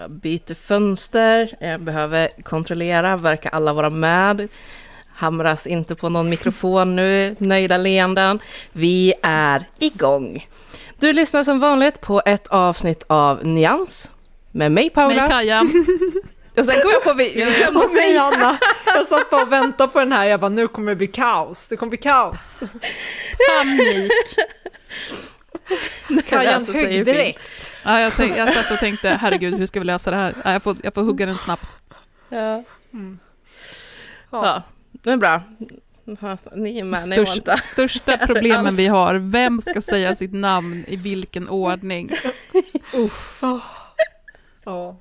Jag 0.00 0.10
byter 0.10 0.54
fönster, 0.54 1.56
jag 1.60 1.80
behöver 1.80 2.28
kontrollera, 2.42 3.16
verkar 3.16 3.50
alla 3.50 3.72
vara 3.72 3.90
med? 3.90 4.48
Hamras 5.14 5.66
inte 5.66 5.94
på 5.94 6.08
någon 6.08 6.28
mikrofon 6.28 6.96
nu, 6.96 7.36
nöjda 7.38 7.76
leenden. 7.76 8.38
Vi 8.72 9.14
är 9.22 9.64
igång. 9.78 10.48
Du 10.98 11.12
lyssnar 11.12 11.44
som 11.44 11.60
vanligt 11.60 12.00
på 12.00 12.22
ett 12.26 12.46
avsnitt 12.46 13.04
av 13.06 13.44
Nyans 13.44 14.10
med 14.52 14.72
mig 14.72 14.90
Paula. 14.90 15.22
Med 15.22 15.30
Kaja. 15.30 15.60
Och 16.58 16.64
sen 16.64 16.82
kom 16.82 16.90
jag 16.90 17.02
på, 17.04 17.12
vi, 17.12 17.28
glömde 17.30 17.88
säga, 17.88 18.22
Anna, 18.22 18.58
jag 18.86 19.06
satt 19.06 19.30
bara 19.30 19.42
och 19.42 19.52
väntade 19.52 19.92
på 19.92 19.98
den 19.98 20.12
här, 20.12 20.24
jag 20.24 20.40
bara 20.40 20.48
nu 20.48 20.68
kommer 20.68 20.92
det 20.92 20.96
bli 20.96 21.06
kaos, 21.06 21.68
det 21.68 21.76
kommer 21.76 21.90
bli 21.90 21.98
kaos. 21.98 22.60
Panik. 23.48 24.12
Kajan 26.28 26.66
högg 26.66 27.04
direkt. 27.04 27.40
Ja, 27.84 28.00
jag, 28.00 28.12
tänk, 28.16 28.36
jag 28.36 28.54
satt 28.54 28.70
och 28.70 28.78
tänkte, 28.78 29.08
herregud, 29.20 29.54
hur 29.54 29.66
ska 29.66 29.80
vi 29.80 29.86
lösa 29.86 30.10
det 30.10 30.16
här? 30.16 30.34
Ja, 30.44 30.52
jag, 30.52 30.62
får, 30.62 30.76
jag 30.82 30.94
får 30.94 31.02
hugga 31.02 31.26
den 31.26 31.38
snabbt. 31.38 31.76
Ja. 32.28 32.64
Ja. 34.30 34.46
ja, 34.46 34.62
det 34.92 35.10
är 35.10 35.16
bra. 35.16 35.42
Ni 36.54 36.78
är 36.78 36.84
med, 36.84 37.00
ni 37.10 37.16
var 37.18 37.24
Störst, 37.24 37.64
största 37.64 38.16
problemen 38.26 38.76
vi 38.76 38.86
har, 38.86 39.14
vem 39.14 39.60
ska 39.60 39.80
säga 39.80 40.14
sitt 40.14 40.32
namn 40.32 40.84
i 40.88 40.96
vilken 40.96 41.48
ordning? 41.48 42.10
Ja. 44.64 44.96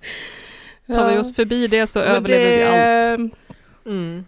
Tar 0.87 1.11
vi 1.11 1.17
oss 1.17 1.35
förbi 1.35 1.67
det 1.67 1.87
så 1.87 1.99
Men 1.99 2.07
överlever 2.07 2.57
vi 2.57 2.63
allt. 2.63 3.31
det- 3.83 3.89
Mm. 3.89 4.25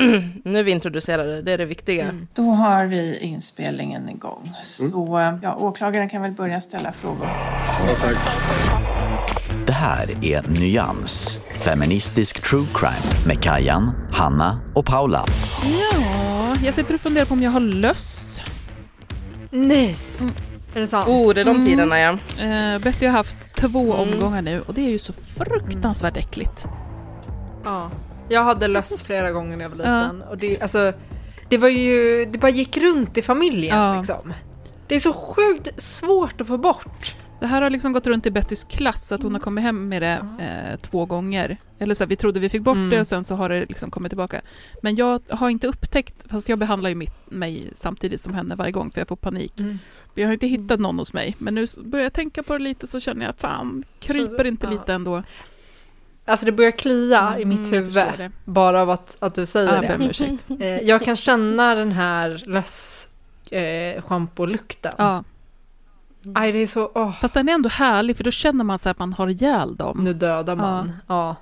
Nu 0.44 0.58
är 0.58 0.62
vi 0.62 0.70
introducerade, 0.70 1.42
det 1.42 1.52
är 1.52 1.58
det 1.58 1.64
viktiga. 1.64 2.04
Mm. 2.04 2.26
Då 2.34 2.50
har 2.50 2.86
vi 2.86 3.18
inspelningen 3.18 4.08
igång. 4.08 4.52
Så 4.64 5.38
ja, 5.42 5.56
åklagaren 5.56 6.08
kan 6.08 6.22
väl 6.22 6.32
börja 6.32 6.60
ställa 6.60 6.92
frågor. 6.92 7.28
Det 9.66 9.72
här 9.72 10.10
är 10.22 10.60
Nyans, 10.60 11.38
feministisk 11.58 12.42
true 12.42 12.66
crime 12.74 13.26
med 13.26 13.42
Kajan, 13.42 13.90
Hanna 14.12 14.60
och 14.74 14.86
Paula. 14.86 15.24
Ja, 15.64 16.54
jag 16.64 16.74
sitter 16.74 16.94
och 16.94 17.00
funderar 17.00 17.24
på 17.24 17.34
om 17.34 17.42
jag 17.42 17.50
har 17.50 17.60
löss. 17.60 18.40
Nice. 19.50 20.24
Är 20.74 20.80
det 20.80 20.86
sant? 20.86 21.08
Oh, 21.08 21.34
det 21.34 21.40
är 21.40 21.44
de 21.44 21.66
tiderna 21.66 21.98
ja. 21.98 22.18
Eh, 22.40 22.78
Betty 22.82 23.06
har 23.06 23.12
haft 23.12 23.54
två 23.54 23.92
omgångar 23.92 24.42
nu 24.42 24.60
och 24.60 24.74
det 24.74 24.80
är 24.80 24.90
ju 24.90 24.98
så 24.98 25.12
fruktansvärt 25.12 26.16
äckligt. 26.16 26.66
Ja. 27.64 27.90
Jag 28.28 28.44
hade 28.44 28.68
löss 28.68 29.02
flera 29.02 29.30
gånger 29.32 29.56
när 29.56 29.64
jag 29.64 29.70
var 29.70 29.76
liten. 29.76 30.22
Och 30.22 30.36
det, 30.36 30.60
alltså, 30.60 30.92
det 31.48 31.58
var 31.58 31.68
ju, 31.68 32.24
det 32.24 32.38
bara 32.38 32.50
gick 32.50 32.76
runt 32.76 33.18
i 33.18 33.22
familjen 33.22 33.78
Ja. 33.78 33.96
liksom. 33.98 34.32
Det 34.88 34.94
är 34.94 35.00
så 35.00 35.12
sjukt 35.12 35.82
svårt 35.82 36.40
att 36.40 36.46
få 36.46 36.58
bort. 36.58 37.14
Det 37.40 37.46
här 37.46 37.62
har 37.62 37.70
liksom 37.70 37.92
gått 37.92 38.06
runt 38.06 38.26
i 38.26 38.30
Bettys 38.30 38.64
klass, 38.64 39.12
att 39.12 39.22
hon 39.22 39.32
har 39.34 39.40
kommit 39.40 39.64
hem 39.64 39.88
med 39.88 40.02
det 40.02 40.26
eh, 40.40 40.80
två 40.80 41.06
gånger. 41.06 41.56
Eller 41.78 41.94
så 41.94 42.04
här, 42.04 42.08
vi 42.08 42.16
trodde 42.16 42.40
vi 42.40 42.48
fick 42.48 42.62
bort 42.62 42.76
Mm. 42.76 42.90
det 42.90 43.00
och 43.00 43.06
sen 43.06 43.24
så 43.24 43.34
har 43.34 43.48
det 43.48 43.60
liksom 43.66 43.90
kommit 43.90 44.10
tillbaka. 44.10 44.40
Men 44.82 44.96
jag 44.96 45.20
har 45.30 45.48
inte 45.50 45.66
upptäckt, 45.66 46.14
fast 46.30 46.48
jag 46.48 46.58
behandlar 46.58 46.88
ju 46.90 46.94
mitt, 46.96 47.30
mig 47.30 47.70
samtidigt 47.74 48.20
som 48.20 48.34
henne 48.34 48.54
varje 48.54 48.72
gång 48.72 48.90
för 48.90 49.00
jag 49.00 49.08
får 49.08 49.16
panik. 49.16 49.60
Mm. 49.60 49.78
Jag 50.14 50.26
har 50.28 50.32
inte 50.32 50.46
hittat 50.46 50.80
någon 50.80 50.98
hos 50.98 51.12
mig, 51.12 51.34
men 51.38 51.54
nu 51.54 51.66
börjar 51.84 52.02
jag 52.04 52.12
tänka 52.12 52.42
på 52.42 52.52
det 52.52 52.64
lite 52.64 52.86
så 52.86 53.00
känner 53.00 53.26
jag, 53.26 53.34
fan, 53.38 53.84
kryper 54.00 54.36
Så- 54.44 54.48
inte 54.48 54.66
ja. 54.66 54.70
lite 54.70 54.92
ändå? 54.94 55.22
Alltså 56.28 56.46
det 56.46 56.52
börjar 56.52 56.70
klia 56.70 57.36
i 57.38 57.44
mitt 57.44 57.58
Mm, 57.58 57.70
huvud. 57.72 58.30
Bara 58.44 58.82
av 58.82 58.90
att, 58.90 59.16
att 59.20 59.34
du 59.34 59.46
säger 59.46 59.82
Ja, 59.82 59.94
om 59.94 60.00
det. 60.00 60.06
ursäkt. 60.06 60.46
Eh, 60.60 60.66
jag 60.68 61.04
kan 61.04 61.16
känna 61.16 61.74
den 61.74 61.92
här 61.92 62.42
löss 62.46 63.08
eh, 63.50 64.02
schampo-lukten. 64.02 64.92
Ja, 64.98 65.24
Aj, 66.34 66.52
det 66.52 66.58
är 66.58 66.66
så... 66.66 66.90
Åh, 66.94 67.12
fast 67.20 67.34
den 67.34 67.48
är 67.48 67.52
ändå 67.52 67.68
härlig 67.68 68.16
för 68.16 68.24
då 68.24 68.30
känner 68.30 68.64
man 68.64 68.78
så 68.78 68.88
att 68.88 68.98
man 68.98 69.12
har 69.12 69.28
ihjäl 69.28 69.76
dem. 69.76 69.98
nu 70.04 70.12
dödar 70.12 70.56
man. 70.56 70.92
Ja. 71.08 71.36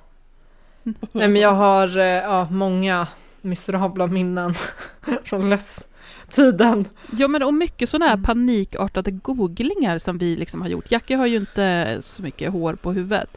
Nej, 1.11 1.27
men 1.27 1.35
jag 1.35 1.53
har 1.53 1.97
eh, 1.97 2.03
ja, 2.05 2.47
många 2.51 3.07
miserabla 3.41 4.07
minnen 4.07 4.53
från 5.23 5.49
löss-tiden. 5.49 6.85
Ja, 7.17 7.27
men 7.27 7.43
och 7.43 7.53
mycket 7.53 7.89
sådana 7.89 8.05
här 8.05 8.13
Mm. 8.13 8.23
panikartade 8.23 9.11
googlingar 9.11 9.97
som 9.97 10.17
vi 10.17 10.35
liksom 10.35 10.61
har 10.61 10.67
gjort. 10.69 10.91
Jackie 10.91 11.17
har 11.17 11.25
ju 11.25 11.35
inte 11.37 11.97
så 11.99 12.23
mycket 12.23 12.51
hår 12.51 12.73
på 12.73 12.91
huvudet. 12.93 13.29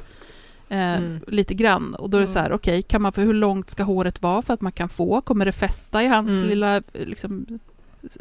Eh, 0.71 0.97
Mm. 0.97 1.21
Lite 1.27 1.55
grann. 1.55 1.95
Och 1.95 2.11
då 2.11 2.17
är 2.17 2.21
det 2.21 2.27
så 2.27 2.39
här, 2.39 2.53
okej, 2.53 2.83
kan 2.83 3.03
man 3.03 3.13
få, 3.13 3.21
hur 3.21 3.35
långt 3.35 3.71
ska 3.71 3.83
håret 3.83 4.23
vara 4.23 4.43
för 4.43 4.55
att 4.55 4.61
man 4.61 4.73
kan 4.73 4.89
få? 4.89 5.21
Kommer 5.21 5.45
det 5.45 5.53
fästa 5.53 6.03
i 6.03 6.07
hans 6.07 6.31
Mm. 6.39 6.49
lilla 6.49 6.83
liksom, 6.93 7.59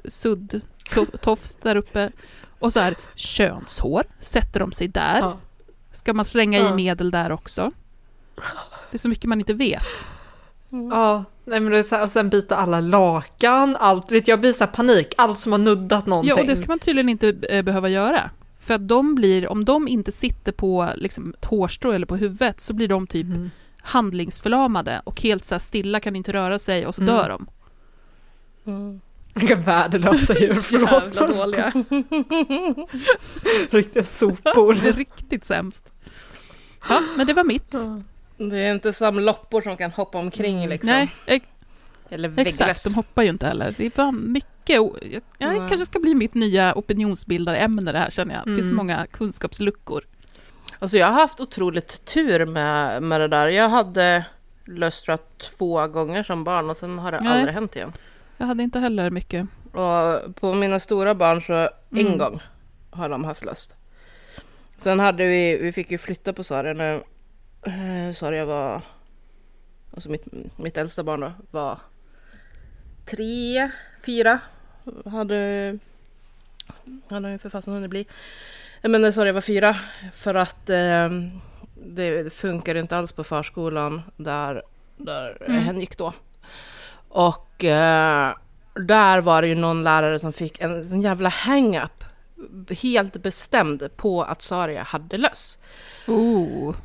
sudd, 0.05 0.61
tofs 1.21 1.55
där 1.55 1.75
uppe? 1.75 2.11
Och 2.59 2.73
så 2.73 2.79
här, 2.79 2.95
könshår, 3.15 4.03
sätter 4.19 4.59
de 4.59 4.71
sig 4.71 4.87
där? 4.87 5.19
Ja. 5.19 5.37
Ska 5.91 6.13
man 6.13 6.25
slänga 6.25 6.59
i 6.59 6.63
Ja. 6.63 6.75
medel 6.75 7.11
där 7.11 7.31
också? 7.31 7.71
Det 8.91 8.95
är 8.95 8.97
så 8.99 9.09
mycket 9.09 9.25
man 9.25 9.39
inte 9.39 9.53
vet. 9.53 10.07
Ja, 10.69 11.23
nej 11.45 11.59
men 11.59 11.71
det 11.71 11.79
är 11.79 11.83
så 11.83 11.95
här, 11.95 12.03
och 12.03 12.11
sen 12.11 12.29
byta 12.29 12.55
alla 12.55 12.79
lakan, 12.81 13.75
allt. 13.75 14.11
Vet 14.11 14.27
jag 14.27 14.39
blir 14.39 14.53
så 14.53 14.67
panik, 14.67 15.13
allt 15.17 15.39
som 15.39 15.51
har 15.51 15.59
nuddat 15.59 16.05
någonting. 16.05 16.29
Ja, 16.29 16.41
och 16.41 16.47
det 16.47 16.55
ska 16.55 16.67
man 16.67 16.79
tydligen 16.79 17.09
inte 17.09 17.29
eh, 17.49 17.61
behöva 17.61 17.89
göra. 17.89 18.29
För 18.67 18.73
att 18.73 18.87
de 18.87 19.15
blir, 19.15 19.47
om 19.51 19.65
de 19.65 19.87
inte 19.87 20.11
sitter 20.11 20.51
på 20.51 20.89
liksom, 20.95 21.33
ett 21.39 21.45
hårstrå 21.45 21.91
eller 21.91 22.05
på 22.05 22.15
huvudet 22.15 22.59
så 22.59 22.73
blir 22.73 22.87
de 22.87 23.07
typ 23.07 23.25
Mm. 23.25 23.49
handlingsförlamade 23.81 25.01
och 25.03 25.21
helt 25.21 25.45
så 25.45 25.53
här 25.55 25.59
stilla, 25.59 25.99
kan 25.99 26.15
inte 26.15 26.33
röra 26.33 26.59
sig 26.59 26.87
och 26.87 26.95
så 26.95 27.01
Mm. 27.01 27.15
dör 27.15 27.29
de. 27.29 27.47
Vilka 29.33 29.55
värdelösa 29.55 30.39
djur, 30.39 30.53
förlåt. 30.53 31.15
Jävla 31.15 31.27
dåliga. 31.37 31.73
Riktiga 33.71 34.03
sopor. 34.03 34.73
Riktigt 34.93 35.45
sämst. 35.45 35.91
Ja, 36.89 37.01
men 37.17 37.27
det 37.27 37.33
var 37.33 37.43
mitt. 37.43 37.75
Det 38.37 38.57
är 38.59 38.73
inte 38.73 38.93
som 38.93 39.19
loppor 39.19 39.61
som 39.61 39.77
kan 39.77 39.91
hoppa 39.91 40.17
omkring 40.17 40.67
liksom. 40.67 40.89
Nej, 40.89 41.15
ex- 41.25 41.45
Eller 42.09 42.29
exakt. 42.39 42.61
vägglöss. 42.61 42.83
De 42.83 42.93
hoppar 42.93 43.23
ju 43.23 43.29
inte 43.29 43.45
heller. 43.47 43.73
Det 43.77 43.97
var 43.97 44.11
mycket... 44.11 44.49
o- 44.69 44.95
Jag, 45.01 45.21
jag 45.37 45.49
Nej. 45.49 45.57
kanske 45.69 45.85
ska 45.85 45.99
bli 45.99 46.15
mitt 46.15 46.33
nya 46.33 46.73
opinionsbildarämne 46.75 47.91
det 47.91 47.99
här 47.99 48.09
känner 48.09 48.35
jag. 48.35 48.43
Det 48.45 48.55
finns 48.55 48.65
Mm. 48.69 48.75
många 48.75 49.07
kunskapsluckor. 49.11 50.03
Alltså 50.79 50.97
jag 50.97 51.07
har 51.07 51.13
haft 51.13 51.39
otroligt 51.39 52.05
tur 52.05 52.45
med, 52.45 53.03
med 53.03 53.21
det 53.21 53.27
där. 53.27 53.47
Jag 53.47 53.69
hade 53.69 54.25
löst 54.65 55.05
tror 55.05 55.13
jag, 55.13 55.37
två 55.37 55.87
gånger 55.87 56.23
som 56.23 56.43
barn 56.43 56.69
och 56.69 56.77
sen 56.77 56.99
har 56.99 57.11
det 57.11 57.19
Nej. 57.21 57.31
aldrig 57.31 57.53
hänt 57.53 57.75
igen. 57.75 57.93
Jag 58.37 58.47
hade 58.47 58.63
inte 58.63 58.79
heller 58.79 59.09
mycket. 59.09 59.47
Och 59.73 60.35
på 60.35 60.53
mina 60.53 60.79
stora 60.79 61.15
barn 61.15 61.41
så 61.41 61.53
en 61.53 61.69
Mm. 62.07 62.17
gång 62.17 62.41
har 62.89 63.09
de 63.09 63.23
haft 63.23 63.45
löst. 63.45 63.75
Sen 64.77 64.99
hade 64.99 65.25
vi, 65.27 65.57
vi 65.57 65.71
fick 65.71 65.91
ju 65.91 65.97
flytta 65.97 66.33
på 66.33 66.43
Saria 66.43 66.73
när 66.73 66.95
eh, 67.65 68.13
Saria 68.13 68.45
var, 68.45 68.81
alltså 69.93 70.09
mitt, 70.09 70.25
mitt 70.57 70.77
äldsta 70.77 71.03
barn 71.03 71.19
då, 71.19 71.31
var 71.51 71.79
tre, 73.05 73.69
fyra. 74.05 74.39
Hade, 75.05 75.77
hade 77.09 77.31
ju 77.31 77.37
för 77.37 77.49
fasen 77.49 77.73
hunnit 77.73 77.89
bli. 77.89 78.05
Men 78.81 79.01
när 79.01 79.11
Saria 79.11 79.33
var 79.33 79.41
fyra, 79.41 79.75
för 80.13 80.35
att 80.35 80.69
eh, 80.69 81.09
det, 81.85 82.23
det 82.23 82.29
funkar 82.33 82.75
inte 82.75 82.97
alls 82.97 83.11
på 83.11 83.23
förskolan 83.23 84.01
där, 84.17 84.63
där 84.97 85.37
Mm. 85.45 85.63
hen 85.63 85.79
gick 85.79 85.97
då. 85.97 86.13
Och 87.09 87.63
eh, 87.63 88.33
där 88.73 89.21
var 89.21 89.41
det 89.41 89.47
ju 89.47 89.55
någon 89.55 89.83
lärare 89.83 90.19
som 90.19 90.33
fick 90.33 90.61
en 90.61 90.83
sån 90.83 91.01
jävla 91.01 91.29
hang-up 91.29 92.03
helt 92.81 93.13
bestämd 93.13 93.89
på 93.95 94.23
att 94.23 94.41
Saria 94.41 94.83
hade 94.83 95.17
löss. 95.17 95.57
Oh. 96.07 96.75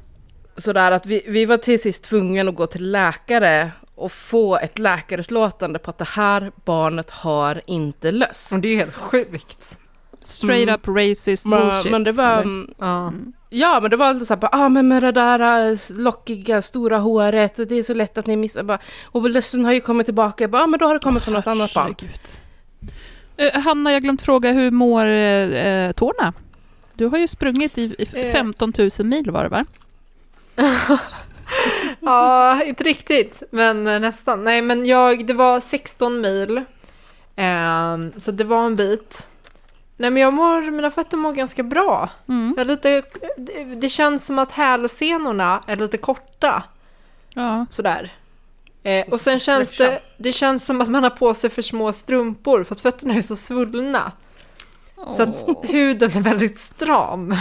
Sådär 0.56 0.92
att 0.92 1.06
vi, 1.06 1.24
vi 1.26 1.44
var 1.44 1.56
till 1.56 1.82
sist 1.82 2.04
tvungna 2.04 2.50
att 2.50 2.56
gå 2.56 2.66
till 2.66 2.90
läkare 2.90 3.70
och 3.94 4.12
få 4.12 4.58
ett 4.58 4.78
läkarutlåtande 4.78 5.78
på 5.78 5.90
att 5.90 5.98
det 5.98 6.08
här 6.08 6.52
barnet 6.64 7.10
har 7.10 7.62
inte 7.66 8.12
löss. 8.12 8.52
Och 8.52 8.60
det 8.60 8.68
är 8.68 8.76
helt 8.76 8.94
sjukt. 8.94 9.78
Straight 10.24 10.68
up 10.70 10.88
racist 10.88 11.46
Men, 11.46 11.60
bullshit. 11.60 11.92
men 11.92 12.04
det 12.04 12.12
var... 12.12 12.40
eller? 12.42 12.66
Ja. 12.78 13.12
Ja, 13.54 13.78
men 13.82 13.90
det 13.90 13.96
var 13.96 14.06
alltid 14.06 14.26
så 14.26 14.34
här, 14.34 14.48
ah, 14.52 14.68
men 14.68 14.88
med 14.88 15.02
det 15.02 15.12
där 15.12 15.70
äh, 15.70 15.78
lockiga, 15.90 16.62
stora 16.62 16.98
håret, 16.98 17.58
och 17.58 17.66
det 17.66 17.74
är 17.78 17.82
så 17.82 17.94
lätt 17.94 18.18
att 18.18 18.26
ni 18.26 18.36
missar. 18.36 18.62
Bara, 18.62 18.78
och 19.04 19.30
lössen 19.30 19.64
har 19.64 19.72
ju 19.72 19.80
kommit 19.80 20.06
tillbaka. 20.06 20.48
Bara, 20.48 20.62
ah, 20.62 20.66
men 20.66 20.78
då 20.78 20.86
har 20.86 20.94
det 20.94 21.00
kommit 21.00 21.22
från 21.22 21.34
något 21.34 21.46
annat 21.46 21.74
barn. 21.74 21.94
Eh, 23.36 23.60
Hanna, 23.60 23.92
jag 23.92 24.02
glömt 24.02 24.22
fråga, 24.22 24.52
hur 24.52 24.70
mår 24.70 25.06
eh, 25.06 25.92
tårna? 25.92 26.32
Du 26.94 27.06
har 27.06 27.18
ju 27.18 27.28
sprungit 27.28 27.78
i, 27.78 27.82
i 27.82 28.06
Eh. 28.12 28.32
15 28.32 28.72
000 28.78 28.90
mil 29.06 29.30
var 29.30 29.42
det 29.42 29.48
va? 29.48 29.64
ja, 32.06 32.62
inte 32.64 32.84
riktigt, 32.84 33.42
men 33.50 33.86
eh, 33.86 34.00
nästan. 34.00 34.44
Nej, 34.44 34.62
men 34.62 34.86
jag, 34.86 35.26
det 35.26 35.32
var 35.32 35.60
16 35.60 36.20
mil. 36.20 36.64
Ehm, 37.36 38.12
så 38.20 38.30
det 38.30 38.44
var 38.44 38.66
en 38.66 38.76
bit. 38.76 39.26
Nej, 39.96 40.10
men 40.10 40.22
jag 40.22 40.32
mår, 40.32 40.70
mina 40.70 40.90
fötter 40.90 41.16
mår 41.16 41.32
ganska 41.32 41.62
bra. 41.62 42.10
Mm. 42.28 42.54
Jag 42.56 42.66
lite, 42.66 43.02
det, 43.36 43.64
det 43.64 43.88
känns 43.88 44.26
som 44.26 44.38
att 44.38 44.52
hälsenorna 44.52 45.62
är 45.66 45.76
lite 45.76 45.98
korta. 45.98 46.62
Ja. 47.34 47.66
Sådär. 47.70 48.12
Eh, 48.82 49.08
och 49.08 49.20
sen 49.20 49.38
känns 49.38 49.76
det, 49.76 50.00
det 50.16 50.32
känns 50.32 50.64
som 50.64 50.80
att 50.80 50.88
man 50.88 51.02
har 51.02 51.10
på 51.10 51.34
sig 51.34 51.50
för 51.50 51.62
små 51.62 51.92
strumpor 51.92 52.64
för 52.64 52.74
att 52.74 52.80
fötterna 52.80 53.14
är 53.14 53.22
så 53.22 53.36
svullna. 53.36 54.12
Så 55.16 55.22
att 55.22 55.46
huden 55.62 56.10
är 56.10 56.20
väldigt 56.20 56.58
stram. 56.58 57.36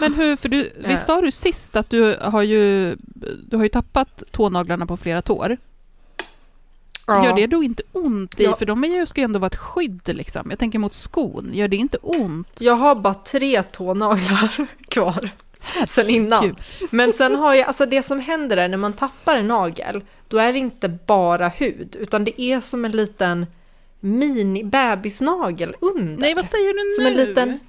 Men 0.00 0.14
hur, 0.14 0.36
för 0.36 0.48
du, 0.48 0.72
visst 0.88 1.06
sa 1.06 1.20
du 1.20 1.30
sist 1.30 1.76
att 1.76 1.90
du 1.90 2.16
har 2.20 2.42
ju, 2.42 2.96
du 3.48 3.56
har 3.56 3.62
ju 3.62 3.68
tappat 3.68 4.22
tånaglarna 4.30 4.86
på 4.86 4.96
flera 4.96 5.22
tår? 5.22 5.56
Gör 7.08 7.36
det 7.36 7.46
då 7.46 7.62
inte 7.62 7.82
ont 7.92 8.40
i, 8.40 8.44
Ja. 8.44 8.56
för 8.56 8.66
de 8.66 8.84
är 8.84 8.88
ju, 8.88 9.06
ska 9.06 9.20
ju 9.20 9.24
ändå 9.24 9.38
vara 9.38 9.46
ett 9.46 9.56
skydd 9.56 10.00
liksom. 10.04 10.50
Jag 10.50 10.58
tänker 10.58 10.78
mot 10.78 10.94
skon, 10.94 11.50
gör 11.52 11.68
det 11.68 11.76
inte 11.76 11.96
ont? 12.02 12.60
Jag 12.60 12.74
har 12.74 12.94
bara 12.94 13.14
tre 13.14 13.62
tånaglar 13.62 14.66
kvar 14.88 15.28
sen 15.88 16.10
innan. 16.10 16.44
Gud. 16.46 16.56
Men 16.92 17.12
sen 17.12 17.34
har 17.34 17.54
jag, 17.54 17.66
alltså 17.66 17.86
det 17.86 18.02
som 18.02 18.20
händer 18.20 18.56
är 18.56 18.68
när 18.68 18.76
man 18.76 18.92
tappar 18.92 19.36
en 19.36 19.48
nagel, 19.48 20.02
då 20.28 20.38
är 20.38 20.52
det 20.52 20.58
inte 20.58 20.88
bara 20.88 21.48
hud, 21.48 21.96
utan 22.00 22.24
det 22.24 22.40
är 22.40 22.60
som 22.60 22.84
en 22.84 22.92
liten 22.92 23.46
mini 24.00 24.64
bebisnagel 24.64 25.76
under. 25.80 26.20
Nej, 26.20 26.34
vad 26.34 26.44
säger 26.44 26.74
du 26.74 26.94
Som 26.96 27.04
nu? 27.04 27.10
en 27.22 27.28
liten, 27.28 27.60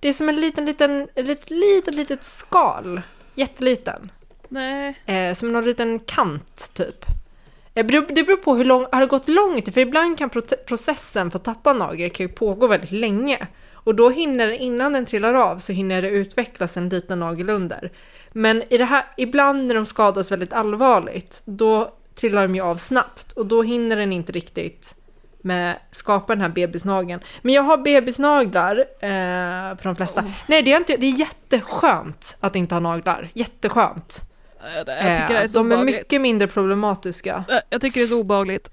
det 0.00 0.08
är 0.08 0.12
som 0.12 0.28
en 0.28 0.40
liten, 0.40 0.66
liten, 0.66 1.08
ett 1.14 1.50
litet, 1.50 1.94
litet 1.94 2.24
skal. 2.24 3.00
Jätteliten. 3.34 4.10
Nej. 4.48 5.00
Eh, 5.06 5.34
som 5.34 5.52
någon 5.52 5.64
liten 5.64 5.98
kant 5.98 6.70
typ. 6.74 7.04
Eh, 7.74 7.86
Det 7.86 8.24
beror 8.24 8.36
på 8.36 8.54
hur 8.54 8.64
lång, 8.64 8.86
har 8.92 9.00
det 9.00 9.06
gått 9.06 9.28
lång 9.28 9.62
tid? 9.62 9.74
För 9.74 9.80
ibland 9.80 10.18
kan 10.18 10.30
processen 10.66 11.30
för 11.30 11.38
att 11.38 11.44
tappa 11.44 11.72
nagel 11.72 12.10
kan 12.10 12.26
ju 12.26 12.32
pågå 12.32 12.66
väldigt 12.66 12.92
länge. 12.92 13.46
Och 13.72 13.94
då 13.94 14.10
hinner, 14.10 14.48
innan 14.48 14.92
den 14.92 15.06
trillar 15.06 15.34
av, 15.34 15.58
så 15.58 15.72
hinner 15.72 16.02
det 16.02 16.08
utvecklas 16.08 16.76
en 16.76 16.88
liten 16.88 17.18
nagel 17.18 17.50
under. 17.50 17.92
Men 18.32 18.62
i 18.72 18.78
det 18.78 18.84
här, 18.84 19.06
ibland 19.16 19.66
när 19.66 19.74
de 19.74 19.86
skadas 19.86 20.32
väldigt 20.32 20.52
allvarligt, 20.52 21.42
då 21.44 21.92
trillar 22.14 22.42
de 22.42 22.54
ju 22.54 22.60
av 22.62 22.76
snabbt. 22.76 23.32
Och 23.32 23.46
då 23.46 23.62
hinner 23.62 23.96
den 23.96 24.12
inte 24.12 24.32
riktigt 24.32 24.94
med 25.42 25.78
skapa 25.90 26.34
den 26.34 26.42
här 26.42 26.48
bebisnageln. 26.48 27.20
Men 27.42 27.54
jag 27.54 27.62
har 27.62 27.76
bebisnaglar 27.78 28.76
eh, 28.78 29.74
på 29.76 29.82
de 29.82 29.96
flesta. 29.96 30.24
Nej, 30.46 30.62
det 30.62 30.72
är, 30.72 30.76
inte, 30.76 30.96
det 30.96 31.06
är 31.06 31.18
jätteskönt 31.18 32.36
att 32.40 32.56
inte 32.56 32.74
ha 32.74 32.80
naglar. 32.80 33.28
Jätteskönt. 33.32 34.20
Jag 34.74 34.86
tycker 34.86 35.28
det 35.28 35.38
är 35.38 35.40
Eh, 35.42 35.46
så 35.46 35.58
de 35.58 35.66
är 35.72 35.74
obehagligt. 35.74 35.96
mycket 35.96 36.20
mindre 36.20 36.48
problematiska. 36.48 37.44
Eh, 37.50 37.58
Jag 37.70 37.80
tycker 37.80 38.00
det 38.00 38.04
är 38.06 38.08
så 38.08 38.20
obehagligt. 38.20 38.70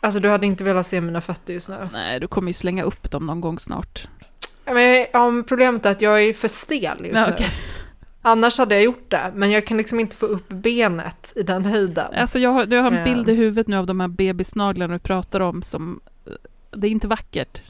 Alltså 0.00 0.20
du 0.20 0.28
hade 0.28 0.46
inte 0.46 0.64
velat 0.64 0.86
se 0.86 1.00
mina 1.00 1.20
fötter 1.20 1.52
just 1.52 1.68
nu. 1.68 1.88
Nej, 1.92 2.20
du 2.20 2.26
kommer 2.26 2.48
ju 2.48 2.52
slänga 2.52 2.82
upp 2.82 3.10
dem 3.10 3.26
någon 3.26 3.40
gång 3.40 3.58
snart. 3.58 4.08
Men, 4.64 5.06
ja, 5.12 5.42
problemet 5.48 5.86
är 5.86 5.90
att 5.90 6.02
jag 6.02 6.22
är 6.22 6.32
för 6.32 6.48
stel 6.48 6.98
just 7.04 7.14
Ja, 7.14 7.26
nu. 7.26 7.32
okej. 7.32 7.50
Annars 8.22 8.58
hade 8.58 8.74
jag 8.74 8.84
gjort 8.84 9.10
det, 9.10 9.32
men 9.34 9.50
jag 9.50 9.66
kan 9.66 9.76
liksom 9.76 10.00
inte 10.00 10.16
få 10.16 10.26
upp 10.26 10.48
benet 10.48 11.32
i 11.36 11.42
den 11.42 11.64
höjden. 11.64 12.14
Alltså 12.14 12.38
jag 12.38 12.50
har, 12.50 12.66
jag 12.70 12.82
har 12.82 12.90
en 12.92 12.98
Eh. 12.98 13.04
bild 13.04 13.28
i 13.28 13.34
huvudet 13.34 13.66
nu 13.68 13.76
av 13.76 13.86
de 13.86 14.00
här 14.00 14.08
bebisnaglarna 14.08 14.92
du 14.94 14.98
pratar 14.98 15.40
om 15.40 15.62
som... 15.62 16.00
eh, 16.26 16.32
Det 16.70 16.86
är 16.86 16.90
inte 16.90 17.08
vackert. 17.08 17.60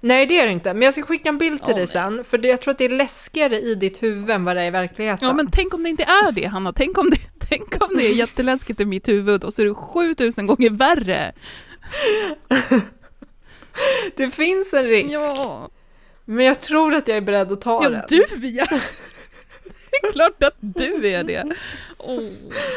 Nej 0.00 0.26
det 0.26 0.40
är 0.40 0.46
det 0.46 0.52
inte, 0.52 0.74
men 0.74 0.82
jag 0.82 0.94
ska 0.94 1.02
skicka 1.02 1.28
en 1.28 1.38
bild 1.38 1.62
till 1.64 1.72
Åh, 1.72 1.76
dig 1.78 1.86
sen, 1.86 2.24
för 2.24 2.38
det, 2.38 2.48
jag 2.48 2.60
tror 2.60 2.72
att 2.72 2.78
det 2.78 2.84
är 2.84 2.88
läskigare 2.88 3.60
i 3.60 3.74
ditt 3.74 4.02
huvud 4.02 4.30
än 4.30 4.44
vad 4.44 4.56
det 4.56 4.62
är 4.62 4.66
i 4.66 4.70
verkligheten. 4.70 5.28
Ja, 5.28 5.34
men 5.34 5.50
tänk 5.50 5.74
om 5.74 5.82
det 5.82 5.88
inte 5.88 6.02
är 6.04 6.32
det, 6.32 6.44
Hanna. 6.46 6.72
Tänk 6.72 6.98
om 6.98 7.10
det, 7.10 7.16
tänk 7.48 7.82
om 7.82 7.96
det 7.96 8.06
är 8.06 8.14
jätteläskigt 8.14 8.80
i 8.80 8.84
mitt 8.84 9.08
huvud 9.08 9.44
och 9.44 9.54
så 9.54 9.62
är 9.62 9.66
det 9.66 9.74
7000 9.74 10.46
gånger 10.46 10.70
värre. 10.70 11.32
Det 14.16 14.30
finns 14.30 14.72
en 14.72 14.84
risk, 14.84 15.10
Ja, 15.14 15.68
men 16.24 16.44
jag 16.46 16.60
tror 16.60 16.94
att 16.94 17.08
jag 17.08 17.16
är 17.16 17.20
beredd 17.20 17.52
att 17.52 17.60
ta 17.60 17.80
ja 17.84 17.90
den. 17.90 18.02
du 18.08 18.48
ja. 18.48 18.66
Det 20.02 20.06
är 20.08 20.12
klart 20.12 20.42
att 20.42 20.56
du 20.60 21.06
är 21.08 21.24
det. 21.24 21.44
Åh, 21.98 22.18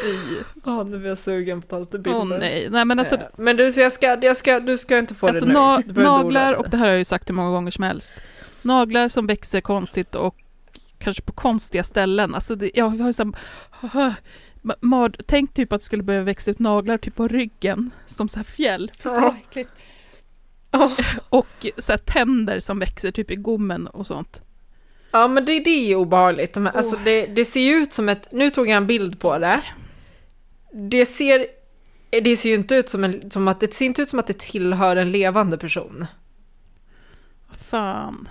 vi. 0.04 0.18
Ja, 0.64 0.82
nu 0.82 0.98
blir 0.98 1.08
jag 1.08 1.18
sugen 1.18 1.60
på 1.60 1.64
att 1.64 1.70
ta 1.70 1.78
lite 1.78 1.98
bilder. 1.98 2.20
Åh 2.20 2.26
nej. 2.26 2.68
Nej, 2.70 2.84
men 2.84 2.98
alltså, 2.98 3.14
Eh, 3.14 3.22
Men 3.36 3.56
du, 3.56 3.68
jag 3.68 3.92
ska, 3.92 4.18
jag 4.22 4.36
ska, 4.36 4.60
du 4.60 4.78
ska 4.78 4.98
inte 4.98 5.14
få 5.14 5.26
alltså 5.26 5.44
det 5.44 5.52
nu. 5.52 5.58
na- 5.58 6.02
naglar, 6.02 6.52
och 6.52 6.66
det 6.70 6.76
här 6.76 6.84
har 6.84 6.90
jag 6.92 6.98
ju 6.98 7.04
sagt 7.04 7.28
hur 7.30 7.34
många 7.34 7.50
gånger 7.50 7.70
som 7.70 7.84
helst. 7.84 8.14
Naglar 8.62 9.08
som 9.08 9.26
växer 9.26 9.60
konstigt 9.60 10.14
och 10.14 10.36
kanske 10.98 11.22
på 11.22 11.32
konstiga 11.32 11.84
ställen. 11.84 12.34
Alltså 12.34 12.54
det, 12.54 12.70
jag 12.74 12.84
har 12.88 13.06
ju 13.06 13.12
så 13.12 13.22
här, 13.24 13.32
Ma- 14.62 14.76
Mard, 14.80 15.16
tänk 15.26 15.54
typ 15.54 15.72
att 15.72 15.80
det 15.80 15.84
skulle 15.84 16.02
börja 16.02 16.22
växa 16.22 16.50
ut 16.50 16.58
naglar 16.58 16.98
typ 16.98 17.14
på 17.16 17.28
ryggen, 17.28 17.90
som 18.06 18.28
så 18.28 18.36
här 18.38 18.44
fjäll. 18.44 18.90
Ja. 20.70 20.92
Och 21.28 21.66
så 21.78 21.92
här 21.92 21.96
tänder 21.98 22.60
som 22.60 22.78
växer 22.78 23.10
typ 23.10 23.30
i 23.30 23.36
gommen 23.36 23.86
och 23.86 24.06
sånt. 24.06 24.42
Ja 25.14 25.28
men 25.28 25.44
det, 25.44 25.60
det 25.60 25.70
är 25.70 25.86
ju 25.86 25.94
obehagligt. 25.94 26.54
De 26.54 26.66
här, 26.66 26.76
alltså, 26.76 26.96
det, 27.04 27.26
det 27.26 27.44
ser 27.44 27.60
ju 27.60 27.72
ut 27.74 27.92
som 27.92 28.08
ett, 28.08 28.32
nu 28.32 28.50
tog 28.50 28.68
jag 28.68 28.76
en 28.76 28.86
bild 28.86 29.20
på 29.20 29.38
det. 29.38 29.60
Det 30.72 31.06
ser, 31.06 31.46
det 32.10 32.36
ser 32.36 32.48
ju 32.48 32.54
inte 32.54 32.74
ut 32.74 32.88
som, 32.90 33.04
en, 33.04 33.30
som 33.30 33.48
att, 33.48 33.60
det 33.60 33.74
ser 33.74 33.84
inte 33.84 34.02
ut 34.02 34.08
som 34.08 34.18
att 34.18 34.26
det 34.26 34.38
tillhör 34.38 34.96
en 34.96 35.12
levande 35.12 35.58
person. 35.58 36.06
Fan. 37.50 38.28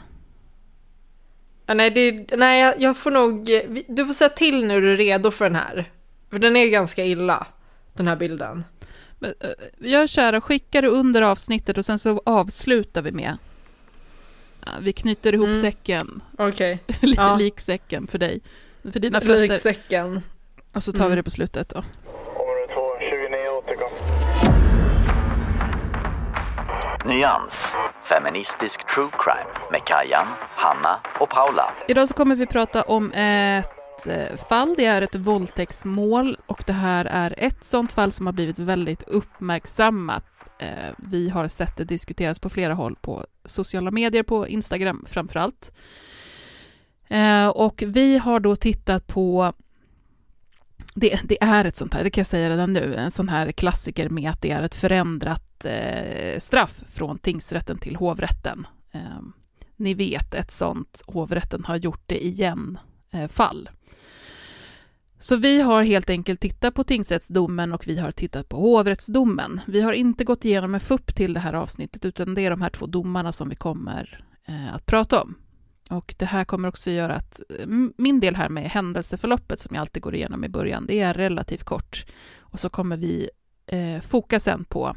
Ja, 1.66 1.74
nej, 1.74 1.92
det, 1.92 2.38
nej 2.38 2.62
jag, 2.62 2.82
jag 2.82 2.98
får 2.98 3.12
nog, 3.12 3.46
du 3.88 4.06
får 4.06 4.14
säga 4.14 4.30
till 4.30 4.66
när 4.66 4.82
du 4.82 4.94
är 4.94 4.98
redo 4.98 5.32
för 5.32 5.46
den 5.46 5.56
här. 5.56 5.92
För 6.30 6.40
den 6.40 6.56
är 6.56 6.68
ganska 6.68 7.06
illa, 7.06 7.48
den 7.94 8.08
här 8.08 8.16
bilden. 8.16 8.64
Men, 9.20 9.34
eh, 9.40 9.90
Gör 9.90 10.08
kära, 10.08 10.42
skicka 10.42 10.82
det 10.82 10.88
under 10.88 11.22
avsnittet 11.22 11.78
och 11.78 11.86
sen 11.86 12.00
så 12.00 12.22
avslutar 12.26 13.02
vi 13.02 13.12
med 13.12 13.38
vi 14.82 14.94
knyter 14.94 15.34
ihop 15.34 15.46
Mm. 15.48 15.62
säcken, 15.62 16.22
Okej. 16.38 16.80
Ja. 17.02 17.36
liksäcken 17.36 18.08
för 18.08 18.18
dig, 18.18 18.42
för 18.94 19.00
dina 19.00 19.22
fötter. 19.22 19.48
Liksäcken. 19.48 20.22
Och 20.74 20.84
så 20.84 20.92
tar 20.92 21.00
vi 21.00 21.06
Mm. 21.06 21.16
det 21.16 21.24
på 21.24 21.30
slutet 21.30 21.70
då. 21.70 21.78
Område 21.78 22.74
2, 22.74 22.82
29 23.00 23.50
återkom. 23.58 23.90
Nyans. 27.06 27.66
Feministisk 28.02 28.88
true 28.96 29.10
crime 29.20 29.50
med 29.72 29.82
Kajan, 29.86 30.28
Hanna 30.56 31.00
och 31.20 31.30
Paula. 31.30 31.72
Idag 31.88 32.08
så 32.08 32.14
kommer 32.14 32.36
vi 32.36 32.46
prata 32.46 32.82
om 32.82 33.12
ett 33.12 34.08
eh, 34.08 34.36
fall, 34.50 34.76
det 34.78 34.86
är 34.86 35.02
ett 35.02 35.16
våldtäktsmål 35.16 36.38
och 36.46 36.64
det 36.68 36.74
här 36.74 37.06
är 37.06 37.34
ett 37.38 37.64
sånt 37.66 37.92
fall 37.92 38.12
som 38.12 38.26
har 38.26 38.34
blivit 38.34 38.60
väldigt 38.60 39.04
uppmärksammat. 39.04 40.24
Eh, 40.60 40.94
Vi 40.98 41.30
har 41.30 41.48
sett 41.48 41.78
det 41.78 41.84
diskuteras 41.84 42.40
på 42.40 42.50
flera 42.50 42.74
håll 42.74 42.96
på 43.02 43.26
sociala 43.46 43.92
medier, 43.92 44.24
på 44.24 44.48
Instagram 44.48 45.06
framför 45.10 45.40
allt. 45.40 45.72
Eh, 47.08 47.48
Och 47.48 47.84
vi 47.88 48.18
har 48.18 48.40
då 48.40 48.56
tittat 48.56 49.08
på 49.08 49.54
det, 50.96 51.20
det 51.24 51.44
är 51.44 51.66
ett 51.66 51.76
sånt 51.76 51.94
här, 51.94 52.04
det 52.04 52.10
kan 52.10 52.22
jag 52.22 52.28
säga 52.28 52.50
redan 52.50 52.74
nu, 52.74 52.96
en 52.96 53.12
sån 53.12 53.30
här 53.30 53.52
klassiker 53.52 54.10
med 54.10 54.32
att 54.32 54.42
det 54.42 54.52
är 54.52 54.64
ett 54.64 54.76
förändrat 54.76 55.66
eh, 55.66 56.40
straff 56.40 56.84
från 56.88 57.18
tingsrätten 57.20 57.78
till 57.78 57.96
hovrätten. 57.96 58.68
Eh, 58.92 59.02
ni 59.76 59.94
vet 59.94 60.34
ett 60.34 60.52
sånt 60.52 61.02
hovrätten 61.08 61.66
har 61.66 61.76
gjort 61.76 62.04
det 62.06 62.26
igen 62.26 62.78
eh, 63.12 63.28
fall. 63.28 63.70
Så 65.24 65.36
vi 65.36 65.62
har 65.62 65.84
helt 65.84 66.10
enkelt 66.10 66.40
tittat 66.40 66.74
på 66.74 66.84
tingsrättsdomen 66.84 67.74
och 67.74 67.88
vi 67.88 67.98
har 67.98 68.12
tittat 68.12 68.50
på 68.50 68.58
hovrättsdomen. 68.58 69.62
Vi 69.68 69.82
har 69.82 69.94
inte 69.94 70.24
gått 70.24 70.46
igenom 70.46 70.74
en 70.74 70.80
FUP 70.80 71.16
till 71.16 71.34
det 71.34 71.40
här 71.40 71.54
avsnittet 71.54 72.06
utan 72.06 72.36
det 72.36 72.42
är 72.42 72.50
de 72.50 72.62
här 72.62 72.70
två 72.70 72.86
domarna 72.86 73.32
som 73.32 73.50
vi 73.50 73.56
kommer 73.56 74.26
eh, 74.46 74.76
att 74.76 74.86
prata 74.86 75.22
om. 75.22 75.36
Och 75.90 76.16
det 76.18 76.26
här 76.26 76.46
kommer 76.46 76.68
också 76.68 76.92
göra 76.92 77.16
att 77.16 77.42
eh, 77.60 77.68
min 77.98 78.20
del 78.20 78.36
här 78.36 78.50
med 78.50 78.64
händelseförloppet 78.64 79.60
som 79.60 79.76
jag 79.76 79.82
alltid 79.82 80.04
går 80.04 80.16
igenom 80.16 80.44
i 80.44 80.50
början, 80.50 80.86
det 80.86 81.00
är 81.00 81.14
relativt 81.14 81.64
kort. 81.64 82.06
Och 82.40 82.60
så 82.60 82.70
kommer 82.70 82.98
vi 82.98 83.30
eh, 83.68 84.00
foka 84.00 84.40
sen 84.40 84.66
på, 84.66 84.96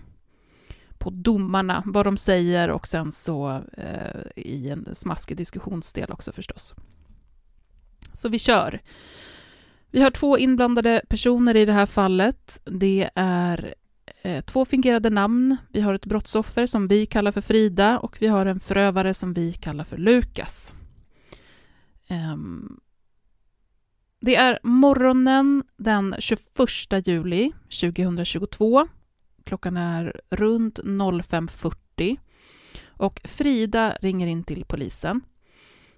på 0.98 1.10
domarna, 1.10 1.82
vad 1.86 2.06
de 2.06 2.16
säger 2.16 2.70
och 2.70 2.86
sen 2.86 3.12
så 3.12 3.62
eh, 3.76 4.20
i 4.36 4.70
en 4.70 4.94
smaskig 4.94 5.36
diskussionsdel 5.36 6.12
också 6.12 6.32
förstås. 6.32 6.74
Så 8.12 8.28
vi 8.28 8.38
kör. 8.38 8.80
Vi 9.90 10.02
har 10.02 10.10
två 10.10 10.38
inblandade 10.38 11.02
personer 11.08 11.56
i 11.56 11.64
det 11.64 11.72
här 11.72 11.86
fallet. 11.86 12.60
Det 12.64 13.10
är 13.14 13.74
eh, 14.22 14.44
två 14.44 14.64
fingerade 14.64 15.10
namn. 15.10 15.56
Vi 15.68 15.80
har 15.80 15.94
ett 15.94 16.06
brottsoffer 16.06 16.66
som 16.66 16.86
vi 16.86 17.06
kallar 17.06 17.32
för 17.32 17.40
Frida 17.40 17.98
och 17.98 18.16
vi 18.20 18.26
har 18.26 18.46
en 18.46 18.60
förövare 18.60 19.14
som 19.14 19.32
vi 19.32 19.52
kallar 19.52 19.84
för 19.84 19.96
Lukas. 19.96 20.74
Ehm, 22.08 22.80
det 24.20 24.36
är 24.36 24.58
morgonen 24.62 25.64
den 25.76 26.14
21 26.18 27.06
juli 27.06 27.52
2022. 27.80 28.88
Klockan 29.44 29.76
är 29.76 30.20
runt 30.30 30.78
05.40 30.78 32.16
och 32.86 33.20
Frida 33.24 33.96
ringer 34.00 34.26
in 34.26 34.44
till 34.44 34.64
polisen. 34.64 35.20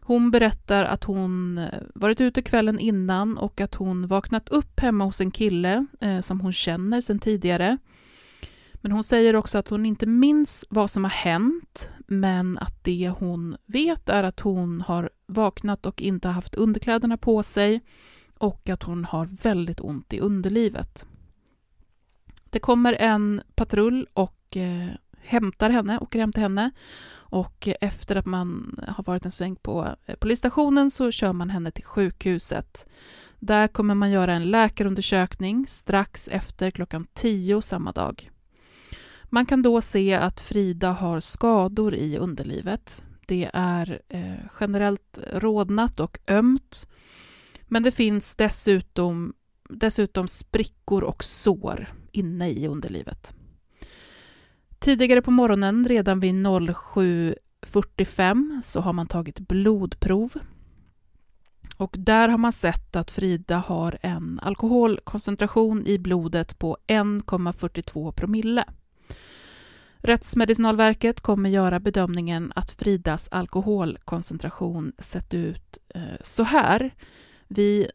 Hon 0.09 0.31
berättar 0.31 0.85
att 0.85 1.05
hon 1.05 1.59
eh, 1.59 1.81
varit 1.95 2.21
ute 2.21 2.43
kvällen 2.43 2.79
innan 2.79 3.39
och 3.39 3.61
att 3.61 3.75
hon 3.75 4.07
vaknat 4.07 4.49
upp 4.49 4.81
hemma 4.81 5.05
hos 5.05 5.21
en 5.21 5.31
kille 5.31 5.87
eh, 6.01 6.21
som 6.21 6.41
hon 6.41 6.53
känner 6.53 7.01
sedan 7.01 7.19
tidigare. 7.19 7.79
Men 8.75 8.93
hon 8.93 9.05
säger 9.05 9.37
också 9.37 9.59
att 9.59 9.69
hon 9.69 9.87
inte 9.87 10.07
minns 10.07 10.65
vad 10.69 10.91
som 10.91 11.05
har 11.05 11.11
hänt, 11.11 11.91
men 12.07 12.59
att 12.59 12.85
det 12.85 13.13
hon 13.19 13.57
vet 13.67 14.09
är 14.09 14.25
att 14.25 14.41
hon 14.41 14.81
har 14.81 15.11
vaknat 15.27 15.87
och 15.87 16.03
inte 16.03 16.29
haft 16.29 16.55
underkläderna 16.55 17.17
på 17.17 17.43
sig 17.43 17.81
och 18.39 18.69
att 18.69 18.83
hon 18.83 19.05
har 19.05 19.27
väldigt 19.27 19.81
ont 19.81 20.13
i 20.13 20.21
underlivet. 20.21 21.07
Det 22.51 22.59
kommer 22.59 22.93
en 22.93 23.41
patrull 23.55 24.07
och 24.13 24.57
eh, 24.57 24.89
hämtar 25.29 25.71
henne, 25.71 25.99
åker 25.99 26.19
hem 26.19 26.33
till 26.33 26.43
henne 26.43 26.71
och 27.31 27.69
efter 27.81 28.17
att 28.17 28.27
man 28.27 28.81
har 28.89 29.05
varit 29.05 29.25
en 29.25 29.33
sväng 29.33 29.57
på 29.57 29.89
eh, 30.07 30.15
polisstationen 30.15 30.91
så 30.91 31.11
kör 31.11 31.33
man 31.33 31.51
henne 31.51 31.71
till 31.71 31.85
sjukhuset. 31.85 32.87
Där 33.39 33.69
kommer 33.69 33.95
man 33.95 34.11
göra 34.11 34.33
en 34.33 34.51
läkarundersökning 34.51 35.67
strax 35.67 36.29
efter 36.29 36.71
klockan 36.71 37.07
10 37.13 37.63
samma 37.63 37.93
dag. 37.93 38.31
Man 39.25 39.47
kan 39.47 39.63
då 39.63 39.81
se 39.81 40.15
att 40.15 40.41
Frida 40.41 40.93
har 40.93 41.21
skador 41.21 41.95
i 41.95 42.19
underlivet. 42.19 43.05
Det 43.27 43.51
är 43.53 44.01
eh, 44.09 44.35
generellt 44.61 45.19
rodnat 45.33 46.01
och 46.01 46.19
ömt. 46.27 46.89
Men 47.67 47.83
det 47.83 47.91
finns 47.91 48.37
dessutom, 48.37 49.35
dessutom 49.69 50.29
sprickor 50.29 51.03
och 51.03 51.25
sår 51.25 51.89
inne 52.13 52.51
i 52.51 52.69
underlivet. 52.69 53.35
Tidigare 54.79 55.23
på 55.23 55.31
morgonen, 55.31 55.89
redan 55.89 56.21
vid 56.21 56.35
07.45, 56.35 58.63
så 58.63 58.81
har 58.81 58.93
man 58.93 59.07
tagit 59.07 59.41
blodprov. 59.41 60.33
Och 61.77 61.97
där 61.99 62.29
har 62.29 62.39
man 62.39 62.53
sett 62.53 62.97
att 62.97 63.11
Frida 63.11 63.57
har 63.57 63.99
en 64.01 64.41
alkoholkoncentration 64.43 65.87
i 65.87 65.99
blodet 65.99 66.59
på 66.59 66.77
1,42 66.87 68.13
promille. 68.13 68.65
Rättsmedicinalverket 69.99 71.21
kommer 71.21 71.51
göra 71.51 71.81
bedömningen 71.81 72.53
att 72.57 72.71
Fridas 72.71 73.29
alkoholkoncentration 73.29 74.93
sett 74.99 75.35
ut 75.35 75.79
eh, 75.95 76.03
så 76.23 76.43
här. 76.43 76.95
Vid 77.49 77.91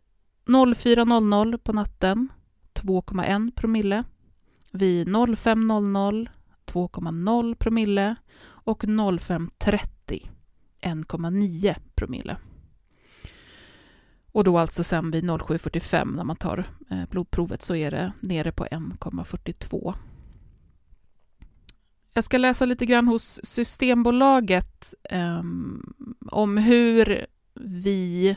04.00 0.45 1.57
på 1.57 1.73
natten 1.73 2.27
2,1 2.73 3.51
promille. 3.55 4.03
Vid 4.71 5.07
05.00 5.07 6.29
2,0 6.73 7.55
promille 7.55 8.15
och 8.43 8.83
05.30 8.83 10.29
1,9 10.81 11.75
promille. 11.95 12.37
Och 14.31 14.43
då 14.43 14.57
alltså 14.57 14.83
sen 14.83 15.11
vid 15.11 15.23
07.45 15.23 16.15
när 16.15 16.23
man 16.23 16.35
tar 16.35 16.69
eh, 16.89 17.05
blodprovet 17.09 17.61
så 17.61 17.75
är 17.75 17.91
det 17.91 18.11
nere 18.19 18.51
på 18.51 18.65
1,42. 18.65 19.93
Jag 22.13 22.23
ska 22.23 22.37
läsa 22.37 22.65
lite 22.65 22.85
grann 22.85 23.07
hos 23.07 23.39
Systembolaget 23.43 24.93
eh, 25.09 25.43
om 26.31 26.57
hur 26.57 27.25
vi 27.53 28.35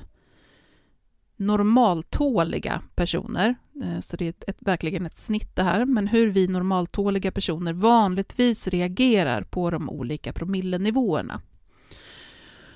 normaltåliga 1.37 2.83
personer, 2.95 3.55
eh, 3.83 4.01
så 4.01 4.17
det 4.17 4.25
är 4.25 4.29
ett, 4.29 4.45
ett, 4.49 4.57
verkligen 4.59 5.07
ett 5.07 5.19
snitt 5.19 5.57
det 5.57 5.63
här, 5.63 5.85
men 5.85 6.09
hur 6.09 6.31
vi 6.31 6.49
normaltåliga 6.49 7.33
personer 7.33 7.73
vanligtvis 7.73 8.69
reagerar 8.69 9.43
på 9.43 9.71
de 9.71 9.91
olika 9.91 10.33
promillenivåerna. 10.33 11.41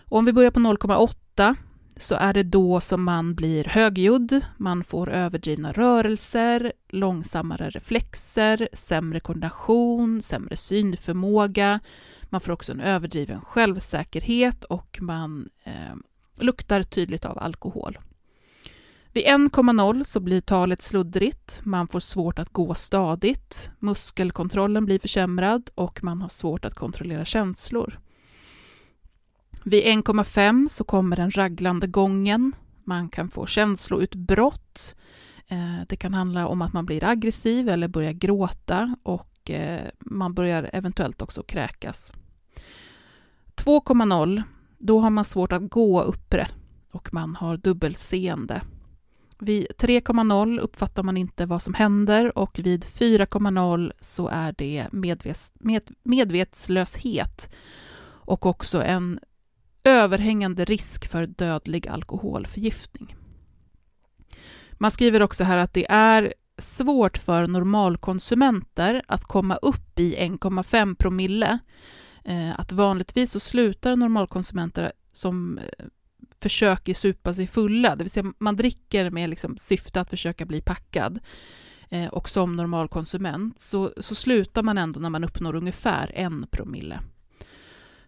Och 0.04 0.18
om 0.18 0.24
vi 0.24 0.32
börjar 0.32 0.50
på 0.50 0.60
0,8 0.60 1.56
så 1.96 2.14
är 2.14 2.32
det 2.34 2.42
då 2.42 2.80
som 2.80 3.04
man 3.04 3.34
blir 3.34 3.64
högljudd, 3.64 4.40
man 4.56 4.84
får 4.84 5.10
överdrivna 5.10 5.72
rörelser, 5.72 6.72
långsammare 6.88 7.70
reflexer, 7.70 8.68
sämre 8.72 9.20
koordination, 9.20 10.22
sämre 10.22 10.56
synförmåga, 10.56 11.80
man 12.22 12.40
får 12.40 12.52
också 12.52 12.72
en 12.72 12.80
överdriven 12.80 13.40
självsäkerhet 13.40 14.64
och 14.64 14.98
man 15.00 15.48
eh, 15.64 15.94
luktar 16.38 16.82
tydligt 16.82 17.24
av 17.24 17.38
alkohol. 17.38 17.98
Vid 19.12 19.24
1,0 19.24 20.04
så 20.04 20.20
blir 20.20 20.40
talet 20.40 20.82
sluddrigt, 20.82 21.60
man 21.64 21.88
får 21.88 22.00
svårt 22.00 22.38
att 22.38 22.52
gå 22.52 22.74
stadigt, 22.74 23.70
muskelkontrollen 23.78 24.84
blir 24.84 24.98
försämrad 24.98 25.70
och 25.74 26.04
man 26.04 26.22
har 26.22 26.28
svårt 26.28 26.64
att 26.64 26.74
kontrollera 26.74 27.24
känslor. 27.24 28.00
Vid 29.64 29.84
1,5 29.84 30.68
så 30.68 30.84
kommer 30.84 31.16
den 31.16 31.30
raglande 31.30 31.86
gången, 31.86 32.52
man 32.84 33.08
kan 33.08 33.30
få 33.30 33.46
känsloutbrott, 33.46 34.96
eh, 35.48 35.80
det 35.88 35.96
kan 35.96 36.14
handla 36.14 36.46
om 36.46 36.62
att 36.62 36.72
man 36.72 36.86
blir 36.86 37.04
aggressiv 37.04 37.68
eller 37.68 37.88
börjar 37.88 38.12
gråta 38.12 38.96
och 39.02 39.50
eh, 39.50 39.80
man 39.98 40.34
börjar 40.34 40.70
eventuellt 40.72 41.22
också 41.22 41.42
kräkas. 41.42 42.12
2,0, 43.54 44.42
då 44.78 45.00
har 45.00 45.10
man 45.10 45.24
svårt 45.24 45.52
att 45.52 45.70
gå 45.70 46.02
upprätt 46.02 46.54
och 46.90 47.14
man 47.14 47.36
har 47.36 47.56
dubbelseende. 47.56 48.62
Vid 49.40 49.66
3,0 49.78 50.58
uppfattar 50.58 51.02
man 51.02 51.16
inte 51.16 51.46
vad 51.46 51.62
som 51.62 51.74
händer 51.74 52.38
och 52.38 52.58
vid 52.58 52.84
4,0 52.84 53.92
så 54.00 54.28
är 54.28 54.54
det 54.58 54.86
medvets, 54.92 55.52
med, 55.54 55.90
medvetslöshet 56.02 57.54
och 58.02 58.46
också 58.46 58.82
en 58.82 59.20
överhängande 59.84 60.64
risk 60.64 61.08
för 61.08 61.26
dödlig 61.26 61.88
alkoholförgiftning. 61.88 63.16
Man 64.72 64.90
skriver 64.90 65.22
också 65.22 65.44
här 65.44 65.58
att 65.58 65.72
det 65.72 65.90
är 65.90 66.34
svårt 66.58 67.18
för 67.18 67.46
normalkonsumenter 67.46 69.02
att 69.08 69.24
komma 69.24 69.56
upp 69.56 69.98
i 69.98 70.16
1,5 70.16 70.94
promille. 70.94 71.58
Eh, 72.24 72.60
att 72.60 72.72
vanligtvis 72.72 73.32
så 73.32 73.40
slutar 73.40 73.96
normalkonsumenter 73.96 74.92
som 75.12 75.58
eh, 75.58 75.86
försöker 76.40 76.94
supa 76.94 77.34
sig 77.34 77.46
fulla, 77.46 77.96
det 77.96 78.04
vill 78.04 78.10
säga 78.10 78.32
man 78.38 78.56
dricker 78.56 79.10
med 79.10 79.30
liksom 79.30 79.56
syfte 79.56 80.00
att 80.00 80.10
försöka 80.10 80.46
bli 80.46 80.60
packad 80.60 81.20
eh, 81.88 82.06
och 82.06 82.28
som 82.28 82.56
normal 82.56 82.88
konsument 82.88 83.60
så, 83.60 83.92
så 83.96 84.14
slutar 84.14 84.62
man 84.62 84.78
ändå 84.78 85.00
när 85.00 85.10
man 85.10 85.24
uppnår 85.24 85.54
ungefär 85.54 86.12
en 86.14 86.46
promille. 86.50 87.00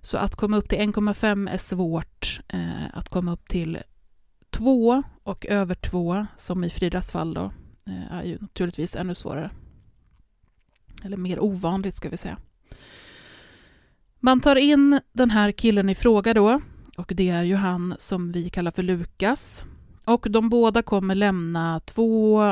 Så 0.00 0.18
att 0.18 0.36
komma 0.36 0.56
upp 0.56 0.68
till 0.68 0.78
1,5 0.78 1.50
är 1.50 1.58
svårt, 1.58 2.40
eh, 2.48 2.96
att 2.98 3.08
komma 3.08 3.32
upp 3.32 3.48
till 3.48 3.78
2 4.50 5.02
och 5.22 5.46
över 5.46 5.74
2, 5.74 6.26
som 6.36 6.64
i 6.64 6.70
Fridas 6.70 7.12
fall 7.12 7.34
då, 7.34 7.52
eh, 7.86 8.12
är 8.12 8.22
ju 8.22 8.38
naturligtvis 8.40 8.96
ännu 8.96 9.14
svårare. 9.14 9.50
Eller 11.04 11.16
mer 11.16 11.40
ovanligt 11.40 11.94
ska 11.94 12.08
vi 12.08 12.16
säga. 12.16 12.38
Man 14.20 14.40
tar 14.40 14.56
in 14.56 15.00
den 15.12 15.30
här 15.30 15.52
killen 15.52 15.88
i 15.88 15.94
fråga 15.94 16.34
då, 16.34 16.60
och 17.02 17.12
det 17.16 17.28
är 17.28 17.42
ju 17.42 17.54
han 17.54 17.94
som 17.98 18.32
vi 18.32 18.50
kallar 18.50 18.70
för 18.70 18.82
Lukas. 18.82 19.64
Och 20.04 20.30
de 20.30 20.48
båda 20.48 20.82
kommer 20.82 21.14
lämna 21.14 21.80
två 21.80 22.42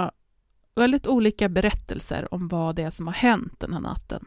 väldigt 0.75 1.07
olika 1.07 1.49
berättelser 1.49 2.35
om 2.35 2.49
vad 2.49 2.77
det 2.77 2.83
är 2.83 2.91
som 2.91 3.07
har 3.07 3.15
hänt 3.15 3.61
den 3.61 3.73
här 3.73 3.81
natten. 3.81 4.25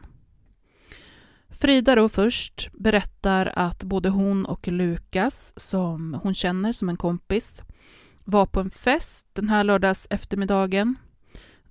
Frida 1.48 1.94
då 1.94 2.08
först 2.08 2.68
berättar 2.72 3.52
att 3.56 3.84
både 3.84 4.08
hon 4.08 4.46
och 4.46 4.68
Lukas, 4.68 5.52
som 5.56 6.20
hon 6.22 6.34
känner 6.34 6.72
som 6.72 6.88
en 6.88 6.96
kompis, 6.96 7.62
var 8.24 8.46
på 8.46 8.60
en 8.60 8.70
fest 8.70 9.28
den 9.32 9.48
här 9.48 9.64
lördags 9.64 10.06
eftermiddagen. 10.10 10.94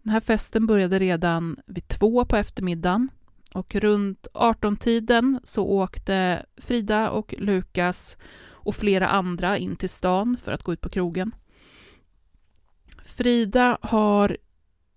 Den 0.03 0.13
här 0.13 0.19
festen 0.19 0.67
började 0.67 1.00
redan 1.00 1.57
vid 1.65 1.88
två 1.88 2.25
på 2.25 2.36
eftermiddagen 2.36 3.10
och 3.53 3.75
runt 3.75 4.27
18-tiden 4.33 5.39
så 5.43 5.65
åkte 5.65 6.45
Frida 6.57 7.10
och 7.10 7.36
Lukas 7.38 8.17
och 8.43 8.75
flera 8.75 9.07
andra 9.07 9.57
in 9.57 9.75
till 9.75 9.89
stan 9.89 10.38
för 10.43 10.51
att 10.51 10.63
gå 10.63 10.74
ut 10.74 10.81
på 10.81 10.89
krogen. 10.89 11.36
Frida 13.03 13.77
har 13.81 14.38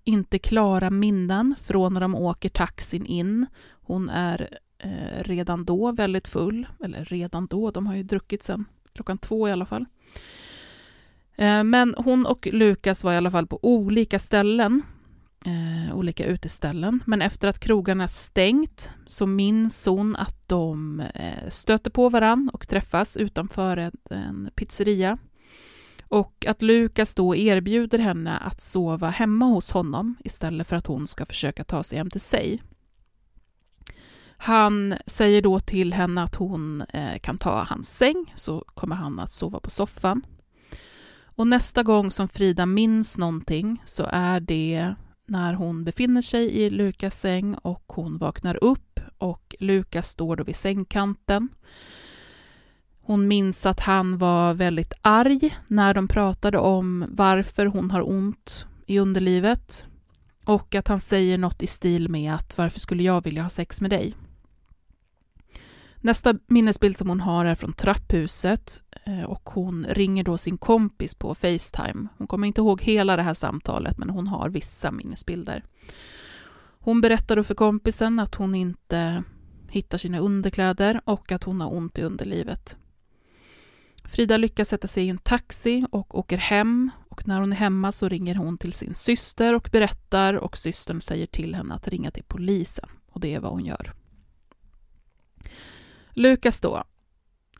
inte 0.04 0.38
klara 0.38 0.90
minnen 0.90 1.54
från 1.62 1.92
när 1.92 2.00
de 2.00 2.14
åker 2.14 2.48
taxin 2.48 3.06
in. 3.06 3.46
Hon 3.82 4.08
är 4.08 4.58
eh, 4.78 5.22
redan 5.22 5.64
då 5.64 5.92
väldigt 5.92 6.28
full, 6.28 6.66
eller 6.84 7.04
redan 7.04 7.46
då, 7.46 7.70
de 7.70 7.86
har 7.86 7.94
ju 7.94 8.02
druckit 8.02 8.42
sen 8.42 8.64
klockan 8.92 9.18
två 9.18 9.48
i 9.48 9.52
alla 9.52 9.66
fall. 9.66 9.86
Eh, 11.36 11.64
men 11.64 11.94
hon 11.98 12.26
och 12.26 12.48
Lukas 12.52 13.04
var 13.04 13.12
i 13.12 13.16
alla 13.16 13.30
fall 13.30 13.46
på 13.46 13.58
olika 13.62 14.18
ställen, 14.18 14.82
eh, 15.46 15.96
olika 15.96 16.26
uteställen. 16.26 17.02
Men 17.06 17.22
efter 17.22 17.48
att 17.48 17.58
krogarna 17.58 18.08
stängt 18.08 18.90
så 19.06 19.26
minns 19.26 19.86
hon 19.86 20.16
att 20.16 20.48
de 20.48 21.00
eh, 21.00 21.48
stöter 21.48 21.90
på 21.90 22.08
varann 22.08 22.50
och 22.52 22.68
träffas 22.68 23.16
utanför 23.16 23.76
en, 23.76 23.92
en 24.10 24.50
pizzeria. 24.54 25.18
Och 26.08 26.46
att 26.48 26.62
Lukas 26.62 27.14
då 27.14 27.36
erbjuder 27.36 27.98
henne 27.98 28.36
att 28.36 28.60
sova 28.60 29.10
hemma 29.10 29.44
hos 29.44 29.70
honom 29.70 30.16
istället 30.24 30.66
för 30.66 30.76
att 30.76 30.86
hon 30.86 31.06
ska 31.06 31.26
försöka 31.26 31.64
ta 31.64 31.82
sig 31.82 31.98
hem 31.98 32.10
till 32.10 32.20
sig. 32.20 32.62
Han 34.38 34.94
säger 35.06 35.42
då 35.42 35.60
till 35.60 35.92
henne 35.92 36.22
att 36.22 36.34
hon 36.34 36.80
eh, 36.80 37.18
kan 37.18 37.38
ta 37.38 37.66
hans 37.68 37.96
säng, 37.96 38.32
så 38.34 38.64
kommer 38.74 38.96
han 38.96 39.20
att 39.20 39.30
sova 39.30 39.60
på 39.60 39.70
soffan. 39.70 40.22
Och 41.24 41.46
nästa 41.46 41.82
gång 41.82 42.10
som 42.10 42.28
Frida 42.28 42.66
minns 42.66 43.18
någonting 43.18 43.82
så 43.84 44.06
är 44.10 44.40
det 44.40 44.94
när 45.26 45.54
hon 45.54 45.84
befinner 45.84 46.22
sig 46.22 46.52
i 46.52 46.70
Lukas 46.70 47.20
säng 47.20 47.54
och 47.54 47.84
hon 47.86 48.18
vaknar 48.18 48.64
upp 48.64 49.00
och 49.18 49.54
Lukas 49.60 50.08
står 50.08 50.36
då 50.36 50.44
vid 50.44 50.56
sängkanten. 50.56 51.48
Hon 53.00 53.28
minns 53.28 53.66
att 53.66 53.80
han 53.80 54.18
var 54.18 54.54
väldigt 54.54 54.92
arg 55.02 55.58
när 55.66 55.94
de 55.94 56.08
pratade 56.08 56.58
om 56.58 57.04
varför 57.08 57.66
hon 57.66 57.90
har 57.90 58.08
ont 58.10 58.66
i 58.86 58.98
underlivet 58.98 59.86
och 60.44 60.74
att 60.74 60.88
han 60.88 61.00
säger 61.00 61.38
något 61.38 61.62
i 61.62 61.66
stil 61.66 62.08
med 62.08 62.34
att 62.34 62.58
varför 62.58 62.80
skulle 62.80 63.02
jag 63.02 63.24
vilja 63.24 63.42
ha 63.42 63.48
sex 63.48 63.80
med 63.80 63.90
dig? 63.90 64.14
Nästa 65.96 66.34
minnesbild 66.46 66.96
som 66.96 67.08
hon 67.08 67.20
har 67.20 67.44
är 67.44 67.54
från 67.54 67.72
trapphuset 67.72 68.82
Eh, 69.06 69.24
och 69.24 69.50
hon 69.50 69.86
ringer 69.88 70.24
då 70.24 70.38
sin 70.38 70.58
kompis 70.58 71.14
på 71.14 71.34
Facetime. 71.34 72.08
Hon 72.18 72.26
kommer 72.26 72.46
inte 72.46 72.60
ihåg 72.60 72.82
hela 72.82 73.16
det 73.16 73.22
här 73.22 73.34
samtalet 73.34 73.98
men 73.98 74.10
hon 74.10 74.26
har 74.26 74.48
vissa 74.48 74.90
minnesbilder. 74.90 75.64
Hon 76.78 77.00
berättar 77.00 77.36
då 77.36 77.44
för 77.44 77.54
kompisen 77.54 78.18
att 78.18 78.34
hon 78.34 78.54
inte 78.54 79.22
hittar 79.68 79.98
sina 79.98 80.18
underkläder 80.18 81.00
och 81.04 81.32
att 81.32 81.44
hon 81.44 81.60
har 81.60 81.74
ont 81.74 81.98
i 81.98 82.02
underlivet. 82.02 82.76
Frida 84.04 84.36
lyckas 84.36 84.68
sätta 84.68 84.88
sig 84.88 85.04
i 85.04 85.08
en 85.08 85.18
taxi 85.18 85.86
och 85.90 86.18
åker 86.18 86.38
hem 86.38 86.90
och 87.08 87.28
när 87.28 87.40
hon 87.40 87.52
är 87.52 87.56
hemma 87.56 87.92
så 87.92 88.08
ringer 88.08 88.34
hon 88.34 88.58
till 88.58 88.72
sin 88.72 88.94
syster 88.94 89.54
och 89.54 89.68
berättar 89.72 90.34
och 90.34 90.56
systern 90.56 91.00
säger 91.00 91.26
till 91.26 91.54
henne 91.54 91.74
att 91.74 91.88
ringa 91.88 92.10
till 92.10 92.24
polisen 92.24 92.88
och 93.06 93.20
det 93.20 93.34
är 93.34 93.40
vad 93.40 93.52
hon 93.52 93.64
gör. 93.64 93.92
Lukas 96.10 96.60
då, 96.60 96.84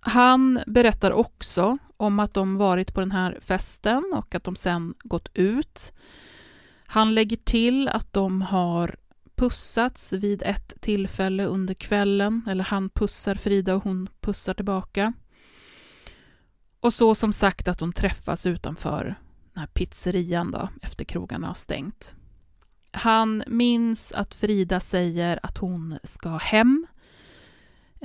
han 0.07 0.61
berättar 0.67 1.11
också 1.11 1.79
om 1.97 2.21
att 2.21 2.35
de 2.35 2.57
varit 2.57 2.95
på 2.95 3.01
den 3.01 3.13
här 3.13 3.39
festen 3.41 4.13
och 4.15 4.35
att 4.35 4.45
de 4.45 4.57
sen 4.57 4.95
gått 5.05 5.29
ut. 5.35 5.93
Han 6.87 7.15
lägger 7.15 7.37
till 7.37 7.89
att 7.89 8.13
de 8.13 8.43
har 8.43 8.97
pussats 9.37 10.13
vid 10.13 10.43
ett 10.43 10.81
tillfälle 10.81 11.45
under 11.45 11.75
kvällen, 11.75 12.43
eller 12.49 12.65
han 12.65 12.91
pussar 12.91 13.35
Frida 13.35 13.75
och 13.75 13.85
hon 13.85 14.09
pussar 14.21 14.55
tillbaka. 14.55 15.13
Och 16.81 16.95
så 16.95 17.15
som 17.15 17.33
sagt 17.33 17.69
att 17.69 17.79
de 17.79 17.93
träffas 17.93 18.47
utanför 18.47 19.05
den 19.53 19.61
här 19.61 19.67
pizzerian 19.67 20.51
då, 20.51 20.69
efter 20.83 21.05
krogarna 21.05 21.47
har 21.47 21.55
stängt. 21.55 22.17
Han 22.93 23.43
minns 23.47 24.13
att 24.13 24.35
Frida 24.35 24.81
säger 24.81 25.41
att 25.43 25.59
hon 25.59 25.99
ska 26.03 26.29
hem 26.29 26.87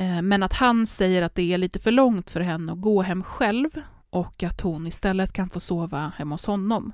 Eh, 0.01 0.21
men 0.21 0.43
att 0.43 0.53
han 0.53 0.87
säger 0.87 1.21
att 1.21 1.35
det 1.35 1.53
är 1.53 1.57
lite 1.57 1.79
för 1.79 1.91
långt 1.91 2.29
för 2.29 2.41
henne 2.41 2.71
att 2.71 2.81
gå 2.81 3.01
hem 3.01 3.23
själv 3.23 3.69
och 4.09 4.43
att 4.43 4.61
hon 4.61 4.87
istället 4.87 5.33
kan 5.33 5.49
få 5.49 5.59
sova 5.59 6.11
hemma 6.17 6.33
hos 6.33 6.45
honom. 6.45 6.93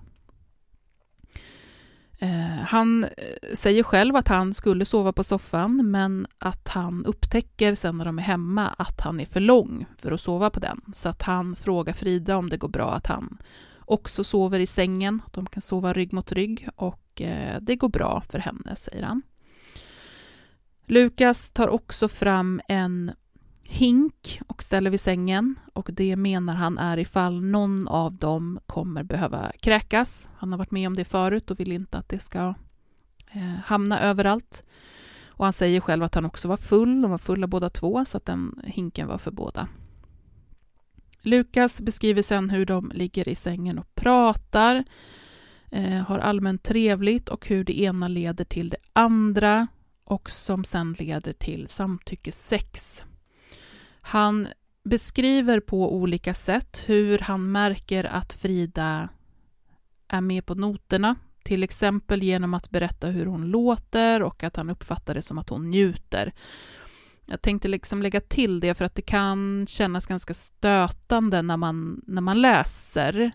Eh, 2.20 2.64
han 2.66 3.04
eh, 3.04 3.10
säger 3.54 3.84
själv 3.84 4.16
att 4.16 4.28
han 4.28 4.54
skulle 4.54 4.86
sova 4.86 5.14
på 5.14 5.24
soffan 5.24 5.92
men 5.92 6.28
att 6.40 6.68
han 6.68 7.06
upptäcker 7.06 7.76
sen 7.76 7.98
när 7.98 8.06
de 8.06 8.20
är 8.20 8.24
hemma 8.24 8.68
att 8.68 9.02
han 9.02 9.20
är 9.20 9.26
för 9.26 9.40
lång 9.40 9.86
för 9.98 10.12
att 10.12 10.22
sova 10.22 10.50
på 10.50 10.60
den. 10.60 10.82
Så 10.94 11.10
att 11.10 11.22
han 11.22 11.56
frågar 11.56 11.94
Frida 11.94 12.38
om 12.38 12.50
det 12.50 12.58
går 12.58 12.70
bra 12.70 12.94
att 12.94 13.08
han 13.08 13.38
också 13.80 14.24
sover 14.24 14.60
i 14.60 14.68
sängen, 14.68 15.22
att 15.26 15.34
de 15.34 15.46
kan 15.46 15.62
sova 15.62 15.94
rygg 15.94 16.14
mot 16.14 16.32
rygg 16.32 16.70
och 16.76 17.22
det 17.62 17.76
går 17.76 17.90
bra 17.90 18.24
för 18.30 18.40
henne, 18.40 18.76
säger 18.76 19.04
han. 19.04 19.22
Lukas 20.90 21.52
tar 21.52 21.68
också 21.68 22.08
fram 22.08 22.62
en 22.68 23.12
hink 23.64 24.40
och 24.48 24.64
ställer 24.64 24.90
vid 24.90 25.00
sängen 25.00 25.60
och 25.74 25.90
det 25.94 26.16
menar 26.16 26.54
han 26.54 26.78
är 26.78 27.00
ifall 27.00 27.42
någon 27.42 27.88
av 27.88 28.16
dem 28.16 28.60
kommer 28.66 29.04
behöva 29.04 29.52
kräkas. 29.60 30.30
Han 30.36 30.52
har 30.52 30.58
varit 30.58 30.72
med 30.72 30.88
om 30.88 30.96
det 30.96 31.04
förut 31.04 31.52
och 31.52 31.60
vill 31.60 31.72
inte 31.72 31.98
att 31.98 32.10
det 32.10 32.20
ska 32.20 32.54
eh, 33.32 33.56
hamna 33.66 34.00
överallt. 34.00 34.64
Och 35.28 35.46
han 35.46 35.54
säger 35.54 35.80
själv 35.80 36.04
att 36.04 36.16
han 36.16 36.26
också 36.26 36.48
var 36.48 36.58
full, 36.58 37.02
de 37.02 37.12
var 37.12 37.18
fulla 37.18 37.48
båda 37.48 37.70
två, 37.70 38.06
så 38.06 38.18
att 38.18 38.26
den 38.26 38.62
hinken 38.64 39.08
var 39.08 39.18
för 39.18 39.32
båda. 39.32 39.68
Lukas 41.22 41.82
beskriver 41.82 42.22
sen 42.22 42.50
hur 42.50 42.66
de 42.66 42.92
ligger 42.96 43.30
i 43.30 43.36
sängen 43.36 43.80
och 43.80 43.96
pratar, 43.96 44.84
eh, 45.72 46.02
har 46.02 46.20
allmänt 46.20 46.64
trevligt 46.64 47.30
och 47.30 47.48
hur 47.48 47.64
det 47.64 47.82
ena 47.82 48.08
leder 48.08 48.46
till 48.46 48.70
det 48.70 48.78
andra 48.94 49.68
och 50.08 50.32
som 50.32 50.64
sen 50.64 50.94
leder 51.00 51.34
till 51.34 51.68
samtyckessex. 51.68 53.04
Han 54.02 54.48
beskriver 54.84 55.60
på 55.60 55.96
olika 55.96 56.34
sätt 56.34 56.84
hur 56.88 57.20
han 57.20 57.52
märker 57.52 58.04
att 58.04 58.34
Frida 58.34 59.10
är 60.08 60.22
med 60.22 60.46
på 60.46 60.56
noterna, 60.56 61.16
till 61.44 61.64
exempel 61.64 62.24
genom 62.24 62.54
att 62.54 62.70
berätta 62.70 63.08
hur 63.08 63.26
hon 63.26 63.46
låter 63.46 64.22
och 64.22 64.44
att 64.44 64.56
han 64.56 64.70
uppfattar 64.70 65.14
det 65.14 65.22
som 65.22 65.38
att 65.38 65.50
hon 65.50 65.70
njuter. 65.70 66.34
Jag 67.26 67.42
tänkte 67.42 67.68
liksom 67.68 68.02
lägga 68.02 68.22
till 68.22 68.60
det 68.60 68.76
för 68.76 68.86
att 68.86 68.96
det 68.96 69.02
kan 69.02 69.66
kännas 69.68 70.06
ganska 70.06 70.34
stötande 70.34 71.42
när 71.42 71.58
man, 71.58 72.02
när 72.08 72.22
man 72.22 72.42
läser 72.42 73.32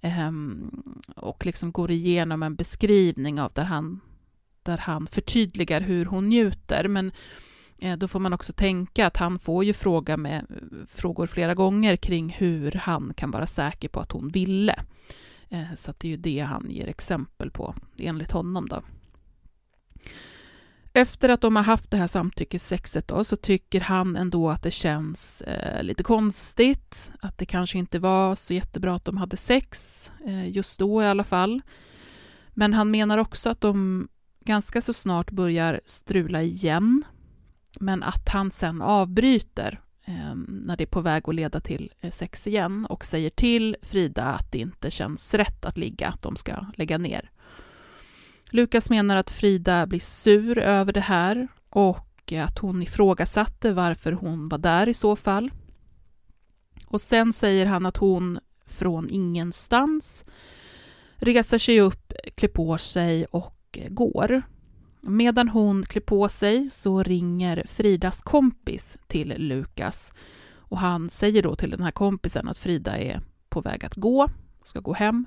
eh, 0.00 0.32
och 1.16 1.46
liksom 1.46 1.72
går 1.72 1.90
igenom 1.90 2.42
en 2.42 2.54
beskrivning 2.56 3.40
av 3.40 3.52
där 3.52 3.64
han 3.64 4.00
där 4.64 4.78
han 4.78 5.06
förtydligar 5.06 5.80
hur 5.80 6.04
hon 6.04 6.28
njuter. 6.28 6.88
Men 6.88 7.12
eh, 7.78 7.96
då 7.96 8.08
får 8.08 8.20
man 8.20 8.32
också 8.32 8.52
tänka 8.52 9.06
att 9.06 9.16
han 9.16 9.38
får 9.38 9.64
ju 9.64 9.72
fråga 9.72 10.16
med 10.16 10.46
eh, 10.50 10.86
frågor 10.86 11.26
flera 11.26 11.54
gånger 11.54 11.96
kring 11.96 12.28
hur 12.38 12.72
han 12.72 13.12
kan 13.16 13.30
vara 13.30 13.46
säker 13.46 13.88
på 13.88 14.00
att 14.00 14.12
hon 14.12 14.28
ville. 14.28 14.74
Eh, 15.48 15.74
så 15.76 15.92
det 15.98 16.08
är 16.08 16.10
ju 16.10 16.16
det 16.16 16.40
han 16.40 16.66
ger 16.70 16.88
exempel 16.88 17.50
på, 17.50 17.74
enligt 17.98 18.32
honom. 18.32 18.68
då. 18.68 18.82
Efter 20.96 21.28
att 21.28 21.40
de 21.40 21.56
har 21.56 21.62
haft 21.62 21.90
det 21.90 21.96
här 21.96 22.06
samtyckessexet 22.06 23.08
då, 23.08 23.24
så 23.24 23.36
tycker 23.36 23.80
han 23.80 24.16
ändå 24.16 24.50
att 24.50 24.62
det 24.62 24.70
känns 24.70 25.42
eh, 25.42 25.82
lite 25.82 26.02
konstigt, 26.02 27.12
att 27.20 27.38
det 27.38 27.46
kanske 27.46 27.78
inte 27.78 27.98
var 27.98 28.34
så 28.34 28.54
jättebra 28.54 28.94
att 28.94 29.04
de 29.04 29.16
hade 29.16 29.36
sex, 29.36 30.12
eh, 30.26 30.50
just 30.50 30.78
då 30.78 31.02
i 31.02 31.06
alla 31.06 31.24
fall. 31.24 31.62
Men 32.50 32.74
han 32.74 32.90
menar 32.90 33.18
också 33.18 33.50
att 33.50 33.60
de 33.60 34.08
ganska 34.44 34.80
så 34.80 34.92
snart 34.92 35.30
börjar 35.30 35.80
strula 35.84 36.42
igen, 36.42 37.02
men 37.80 38.02
att 38.02 38.28
han 38.28 38.50
sen 38.50 38.82
avbryter 38.82 39.80
ehm, 40.04 40.62
när 40.66 40.76
det 40.76 40.84
är 40.84 40.86
på 40.86 41.00
väg 41.00 41.28
att 41.28 41.34
leda 41.34 41.60
till 41.60 41.92
eh, 42.00 42.10
sex 42.10 42.46
igen 42.46 42.86
och 42.86 43.04
säger 43.04 43.30
till 43.30 43.76
Frida 43.82 44.24
att 44.24 44.52
det 44.52 44.58
inte 44.58 44.90
känns 44.90 45.34
rätt 45.34 45.64
att 45.64 45.78
ligga, 45.78 46.08
att 46.08 46.22
de 46.22 46.36
ska 46.36 46.66
lägga 46.76 46.98
ner. 46.98 47.30
Lukas 48.50 48.90
menar 48.90 49.16
att 49.16 49.30
Frida 49.30 49.86
blir 49.86 50.00
sur 50.00 50.58
över 50.58 50.92
det 50.92 51.00
här 51.00 51.48
och 51.70 52.32
att 52.32 52.58
hon 52.58 52.82
ifrågasatte 52.82 53.72
varför 53.72 54.12
hon 54.12 54.48
var 54.48 54.58
där 54.58 54.88
i 54.88 54.94
så 54.94 55.16
fall. 55.16 55.50
Och 56.86 57.00
sen 57.00 57.32
säger 57.32 57.66
han 57.66 57.86
att 57.86 57.96
hon 57.96 58.38
från 58.66 59.10
ingenstans 59.10 60.24
reser 61.16 61.58
sig 61.58 61.80
upp, 61.80 62.12
klär 62.34 62.48
på 62.48 62.78
sig 62.78 63.24
och 63.24 63.53
Eh, 63.78 63.88
går. 63.90 64.42
Medan 65.00 65.48
hon 65.48 65.82
klär 65.82 66.00
på 66.00 66.28
sig 66.28 66.70
så 66.70 67.02
ringer 67.02 67.62
Fridas 67.66 68.20
kompis 68.20 68.98
till 69.06 69.34
Lukas 69.36 70.12
och 70.56 70.78
han 70.78 71.10
säger 71.10 71.42
då 71.42 71.56
till 71.56 71.70
den 71.70 71.82
här 71.82 71.90
kompisen 71.90 72.48
att 72.48 72.58
Frida 72.58 72.98
är 72.98 73.20
på 73.48 73.60
väg 73.60 73.84
att 73.84 73.94
gå, 73.94 74.28
ska 74.62 74.80
gå 74.80 74.92
hem. 74.92 75.26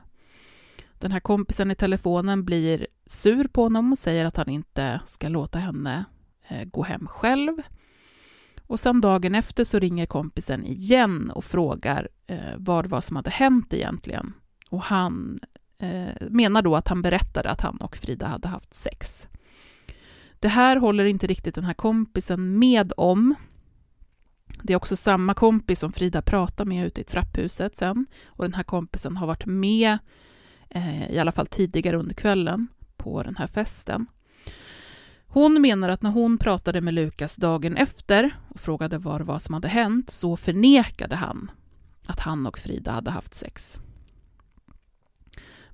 Den 0.99 1.11
här 1.11 1.19
kompisen 1.19 1.71
i 1.71 1.75
telefonen 1.75 2.45
blir 2.45 2.87
sur 3.05 3.47
på 3.47 3.63
honom 3.63 3.91
och 3.91 3.97
säger 3.97 4.25
att 4.25 4.37
han 4.37 4.49
inte 4.49 4.99
ska 5.05 5.29
låta 5.29 5.59
henne 5.59 6.05
eh, 6.47 6.63
gå 6.63 6.83
hem 6.83 7.07
själv. 7.07 7.61
Och 8.61 8.79
sen 8.79 9.01
dagen 9.01 9.35
efter 9.35 9.63
så 9.63 9.79
ringer 9.79 10.05
kompisen 10.05 10.65
igen 10.65 11.31
och 11.31 11.43
frågar 11.43 12.09
eh, 12.27 12.55
vad 12.57 12.85
det 12.85 12.89
var 12.89 13.01
som 13.01 13.15
hade 13.15 13.29
hänt 13.29 13.73
egentligen. 13.73 14.33
Och 14.69 14.81
han 14.81 15.39
eh, 15.79 16.27
menar 16.29 16.61
då 16.61 16.75
att 16.75 16.87
han 16.87 17.01
berättade 17.01 17.49
att 17.49 17.61
han 17.61 17.77
och 17.77 17.95
Frida 17.95 18.27
hade 18.27 18.47
haft 18.47 18.73
sex. 18.73 19.27
Det 20.39 20.47
här 20.47 20.77
håller 20.77 21.05
inte 21.05 21.27
riktigt 21.27 21.55
den 21.55 21.63
här 21.63 21.73
kompisen 21.73 22.59
med 22.59 22.93
om. 22.97 23.35
Det 24.63 24.73
är 24.73 24.77
också 24.77 24.95
samma 24.95 25.33
kompis 25.33 25.79
som 25.79 25.91
Frida 25.93 26.21
pratar 26.21 26.65
med 26.65 26.87
ute 26.87 27.01
i 27.01 27.03
trapphuset 27.03 27.77
sen. 27.77 28.05
Och 28.25 28.43
den 28.43 28.53
här 28.53 28.63
kompisen 28.63 29.17
har 29.17 29.27
varit 29.27 29.45
med, 29.45 29.97
eh, 30.69 31.11
i 31.11 31.19
alla 31.19 31.31
fall 31.31 31.47
tidigare 31.47 31.97
under 31.97 32.15
kvällen, 32.15 32.67
på 32.97 33.23
den 33.23 33.35
här 33.35 33.47
festen. 33.47 34.05
Hon 35.27 35.61
menar 35.61 35.89
att 35.89 36.01
när 36.01 36.11
hon 36.11 36.37
pratade 36.37 36.81
med 36.81 36.93
Lukas 36.93 37.35
dagen 37.35 37.77
efter 37.77 38.31
och 38.49 38.59
frågade 38.59 38.97
vad 38.97 39.21
det 39.21 39.25
var 39.25 39.39
som 39.39 39.53
hade 39.53 39.67
hänt 39.67 40.09
så 40.09 40.37
förnekade 40.37 41.15
han 41.15 41.51
att 42.05 42.19
han 42.19 42.47
och 42.47 42.59
Frida 42.59 42.91
hade 42.91 43.11
haft 43.11 43.33
sex. 43.33 43.79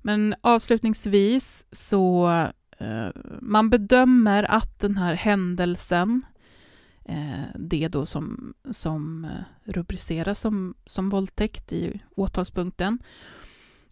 Men 0.06 0.34
avslutningsvis 0.40 1.66
så 1.72 2.28
eh, 2.78 3.08
man 3.40 3.70
bedömer 3.70 4.42
att 4.42 4.80
den 4.80 4.96
här 4.96 5.14
händelsen, 5.14 6.22
eh, 7.04 7.44
det 7.54 7.88
då 7.88 8.06
som, 8.06 8.54
som 8.70 9.24
eh, 9.24 9.72
rubriceras 9.72 10.40
som, 10.40 10.74
som 10.86 11.08
våldtäkt 11.08 11.72
i 11.72 12.00
åtalspunkten, 12.16 12.98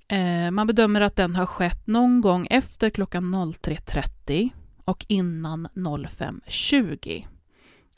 eh, 0.09 0.51
man 0.51 0.67
bedömer 0.67 1.01
att 1.01 1.17
den 1.17 1.37
har 1.37 1.47
skett 1.47 1.87
någon 1.87 2.21
gång 2.21 2.47
efter 2.51 2.91
klockan 2.91 3.35
03.30 3.35 4.51
och 4.85 5.07
innan 5.09 5.69
05.20. 5.75 7.27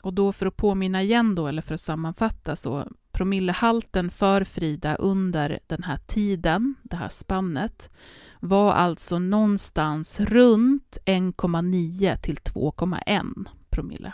Och 0.01 0.13
då 0.13 0.31
för 0.31 0.45
att 0.45 0.57
påminna 0.57 1.01
igen 1.01 1.35
då, 1.35 1.47
eller 1.47 1.61
för 1.61 1.73
att 1.73 1.81
sammanfatta, 1.81 2.55
så 2.55 2.87
promillehalten 3.15 4.09
för 4.11 4.43
Frida 4.43 4.95
under 4.95 5.59
den 5.67 5.83
här 5.83 5.99
tiden, 6.05 6.75
det 6.83 6.95
här 6.95 7.09
spannet, 7.09 7.89
var 8.39 8.73
alltså 8.73 9.19
någonstans 9.19 10.19
runt 10.19 10.97
1,9 11.05 12.17
till 12.17 12.35
2,1 12.35 13.45
promille. 13.69 14.13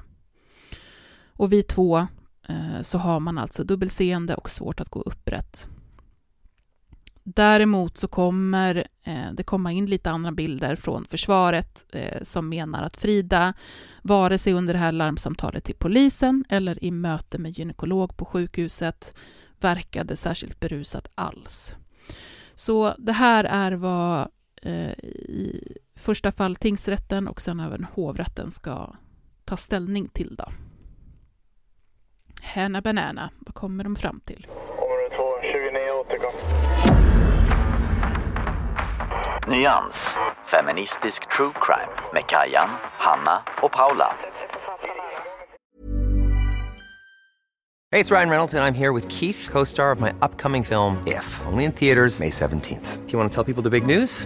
Och 1.26 1.54
vid 1.54 1.68
två 1.68 2.08
eh, 2.48 2.82
så 2.82 2.98
har 2.98 3.20
man 3.20 3.38
alltså 3.38 3.64
dubbelseende 3.64 4.36
och 4.36 4.50
svårt 4.50 4.80
att 4.80 4.90
gå 4.90 5.02
upprätt. 5.02 5.70
Däremot 7.24 7.98
så 7.98 8.08
kommer 8.08 8.88
eh, 9.04 9.32
det 9.34 9.44
komma 9.44 9.72
in 9.72 9.86
lite 9.86 10.10
andra 10.12 10.32
bilder 10.32 10.76
från 10.76 11.06
försvaret 11.06 11.86
eh, 11.94 12.24
som 12.24 12.50
menar 12.50 12.84
att 12.84 12.98
Frida, 12.98 13.54
vare 14.02 14.38
sig 14.38 14.54
under 14.54 14.74
det 14.74 14.80
här 14.80 14.92
larmsamtalet 14.92 15.64
till 15.64 15.76
polisen 15.76 16.46
eller 16.50 16.84
i 16.84 16.92
möte 16.92 17.38
med 17.38 17.58
gynekolog 17.58 18.18
på 18.18 18.26
sjukhuset, 18.26 19.18
verkade 19.60 20.16
särskilt 20.16 20.60
berusad 20.60 21.08
alls. 21.16 21.76
Så 22.56 22.96
det 22.98 23.12
här 23.12 23.44
är 23.44 23.72
vad 23.72 24.28
eh, 24.62 24.92
i 24.92 25.78
första 25.96 26.32
fall 26.32 26.56
tingsrätten 26.56 27.28
och 27.28 27.42
sen 27.42 27.60
även 27.60 27.84
hovrätten 27.84 28.52
ska 28.52 28.94
ta 29.46 29.58
ställning 29.58 30.08
till. 30.08 30.36
Då. 30.36 30.46
Hanna 32.42 32.82
Banana, 32.82 33.30
vad 33.40 33.56
kommer 33.56 33.84
de 33.84 33.96
fram 33.96 34.20
till? 34.26 34.48
Område 34.50 35.16
2, 35.16 35.24
29 35.42 35.92
återkom. 36.00 36.61
Nyans. 39.52 40.16
Feministisk 40.46 41.30
true 41.30 41.54
crime 41.54 41.92
med 42.14 42.28
Kajan, 42.28 42.70
Hanna 42.98 43.42
och 43.64 43.72
Paula. 43.72 44.14
Hey, 47.94 48.00
it's 48.00 48.10
Ryan 48.10 48.30
Reynolds, 48.30 48.54
and 48.54 48.64
I'm 48.64 48.74
here 48.74 48.94
with 48.94 49.08
Keith, 49.10 49.50
co 49.52 49.66
star 49.66 49.92
of 49.92 50.00
my 50.00 50.14
upcoming 50.22 50.64
film, 50.64 51.04
If, 51.06 51.42
only 51.46 51.66
in 51.66 51.74
theaters, 51.74 52.20
May 52.22 52.30
17th. 52.30 53.06
Do 53.06 53.12
you 53.12 53.20
want 53.20 53.30
to 53.30 53.36
tell 53.36 53.44
people 53.44 53.62
the 53.64 53.70
big 53.70 53.86
news? 53.86 54.26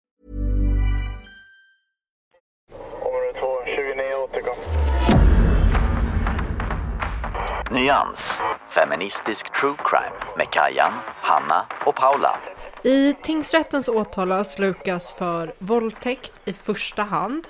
Nyans. 7.71 8.39
Feministisk 8.67 9.53
true 9.53 9.75
crime 9.85 10.35
med 10.37 10.49
Kajan, 10.49 10.91
Hanna 11.05 11.65
och 11.85 11.95
Paula. 11.95 12.39
I 12.83 13.13
tingsrätten 13.13 13.83
så 13.83 13.99
åtalas 13.99 14.59
Lukas 14.59 15.11
för 15.11 15.55
våldtäkt 15.59 16.33
i 16.45 16.53
första 16.53 17.03
hand 17.03 17.47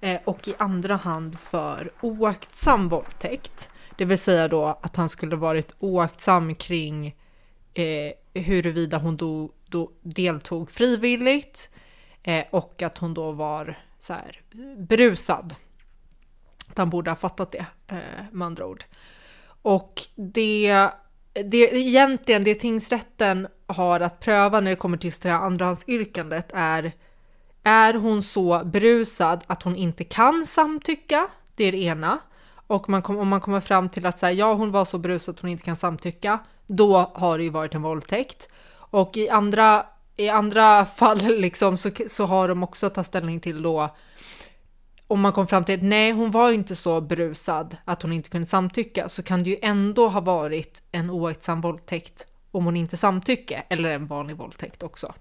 eh, 0.00 0.20
och 0.24 0.48
i 0.48 0.54
andra 0.58 0.96
hand 0.96 1.38
för 1.40 1.92
oaktsam 2.00 2.88
våldtäkt. 2.88 3.70
Det 3.96 4.04
vill 4.04 4.18
säga 4.18 4.48
då 4.48 4.78
att 4.82 4.96
han 4.96 5.08
skulle 5.08 5.36
varit 5.36 5.74
oaktsam 5.78 6.54
kring 6.54 7.16
eh, 7.74 8.42
huruvida 8.42 8.98
hon 8.98 9.16
då, 9.16 9.50
då 9.68 9.90
deltog 10.02 10.70
frivilligt 10.70 11.68
eh, 12.22 12.44
och 12.50 12.82
att 12.82 12.98
hon 12.98 13.14
då 13.14 13.32
var 13.32 13.78
så 13.98 14.12
här, 14.12 14.40
eh, 14.52 14.82
berusad. 14.82 15.54
Att 16.70 16.78
han 16.78 16.90
borde 16.90 17.10
ha 17.10 17.16
fattat 17.16 17.52
det 17.52 17.66
eh, 17.86 18.24
med 18.32 18.46
andra 18.46 18.66
ord. 18.66 18.84
Och 19.62 20.02
det, 20.14 20.88
det 21.32 21.74
egentligen 21.76 22.44
det 22.44 22.54
tingsrätten 22.54 23.48
har 23.66 24.00
att 24.00 24.20
pröva 24.20 24.60
när 24.60 24.70
det 24.70 24.76
kommer 24.76 24.96
till 24.96 25.08
just 25.08 25.22
det 25.22 25.30
här 25.30 25.38
andrahandsyrkandet 25.38 26.50
är 26.54 26.92
är 27.62 27.94
hon 27.94 28.22
så 28.22 28.64
berusad 28.64 29.40
att 29.46 29.62
hon 29.62 29.76
inte 29.76 30.04
kan 30.04 30.46
samtycka? 30.46 31.28
Det 31.54 31.64
är 31.64 31.72
det 31.72 31.82
ena. 31.82 32.18
Och 32.66 32.88
man 32.88 33.02
kom, 33.02 33.18
om 33.18 33.28
man 33.28 33.40
kommer 33.40 33.60
fram 33.60 33.88
till 33.88 34.06
att 34.06 34.18
säga 34.18 34.32
ja, 34.32 34.54
hon 34.54 34.70
var 34.70 34.84
så 34.84 34.98
berusad 34.98 35.34
att 35.34 35.40
hon 35.40 35.50
inte 35.50 35.64
kan 35.64 35.76
samtycka, 35.76 36.38
då 36.66 37.10
har 37.14 37.38
det 37.38 37.44
ju 37.44 37.50
varit 37.50 37.74
en 37.74 37.82
våldtäkt. 37.82 38.48
Och 38.72 39.16
i 39.16 39.28
andra, 39.28 39.86
i 40.16 40.28
andra 40.28 40.84
fall 40.96 41.18
liksom 41.18 41.76
så, 41.76 41.90
så 42.08 42.26
har 42.26 42.48
de 42.48 42.62
också 42.62 42.86
att 42.86 42.94
ta 42.94 43.04
ställning 43.04 43.40
till 43.40 43.62
då 43.62 43.96
om 45.10 45.20
man 45.20 45.32
kom 45.32 45.46
fram 45.46 45.64
till 45.64 45.74
att 45.74 45.82
nej, 45.82 46.12
hon 46.12 46.30
var 46.30 46.50
inte 46.50 46.76
så 46.76 47.00
berusad 47.00 47.76
att 47.84 48.02
hon 48.02 48.12
inte 48.12 48.28
kunde 48.28 48.46
samtycka, 48.46 49.08
så 49.08 49.22
kan 49.22 49.42
det 49.42 49.50
ju 49.50 49.56
ändå 49.62 50.08
ha 50.08 50.20
varit 50.20 50.82
en 50.92 51.10
oaktsam 51.10 51.60
våldtäkt 51.60 52.26
om 52.50 52.64
hon 52.64 52.76
inte 52.76 52.96
samtycker, 52.96 53.62
eller 53.68 53.90
en 53.90 54.06
vanlig 54.06 54.36
våldtäkt 54.36 54.82
också. 54.82 55.14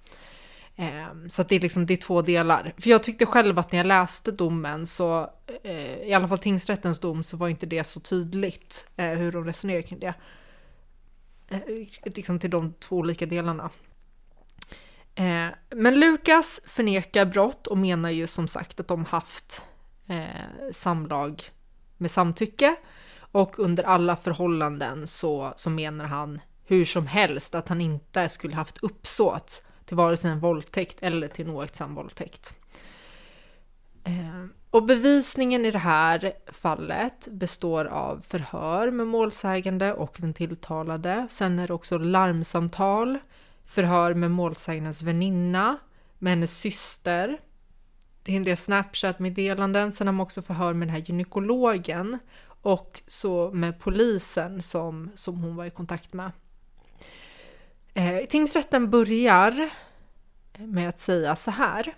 Ehm, 0.75 1.29
så 1.29 1.41
att 1.41 1.49
det 1.49 1.55
är 1.55 1.59
liksom 1.59 1.85
det 1.85 1.93
är 1.93 1.97
två 1.97 2.21
delar. 2.21 2.73
För 2.77 2.89
jag 2.89 3.03
tyckte 3.03 3.25
själv 3.25 3.59
att 3.59 3.71
när 3.71 3.79
jag 3.79 3.85
läste 3.85 4.31
domen 4.31 4.87
så, 4.87 5.29
eh, 5.63 5.97
i 5.97 6.13
alla 6.13 6.27
fall 6.27 6.39
tingsrättens 6.39 6.99
dom, 6.99 7.23
så 7.23 7.37
var 7.37 7.49
inte 7.49 7.65
det 7.65 7.83
så 7.83 7.99
tydligt 7.99 8.89
eh, 8.95 9.09
hur 9.09 9.31
de 9.31 9.45
resonerar 9.45 9.81
kring 9.81 9.99
det. 9.99 10.13
Eh, 11.49 11.59
liksom 12.03 12.39
till 12.39 12.49
de 12.49 12.73
två 12.73 12.95
olika 12.95 13.25
delarna. 13.25 13.69
Men 15.75 15.99
Lukas 15.99 16.59
förnekar 16.65 17.25
brott 17.25 17.67
och 17.67 17.77
menar 17.77 18.09
ju 18.09 18.27
som 18.27 18.47
sagt 18.47 18.79
att 18.79 18.87
de 18.87 19.05
haft 19.05 19.63
eh, 20.09 20.71
samlag 20.73 21.43
med 21.97 22.11
samtycke. 22.11 22.75
Och 23.31 23.59
under 23.59 23.83
alla 23.83 24.15
förhållanden 24.15 25.07
så, 25.07 25.53
så 25.55 25.69
menar 25.69 26.05
han 26.05 26.41
hur 26.65 26.85
som 26.85 27.07
helst 27.07 27.55
att 27.55 27.69
han 27.69 27.81
inte 27.81 28.29
skulle 28.29 28.55
haft 28.55 28.77
uppsåt 28.83 29.63
till 29.85 29.97
vare 29.97 30.17
sig 30.17 30.31
en 30.31 30.39
våldtäkt 30.39 30.97
eller 31.01 31.27
till 31.27 31.45
en 31.45 31.51
oaktsam 31.55 31.95
våldtäkt. 31.95 32.53
Eh, 34.03 34.45
och 34.69 34.85
bevisningen 34.85 35.65
i 35.65 35.71
det 35.71 35.79
här 35.79 36.33
fallet 36.47 37.27
består 37.31 37.85
av 37.85 38.23
förhör 38.27 38.91
med 38.91 39.07
målsägande 39.07 39.93
och 39.93 40.15
den 40.17 40.33
tilltalade. 40.33 41.27
Sen 41.29 41.59
är 41.59 41.67
det 41.67 41.73
också 41.73 41.97
larmsamtal, 41.97 43.19
förhör 43.65 44.13
med 44.13 44.31
målsägandens 44.31 45.01
väninna, 45.01 45.77
med 46.19 46.31
hennes 46.31 46.59
syster. 46.59 47.37
Det 48.29 48.33
är 48.33 48.37
en 48.37 48.43
del 48.43 48.57
Snapchat-meddelanden. 48.57 49.91
Sen 49.91 50.07
har 50.07 50.13
man 50.13 50.23
också 50.23 50.41
förhör 50.41 50.73
med 50.73 50.87
den 50.87 50.95
här 50.95 51.01
gynekologen 51.01 52.19
och 52.61 53.01
så 53.07 53.51
med 53.51 53.79
polisen 53.79 54.61
som, 54.61 55.11
som 55.15 55.43
hon 55.43 55.55
var 55.55 55.65
i 55.65 55.69
kontakt 55.69 56.13
med. 56.13 56.31
Eh, 57.93 58.25
tingsrätten 58.29 58.89
börjar 58.89 59.69
med 60.57 60.89
att 60.89 60.99
säga 60.99 61.35
så 61.35 61.51
här. 61.51 61.95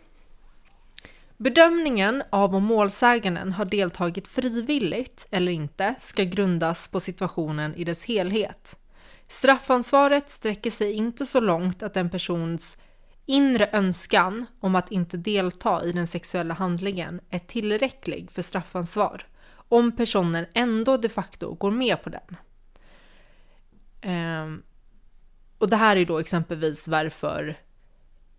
Bedömningen 1.37 2.23
av 2.29 2.55
om 2.55 2.63
målsäganden 2.63 3.51
har 3.51 3.65
deltagit 3.65 4.27
frivilligt 4.27 5.27
eller 5.31 5.51
inte 5.51 5.95
ska 5.99 6.23
grundas 6.23 6.87
på 6.87 6.99
situationen 6.99 7.75
i 7.75 7.83
dess 7.83 8.03
helhet. 8.03 8.75
Straffansvaret 9.27 10.29
sträcker 10.29 10.71
sig 10.71 10.93
inte 10.93 11.25
så 11.25 11.39
långt 11.39 11.83
att 11.83 11.97
en 11.97 12.09
persons 12.09 12.77
inre 13.31 13.69
önskan 13.73 14.45
om 14.59 14.75
att 14.75 14.91
inte 14.91 15.17
delta 15.17 15.85
i 15.85 15.91
den 15.91 16.07
sexuella 16.07 16.53
handlingen 16.53 17.21
är 17.29 17.39
tillräcklig 17.39 18.31
för 18.31 18.41
straffansvar 18.41 19.25
om 19.53 19.91
personen 19.91 20.45
ändå 20.53 20.97
de 20.97 21.09
facto 21.09 21.53
går 21.53 21.71
med 21.71 22.03
på 22.03 22.09
den. 22.09 22.37
Um, 24.43 24.63
och 25.57 25.69
det 25.69 25.75
här 25.75 25.95
är 25.95 26.05
då 26.05 26.19
exempelvis 26.19 26.87
varför 26.87 27.57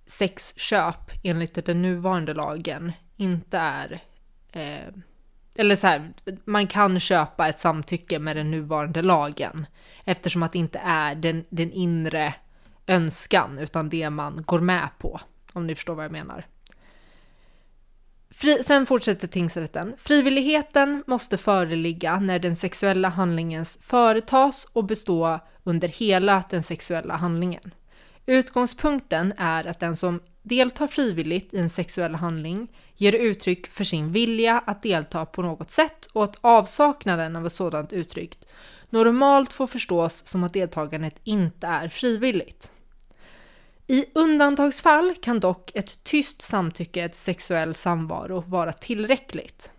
sexköp 0.07 1.11
enligt 1.23 1.67
den 1.67 1.83
nuvarande 1.83 2.35
lagen 2.35 2.93
inte 3.17 3.59
är 3.59 4.03
eh, 4.53 4.95
eller 5.55 5.77
så 5.77 5.87
här, 5.87 6.13
man 6.45 6.67
kan 6.67 7.01
köpa 7.01 7.49
ett 7.49 7.61
samtycke 7.61 8.19
med 8.19 8.37
den 8.37 8.51
nuvarande 8.51 9.03
lagen 9.03 9.67
eftersom 10.05 10.43
att 10.43 10.53
det 10.53 10.59
inte 10.59 10.79
är 10.79 11.15
den, 11.15 11.45
den 11.49 11.73
inre 11.73 12.35
önskan 12.87 13.59
utan 13.59 13.89
det 13.89 14.11
man 14.11 14.43
går 14.47 14.61
med 14.61 14.89
på, 14.99 15.21
om 15.53 15.67
ni 15.67 15.75
förstår 15.75 15.95
vad 15.95 16.05
jag 16.05 16.13
menar. 16.13 16.47
Fri, 18.31 18.63
sen 18.63 18.87
fortsätter 18.87 19.29
tingsrätten. 19.29 19.95
Frivilligheten 19.99 21.05
måste 21.07 21.39
föreligga 21.39 22.21
när 22.21 22.39
den 22.39 22.57
sexuella 22.57 23.09
handlingen 23.09 23.65
företas 23.81 24.65
och 24.73 24.85
bestå 24.85 25.41
under 25.63 25.89
hela 25.89 26.45
den 26.51 26.63
sexuella 26.63 27.17
handlingen. 27.17 27.75
Utgångspunkten 28.27 29.33
är 29.37 29.65
att 29.65 29.81
den 29.81 29.97
som 29.97 30.21
deltar 30.43 30.87
frivilligt 30.87 31.55
i 31.55 31.59
en 31.59 31.71
sexuell 31.71 32.15
handling 32.15 32.69
ger 32.97 33.13
uttryck 33.13 33.67
för 33.67 33.85
sin 33.85 34.13
vilja 34.13 34.63
att 34.67 34.83
delta 34.83 35.27
på 35.27 35.43
något 35.43 35.71
sätt 35.71 36.07
och 36.13 36.25
att 36.25 36.39
avsaknaden 36.41 37.37
av 37.37 37.47
ett 37.47 37.53
sådant 37.53 37.93
uttryck 37.93 38.39
normalt 38.93 39.53
får 39.53 39.67
förstås 39.67 40.23
som 40.27 40.45
att 40.45 40.53
deltagandet 40.53 41.21
inte 41.25 41.67
är 41.67 41.89
frivilligt. 41.89 42.73
I 43.87 44.05
undantagsfall 44.15 45.15
kan 45.23 45.41
dock 45.41 45.71
ett 45.75 46.05
tyst 46.05 46.43
samtycke 46.43 47.09
till 47.09 47.19
sexuell 47.19 47.75
samvaro 47.75 48.45
vara 48.47 48.73
tillräckligt. 48.73 49.71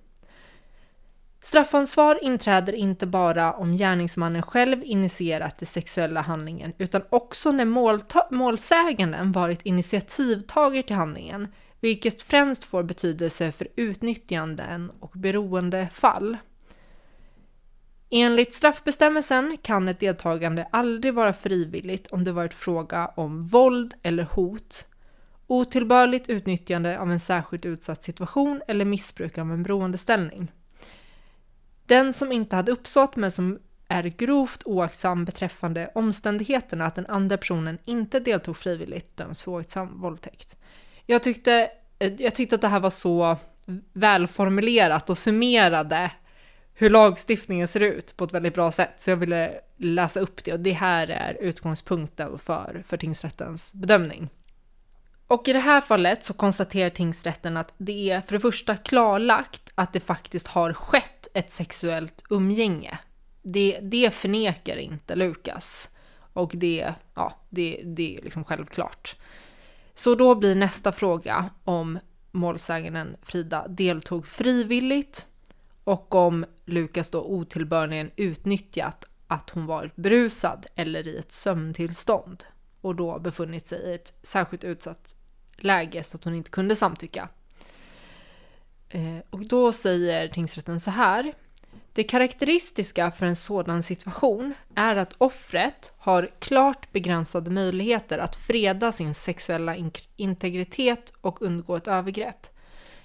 Straffansvar 1.43 2.19
inträder 2.23 2.73
inte 2.73 3.08
bara 3.08 3.54
om 3.54 3.73
gärningsmannen 3.73 4.41
själv 4.41 4.84
initierat 4.84 5.58
den 5.58 5.67
sexuella 5.67 6.21
handlingen 6.21 6.73
utan 6.78 7.02
också 7.10 7.52
när 7.52 7.65
målsäganden 8.34 9.32
varit 9.32 9.62
initiativtagare 9.62 10.84
till 10.84 10.95
handlingen, 10.95 11.47
vilket 11.80 12.23
främst 12.23 12.63
får 12.63 12.84
betydelse 12.84 13.52
för 13.52 13.67
utnyttjanden 13.76 14.91
och 14.99 15.12
beroendefall. 15.15 16.38
Enligt 18.15 18.54
straffbestämmelsen 18.54 19.58
kan 19.62 19.88
ett 19.88 19.99
deltagande 19.99 20.67
aldrig 20.71 21.13
vara 21.13 21.34
frivilligt 21.34 22.08
om 22.08 22.23
det 22.23 22.32
varit 22.32 22.54
fråga 22.54 23.12
om 23.15 23.45
våld 23.45 23.93
eller 24.04 24.23
hot, 24.23 24.86
otillbörligt 25.47 26.30
utnyttjande 26.30 26.99
av 26.99 27.12
en 27.12 27.19
särskilt 27.19 27.65
utsatt 27.65 28.04
situation 28.04 28.62
eller 28.67 28.86
missbruk 28.86 29.38
av 29.38 29.52
en 29.52 29.63
beroendeställning. 29.63 30.52
Den 31.86 32.13
som 32.13 32.32
inte 32.32 32.56
hade 32.56 32.71
uppsåt 32.71 33.15
men 33.15 33.32
som 33.32 33.60
är 33.88 34.04
grovt 34.04 34.63
oaktsam 34.65 35.26
beträffande 35.26 35.91
omständigheterna 35.95 36.86
att 36.86 36.95
den 36.95 37.08
andra 37.08 37.38
personen 37.38 37.78
inte 37.86 38.19
deltog 38.19 38.58
frivilligt 38.58 39.17
döms 39.17 39.43
för 39.43 39.52
oaktsam 39.52 40.02
våldtäkt. 40.02 40.56
Jag 41.06 41.23
tyckte, 41.23 41.69
jag 42.17 42.36
tyckte 42.36 42.56
att 42.56 42.62
det 42.62 42.67
här 42.67 42.80
var 42.80 42.89
så 42.89 43.38
välformulerat 43.93 45.10
och 45.10 45.17
summerade 45.17 46.12
hur 46.73 46.89
lagstiftningen 46.89 47.67
ser 47.67 47.79
ut 47.79 48.17
på 48.17 48.23
ett 48.23 48.33
väldigt 48.33 48.53
bra 48.53 48.71
sätt, 48.71 48.93
så 48.97 49.09
jag 49.09 49.17
ville 49.17 49.51
läsa 49.77 50.19
upp 50.19 50.43
det 50.43 50.53
och 50.53 50.59
det 50.59 50.71
här 50.71 51.07
är 51.07 51.33
utgångspunkten 51.33 52.39
för, 52.39 52.83
för 52.88 52.97
tingsrättens 52.97 53.73
bedömning. 53.73 54.29
Och 55.27 55.47
i 55.47 55.53
det 55.53 55.59
här 55.59 55.81
fallet 55.81 56.25
så 56.25 56.33
konstaterar 56.33 56.89
tingsrätten 56.89 57.57
att 57.57 57.73
det 57.77 58.09
är 58.09 58.21
för 58.21 58.33
det 58.33 58.39
första 58.39 58.77
klarlagt 58.77 59.71
att 59.75 59.93
det 59.93 59.99
faktiskt 59.99 60.47
har 60.47 60.73
skett 60.73 61.27
ett 61.33 61.51
sexuellt 61.51 62.23
umgänge. 62.29 62.97
Det, 63.41 63.79
det 63.81 64.13
förnekar 64.13 64.75
inte 64.75 65.15
Lukas. 65.15 65.89
Och 66.33 66.51
det, 66.53 66.93
ja, 67.15 67.33
det, 67.49 67.81
det 67.86 68.17
är 68.17 68.21
liksom 68.21 68.43
självklart. 68.43 69.15
Så 69.93 70.15
då 70.15 70.36
blir 70.36 70.55
nästa 70.55 70.91
fråga 70.91 71.49
om 71.63 71.99
målsäganden 72.31 73.15
Frida 73.21 73.67
deltog 73.67 74.27
frivilligt 74.27 75.27
och 75.84 76.15
om 76.15 76.46
Lukas 76.65 77.10
då 77.10 77.24
otillbörligen 77.24 78.12
utnyttjat 78.15 79.06
att 79.28 79.50
hon 79.50 79.65
varit 79.65 79.96
berusad 79.96 80.65
eller 80.76 81.08
i 81.08 81.17
ett 81.17 81.32
sömntillstånd 81.32 82.43
och 82.82 82.96
då 82.96 83.19
befunnit 83.19 83.67
sig 83.67 83.80
i 83.80 83.93
ett 83.93 84.13
särskilt 84.24 84.63
utsatt 84.63 85.15
läge 85.58 86.04
så 86.04 86.17
att 86.17 86.24
hon 86.24 86.36
inte 86.36 86.50
kunde 86.50 86.76
samtycka. 86.76 87.30
Eh, 88.89 89.17
och 89.30 89.46
då 89.46 89.72
säger 89.72 90.28
tingsrätten 90.28 90.80
så 90.80 90.91
här. 90.91 91.34
Det 91.93 92.04
karaktäristiska 92.04 93.12
för 93.12 93.26
en 93.26 93.36
sådan 93.36 93.84
situation 93.84 94.54
är 94.76 94.96
att 94.96 95.15
offret 95.17 95.93
har 95.98 96.30
klart 96.39 96.91
begränsade 96.91 97.52
möjligheter 97.52 98.17
att 98.17 98.36
freda 98.36 98.91
sin 98.91 99.13
sexuella 99.13 99.76
integritet 100.15 101.13
och 101.22 101.41
undgå 101.41 101.76
ett 101.76 101.88
övergrepp. 101.88 102.48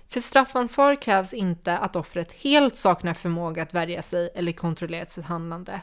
För 0.09 0.21
straffansvar 0.21 1.03
krävs 1.03 1.33
inte 1.33 1.79
att 1.79 1.97
offret 1.97 2.33
helt 2.33 2.77
saknar 2.77 3.15
förmåga 3.15 3.63
att 3.63 3.75
värja 3.75 4.03
sig 4.03 4.31
eller 4.35 4.53
kontrollera 4.53 5.07
sitt 5.07 5.25
handlande. 5.25 5.81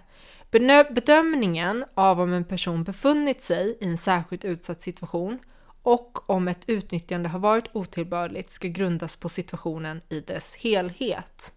Bedömningen 0.92 1.86
av 1.94 2.22
om 2.22 2.34
en 2.34 2.46
person 2.46 2.84
befunnit 2.84 3.44
sig 3.44 3.78
i 3.82 3.86
en 3.86 3.98
särskilt 3.98 4.46
utsatt 4.46 4.82
situation 4.82 5.40
och 5.84 6.30
om 6.30 6.48
ett 6.48 6.64
utnyttjande 6.68 7.30
har 7.30 7.40
varit 7.40 7.70
otillbörligt 7.72 8.52
ska 8.52 8.68
grundas 8.68 9.16
på 9.16 9.30
situationen 9.30 10.02
i 10.10 10.20
dess 10.20 10.56
helhet. 10.56 11.54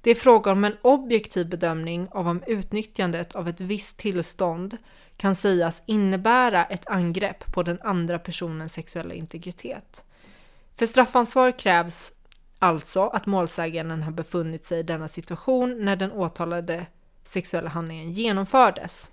Det 0.00 0.10
är 0.10 0.14
fråga 0.14 0.52
om 0.52 0.64
en 0.64 0.76
objektiv 0.82 1.48
bedömning 1.48 2.08
av 2.10 2.28
om 2.28 2.42
utnyttjandet 2.46 3.36
av 3.36 3.48
ett 3.48 3.60
visst 3.60 3.98
tillstånd 3.98 4.76
kan 5.16 5.34
sägas 5.34 5.82
innebära 5.86 6.64
ett 6.64 6.86
angrepp 6.86 7.52
på 7.52 7.62
den 7.62 7.80
andra 7.82 8.18
personens 8.18 8.72
sexuella 8.72 9.14
integritet. 9.14 10.05
För 10.76 10.86
straffansvar 10.86 11.58
krävs 11.58 12.12
alltså 12.58 13.06
att 13.06 13.26
målsäganden 13.26 14.02
har 14.02 14.12
befunnit 14.12 14.66
sig 14.66 14.78
i 14.78 14.82
denna 14.82 15.08
situation 15.08 15.84
när 15.84 15.96
den 15.96 16.12
åtalade 16.12 16.86
sexuella 17.24 17.68
handlingen 17.68 18.10
genomfördes. 18.10 19.10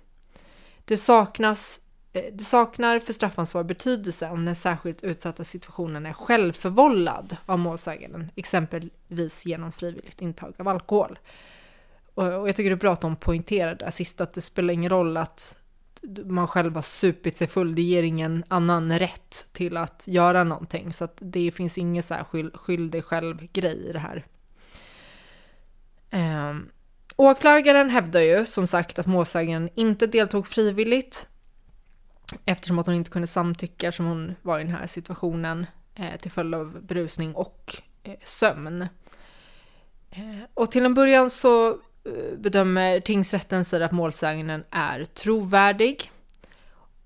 Det, 0.84 0.96
saknas, 0.96 1.80
eh, 2.12 2.24
det 2.32 2.44
saknar 2.44 3.00
för 3.00 3.12
straffansvar 3.12 3.62
betydelse 3.62 4.30
om 4.30 4.44
den 4.44 4.54
särskilt 4.54 5.04
utsatta 5.04 5.44
situationen 5.44 6.06
är 6.06 6.12
självförvållad 6.12 7.36
av 7.46 7.58
målsäganden, 7.58 8.30
exempelvis 8.34 9.46
genom 9.46 9.72
frivilligt 9.72 10.22
intag 10.22 10.54
av 10.58 10.68
alkohol. 10.68 11.18
Och 12.14 12.48
jag 12.48 12.56
tycker 12.56 12.70
det 12.70 12.74
är 12.74 12.76
bra 12.76 12.92
att 12.92 13.00
de 13.00 13.16
poängterar 13.16 13.74
det 13.74 13.92
sista, 13.92 14.24
att 14.24 14.32
det 14.32 14.40
spelar 14.40 14.74
ingen 14.74 14.90
roll 14.90 15.16
att 15.16 15.58
man 16.24 16.48
själv 16.48 16.74
har 16.74 16.82
supit 16.82 17.36
sig 17.36 17.46
full, 17.46 17.74
det 17.74 17.82
ger 17.82 18.02
ingen 18.02 18.44
annan 18.48 18.98
rätt 18.98 19.48
till 19.52 19.76
att 19.76 20.04
göra 20.06 20.44
någonting. 20.44 20.92
Så 20.92 21.04
att 21.04 21.18
det 21.20 21.50
finns 21.50 21.78
ingen 21.78 22.02
särskild 22.02 22.56
skyll 22.56 22.90
dig 22.90 23.02
själv-grej 23.02 23.88
i 23.88 23.92
det 23.92 23.98
här. 23.98 24.26
Eh, 26.10 26.54
åklagaren 27.16 27.90
hävdar 27.90 28.20
ju 28.20 28.46
som 28.46 28.66
sagt 28.66 28.98
att 28.98 29.06
målsägaren 29.06 29.68
inte 29.74 30.06
deltog 30.06 30.46
frivilligt 30.46 31.28
eftersom 32.44 32.78
att 32.78 32.86
hon 32.86 32.94
inte 32.94 33.10
kunde 33.10 33.28
samtycka 33.28 33.92
som 33.92 34.06
hon 34.06 34.34
var 34.42 34.60
i 34.60 34.64
den 34.64 34.72
här 34.72 34.86
situationen 34.86 35.66
eh, 35.94 36.16
till 36.20 36.30
följd 36.30 36.54
av 36.54 36.82
berusning 36.82 37.34
och 37.34 37.76
eh, 38.02 38.14
sömn. 38.24 38.82
Eh, 40.10 40.42
och 40.54 40.70
till 40.70 40.84
en 40.84 40.94
början 40.94 41.30
så 41.30 41.78
Eh, 42.04 42.38
bedömer 42.38 43.00
tingsrätten 43.00 43.64
säger 43.64 43.84
att 43.84 43.92
målsäganden 43.92 44.64
är 44.70 45.04
trovärdig. 45.04 46.10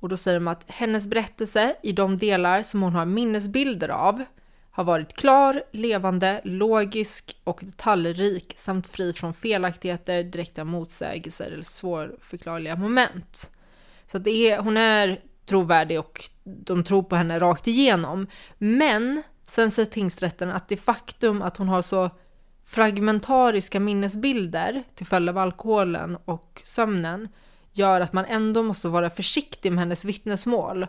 Och 0.01 0.09
då 0.09 0.17
säger 0.17 0.41
de 0.41 0.49
att 0.49 0.65
hennes 0.67 1.07
berättelse 1.07 1.77
i 1.83 1.93
de 1.93 2.19
delar 2.19 2.63
som 2.63 2.83
hon 2.83 2.95
har 2.95 3.07
minnesbilder 3.07 3.89
av 3.89 4.25
har 4.71 4.85
varit 4.85 5.17
klar, 5.17 5.63
levande, 5.73 6.41
logisk 6.45 7.37
och 7.45 7.61
detaljrik 7.63 8.55
samt 8.57 8.87
fri 8.87 9.13
från 9.13 9.35
felaktigheter, 9.35 10.23
direkta 10.23 10.65
motsägelser 10.65 11.51
eller 11.51 11.63
svårförklarliga 11.63 12.77
moment. 12.77 13.51
Så 14.13 14.19
det 14.19 14.31
är, 14.31 14.59
hon 14.59 14.77
är 14.77 15.21
trovärdig 15.47 15.99
och 15.99 16.25
de 16.45 16.85
tror 16.85 17.03
på 17.03 17.17
henne 17.17 17.41
rakt 17.41 17.67
igenom. 17.67 18.27
Men 18.59 19.23
sen 19.47 19.71
säger 19.71 19.91
tingsrätten 19.91 20.51
att 20.51 20.69
det 20.69 20.77
faktum 20.77 21.43
att 21.43 21.57
hon 21.57 21.69
har 21.69 21.83
så 21.83 22.11
fragmentariska 22.69 23.81
minnesbilder 23.81 24.83
till 24.95 25.07
följd 25.07 25.29
av 25.29 25.39
alkoholen 25.39 26.17
och 26.25 26.61
sömnen 26.65 27.29
gör 27.73 28.01
att 28.01 28.13
man 28.13 28.25
ändå 28.25 28.63
måste 28.63 28.89
vara 28.89 29.11
försiktig 29.11 29.73
med 29.73 29.79
hennes 29.79 30.05
vittnesmål 30.05 30.87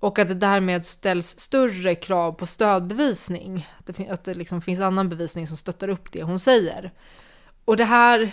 och 0.00 0.18
att 0.18 0.28
det 0.28 0.34
därmed 0.34 0.86
ställs 0.86 1.40
större 1.40 1.94
krav 1.94 2.32
på 2.32 2.46
stödbevisning. 2.46 3.68
Att 3.78 3.86
det, 3.86 4.08
att 4.08 4.24
det 4.24 4.34
liksom 4.34 4.62
finns 4.62 4.80
annan 4.80 5.08
bevisning 5.08 5.46
som 5.46 5.56
stöttar 5.56 5.88
upp 5.88 6.12
det 6.12 6.22
hon 6.22 6.38
säger. 6.38 6.92
Och 7.64 7.76
det 7.76 7.84
här, 7.84 8.32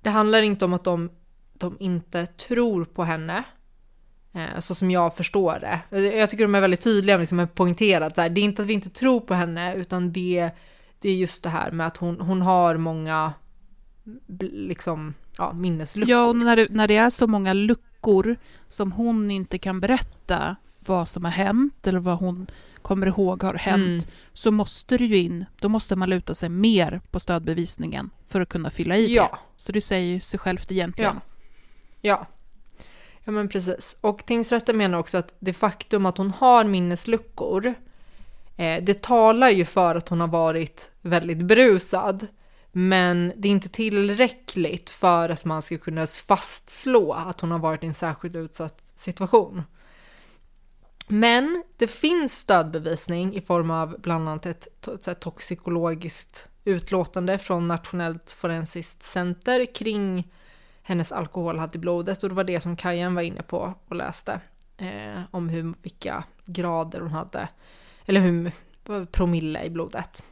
det 0.00 0.10
handlar 0.10 0.42
inte 0.42 0.64
om 0.64 0.72
att 0.72 0.84
de, 0.84 1.10
de 1.52 1.76
inte 1.80 2.26
tror 2.26 2.84
på 2.84 3.04
henne, 3.04 3.44
eh, 4.34 4.60
så 4.60 4.74
som 4.74 4.90
jag 4.90 5.16
förstår 5.16 5.58
det. 5.60 6.00
Jag 6.18 6.30
tycker 6.30 6.44
de 6.44 6.54
är 6.54 6.60
väldigt 6.60 6.80
tydliga, 6.80 7.16
liksom 7.16 7.38
att 7.38 7.54
poängterat 7.54 8.18
att 8.18 8.34
det 8.34 8.40
är 8.40 8.44
inte 8.44 8.62
att 8.62 8.68
vi 8.68 8.74
inte 8.74 8.90
tror 8.90 9.20
på 9.20 9.34
henne, 9.34 9.74
utan 9.74 10.12
det, 10.12 10.50
det 11.06 11.10
är 11.10 11.16
just 11.16 11.42
det 11.42 11.48
här 11.48 11.70
med 11.70 11.86
att 11.86 11.96
hon, 11.96 12.20
hon 12.20 12.42
har 12.42 12.76
många 12.76 13.32
liksom, 14.38 15.14
ja, 15.38 15.52
minnesluckor. 15.52 16.10
Ja, 16.10 16.26
och 16.26 16.36
när 16.36 16.56
det, 16.56 16.66
när 16.70 16.88
det 16.88 16.96
är 16.96 17.10
så 17.10 17.26
många 17.26 17.52
luckor 17.52 18.36
som 18.68 18.92
hon 18.92 19.30
inte 19.30 19.58
kan 19.58 19.80
berätta 19.80 20.56
vad 20.86 21.08
som 21.08 21.24
har 21.24 21.32
hänt 21.32 21.86
eller 21.86 21.98
vad 22.00 22.18
hon 22.18 22.46
kommer 22.82 23.06
ihåg 23.06 23.42
har 23.42 23.54
hänt, 23.54 23.86
Mm. 24.04 24.14
så 24.32 24.50
måste 24.50 24.98
det 24.98 25.04
ju 25.04 25.16
in, 25.16 25.44
då 25.60 25.68
måste 25.68 25.96
man 25.96 26.10
luta 26.10 26.34
sig 26.34 26.48
mer 26.48 27.00
på 27.10 27.20
stödbevisningen 27.20 28.10
för 28.26 28.40
att 28.40 28.48
kunna 28.48 28.70
fylla 28.70 28.96
i 28.96 29.06
det. 29.06 29.12
Ja. 29.12 29.38
Så 29.56 29.72
det 29.72 29.80
säger 29.80 30.14
ju 30.14 30.20
sig 30.20 30.40
självt 30.40 30.72
egentligen. 30.72 31.20
Ja. 32.00 32.26
Ja 33.24 33.32
men 33.32 33.48
precis. 33.48 33.96
Och 34.00 34.26
tingsrätten 34.26 34.76
menar 34.76 34.98
också 34.98 35.18
att 35.18 35.34
det 35.38 35.52
faktum 35.52 36.06
att 36.06 36.18
hon 36.18 36.30
har 36.30 36.64
minnesluckor, 36.64 37.74
Eh, 38.56 38.84
det 38.84 39.02
talar 39.02 39.50
ju 39.50 39.64
för 39.64 39.94
att 39.94 40.08
hon 40.08 40.20
har 40.20 40.28
varit 40.28 40.90
väldigt 41.00 41.42
berusad. 41.42 42.26
Men 42.72 43.32
det 43.36 43.48
är 43.48 43.52
inte 43.52 43.68
tillräckligt 43.68 44.90
för 44.90 45.28
att 45.28 45.44
man 45.44 45.62
ska 45.62 45.78
kunna 45.78 46.06
fastslå 46.06 47.12
att 47.12 47.40
hon 47.40 47.50
har 47.50 47.58
varit 47.58 47.84
i 47.84 47.86
en 47.86 47.94
särskilt 47.94 48.36
utsatt 48.36 48.82
situation. 48.94 49.62
Men 51.08 51.62
det 51.76 51.88
finns 51.88 52.38
stödbevisning 52.38 53.34
i 53.34 53.40
form 53.40 53.70
av 53.70 53.96
bland 54.00 54.28
annat 54.28 54.46
ett 54.46 54.68
to- 54.82 55.14
toxikologiskt 55.14 56.48
utlåtande 56.64 57.38
från 57.38 57.68
Nationellt 57.68 58.32
forensiskt 58.32 59.02
center 59.02 59.74
kring 59.74 60.32
hennes 60.82 61.12
alkoholhalt 61.12 61.74
i 61.74 61.78
blodet 61.78 62.22
och 62.22 62.28
det 62.28 62.34
var 62.34 62.44
det 62.44 62.60
som 62.60 62.76
Kajan 62.76 63.14
var 63.14 63.22
inne 63.22 63.42
på 63.42 63.74
och 63.88 63.96
läste 63.96 64.40
eh, 64.76 65.20
om 65.30 65.48
hur, 65.48 65.74
vilka 65.82 66.24
grader 66.44 67.00
hon 67.00 67.12
hade, 67.12 67.48
eller 68.06 68.20
hur 68.20 68.52
promille 69.06 69.64
i 69.64 69.70
blodet. 69.70 70.24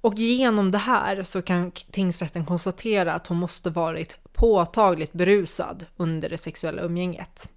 Och 0.00 0.14
genom 0.14 0.70
det 0.70 0.78
här 0.78 1.22
så 1.22 1.42
kan 1.42 1.70
tingsrätten 1.70 2.46
konstatera 2.46 3.14
att 3.14 3.26
hon 3.26 3.38
måste 3.38 3.70
varit 3.70 4.18
påtagligt 4.32 5.12
berusad 5.12 5.86
under 5.96 6.28
det 6.28 6.38
sexuella 6.38 6.82
umgänget. 6.82 7.52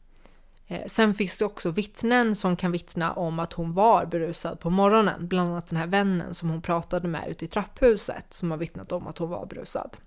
Eh, 0.68 0.86
sen 0.88 1.14
finns 1.14 1.38
det 1.38 1.46
också 1.46 1.72
vittnen 1.72 2.36
som 2.36 2.56
kan 2.56 2.72
vittna 2.72 3.14
om 3.14 3.40
att 3.40 3.54
hon 3.54 3.74
var 3.74 4.06
berusad 4.06 4.60
på 4.60 4.70
morgonen, 4.70 5.28
bland 5.28 5.50
annat 5.50 5.70
den 5.70 5.78
här 5.78 5.88
vännen 5.88 6.36
som 6.36 6.50
hon 6.50 6.62
pratade 6.62 7.08
med 7.08 7.30
ute 7.30 7.46
i 7.46 7.48
trapphuset 7.48 8.34
som 8.34 8.52
har 8.52 8.58
vittnat 8.58 8.92
om 8.92 9.08
att 9.08 9.18
hon 9.18 9.30
var 9.30 9.46
berusad. 9.46 9.98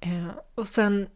Eh, 0.00 0.28
och 0.54 0.68
sen 0.68 1.08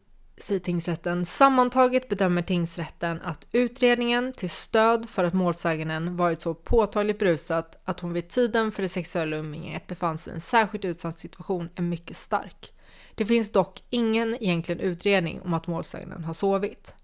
säger 0.42 0.60
tingsrätten, 0.60 1.24
sammantaget 1.24 2.08
bedömer 2.08 2.42
tingsrätten 2.42 3.20
att 3.22 3.46
utredningen 3.52 4.32
till 4.32 4.50
stöd 4.50 5.08
för 5.08 5.24
att 5.24 5.34
målsäganden 5.34 6.16
varit 6.16 6.42
så 6.42 6.54
påtagligt 6.54 7.18
berusad 7.18 7.64
att 7.84 8.00
hon 8.00 8.12
vid 8.12 8.28
tiden 8.28 8.72
för 8.72 8.82
det 8.82 8.88
sexuella 8.88 9.36
umgänget 9.36 9.86
befann 9.86 10.18
sig 10.18 10.32
i 10.32 10.34
en 10.34 10.40
särskilt 10.40 10.84
utsatt 10.84 11.18
situation 11.18 11.68
är 11.74 11.82
mycket 11.82 12.16
stark. 12.16 12.72
Det 13.14 13.26
finns 13.26 13.52
dock 13.52 13.82
ingen 13.90 14.34
egentligen 14.42 14.80
utredning 14.80 15.40
om 15.42 15.54
att 15.54 15.66
målsäganden 15.66 16.24
har 16.24 16.32
sovit. 16.34 16.94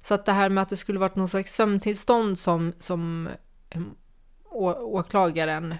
Så 0.00 0.14
att 0.14 0.26
det 0.26 0.32
här 0.32 0.48
med 0.48 0.62
att 0.62 0.68
det 0.68 0.76
skulle 0.76 0.98
varit 0.98 1.16
någon 1.16 1.28
slags 1.28 1.54
sömntillstånd 1.54 2.38
som, 2.38 2.72
som 2.78 3.28
eh, 3.70 3.82
å- 4.44 4.98
åklagaren 4.98 5.74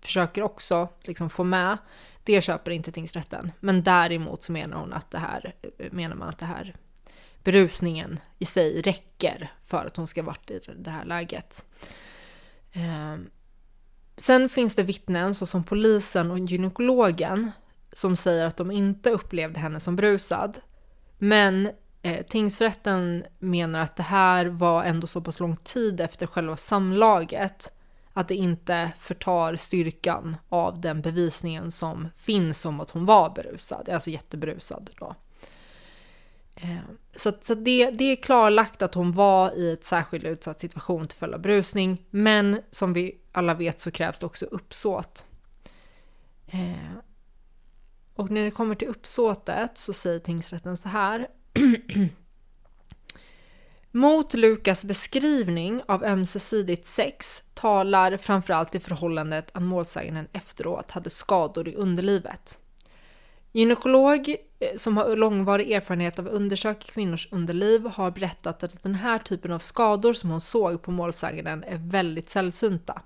försöker 0.00 0.42
också 0.42 0.88
liksom 1.02 1.30
få 1.30 1.44
med, 1.44 1.78
det 2.24 2.40
köper 2.40 2.70
inte 2.70 2.92
tingsrätten. 2.92 3.52
Men 3.60 3.82
däremot 3.82 4.42
så 4.42 4.52
menar 4.52 4.76
hon 4.76 4.92
att 4.92 5.10
det 5.10 5.18
här, 5.18 5.54
menar 5.90 6.16
man 6.16 6.28
att 6.28 6.38
det 6.38 6.46
här 6.46 6.74
berusningen 7.44 8.20
i 8.38 8.44
sig 8.44 8.82
räcker 8.82 9.52
för 9.64 9.86
att 9.86 9.96
hon 9.96 10.06
ska 10.06 10.22
varit 10.22 10.50
i 10.50 10.60
det 10.76 10.90
här 10.90 11.04
läget. 11.04 11.64
Ehm, 12.72 13.30
sen 14.16 14.48
finns 14.48 14.76
det 14.76 14.82
vittnen 14.82 15.34
såsom 15.34 15.64
polisen 15.64 16.30
och 16.30 16.38
gynekologen 16.38 17.50
som 17.92 18.16
säger 18.16 18.46
att 18.46 18.56
de 18.56 18.70
inte 18.70 19.10
upplevde 19.10 19.60
henne 19.60 19.80
som 19.80 19.96
brusad. 19.96 20.60
Men 21.18 21.70
eh, 22.02 22.26
tingsrätten 22.26 23.24
menar 23.38 23.80
att 23.80 23.96
det 23.96 24.02
här 24.02 24.46
var 24.46 24.84
ändå 24.84 25.06
så 25.06 25.20
pass 25.20 25.40
lång 25.40 25.56
tid 25.56 26.00
efter 26.00 26.26
själva 26.26 26.56
samlaget 26.56 27.72
att 28.16 28.28
det 28.28 28.34
inte 28.34 28.92
förtar 28.98 29.56
styrkan 29.56 30.36
av 30.48 30.80
den 30.80 31.00
bevisningen 31.00 31.72
som 31.72 32.08
finns 32.16 32.64
om 32.64 32.80
att 32.80 32.90
hon 32.90 33.06
var 33.06 33.30
berusad, 33.30 33.88
alltså 33.88 34.10
jätteberusad 34.10 34.90
då. 34.98 35.14
Eh, 36.54 36.78
så, 37.16 37.32
så 37.42 37.54
det, 37.54 37.90
det 37.90 38.04
är 38.04 38.16
klarlagt 38.16 38.82
att 38.82 38.94
hon 38.94 39.12
var 39.12 39.52
i 39.58 39.72
ett 39.72 39.84
särskilt 39.84 40.24
utsatt 40.24 40.60
situation 40.60 41.08
till 41.08 41.18
följd 41.18 41.34
av 41.34 41.40
brusning, 41.40 42.06
men 42.10 42.60
som 42.70 42.92
vi 42.92 43.18
alla 43.32 43.54
vet 43.54 43.80
så 43.80 43.90
krävs 43.90 44.18
det 44.18 44.26
också 44.26 44.46
uppsåt. 44.46 45.26
Eh, 46.46 46.96
och 48.14 48.30
när 48.30 48.44
det 48.44 48.50
kommer 48.50 48.74
till 48.74 48.88
uppsåtet 48.88 49.78
så 49.78 49.92
säger 49.92 50.18
tingsrätten 50.18 50.76
så 50.76 50.88
här. 50.88 51.28
Mot 53.96 54.34
Lukas 54.34 54.84
beskrivning 54.84 55.82
av 55.86 56.04
ömsesidigt 56.04 56.86
sex 56.86 57.42
talar 57.54 58.16
framförallt 58.16 58.74
i 58.74 58.80
förhållandet 58.80 59.50
att 59.52 59.62
målsäganden 59.62 60.28
efteråt 60.32 60.90
hade 60.90 61.10
skador 61.10 61.68
i 61.68 61.74
underlivet. 61.74 62.58
Gynekolog 63.52 64.28
eh, 64.28 64.76
som 64.76 64.96
har 64.96 65.16
långvarig 65.16 65.72
erfarenhet 65.72 66.18
av 66.18 66.26
att 66.26 66.32
undersöka 66.32 66.86
kvinnors 66.86 67.28
underliv 67.32 67.86
har 67.86 68.10
berättat 68.10 68.64
att 68.64 68.82
den 68.82 68.94
här 68.94 69.18
typen 69.18 69.52
av 69.52 69.58
skador 69.58 70.12
som 70.12 70.30
hon 70.30 70.40
såg 70.40 70.82
på 70.82 70.90
målsäganden 70.90 71.64
är 71.64 71.78
väldigt 71.90 72.30
sällsynta. 72.30 73.02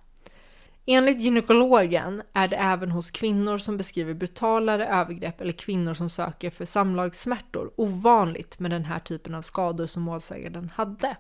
Enligt 0.90 1.20
gynekologen 1.20 2.22
är 2.32 2.48
det 2.48 2.56
även 2.56 2.90
hos 2.90 3.10
kvinnor 3.10 3.58
som 3.58 3.76
beskriver 3.76 4.14
brutalare 4.14 4.86
övergrepp 4.86 5.40
eller 5.40 5.52
kvinnor 5.52 5.94
som 5.94 6.10
söker 6.10 6.50
för 6.50 6.64
samlagssmärtor 6.64 7.70
ovanligt 7.76 8.58
med 8.58 8.70
den 8.70 8.84
här 8.84 8.98
typen 8.98 9.34
av 9.34 9.42
skador 9.42 9.86
som 9.86 10.02
målsäganden 10.02 10.70
hade. 10.74 11.16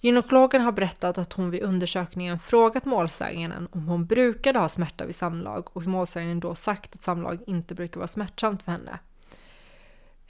Gynekologen 0.00 0.62
har 0.62 0.72
berättat 0.72 1.18
att 1.18 1.32
hon 1.32 1.50
vid 1.50 1.62
undersökningen 1.62 2.38
frågat 2.38 2.84
målsäganden 2.84 3.68
om 3.72 3.88
hon 3.88 4.06
brukade 4.06 4.58
ha 4.58 4.68
smärta 4.68 5.06
vid 5.06 5.14
samlag 5.16 5.76
och 5.76 5.86
målsäganden 5.86 6.40
då 6.40 6.54
sagt 6.54 6.94
att 6.94 7.02
samlag 7.02 7.38
inte 7.46 7.74
brukar 7.74 8.00
vara 8.00 8.08
smärtsamt 8.08 8.62
för 8.62 8.72
henne. 8.72 8.98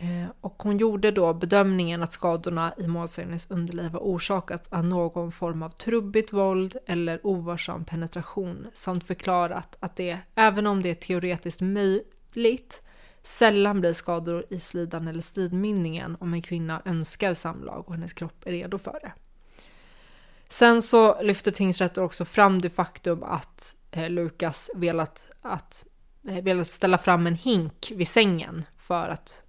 Eh, 0.03 0.27
och 0.41 0.63
hon 0.63 0.79
gjorde 0.79 1.11
då 1.11 1.35
bedömningen 1.35 2.03
att 2.03 2.13
skadorna 2.13 2.75
i 2.77 2.87
målsägandens 2.87 3.51
underliv 3.51 3.91
var 3.91 4.01
orsakat 4.01 4.73
av 4.73 4.85
någon 4.85 5.33
form 5.33 5.63
av 5.63 5.71
trubbigt 5.71 6.33
våld 6.33 6.77
eller 6.87 7.27
ovarsam 7.27 7.85
penetration 7.85 8.67
samt 8.75 9.05
förklarat 9.05 9.77
att 9.81 9.97
det, 9.97 10.19
även 10.35 10.67
om 10.67 10.83
det 10.83 10.91
är 10.91 10.95
teoretiskt 10.95 11.61
möjligt, 11.61 12.83
sällan 13.23 13.81
blir 13.81 13.93
skador 13.93 14.45
i 14.51 14.61
slidan 14.61 15.09
eller 15.09 15.23
slidmynningen 15.23 16.17
om 16.21 16.35
en 16.35 16.43
kvinna 16.43 16.83
önskar 16.85 17.35
samlag 17.35 17.85
och 17.87 17.95
hennes 17.95 18.13
kropp 18.13 18.47
är 18.47 18.51
redo 18.51 18.79
för 18.79 18.99
det. 19.03 19.13
Sen 20.49 20.83
så 20.83 21.23
lyfter 21.23 21.51
tingsrätten 21.51 22.05
också 22.05 22.25
fram 22.25 22.61
det 22.61 22.71
faktum 22.71 23.23
att 23.23 23.77
eh, 23.91 24.11
Lukas 24.11 24.71
velat, 24.75 25.29
att, 25.43 25.87
eh, 26.29 26.43
velat 26.43 26.67
ställa 26.67 26.99
fram 26.99 27.27
en 27.27 27.35
hink 27.35 27.93
vid 27.97 28.09
sängen 28.09 28.65
för 28.79 29.09
att 29.09 29.45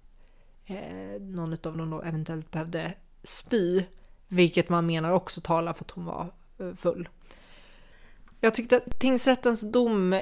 eh, 0.76 1.20
någon 1.20 1.52
av 1.52 1.76
dem 1.76 1.90
då 1.90 2.02
eventuellt 2.02 2.50
behövde 2.50 2.94
spy, 3.24 3.84
vilket 4.28 4.68
man 4.68 4.86
menar 4.86 5.12
också 5.12 5.40
talar 5.40 5.72
för 5.72 5.84
att 5.84 5.90
hon 5.90 6.04
var 6.04 6.32
eh, 6.58 6.74
full. 6.74 7.08
Jag 8.40 8.54
tyckte 8.54 8.76
att 8.76 9.00
tingsrättens 9.00 9.60
dom 9.60 10.20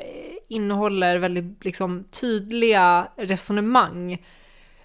innehåller 0.48 1.18
väldigt 1.18 1.64
liksom, 1.64 2.04
tydliga 2.10 3.08
resonemang. 3.16 4.26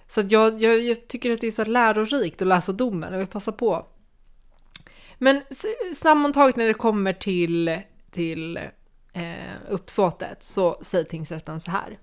Så 0.08 0.20
att 0.20 0.30
jag, 0.30 0.60
jag, 0.60 0.80
jag 0.80 1.08
tycker 1.08 1.32
att 1.32 1.40
det 1.40 1.46
är 1.46 1.50
så 1.50 1.64
lärorikt 1.64 2.42
att 2.42 2.48
läsa 2.48 2.72
domen, 2.72 3.12
jag 3.12 3.18
vill 3.18 3.28
passa 3.28 3.52
på. 3.52 3.86
Men 5.18 5.42
sammantaget 5.94 6.56
när 6.56 6.66
det 6.66 6.74
kommer 6.74 7.12
till, 7.12 7.80
till 8.10 8.56
eh, 9.12 9.56
uppsåtet 9.68 10.42
så 10.42 10.78
säger 10.82 11.04
tingsrätten 11.04 11.60
så 11.60 11.70
här. 11.70 11.98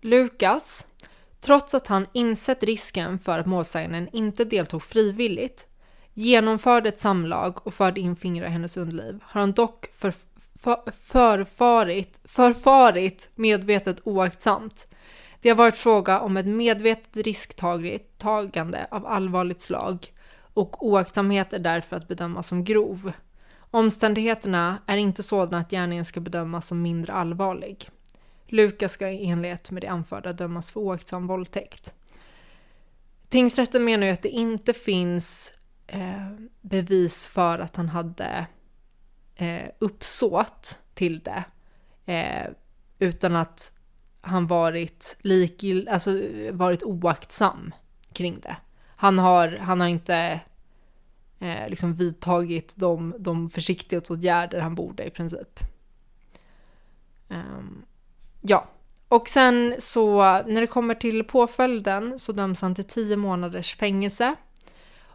Lukas, 0.00 0.86
trots 1.40 1.74
att 1.74 1.86
han 1.86 2.06
insett 2.12 2.62
risken 2.62 3.18
för 3.18 3.38
att 3.38 3.46
målsäganden 3.46 4.08
inte 4.12 4.44
deltog 4.44 4.82
frivilligt, 4.82 5.66
genomförde 6.14 6.88
ett 6.88 7.00
samlag 7.00 7.66
och 7.66 7.74
förde 7.74 8.00
in 8.00 8.16
fingrar 8.16 8.46
i 8.46 8.50
hennes 8.50 8.76
underliv, 8.76 9.18
har 9.22 9.40
han 9.40 9.52
dock 9.52 9.86
för, 9.92 10.14
för, 10.60 10.90
förfarit, 11.02 12.20
förfarit 12.24 13.30
medvetet 13.34 14.00
oaktsamt. 14.04 14.86
Det 14.90 14.96
Det 15.42 15.48
har 15.48 15.56
varit 15.56 15.76
fråga 15.76 16.20
om 16.20 16.36
ett 16.36 16.46
medvetet 16.46 17.16
risktagande 17.16 18.86
av 18.90 19.06
allvarligt 19.06 19.62
slag 19.62 20.12
och 20.54 20.86
oaktsamhet 20.86 21.52
är 21.52 21.58
därför 21.58 21.96
att 21.96 22.08
bedöma 22.08 22.42
som 22.42 22.64
grov. 22.64 23.12
Omständigheterna 23.70 24.78
är 24.86 24.96
inte 24.96 25.22
sådana 25.22 25.58
att 25.58 25.70
gärningen 25.70 26.04
ska 26.04 26.20
bedömas 26.20 26.66
som 26.66 26.82
mindre 26.82 27.12
allvarlig. 27.12 27.90
Lukas 28.46 28.92
ska 28.92 29.10
i 29.10 29.26
enlighet 29.26 29.70
med 29.70 29.82
det 29.82 29.86
anförda 29.86 30.32
dömas 30.32 30.70
för 30.70 30.80
oaktsam 30.80 31.26
våldtäkt. 31.26 31.94
Tingsrätten 33.28 33.84
menar 33.84 34.06
ju 34.06 34.12
att 34.12 34.22
det 34.22 34.28
inte 34.28 34.72
finns 34.72 35.52
eh, 35.86 36.30
bevis 36.60 37.26
för 37.26 37.58
att 37.58 37.76
han 37.76 37.88
hade 37.88 38.46
eh, 39.34 39.70
uppsåt 39.78 40.78
till 40.94 41.20
det, 41.20 41.44
eh, 42.12 42.50
utan 42.98 43.36
att 43.36 43.72
han 44.20 44.46
varit 44.46 45.16
likgill, 45.20 45.88
alltså 45.88 46.22
varit 46.52 46.82
oaktsam 46.82 47.74
kring 48.12 48.40
det. 48.40 48.56
Han 48.96 49.18
har, 49.18 49.48
han 49.48 49.80
har 49.80 49.88
inte 49.88 50.40
eh, 51.38 51.68
liksom 51.68 51.94
vidtagit 51.94 52.74
de, 52.76 53.14
de 53.18 53.50
försiktighetsåtgärder 53.50 54.60
han 54.60 54.74
borde 54.74 55.04
i 55.04 55.10
princip. 55.10 55.60
Um, 57.28 57.84
ja, 58.48 58.66
och 59.08 59.28
sen 59.28 59.74
så 59.78 60.22
när 60.42 60.60
det 60.60 60.66
kommer 60.66 60.94
till 60.94 61.24
påföljden 61.24 62.18
så 62.18 62.32
döms 62.32 62.60
han 62.60 62.74
till 62.74 62.84
10 62.84 63.16
månaders 63.16 63.76
fängelse. 63.76 64.34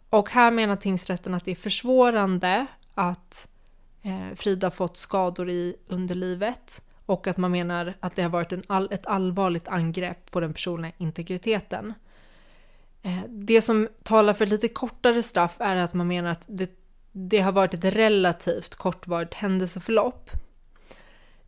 Och 0.09 0.29
här 0.29 0.51
menar 0.51 0.75
tingsrätten 0.75 1.33
att 1.33 1.45
det 1.45 1.51
är 1.51 1.55
försvårande 1.55 2.65
att 2.93 3.47
eh, 4.01 4.35
Frida 4.35 4.71
fått 4.71 4.97
skador 4.97 5.49
i 5.49 5.75
underlivet 5.87 6.81
och 7.05 7.27
att 7.27 7.37
man 7.37 7.51
menar 7.51 7.93
att 7.99 8.15
det 8.15 8.21
har 8.21 8.29
varit 8.29 8.51
en 8.51 8.63
all, 8.67 8.87
ett 8.91 9.05
allvarligt 9.05 9.67
angrepp 9.67 10.31
på 10.31 10.39
den 10.39 10.53
personliga 10.53 10.91
integriteten. 10.97 11.93
Eh, 13.01 13.19
det 13.27 13.61
som 13.61 13.87
talar 14.03 14.33
för 14.33 14.45
lite 14.45 14.67
kortare 14.67 15.23
straff 15.23 15.55
är 15.59 15.75
att 15.75 15.93
man 15.93 16.07
menar 16.07 16.31
att 16.31 16.43
det, 16.47 16.69
det 17.11 17.39
har 17.39 17.51
varit 17.51 17.73
ett 17.73 17.85
relativt 17.85 18.75
kortvarigt 18.75 19.33
händelseförlopp. 19.33 20.29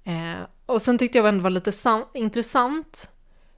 Eh, 0.03 0.47
och 0.65 0.81
sen 0.81 0.97
tyckte 0.97 1.17
jag 1.17 1.27
ändå 1.27 1.43
var 1.43 1.49
lite 1.49 1.71
intressant 2.13 3.09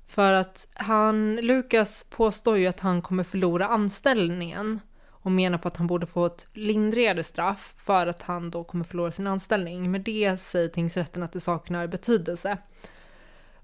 för 0.08 0.34
att 0.34 0.68
han, 0.74 1.36
Lukas 1.36 2.04
påstår 2.10 2.58
ju 2.58 2.68
att 2.68 2.80
han 2.80 3.02
kommer 3.02 3.24
förlora 3.24 3.68
anställningen 3.68 4.80
och 5.10 5.32
menar 5.32 5.58
på 5.58 5.68
att 5.68 5.78
han 5.78 5.88
borde 5.88 6.06
få 6.06 6.26
ett 6.26 6.48
lindrigare 6.54 7.24
straff 7.24 7.74
för 7.78 8.08
att 8.08 8.22
han 8.22 8.52
då 8.52 8.64
kommer 8.64 8.84
förlora 8.84 9.12
sin 9.12 9.28
anställning. 9.28 9.91
Med 9.91 10.02
det 10.02 10.38
säger 10.38 10.68
tingsrätten 10.68 11.24
att 11.24 11.32
det 11.32 11.39
saknar 11.39 11.88
betydelse. 11.88 12.58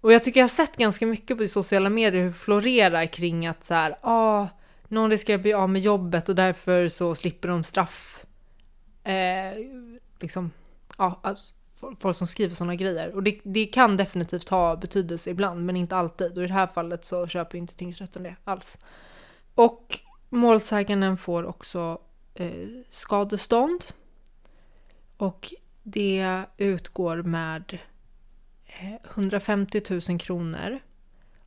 Och 0.02 0.14
jag 0.14 0.24
tycker 0.24 0.40
jag 0.40 0.44
har 0.44 0.50
sett 0.50 0.78
ganska 0.78 1.06
mycket 1.06 1.38
på 1.38 1.48
sociala 1.48 1.90
medier 1.90 2.22
hur 2.22 2.28
det 2.28 2.34
florerar 2.34 3.06
kring 3.06 3.48
att 3.48 3.66
så 3.66 3.74
här, 3.74 3.96
ah, 4.02 4.48
någon 4.88 5.10
riskerar 5.10 5.36
att 5.36 5.42
bli 5.42 5.54
av 5.54 5.70
med 5.70 5.82
jobbet 5.82 6.30
och 6.30 6.36
därför 6.36 6.88
så 6.88 7.16
slipper 7.16 7.50
de 7.50 7.64
straff. 7.64 8.26
Eh, 9.04 9.58
liksom, 10.20 10.52
ja, 10.98 11.20
alltså, 11.24 11.56
folk 12.00 12.16
som 12.16 12.28
skriver 12.28 12.56
sådana 12.56 12.76
grejer. 12.76 13.16
Och 13.16 13.24
det, 13.24 13.40
det, 13.44 13.66
kan 13.66 13.98
definitivt 13.98 14.50
ha 14.50 14.76
betydelse 14.76 15.30
ibland, 15.30 15.66
men 15.66 15.76
inte 15.76 15.96
alltid. 15.96 16.38
Och 16.38 16.44
i 16.44 16.48
det 16.48 16.54
här 16.54 16.68
fallet 16.68 17.06
så 17.06 17.28
köper 17.28 17.58
inte 17.58 17.76
tingsrätten 17.76 18.24
det 18.24 18.36
alls. 18.44 18.78
Och 19.56 20.00
målsäganden 20.30 21.18
får 21.18 21.44
också 21.44 22.00
eh, 22.34 22.68
skadestånd. 22.90 23.86
Och 25.18 25.54
det 25.84 26.46
utgår 26.58 27.24
med 27.24 27.80
eh, 28.66 29.12
150 29.12 29.82
000 30.10 30.20
kronor 30.20 30.80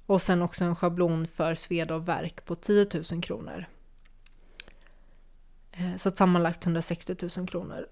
och 0.06 0.22
sen 0.22 0.42
också 0.42 0.64
en 0.64 0.76
schablon 0.76 1.26
för 1.26 1.54
sveda 1.54 1.94
och 1.94 2.08
verk 2.08 2.44
på 2.44 2.54
10 2.54 2.86
000 3.12 3.22
kronor. 3.22 3.66
Eh, 5.72 5.96
så 5.96 6.08
att 6.08 6.16
sammanlagt 6.16 6.64
160 6.64 7.16
000 7.38 7.48
kronor. 7.48 7.86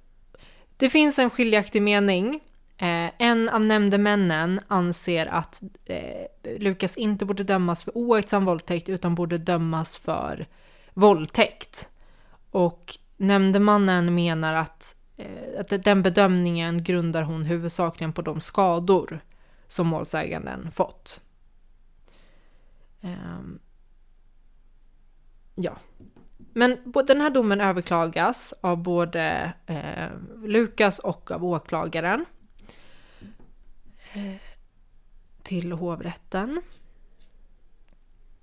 Det 0.83 0.91
finns 0.91 1.19
en 1.19 1.31
skiljaktig 1.31 1.83
mening. 1.83 2.41
Eh, 2.77 3.11
en 3.19 3.49
av 3.49 3.65
nämndemännen 3.65 4.61
anser 4.69 5.27
att 5.27 5.63
eh, 5.85 6.57
Lukas 6.59 6.97
inte 6.97 7.25
borde 7.25 7.45
dömas 7.45 7.85
för 7.85 7.97
oaktsam 7.97 8.45
våldtäkt 8.45 8.89
utan 8.89 9.15
borde 9.15 9.39
dömas 9.39 9.97
för 9.97 10.47
våldtäkt. 10.95 11.89
Och 12.51 12.95
nämndemannen 13.17 14.15
menar 14.15 14.55
att 14.55 14.97
Eh, 15.23 15.61
att 15.61 15.85
den 15.85 16.03
bedömningen 16.03 16.83
grundar 16.83 17.23
hon 17.23 17.45
huvudsakligen 17.45 18.13
på 18.13 18.23
de 18.23 18.41
skador 18.41 19.21
som 19.69 19.87
målsäganden 19.87 20.71
fått. 20.73 21.21
Ehm, 23.01 23.59
ja. 25.55 25.77
Men 26.53 26.79
den 27.07 27.21
här 27.21 27.31
domen 27.31 27.61
överklagas 27.61 28.55
av 28.61 28.77
både 28.83 29.53
eh, 29.67 30.09
Lukas 30.45 30.99
och 30.99 31.31
av 31.31 31.45
åklagaren 31.45 32.25
eh, 34.13 34.35
till 35.43 35.73
hovrätten. 35.73 36.63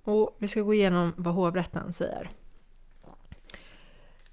Och 0.03 0.35
vi 0.39 0.47
ska 0.47 0.61
gå 0.61 0.73
igenom 0.73 1.13
vad 1.17 1.33
hovrätten 1.33 1.91
säger. 1.91 2.29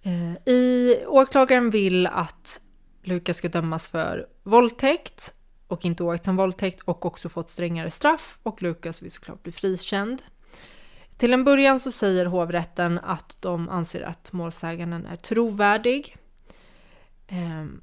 Eh, 0.02 0.52
I 0.54 0.96
åklagaren 1.06 1.70
vill 1.70 2.06
att 2.06 2.60
Lukas 3.02 3.36
ska 3.36 3.48
dömas 3.48 3.88
för 3.88 4.26
våldtäkt 4.42 5.34
och 5.66 5.84
inte 5.84 6.02
oaktsam 6.02 6.36
våldtäkt 6.36 6.82
och 6.84 7.06
också 7.06 7.28
fått 7.28 7.50
strängare 7.50 7.90
straff 7.90 8.38
och 8.42 8.62
Lukas 8.62 9.02
vill 9.02 9.10
såklart 9.10 9.42
bli 9.42 9.52
frikänd. 9.52 10.22
Till 11.16 11.32
en 11.32 11.44
början 11.44 11.80
så 11.80 11.90
säger 11.90 12.26
hovrätten 12.26 12.98
att 12.98 13.36
de 13.40 13.68
anser 13.68 14.02
att 14.02 14.32
målsäganden 14.32 15.06
är 15.06 15.16
trovärdig. 15.16 16.16
Ehm, 17.28 17.80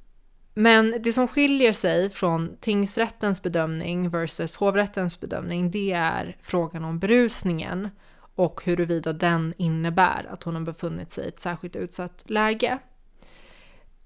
men 0.53 0.95
det 0.99 1.13
som 1.13 1.27
skiljer 1.27 1.73
sig 1.73 2.09
från 2.09 2.57
tingsrättens 2.59 3.43
bedömning 3.43 4.09
versus 4.09 4.55
hovrättens 4.55 5.19
bedömning 5.19 5.71
det 5.71 5.91
är 5.91 6.37
frågan 6.41 6.83
om 6.83 6.99
berusningen 6.99 7.89
och 8.35 8.61
huruvida 8.65 9.13
den 9.13 9.53
innebär 9.57 10.27
att 10.31 10.43
hon 10.43 10.55
har 10.55 10.61
befunnit 10.61 11.11
sig 11.11 11.25
i 11.25 11.27
ett 11.27 11.39
särskilt 11.39 11.75
utsatt 11.75 12.23
läge. 12.25 12.79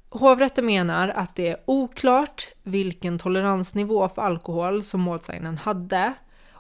Hovrätten 0.10 0.66
menar 0.66 1.10
att 1.10 1.36
det 1.36 1.48
är 1.48 1.58
oklart 1.66 2.48
vilken 2.64 3.20
toleransnivå 3.20 4.10
för 4.10 4.22
alkohol 4.22 4.84
som 4.84 5.02
målsäganden 5.02 5.58
hade 5.58 6.14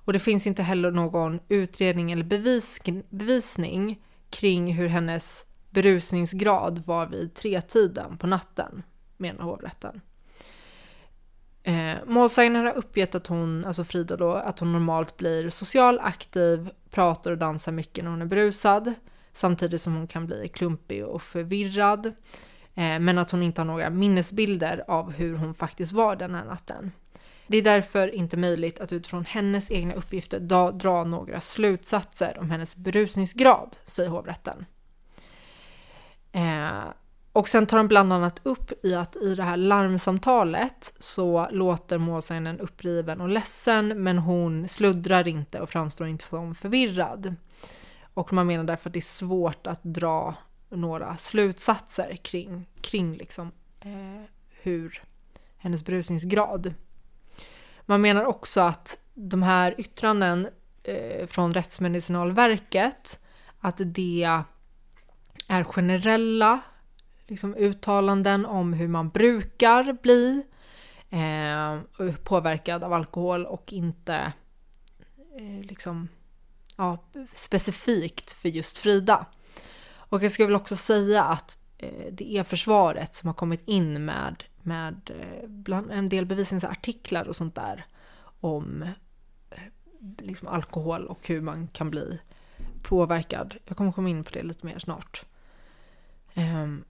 och 0.07 0.13
det 0.13 0.19
finns 0.19 0.47
inte 0.47 0.63
heller 0.63 0.91
någon 0.91 1.39
utredning 1.49 2.11
eller 2.11 2.23
bevis, 2.23 2.81
bevisning 3.09 4.01
kring 4.29 4.73
hur 4.73 4.87
hennes 4.87 5.45
berusningsgrad 5.69 6.83
var 6.85 7.07
vid 7.07 7.33
tretiden 7.33 8.17
på 8.17 8.27
natten, 8.27 8.83
menar 9.17 9.43
hovrätten. 9.43 10.01
Eh, 11.63 11.95
målsäganden 12.05 12.65
har 12.65 12.73
uppgett 12.73 13.15
att 13.15 13.27
hon, 13.27 13.65
alltså 13.65 13.83
Frida 13.83 14.17
då, 14.17 14.31
att 14.31 14.59
hon 14.59 14.71
normalt 14.71 15.17
blir 15.17 15.49
social, 15.49 15.99
aktiv, 15.99 16.69
pratar 16.89 17.31
och 17.31 17.37
dansar 17.37 17.71
mycket 17.71 18.03
när 18.03 18.11
hon 18.11 18.21
är 18.21 18.25
berusad, 18.25 18.93
Samtidigt 19.37 19.81
som 19.81 19.95
hon 19.95 20.07
kan 20.07 20.25
bli 20.25 20.47
klumpig 20.47 21.05
och 21.05 21.21
förvirrad. 21.21 22.05
Eh, 22.75 22.99
men 22.99 23.17
att 23.17 23.31
hon 23.31 23.43
inte 23.43 23.61
har 23.61 23.65
några 23.65 23.89
minnesbilder 23.89 24.83
av 24.87 25.11
hur 25.11 25.35
hon 25.35 25.53
faktiskt 25.53 25.93
var 25.93 26.15
den 26.15 26.35
här 26.35 26.45
natten. 26.45 26.91
Det 27.47 27.57
är 27.57 27.61
därför 27.61 28.15
inte 28.15 28.37
möjligt 28.37 28.79
att 28.79 28.93
utifrån 28.93 29.25
hennes 29.25 29.71
egna 29.71 29.93
uppgifter 29.93 30.39
dra, 30.71 31.03
några 31.03 31.41
slutsatser 31.41 32.37
om 32.39 32.51
hennes 32.51 32.75
berusningsgrad, 32.75 33.77
säger 33.85 34.09
hovrätten. 34.09 34.65
Eh, 36.31 36.83
och 37.31 37.47
sen 37.47 37.65
tar 37.65 37.77
de 37.77 37.87
bland 37.87 38.13
annat 38.13 38.39
upp 38.43 38.85
i 38.85 38.95
att 38.95 39.15
i 39.15 39.35
det 39.35 39.43
här 39.43 39.57
larmsamtalet 39.57 40.93
så 40.99 41.47
låter 41.51 41.97
målsäganden 41.97 42.59
uppriven 42.59 43.21
och 43.21 43.29
ledsen 43.29 44.03
men 44.03 44.17
hon 44.17 44.67
sluddrar 44.67 45.27
inte 45.27 45.59
och 45.59 45.69
framstår 45.69 46.07
inte 46.07 46.25
som 46.25 46.55
förvirrad. 46.55 47.35
Och 48.13 48.33
man 48.33 48.47
menar 48.47 48.63
därför 48.63 48.89
att 48.89 48.93
det 48.93 48.99
är 48.99 49.01
svårt 49.01 49.67
att 49.67 49.83
dra 49.83 50.35
några 50.69 51.17
slutsatser 51.17 52.15
kring, 52.15 52.65
kring 52.81 53.17
liksom, 53.17 53.51
eh, 53.79 54.23
hur 54.61 55.03
hennes 55.57 55.85
berusningsgrad. 55.85 56.73
Man 57.89 58.01
menar 58.01 58.25
också 58.25 58.61
att 58.61 58.99
de 59.13 59.43
här 59.43 59.75
yttranden 59.77 60.49
eh, 60.83 61.27
från 61.27 61.53
Rättsmedicinalverket, 61.53 63.23
att 63.59 63.81
det 63.85 64.43
är 65.47 65.63
generella 65.63 66.59
liksom, 67.27 67.55
uttalanden 67.55 68.45
om 68.45 68.73
hur 68.73 68.87
man 68.87 69.09
brukar 69.09 69.93
bli 69.93 70.43
eh, 71.09 71.79
påverkad 72.23 72.83
av 72.83 72.93
alkohol 72.93 73.45
och 73.45 73.73
inte 73.73 74.33
eh, 75.39 75.61
liksom, 75.61 76.07
ja, 76.75 76.97
specifikt 77.33 78.31
för 78.33 78.49
just 78.49 78.77
Frida. 78.77 79.25
Och 79.89 80.23
jag 80.23 80.31
ska 80.31 80.45
väl 80.45 80.55
också 80.55 80.75
säga 80.75 81.23
att 81.23 81.57
eh, 81.77 82.11
det 82.11 82.37
är 82.37 82.43
försvaret 82.43 83.15
som 83.15 83.27
har 83.27 83.33
kommit 83.33 83.67
in 83.67 84.05
med, 84.05 84.43
med 84.67 85.11
eh, 85.19 85.49
bland 85.49 85.91
en 85.91 86.09
del 86.09 86.25
bevisningsartiklar 86.25 87.27
och 87.27 87.35
sånt 87.35 87.55
där 87.55 87.85
om 88.39 88.85
eh, 89.51 89.59
liksom 90.17 90.47
alkohol 90.47 91.07
och 91.07 91.27
hur 91.27 91.41
man 91.41 91.67
kan 91.67 91.89
bli 91.89 92.19
påverkad. 92.83 93.55
Jag 93.65 93.77
kommer 93.77 93.91
komma 93.91 94.09
in 94.09 94.23
på 94.23 94.31
det 94.31 94.43
lite 94.43 94.65
mer 94.65 94.79
snart. 94.79 95.25
Um, 96.35 96.83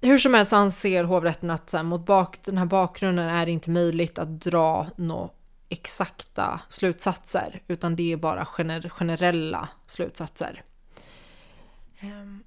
hur 0.00 0.18
som 0.18 0.34
helst 0.34 0.52
anser 0.52 1.04
hovrätten 1.04 1.50
att 1.50 1.70
så 1.70 1.76
här, 1.76 1.84
mot 1.84 2.06
bak, 2.06 2.38
den 2.44 2.58
här 2.58 2.66
bakgrunden 2.66 3.28
är 3.28 3.46
det 3.46 3.52
inte 3.52 3.70
möjligt 3.70 4.18
att 4.18 4.40
dra 4.40 4.86
några 4.96 5.30
exakta 5.68 6.60
slutsatser, 6.68 7.62
utan 7.66 7.96
det 7.96 8.12
är 8.12 8.16
bara 8.16 8.44
gener 8.44 8.88
generella 8.88 9.68
slutsatser. 9.86 10.62
Um, 12.02 12.44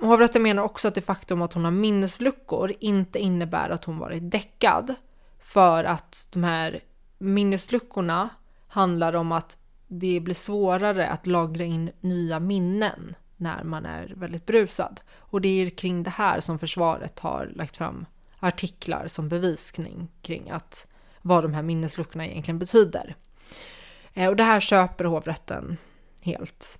hovrätten 0.00 0.42
menar 0.42 0.62
också 0.62 0.88
att 0.88 0.94
det 0.94 1.00
faktum 1.00 1.42
att 1.42 1.52
hon 1.52 1.64
har 1.64 1.72
minnesluckor 1.72 2.72
inte 2.80 3.18
innebär 3.18 3.70
att 3.70 3.84
hon 3.84 3.98
varit 3.98 4.30
däckad, 4.30 4.94
för 5.42 5.84
att 5.84 6.28
de 6.32 6.44
här 6.44 6.80
minnesluckorna 7.18 8.28
handlar 8.68 9.16
om 9.16 9.32
att 9.32 9.58
det 9.88 10.20
blir 10.20 10.34
svårare 10.34 11.08
att 11.08 11.26
lagra 11.26 11.64
in 11.64 11.90
nya 12.00 12.40
minnen 12.40 13.14
när 13.36 13.64
man 13.64 13.86
är 13.86 14.12
väldigt 14.16 14.46
brusad. 14.46 15.00
Och 15.16 15.40
det 15.40 15.48
är 15.48 15.70
kring 15.70 16.02
det 16.02 16.10
här 16.10 16.40
som 16.40 16.58
försvaret 16.58 17.20
har 17.20 17.52
lagt 17.54 17.76
fram 17.76 18.06
artiklar 18.38 19.06
som 19.08 19.28
bevisning 19.28 20.08
kring 20.22 20.50
att 20.50 20.86
vad 21.22 21.44
de 21.44 21.54
här 21.54 21.62
minnesluckorna 21.62 22.26
egentligen 22.26 22.58
betyder. 22.58 23.16
Eh, 24.14 24.28
och 24.28 24.36
det 24.36 24.44
här 24.44 24.60
köper 24.60 25.04
hovrätten 25.04 25.76
helt 26.20 26.78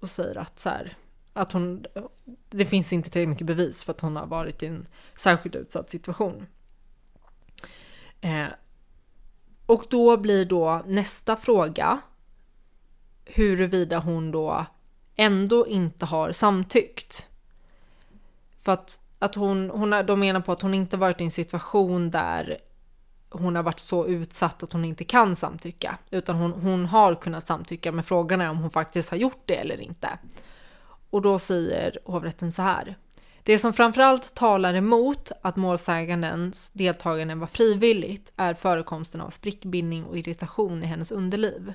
och 0.00 0.10
säger 0.10 0.38
att 0.38 0.58
så 0.58 0.68
här, 0.68 0.96
att 1.38 1.52
hon, 1.52 1.84
det 2.50 2.66
finns 2.66 2.92
inte 2.92 3.10
tillräckligt 3.10 3.28
mycket 3.28 3.46
bevis 3.46 3.84
för 3.84 3.92
att 3.92 4.00
hon 4.00 4.16
har 4.16 4.26
varit 4.26 4.62
i 4.62 4.66
en 4.66 4.86
särskilt 5.16 5.56
utsatt 5.56 5.90
situation. 5.90 6.46
Eh, 8.20 8.46
och 9.66 9.84
då 9.90 10.16
blir 10.16 10.44
då 10.44 10.82
nästa 10.86 11.36
fråga 11.36 12.00
huruvida 13.24 13.98
hon 13.98 14.30
då 14.30 14.66
ändå 15.16 15.66
inte 15.66 16.06
har 16.06 16.32
samtyckt. 16.32 17.26
För 18.60 18.72
att, 18.72 19.00
att 19.18 19.34
hon, 19.34 19.70
hon, 19.70 19.90
de 19.90 20.20
menar 20.20 20.40
på 20.40 20.52
att 20.52 20.62
hon 20.62 20.74
inte 20.74 20.96
varit 20.96 21.20
i 21.20 21.24
en 21.24 21.30
situation 21.30 22.10
där 22.10 22.58
hon 23.30 23.56
har 23.56 23.62
varit 23.62 23.78
så 23.78 24.06
utsatt 24.06 24.62
att 24.62 24.72
hon 24.72 24.84
inte 24.84 25.04
kan 25.04 25.36
samtycka, 25.36 25.98
utan 26.10 26.36
hon, 26.36 26.52
hon 26.52 26.86
har 26.86 27.14
kunnat 27.14 27.46
samtycka, 27.46 27.92
men 27.92 28.04
frågan 28.04 28.40
är 28.40 28.50
om 28.50 28.58
hon 28.58 28.70
faktiskt 28.70 29.10
har 29.10 29.18
gjort 29.18 29.42
det 29.44 29.56
eller 29.56 29.80
inte. 29.80 30.18
Och 31.10 31.22
då 31.22 31.38
säger 31.38 31.98
hovrätten 32.04 32.52
så 32.52 32.62
här. 32.62 32.96
Det 33.42 33.58
som 33.58 33.72
framförallt 33.72 34.34
talar 34.34 34.74
emot 34.74 35.32
att 35.42 35.56
målsägandens 35.56 36.70
deltagande 36.70 37.34
var 37.34 37.46
frivilligt 37.46 38.32
är 38.36 38.54
förekomsten 38.54 39.20
av 39.20 39.30
sprickbildning 39.30 40.04
och 40.04 40.18
irritation 40.18 40.82
i 40.82 40.86
hennes 40.86 41.12
underliv. 41.12 41.72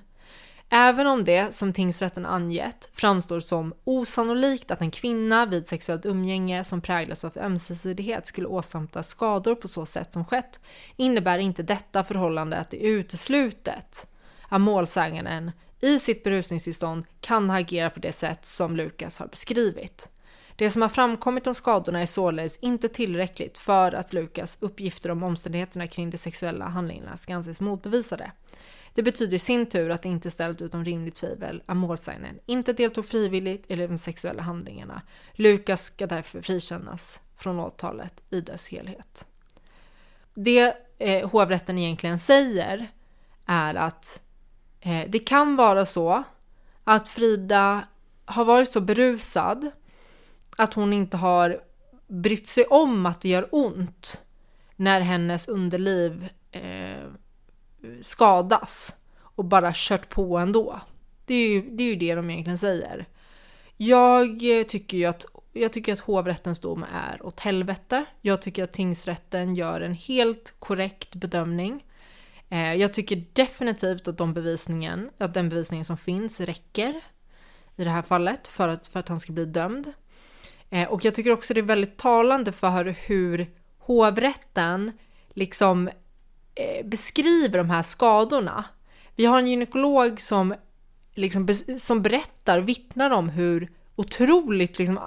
Även 0.70 1.08
om 1.08 1.24
det, 1.24 1.54
som 1.54 1.74
tingsrätten 1.74 2.26
angett, 2.26 2.90
framstår 2.94 3.40
som 3.40 3.74
osannolikt 3.84 4.72
att 4.72 4.82
en 4.82 4.92
kvinna 4.92 5.46
vid 5.46 5.68
sexuellt 5.68 6.06
umgänge 6.06 6.64
som 6.64 6.82
präglas 6.82 7.26
av 7.26 7.38
ömsesidighet 7.38 8.28
skulle 8.28 8.48
åsamka 8.48 9.04
skador 9.04 9.56
på 9.56 9.68
så 9.68 9.86
sätt 9.86 10.14
som 10.14 10.26
skett, 10.26 10.60
innebär 10.96 11.38
inte 11.38 11.64
detta 11.64 12.04
förhållande 12.04 12.58
att 12.58 12.70
det 12.70 12.86
är 12.86 12.90
uteslutet 12.90 14.08
att 14.50 14.62
målsäganden 14.62 15.52
i 15.84 16.00
sitt 16.00 16.24
berusningstillstånd 16.24 17.06
kan 17.22 17.50
ha 17.50 17.60
agerat 17.60 17.94
på 17.94 18.00
det 18.00 18.12
sätt 18.12 18.46
som 18.46 18.76
Lukas 18.76 19.20
har 19.20 19.28
beskrivit. 19.28 20.10
Det 20.56 20.72
som 20.72 20.82
har 20.82 20.90
framkommit 20.90 21.48
om 21.48 21.56
skadorna 21.56 22.02
är 22.02 22.06
således 22.06 22.58
inte 22.58 22.90
tillräckligt 22.90 23.58
för 23.58 23.92
att 23.92 24.14
Lukas 24.14 24.58
uppgifter 24.62 25.12
om 25.12 25.24
omständigheterna 25.24 25.88
kring 25.88 26.10
de 26.10 26.18
sexuella 26.18 26.66
handlingarna 26.66 27.18
ska 27.18 27.36
anses 27.36 27.62
motbevisade. 27.62 28.32
Det 28.94 29.04
betyder 29.04 29.36
i 29.36 29.40
sin 29.40 29.66
tur 29.66 29.90
att 29.90 30.02
det 30.02 30.10
inte 30.10 30.28
är 30.28 30.30
ställt 30.30 30.62
utom 30.62 30.86
rimligt 30.86 31.16
tvivel 31.16 31.64
att 31.66 31.78
målsäganden 31.78 32.40
inte 32.46 32.74
deltog 32.74 33.06
frivilligt 33.06 33.72
i 33.72 33.76
de 33.76 33.98
sexuella 33.98 34.44
handlingarna. 34.44 35.02
Lukas 35.34 35.84
ska 35.84 36.08
därför 36.08 36.42
frikännas 36.42 37.22
från 37.38 37.60
åtalet 37.60 38.24
i 38.30 38.42
dess 38.42 38.68
helhet. 38.68 39.26
Det 40.34 40.76
eh, 40.98 41.30
hovrätten 41.30 41.78
egentligen 41.78 42.20
säger 42.20 42.88
är 43.46 43.76
att 43.76 44.23
Eh, 44.86 45.10
det 45.10 45.20
kan 45.20 45.56
vara 45.56 45.86
så 45.86 46.24
att 46.84 47.10
Frida 47.10 47.88
har 48.26 48.46
varit 48.46 48.72
så 48.72 48.82
berusad 48.82 49.72
att 50.56 50.74
hon 50.74 50.94
inte 50.94 51.18
har 51.18 51.62
brytt 52.08 52.48
sig 52.48 52.66
om 52.66 53.06
att 53.06 53.22
det 53.22 53.30
gör 53.30 53.48
ont 53.52 54.26
när 54.76 55.02
hennes 55.02 55.48
underliv 55.48 56.30
eh, 56.52 57.08
skadas 58.02 58.94
och 59.20 59.46
bara 59.46 59.72
kört 59.76 60.10
på 60.10 60.38
ändå. 60.38 60.82
Det 61.26 61.34
är 61.34 61.48
ju 61.48 61.62
det, 61.62 61.84
är 61.84 61.88
ju 61.88 61.96
det 61.96 62.16
de 62.16 62.30
egentligen 62.30 62.58
säger. 62.58 63.06
Jag 63.78 64.40
tycker 64.68 64.98
ju 64.98 65.06
att, 65.06 65.26
jag 65.54 65.74
tycker 65.74 65.94
att 65.94 66.00
hovrättens 66.00 66.60
dom 66.60 66.86
är 66.94 67.26
åt 67.26 67.40
helvete. 67.40 68.06
Jag 68.22 68.42
tycker 68.42 68.64
att 68.64 68.74
tingsrätten 68.74 69.56
gör 69.56 69.82
en 69.82 69.94
helt 69.94 70.54
korrekt 70.60 71.16
bedömning. 71.16 71.84
Eh, 72.54 72.76
jag 72.76 72.94
tycker 72.94 73.24
definitivt 73.34 74.08
att, 74.08 74.18
de 74.18 74.34
bevisningen, 74.34 75.10
att 75.18 75.34
den 75.34 75.50
bevisningen 75.50 75.86
som 75.86 75.98
finns 75.98 76.42
räcker 76.42 77.02
i 77.76 77.84
det 77.84 77.90
här 77.90 78.02
fallet 78.02 78.48
för 78.48 78.68
att, 78.68 78.88
för 78.88 79.00
att 79.00 79.10
han 79.10 79.20
ska 79.20 79.34
bli 79.34 79.46
dömd. 79.46 79.94
Eh, 80.70 80.88
och 80.88 81.06
jag 81.06 81.16
tycker 81.16 81.32
också 81.32 81.54
det 81.54 81.60
är 81.60 81.62
väldigt 81.62 81.98
talande 81.98 82.52
för 82.52 82.86
hur 82.86 83.52
hovrätten 83.78 84.92
liksom 85.30 85.88
eh, 86.56 86.86
beskriver 86.86 87.58
de 87.58 87.70
här 87.70 87.84
skadorna. 87.84 88.66
Vi 89.16 89.26
har 89.26 89.40
en 89.40 89.48
gynekolog 89.48 90.22
som, 90.22 90.56
liksom, 91.14 91.48
som 91.78 92.02
berättar 92.02 92.60
vittnar 92.60 93.12
om 93.12 93.30
hur 93.30 93.72
otroligt, 93.96 94.80
liksom, 94.80 95.00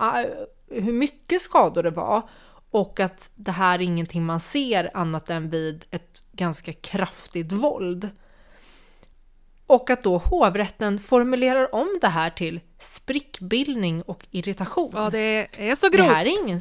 hur 0.71 0.93
mycket 0.93 1.43
skador 1.43 1.83
det 1.83 1.91
var 1.91 2.29
och 2.71 3.01
att 3.01 3.31
det 3.35 3.53
här 3.53 3.79
är 3.79 3.83
ingenting 3.83 4.25
man 4.25 4.41
ser 4.41 4.91
annat 4.95 5.31
än 5.31 5.51
vid 5.51 5.85
ett 5.91 6.23
ganska 6.37 6.73
kraftigt 6.73 7.53
våld. 7.53 8.11
Och 9.67 9.91
att 9.91 10.03
då 10.03 10.19
hovrätten 10.19 10.99
formulerar 10.99 11.75
om 11.75 11.99
det 12.01 12.09
här 12.09 12.31
till 12.31 12.61
sprickbildning 12.79 14.03
och 14.03 14.27
irritation. 14.31 14.93
Ja, 14.95 15.11
det 15.11 15.61
är 15.71 15.75
så 15.75 15.89
grovt. 15.89 16.09
Det 16.09 16.15
här 16.15 16.27
är 16.27 16.45
ingen, 16.45 16.61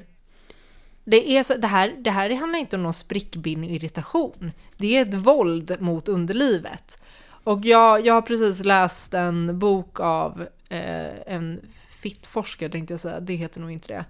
det, 1.03 1.32
är 1.32 1.43
så, 1.43 1.55
det, 1.55 1.67
här, 1.67 1.95
det 1.99 2.11
här 2.11 2.30
handlar 2.30 2.59
inte 2.59 2.76
om 2.76 2.84
någon 2.84 2.93
sprickbildning 2.93 3.69
och 3.69 3.76
irritation. 3.76 4.51
Det 4.78 4.97
är 4.97 5.01
ett 5.01 5.13
våld 5.13 5.78
mot 5.80 6.07
underlivet. 6.07 7.01
Och 7.43 7.65
jag, 7.65 8.05
jag 8.05 8.13
har 8.13 8.21
precis 8.21 8.65
läst 8.65 9.13
en 9.13 9.59
bok 9.59 9.99
av 9.99 10.47
eh, 10.69 11.34
en 11.34 11.61
fittforskare, 11.89 12.69
tänkte 12.69 12.93
jag 12.93 12.99
säga, 12.99 13.19
det 13.19 13.34
heter 13.34 13.61
nog 13.61 13.71
inte 13.71 13.88
det, 13.88 14.05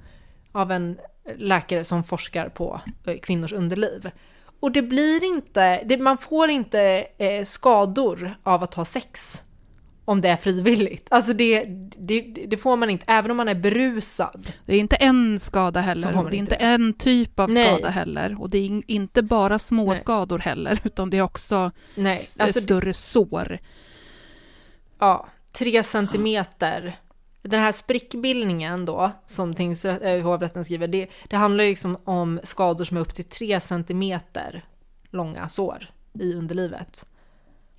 av 0.51 0.71
en 0.71 0.97
läkare 1.37 1.83
som 1.83 2.03
forskar 2.03 2.49
på 2.49 2.81
eh, 3.05 3.17
kvinnors 3.17 3.53
underliv. 3.53 4.11
Och 4.59 4.71
det 4.71 4.81
blir 4.81 5.23
inte, 5.23 5.83
det, 5.83 5.97
man 5.97 6.17
får 6.17 6.49
inte 6.49 7.07
eh, 7.17 7.43
skador 7.43 8.35
av 8.43 8.63
att 8.63 8.73
ha 8.73 8.85
sex 8.85 9.41
om 10.05 10.21
det 10.21 10.29
är 10.29 10.37
frivilligt. 10.37 11.07
Alltså 11.11 11.33
det, 11.33 11.63
det, 11.97 12.21
det, 12.21 12.57
får 12.57 12.77
man 12.77 12.89
inte, 12.89 13.05
även 13.07 13.31
om 13.31 13.37
man 13.37 13.47
är 13.47 13.55
berusad. 13.55 14.51
Det 14.65 14.75
är 14.75 14.79
inte 14.79 14.95
en 14.95 15.39
skada 15.39 15.79
heller, 15.79 16.11
det 16.11 16.17
är 16.17 16.19
inte, 16.19 16.37
inte 16.37 16.55
en 16.55 16.93
typ 16.93 17.39
av 17.39 17.49
Nej. 17.49 17.65
skada 17.65 17.89
heller. 17.89 18.41
Och 18.41 18.49
det 18.49 18.57
är 18.57 18.81
inte 18.87 19.23
bara 19.23 19.59
små 19.59 19.91
Nej. 19.91 20.01
skador 20.01 20.39
heller, 20.39 20.79
utan 20.83 21.09
det 21.09 21.17
är 21.17 21.21
också 21.21 21.71
Nej. 21.95 22.17
Alltså, 22.39 22.59
större 22.61 22.93
sår. 22.93 23.59
Ja, 24.99 25.27
tre 25.51 25.83
centimeter. 25.83 26.95
Den 27.47 27.59
här 27.59 27.71
sprickbildningen 27.71 28.85
då, 28.85 29.11
som 29.25 29.51
äh, 29.51 30.21
hovrätten 30.21 30.65
skriver, 30.65 30.87
det, 30.87 31.07
det 31.29 31.35
handlar 31.35 31.63
liksom 31.63 31.97
om 32.03 32.39
skador 32.43 32.85
som 32.85 32.97
är 32.97 33.01
upp 33.01 33.15
till 33.15 33.25
tre 33.25 33.59
centimeter 33.59 34.65
långa 35.09 35.49
sår 35.49 35.89
i 36.13 36.33
underlivet. 36.33 37.05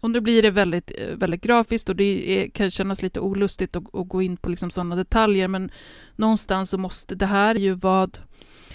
Och 0.00 0.10
nu 0.10 0.20
blir 0.20 0.42
det 0.42 0.50
väldigt, 0.50 0.92
eh, 0.98 1.16
väldigt 1.16 1.42
grafiskt 1.42 1.88
och 1.88 1.96
det 1.96 2.42
är, 2.42 2.48
kan 2.48 2.70
kännas 2.70 3.02
lite 3.02 3.20
olustigt 3.20 3.76
att, 3.76 3.94
att 3.94 4.08
gå 4.08 4.22
in 4.22 4.36
på 4.36 4.48
liksom 4.48 4.70
sådana 4.70 4.96
detaljer, 4.96 5.48
men 5.48 5.70
någonstans 6.16 6.70
så 6.70 6.78
måste 6.78 7.14
det 7.14 7.26
här 7.26 7.54
ju 7.54 7.74
vad 7.74 8.18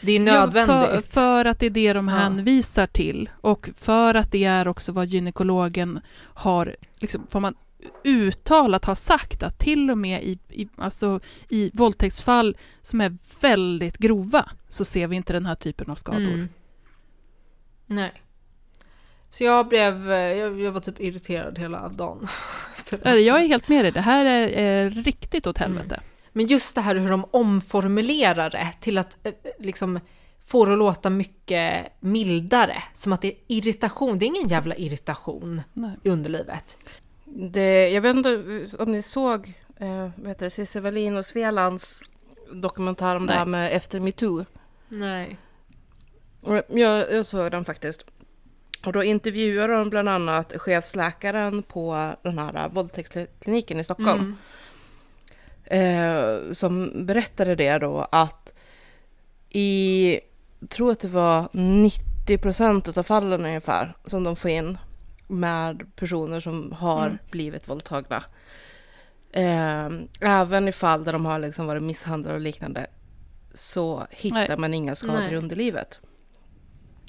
det 0.01 0.11
är 0.11 0.19
nödvändigt. 0.19 0.67
Ja, 0.67 0.87
för, 0.87 1.01
för, 1.01 1.45
att 1.45 1.59
det 1.59 1.65
är 1.65 1.69
det 1.69 1.93
de 1.93 2.07
hänvisar 2.07 2.87
till 2.87 3.29
och 3.41 3.69
för 3.75 4.15
att 4.15 4.31
det 4.31 4.43
är 4.43 4.67
också 4.67 4.91
vad 4.91 5.07
gynekologen 5.07 5.99
har, 6.33 6.75
liksom, 6.99 7.27
får 7.29 7.39
man 7.39 7.55
uttalat 8.03 8.85
har 8.85 8.95
sagt 8.95 9.43
att 9.43 9.59
till 9.59 9.91
och 9.91 9.97
med 9.97 10.23
i, 10.23 10.39
i, 10.49 10.67
alltså, 10.75 11.19
i 11.49 11.71
våldtäktsfall 11.73 12.57
som 12.81 13.01
är 13.01 13.17
väldigt 13.41 13.97
grova 13.97 14.49
så 14.67 14.85
ser 14.85 15.07
vi 15.07 15.15
inte 15.15 15.33
den 15.33 15.45
här 15.45 15.55
typen 15.55 15.89
av 15.89 15.95
skador. 15.95 16.33
Mm. 16.33 16.49
Nej. 17.85 18.21
Så 19.29 19.43
jag 19.43 19.67
blev, 19.67 20.11
eh, 20.11 20.17
jag, 20.17 20.59
jag, 20.59 20.71
var 20.71 20.79
typ 20.79 20.99
irriterad 20.99 21.59
hela 21.59 21.89
dagen. 21.89 22.27
jag 23.03 23.41
är 23.41 23.47
helt 23.47 23.67
med 23.67 23.85
dig, 23.85 23.91
det 23.91 24.01
här 24.01 24.25
är, 24.25 24.47
är 24.47 24.89
riktigt 24.89 25.47
åt 25.47 25.57
mm. 25.61 25.67
helvete. 25.67 25.95
Mm. 25.95 26.07
Men 26.33 26.45
just 26.45 26.75
det 26.75 26.81
här 26.81 26.95
hur 26.95 27.09
de 27.09 27.25
omformulerar 27.31 28.49
det 28.49 28.69
till 28.79 28.97
att 28.97 29.17
eh, 29.23 29.33
liksom 29.59 29.99
få 30.45 30.65
det 30.65 30.73
att 30.73 30.79
låta 30.79 31.09
mycket 31.09 31.85
mildare. 31.99 32.83
Som 32.93 33.13
att 33.13 33.21
det 33.21 33.27
är 33.27 33.37
irritation, 33.47 34.19
det 34.19 34.25
är 34.25 34.27
ingen 34.27 34.47
jävla 34.47 34.75
irritation 34.75 35.61
Nej. 35.73 35.91
i 36.03 36.09
underlivet. 36.09 36.77
Det, 37.35 37.89
jag 37.89 38.01
vet 38.01 38.15
inte 38.15 38.69
om 38.79 38.91
ni 38.91 39.01
såg 39.01 39.53
eh, 39.79 40.09
det, 40.39 40.49
Cissi 40.49 40.79
Wallin 40.79 41.17
och 41.17 41.25
Svelands 41.25 42.03
dokumentär 42.51 43.15
om 43.15 43.25
det 43.25 43.33
Nej. 43.33 43.37
här 43.37 43.45
med 43.45 43.75
efter 43.75 43.99
metoo. 43.99 44.45
Nej. 44.89 45.37
Jag, 46.41 47.11
jag 47.11 47.25
såg 47.25 47.51
den 47.51 47.65
faktiskt. 47.65 48.05
Och 48.85 48.93
då 48.93 49.03
intervjuar 49.03 49.67
de 49.67 49.89
bland 49.89 50.09
annat 50.09 50.53
chefsläkaren 50.57 51.63
på 51.63 52.13
den 52.21 52.39
här 52.39 52.69
våldtäktskliniken 52.69 53.79
i 53.79 53.83
Stockholm. 53.83 54.19
Mm. 54.19 54.37
Eh, 55.71 56.53
som 56.53 57.05
berättade 57.05 57.55
det 57.55 57.77
då 57.77 58.07
att 58.11 58.53
i, 59.49 60.19
tror 60.69 60.91
att 60.91 60.99
det 60.99 61.07
var 61.07 61.49
90 61.51 62.37
procent 62.37 62.97
av 62.97 63.03
fallen 63.03 63.45
ungefär 63.45 63.95
som 64.05 64.23
de 64.23 64.35
får 64.35 64.51
in 64.51 64.77
med 65.31 65.95
personer 65.95 66.39
som 66.39 66.71
har 66.71 67.05
Mm. 67.05 67.17
blivit 67.31 67.67
våldtagna. 67.69 68.23
Eh, 69.31 69.89
även 70.21 70.67
i 70.67 70.71
fall 70.71 71.03
där 71.03 71.13
de 71.13 71.25
har 71.25 71.39
liksom 71.39 71.65
varit 71.67 71.83
misshandlade 71.83 72.35
och 72.35 72.41
liknande 72.41 72.87
så 73.53 74.07
hittar 74.09 74.47
Nej. 74.47 74.57
man 74.57 74.73
inga 74.73 74.95
skador 74.95 75.19
Nej. 75.19 75.33
i 75.33 75.35
underlivet. 75.35 75.99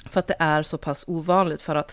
För 0.06 0.20
att 0.20 0.26
det 0.26 0.36
är 0.38 0.62
så 0.62 0.78
pass 0.78 1.04
ovanligt 1.06 1.62
för 1.62 1.74
att 1.74 1.92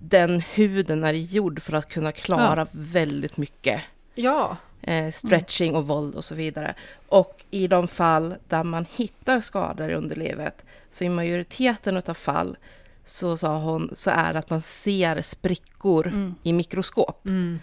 den 0.00 0.40
huden 0.40 1.04
är 1.04 1.12
gjord 1.12 1.62
för 1.62 1.72
att 1.72 1.88
kunna 1.88 2.12
klara 2.12 2.66
väldigt 2.70 3.36
mycket 3.36 3.80
Ja. 4.14 4.56
eh, 4.82 5.10
stretching 5.10 5.74
och 5.74 5.86
våld 5.86 6.14
och 6.14 6.24
så 6.24 6.34
vidare. 6.34 6.74
Och 7.08 7.44
i 7.50 7.66
de 7.66 7.88
fall 7.88 8.34
där 8.48 8.62
man 8.64 8.86
hittar 8.96 9.40
skador 9.40 9.90
i 9.90 9.94
underlivet, 9.94 10.64
så 10.92 11.04
i 11.04 11.08
majoriteten 11.08 11.96
av 11.96 12.14
fall 12.14 12.56
så 13.08 13.36
sa 13.36 13.58
hon, 13.58 13.90
så 13.96 14.10
är 14.10 14.32
det 14.32 14.38
att 14.38 14.50
man 14.50 14.60
ser 14.60 15.22
sprickor 15.22 16.06
Mm. 16.06 16.34
i 16.42 16.52
mikroskop. 16.52 17.26
Mm. 17.26 17.58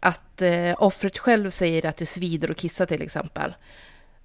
Att 0.00 0.42
eh, 0.42 0.74
offret 0.78 1.18
själv 1.18 1.50
säger 1.50 1.86
att 1.86 1.96
det 1.96 2.06
svider 2.06 2.50
och 2.50 2.56
kissar 2.56 2.86
till 2.86 3.02
exempel. 3.02 3.54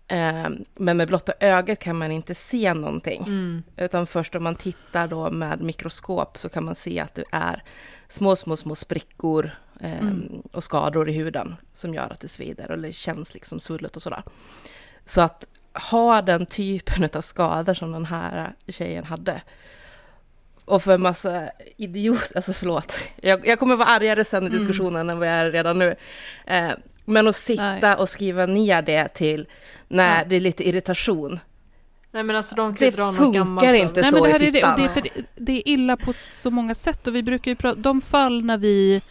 Eh, 0.08 0.50
men 0.76 0.98
med 0.98 1.08
blotta 1.08 1.34
ögat 1.40 1.80
kan 1.80 1.98
man 1.98 2.12
inte 2.12 2.34
se 2.36 2.74
någonting. 2.74 3.24
Mm. 3.24 3.64
Utan 3.78 4.08
först 4.08 4.36
om 4.36 4.44
man 4.44 4.56
tittar 4.56 5.08
då 5.08 5.32
med 5.32 5.62
mikroskop 5.62 6.38
så 6.38 6.50
kan 6.50 6.66
man 6.66 6.76
se 6.76 7.00
att 7.00 7.16
det 7.16 7.24
är 7.32 7.64
små, 8.08 8.36
små, 8.36 8.56
små 8.56 8.76
sprickor 8.76 9.52
eh, 9.80 10.00
Mm. 10.00 10.42
och 10.54 10.64
skador 10.64 11.10
i 11.10 11.14
huden 11.14 11.56
som 11.72 11.94
gör 11.94 12.10
att 12.14 12.20
det 12.20 12.28
svider 12.28 12.72
eller 12.72 12.92
känns 12.92 13.34
liksom 13.34 13.60
svullet 13.60 13.96
och 13.96 14.02
sådär. 14.02 14.24
Så 15.06 15.22
att 15.22 15.48
ha 15.92 16.22
den 16.22 16.46
typen 16.46 17.10
av 17.14 17.22
skador 17.22 17.74
som 17.74 17.92
den 17.92 18.06
här 18.06 18.54
tjejen 18.68 19.04
hade 19.04 19.42
och 20.66 20.84
för 20.84 20.94
en 20.94 21.02
massa 21.02 21.50
idiot, 21.78 22.32
alltså 22.36 22.54
förlåt, 22.54 22.98
jag, 23.22 23.48
jag 23.48 23.60
kommer 23.60 23.76
vara 23.76 23.88
argare 23.90 24.24
sen 24.26 24.44
i 24.44 24.48
Mm. 24.48 24.58
diskussionen 24.58 25.10
än 25.10 25.20
vad 25.20 25.28
jag 25.28 25.34
är 25.36 25.52
redan 25.52 25.80
nu. 25.80 25.96
Eh, 26.48 26.70
men 27.06 27.28
att 27.28 27.36
sitta 27.36 27.80
Nej. 27.82 27.96
och 27.96 28.10
skriva 28.10 28.46
ner 28.46 28.82
det 28.82 29.08
till 29.08 29.48
när 29.88 30.18
Ja. 30.20 30.26
det 30.30 30.36
är 30.36 30.40
lite 30.42 30.68
irritation, 30.70 31.40
Nej 32.12 32.24
men 32.24 32.36
alltså 32.36 32.56
de 32.56 32.76
kan 32.76 32.86
ju 32.86 32.92
Det 32.92 32.98
dra 32.98 33.06
något 33.06 33.16
funkar 33.18 33.40
gammalt 33.40 33.76
inte 33.76 33.86
av- 33.88 33.94
Nej, 33.96 34.12
så 34.12 34.22
men 34.22 34.24
det, 34.24 34.30
i 34.30 34.32
här 34.32 34.40
är 34.40 34.40
det, 34.40 34.48
och 34.50 34.54
fittan. 34.56 34.80
det, 34.80 34.84
är 34.86 34.88
för 34.88 35.02
det, 35.02 35.26
det 35.36 35.52
är 35.58 35.74
illa 35.74 35.98
på 35.98 36.14
så 36.14 36.52
många 36.52 36.76
sätt 36.76 37.08
och 37.08 37.16
vi 37.16 37.24
brukar 37.24 37.52
ju 37.52 37.56
prata, 37.56 37.80
de 37.80 38.02
fall 38.02 38.44
när 38.46 38.58
vi 38.58 39.02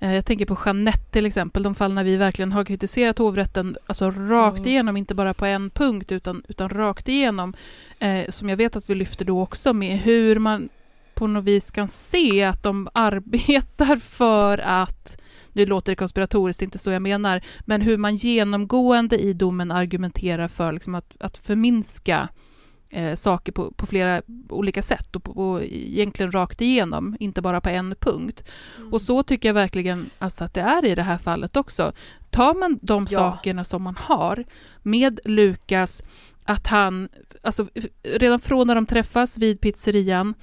eh, 0.00 0.14
jag 0.14 0.26
tänker 0.26 0.46
på 0.46 0.58
Jeanette 0.66 1.10
till 1.10 1.26
exempel, 1.26 1.62
de 1.62 1.74
fall 1.74 1.92
när 1.92 2.04
vi 2.04 2.16
verkligen 2.16 2.52
har 2.52 2.64
kritiserat 2.64 3.18
hovrätten 3.18 3.76
alltså 3.86 4.10
rakt 4.10 4.58
Mm. 4.58 4.68
igenom, 4.68 4.96
inte 4.96 5.14
bara 5.14 5.34
på 5.34 5.46
en 5.46 5.70
punkt 5.70 6.12
utan, 6.12 6.42
utan 6.48 6.68
rakt 6.68 7.08
igenom, 7.08 7.54
eh, 7.98 8.28
som 8.28 8.48
jag 8.48 8.56
vet 8.56 8.76
att 8.76 8.90
vi 8.90 8.94
lyfter 8.94 9.24
då 9.24 9.42
också 9.42 9.72
med 9.72 9.98
hur 9.98 10.38
man 10.38 10.68
på 11.20 11.26
något 11.26 11.44
vis 11.44 11.70
kan 11.70 11.88
se 11.88 12.44
att 12.44 12.62
de 12.62 12.88
arbetar 12.94 13.96
för 13.96 14.58
att, 14.58 15.20
nu 15.52 15.66
låter 15.66 15.92
det 15.92 15.96
konspiratoriskt, 15.96 16.62
inte 16.62 16.78
så 16.78 16.90
jag 16.90 17.02
menar, 17.02 17.40
men 17.60 17.80
hur 17.80 17.96
man 17.96 18.16
genomgående 18.16 19.18
i 19.18 19.32
domen 19.32 19.70
argumenterar 19.70 20.48
för 20.48 20.72
liksom 20.72 20.94
att, 20.94 21.16
att 21.20 21.38
förminska 21.38 22.28
eh, 22.90 23.14
saker 23.14 23.52
på, 23.52 23.72
på 23.72 23.86
flera 23.86 24.22
olika 24.48 24.82
sätt 24.82 25.16
och, 25.16 25.24
på, 25.24 25.32
och 25.32 25.62
egentligen 25.64 26.32
rakt 26.32 26.60
igenom, 26.60 27.16
inte 27.20 27.42
bara 27.42 27.60
på 27.60 27.68
en 27.68 27.94
punkt. 28.00 28.44
Och 28.92 29.00
så 29.02 29.22
tycker 29.22 29.48
jag 29.48 29.54
verkligen 29.54 30.10
alltså, 30.18 30.44
att 30.44 30.54
det 30.54 30.60
är 30.60 30.84
i 30.84 30.94
det 30.94 31.02
här 31.02 31.18
fallet 31.18 31.56
också. 31.56 31.92
Tar 32.30 32.54
man 32.54 32.78
de 32.82 33.06
Ja. 33.10 33.18
sakerna 33.18 33.64
som 33.64 33.82
man 33.82 33.96
har 33.96 34.44
med 34.82 35.20
Lukas, 35.24 36.02
att 36.44 36.66
han, 36.66 37.08
alltså 37.42 37.66
redan 38.02 38.38
från 38.40 38.66
när 38.66 38.74
de 38.74 38.86
träffas 38.86 39.38
vid 39.38 39.60
pizzerian, 39.60 40.34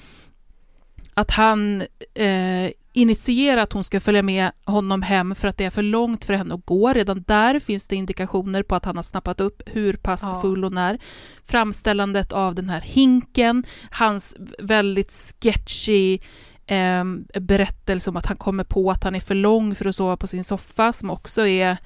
att 1.17 1.31
han 1.31 1.81
eh, 2.13 2.69
initierar 2.93 3.61
att 3.61 3.73
hon 3.73 3.83
ska 3.83 3.99
följa 3.99 4.21
med 4.21 4.51
honom 4.65 5.01
hem 5.01 5.35
för 5.35 5.47
att 5.47 5.57
det 5.57 5.65
är 5.65 5.69
för 5.69 5.81
långt 5.83 6.25
för 6.25 6.33
henne 6.33 6.55
att 6.55 6.65
gå. 6.65 6.93
Redan 6.93 7.23
där 7.27 7.59
finns 7.59 7.87
det 7.87 7.95
indikationer 7.95 8.63
på 8.63 8.75
att 8.75 8.85
han 8.85 8.95
har 8.95 9.03
snappat 9.03 9.41
upp 9.41 9.61
hur 9.65 9.93
pass 9.93 10.23
Ja. 10.25 10.41
full 10.41 10.63
hon 10.63 10.77
är. 10.77 10.99
Framställandet 11.43 12.31
av 12.31 12.55
den 12.55 12.69
här 12.69 12.81
hinken, 12.81 13.63
hans 13.91 14.35
väldigt 14.59 15.11
sketchy 15.11 16.19
eh, 16.65 17.03
berättelse 17.41 18.09
om 18.09 18.17
att 18.17 18.25
han 18.25 18.37
kommer 18.37 18.63
på 18.63 18.91
att 18.91 19.03
han 19.03 19.15
är 19.15 19.19
för 19.19 19.35
lång 19.35 19.75
för 19.75 19.85
att 19.89 19.95
sova 19.95 20.17
på 20.17 20.27
sin 20.27 20.43
soffa, 20.43 20.93
som 20.93 21.09
också 21.09 21.47
är 21.47 21.77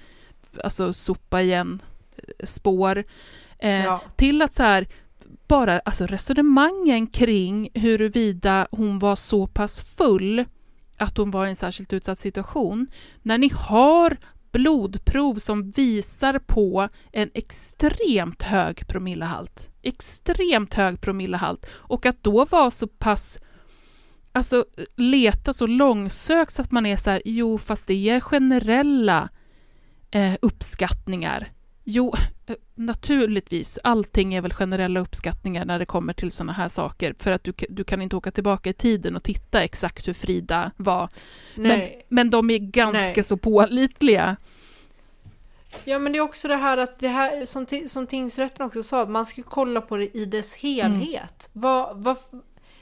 alltså 0.64 0.94
sopa 0.94 1.42
igen 1.42 1.82
eh, 2.18 2.46
spår. 2.46 3.04
Eh, 3.60 3.84
Ja. 3.86 4.02
till 4.16 4.42
att 4.42 4.54
så 4.54 4.64
här, 4.64 4.88
bara 5.52 5.80
alltså 5.80 6.06
resonemangen 6.06 7.08
kring 7.08 7.70
huruvida 7.74 8.68
hon 8.72 9.00
var 9.00 9.16
så 9.16 9.48
pass 9.48 9.86
full 9.98 10.46
att 10.98 11.18
hon 11.18 11.32
var 11.32 11.46
i 11.46 11.50
en 11.50 11.56
särskilt 11.56 11.94
utsatt 11.94 12.20
situation. 12.20 12.88
När 13.22 13.38
ni 13.38 13.52
har 13.56 14.18
blodprov 14.52 15.36
som 15.36 15.70
visar 15.70 16.40
på 16.40 16.90
en 17.12 17.30
extremt 17.34 18.42
hög 18.42 18.88
promillehalt, 18.88 19.70
extremt 19.82 20.74
hög 20.74 21.02
promillehalt, 21.02 21.66
och 21.72 22.06
att 22.06 22.24
då 22.24 22.46
vara 22.46 22.72
så 22.72 22.88
pass 22.88 23.40
Alltså 24.32 24.66
leta 24.96 25.54
så 25.54 25.68
långsökt 25.68 26.54
så 26.54 26.62
att 26.62 26.72
man 26.72 26.86
är 26.86 26.98
så 26.98 27.10
här, 27.10 27.22
jo 27.26 27.58
fast 27.58 27.88
det 27.88 28.10
är 28.10 28.20
generella 28.20 29.30
eh, 30.12 30.34
uppskattningar. 30.42 31.52
Jo, 31.84 32.14
eh, 32.46 32.56
naturligtvis, 32.86 33.80
allting 33.84 34.34
är 34.34 34.42
väl 34.42 34.54
generella 34.54 35.00
uppskattningar 35.00 35.66
när 35.66 35.80
det 35.80 35.86
kommer 35.86 36.14
till 36.14 36.32
sådana 36.32 36.54
här 36.54 36.68
saker, 36.68 37.16
för 37.20 37.32
att 37.32 37.44
du, 37.44 37.54
du 37.70 37.84
kan 37.84 38.02
inte 38.02 38.16
åka 38.16 38.32
tillbaka 38.32 38.70
i 38.70 38.74
tiden 38.74 39.16
och 39.16 39.24
titta 39.24 39.64
exakt 39.64 40.08
hur 40.08 40.14
Frida 40.14 40.72
var. 40.78 41.10
Men, 41.56 41.80
Nej. 41.80 42.06
men 42.10 42.30
de 42.30 42.50
är 42.50 42.58
ganska 42.58 43.14
Nej. 43.16 43.24
så 43.24 43.38
pålitliga. 43.38 44.36
Ja 45.84 46.00
men 46.00 46.12
det 46.12 46.18
är 46.18 46.22
också 46.22 46.48
det 46.48 46.56
här 46.56 46.78
att 46.78 47.00
det 47.00 47.08
här 47.08 47.46
som, 47.46 47.66
som 47.88 48.08
tingsrätten 48.08 48.66
också 48.66 48.84
sa, 48.84 49.06
man 49.06 49.26
ska 49.26 49.44
kolla 49.44 49.82
på 49.82 49.98
det 49.98 50.18
i 50.18 50.26
dess 50.26 50.56
helhet. 50.56 51.50
Vad, 51.54 52.04
vad, 52.04 52.18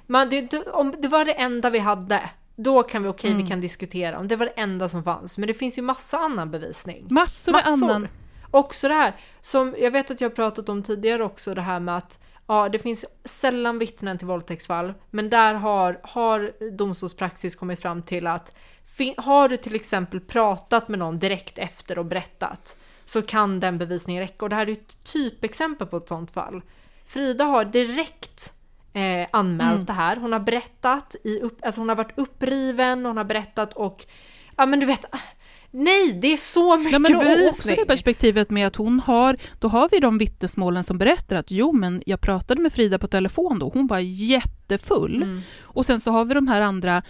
man, 0.08 0.30
det, 0.30 0.68
om 0.68 0.96
det 1.00 1.08
var 1.08 1.26
det 1.26 1.34
enda 1.34 1.70
vi 1.70 1.80
hade, 1.80 2.30
då 2.56 2.84
kan 2.84 3.04
vi 3.04 3.10
okej 3.10 3.34
vi 3.34 3.48
kan 3.48 3.62
diskutera 3.62 4.20
om 4.20 4.28
det 4.28 4.36
var 4.36 4.46
det 4.46 4.52
enda 4.52 4.90
som 4.90 5.04
fanns. 5.04 5.38
Men 5.38 5.48
det 5.48 5.54
finns 5.54 5.78
ju 5.78 5.82
massa 5.82 6.18
annan 6.18 6.52
bevisning. 6.52 7.08
Massor 7.10 7.52
med 7.52 7.62
annan. 7.66 8.08
Också 8.52 8.88
det 8.88 8.94
här, 8.94 9.16
som 9.42 9.76
jag 9.80 9.92
vet 9.92 10.12
att 10.12 10.22
jag 10.22 10.30
har 10.30 10.36
pratat 10.36 10.70
om 10.70 10.84
tidigare 10.84 11.24
också, 11.24 11.54
det 11.54 11.62
här 11.62 11.80
med 11.80 11.98
att 11.98 12.20
ja, 12.48 12.70
det 12.70 12.80
finns 12.80 13.06
sällan 13.26 13.80
vittnen 13.80 14.18
till 14.18 14.28
våldtäktsfall, 14.28 14.94
men 15.10 15.30
där 15.30 15.54
har, 15.54 16.00
har 16.04 16.52
domstolspraxis 16.78 17.56
kommit 17.56 17.82
fram 17.82 18.02
till 18.02 18.28
att 18.28 18.56
har 19.18 19.50
du 19.50 19.58
till 19.58 19.76
exempel 19.76 20.20
pratat 20.20 20.88
med 20.88 21.00
någon 21.00 21.20
direkt 21.20 21.58
efter 21.58 22.00
och 22.00 22.06
berättat 22.06 22.78
så 23.06 23.22
kan 23.22 23.60
den 23.60 23.78
bevisningen 23.78 24.22
räcka. 24.22 24.46
Och 24.46 24.50
det 24.50 24.56
här 24.56 24.68
är 24.68 24.72
ett 24.72 25.04
typexempel 25.04 25.88
på 25.88 25.98
ett 25.98 26.08
sådant 26.08 26.32
fall. 26.32 26.62
Frida 27.06 27.44
har 27.44 27.66
direkt 27.66 28.54
eh, 28.94 29.28
anmält 29.32 29.74
Mm. 29.74 29.86
det 29.86 29.94
här. 29.94 30.16
Hon 30.16 30.34
har 30.34 30.40
berättat, 30.40 31.16
i 31.24 31.40
upp, 31.42 31.66
alltså 31.66 31.82
hon 31.82 31.90
har 31.90 31.96
varit 31.96 32.18
uppriven, 32.20 33.06
hon 33.06 33.18
har 33.18 33.24
berättat 33.24 33.74
och 33.74 34.06
ja 34.58 34.66
men 34.66 34.80
du 34.80 34.86
vet, 34.86 35.06
nej 35.72 36.14
det 36.22 36.34
är 36.34 36.38
så 36.38 36.78
mycket 36.78 36.94
Ja, 36.94 37.00
men 37.00 37.16
och 37.16 37.22
också 37.22 37.36
bevisning. 37.36 37.76
det 37.76 37.86
perspektivet 37.86 38.50
med 38.50 38.68
att 38.68 38.76
hon 38.76 39.00
har, 39.00 39.38
då 39.60 39.68
har 39.68 39.90
vi 39.92 40.00
de 40.00 40.18
vittnesmålen 40.18 40.84
som 40.84 40.98
berättar 40.98 41.36
att 41.36 41.52
jo 41.52 41.72
men 41.72 42.04
jag 42.06 42.22
pratade 42.22 42.62
med 42.62 42.74
Frida 42.74 43.00
på 43.00 43.08
telefon 43.08 43.60
då, 43.60 43.72
hon 43.74 43.88
var 43.88 44.00
jättefull. 44.00 45.24
Mm. 45.24 45.42
Och 45.62 45.86
sen 45.86 46.00
så 46.00 46.12
har 46.12 46.26
vi 46.26 46.34
de 46.34 46.48
här 46.48 46.62
andra 46.62 47.02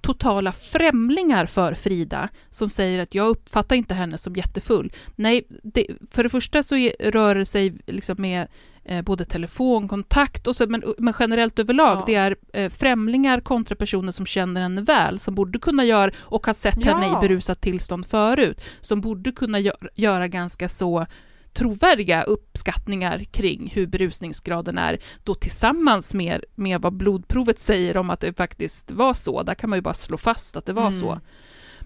totala 0.00 0.52
främlingar 0.52 1.46
för 1.46 1.74
Frida 1.74 2.28
som 2.50 2.70
säger 2.70 2.98
att 2.98 3.14
jag 3.14 3.28
uppfattar 3.28 3.76
inte 3.76 3.94
henne 3.94 4.18
som 4.18 4.36
jättefull. 4.36 4.92
Nej, 5.16 5.46
det, 5.62 5.86
för 6.10 6.22
det 6.22 6.30
första 6.30 6.62
så 6.62 6.90
rör 7.00 7.34
det 7.34 7.46
sig 7.46 7.74
liksom 7.86 8.16
med 8.18 8.48
eh, 8.84 9.02
både 9.02 9.24
telefonkontakt 9.24 10.46
och 10.46 10.56
så, 10.56 10.66
men, 10.66 10.82
men 10.98 11.14
generellt 11.20 11.58
överlag, 11.58 11.98
Ja. 11.98 12.02
det 12.06 12.14
är 12.14 12.36
eh, 12.52 12.68
främlingar 12.68 13.40
kontra 13.40 13.76
personer 13.76 14.12
som 14.12 14.26
känner 14.26 14.60
henne 14.62 14.80
väl, 14.82 15.18
som 15.18 15.34
borde 15.34 15.58
kunna 15.58 15.84
göra 15.84 16.10
och 16.18 16.46
har 16.46 16.54
sett 16.54 16.84
henne 16.84 17.06
Ja. 17.06 17.18
i 17.18 17.28
berusat 17.28 17.60
tillstånd 17.60 18.06
förut, 18.06 18.64
som 18.80 19.00
borde 19.00 19.32
kunna 19.32 19.58
gö- 19.60 19.88
göra 19.94 20.28
ganska 20.28 20.68
så 20.68 21.06
trovärdiga 21.54 22.22
uppskattningar 22.22 23.24
kring 23.24 23.70
hur 23.74 23.86
berusningsgraden 23.86 24.78
är, 24.78 24.98
då 25.24 25.34
tillsammans 25.34 26.14
med, 26.14 26.44
med 26.54 26.80
vad 26.80 26.92
blodprovet 26.92 27.58
säger 27.60 27.96
om 27.96 28.10
att 28.10 28.20
det 28.20 28.36
faktiskt 28.36 28.90
var 28.90 29.14
så. 29.14 29.42
Där 29.42 29.54
kan 29.54 29.70
man 29.70 29.76
ju 29.76 29.80
bara 29.82 29.94
slå 29.94 30.16
fast 30.16 30.56
att 30.56 30.66
det 30.66 30.72
var 30.72 30.82
Mm. 30.82 30.92
så. 30.92 31.20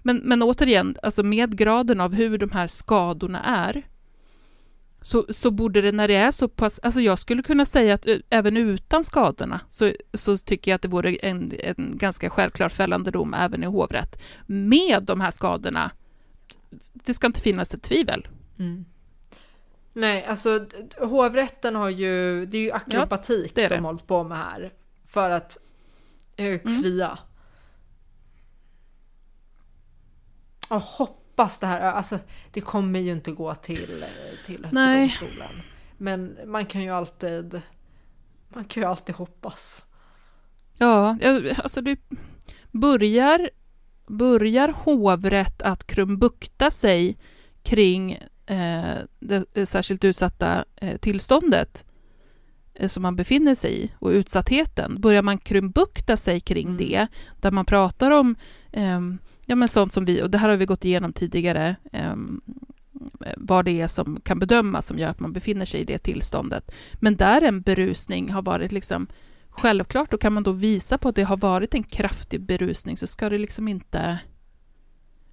Men, 0.03 0.16
men 0.16 0.42
återigen, 0.42 0.97
alltså 1.03 1.22
med 1.22 1.59
graden 1.59 2.01
av 2.01 2.14
hur 2.14 2.38
de 2.38 2.51
här 2.51 2.66
skadorna 2.66 3.42
är, 3.44 3.82
så, 5.07 5.26
så 5.28 5.50
borde 5.50 5.80
det 5.80 5.92
när 5.92 6.09
det 6.09 6.14
är 6.14 6.30
så 6.30 6.48
pass, 6.48 6.78
alltså 6.78 7.00
jag 7.00 7.18
skulle 7.18 7.42
kunna 7.42 7.64
säga 7.64 7.94
att 7.94 8.07
ö, 8.07 8.18
även 8.30 8.57
utan 8.57 9.04
skadorna 9.04 9.61
så, 9.68 9.92
så 10.14 10.36
tycker 10.38 10.70
jag 10.70 10.76
att 10.76 10.82
det 10.82 10.88
vore 10.88 11.14
en, 11.14 11.52
en 11.59 11.92
ganska 11.94 12.30
självklart 12.30 12.72
fällande 12.72 13.11
dom 13.11 13.34
även 13.34 13.62
i 13.62 13.66
hovrätt. 13.66 14.22
Med 14.46 15.02
de 15.02 15.20
här 15.20 15.30
skadorna, 15.30 15.90
det 16.92 17.14
ska 17.14 17.26
inte 17.26 17.40
finnas 17.40 17.74
ett 17.74 17.82
tvivel. 17.82 18.28
Mm. 18.59 18.84
Nej, 19.92 20.24
alltså 20.24 20.66
hovrätten 20.98 21.74
har 21.74 21.88
ju, 21.88 22.46
det 22.46 22.59
är 22.59 22.62
ju 22.62 22.72
akrobatik 22.72 23.54
det 23.54 23.64
är 23.64 23.68
det. 23.68 23.74
de 23.74 23.84
hållit 23.84 24.07
på 24.07 24.24
med 24.24 24.38
här. 24.38 24.72
För 25.07 25.30
att 25.30 25.59
eh, 26.36 26.61
Mm. 26.64 27.16
Och 30.68 30.82
hoppas 31.37 31.59
det 31.59 31.66
här, 31.66 31.80
alltså 31.80 32.18
det 32.53 32.61
kommer 32.61 33.01
ju 33.01 33.12
inte 33.12 33.32
gå 33.32 33.55
till, 33.55 34.03
eh, 34.03 34.47
till 34.47 34.64
Högsta 34.64 34.95
domstolen. 34.95 35.62
Men 35.97 36.39
man 36.47 36.66
kan 36.66 36.82
ju 36.82 36.91
alltid, 36.91 37.61
man 38.49 38.64
kan 38.64 38.82
ju 38.82 38.89
alltid 38.89 39.14
hoppas. 39.14 39.84
Ja, 40.78 41.16
alltså 41.59 41.80
det 41.80 41.99
börjar, 42.72 43.51
börjar 44.07 44.68
hovrätt 44.68 45.62
att 45.62 45.87
krumbukta 45.87 46.70
sig 46.70 47.18
kring 47.62 48.12
eh, 48.47 48.97
det 49.18 49.66
särskilt 49.66 50.05
utsatta 50.05 50.64
eh, 50.76 50.97
tillståndet 50.97 51.84
eh, 52.74 52.89
som 52.89 53.03
man 53.03 53.16
befinner 53.16 53.55
sig 53.55 53.84
i 53.84 53.91
och 53.99 54.11
utsattheten. 54.11 55.01
Börjar 55.01 55.22
man 55.22 55.39
krumbukta 55.39 56.16
sig 56.16 56.41
kring 56.41 56.66
Mm. 56.66 56.76
det, 56.76 57.07
där 57.41 57.51
man 57.51 57.64
pratar 57.64 58.11
om 58.11 58.37
ehm, 58.72 59.18
ja, 59.47 59.55
men 59.57 59.68
sånt 59.68 59.92
som 59.92 60.05
vi, 60.05 60.22
och 60.22 60.30
det 60.30 60.38
här 60.38 60.49
har 60.49 60.57
vi 60.57 60.66
gått 60.66 60.84
igenom 60.84 61.12
tidigare, 61.12 61.76
ehm, 61.92 62.40
vad 63.36 63.64
det 63.64 63.80
är 63.80 63.88
som 63.88 64.20
kan 64.20 64.38
bedömas 64.38 64.86
som 64.86 64.99
gör 64.99 65.09
att 65.09 65.20
man 65.20 65.32
befinner 65.32 65.64
sig 65.64 65.80
i 65.80 65.84
det 65.84 65.99
tillståndet. 65.99 66.74
Men 66.94 67.16
där 67.16 67.42
en 67.42 67.61
berusning 67.61 68.32
har 68.32 68.42
varit 68.42 68.72
liksom 68.72 69.07
Självklart, 69.59 70.11
då 70.11 70.18
kan 70.18 70.32
man 70.32 70.42
då 70.42 70.53
visa 70.53 70.99
på 70.99 71.09
att 71.09 71.14
det 71.14 71.22
har 71.22 71.36
varit 71.36 71.74
en 71.74 71.82
kraftig 71.82 72.40
berusning 72.40 72.97
så 72.97 73.07
ska 73.07 73.28
det 73.28 73.38
liksom 73.38 73.68
inte 73.68 74.18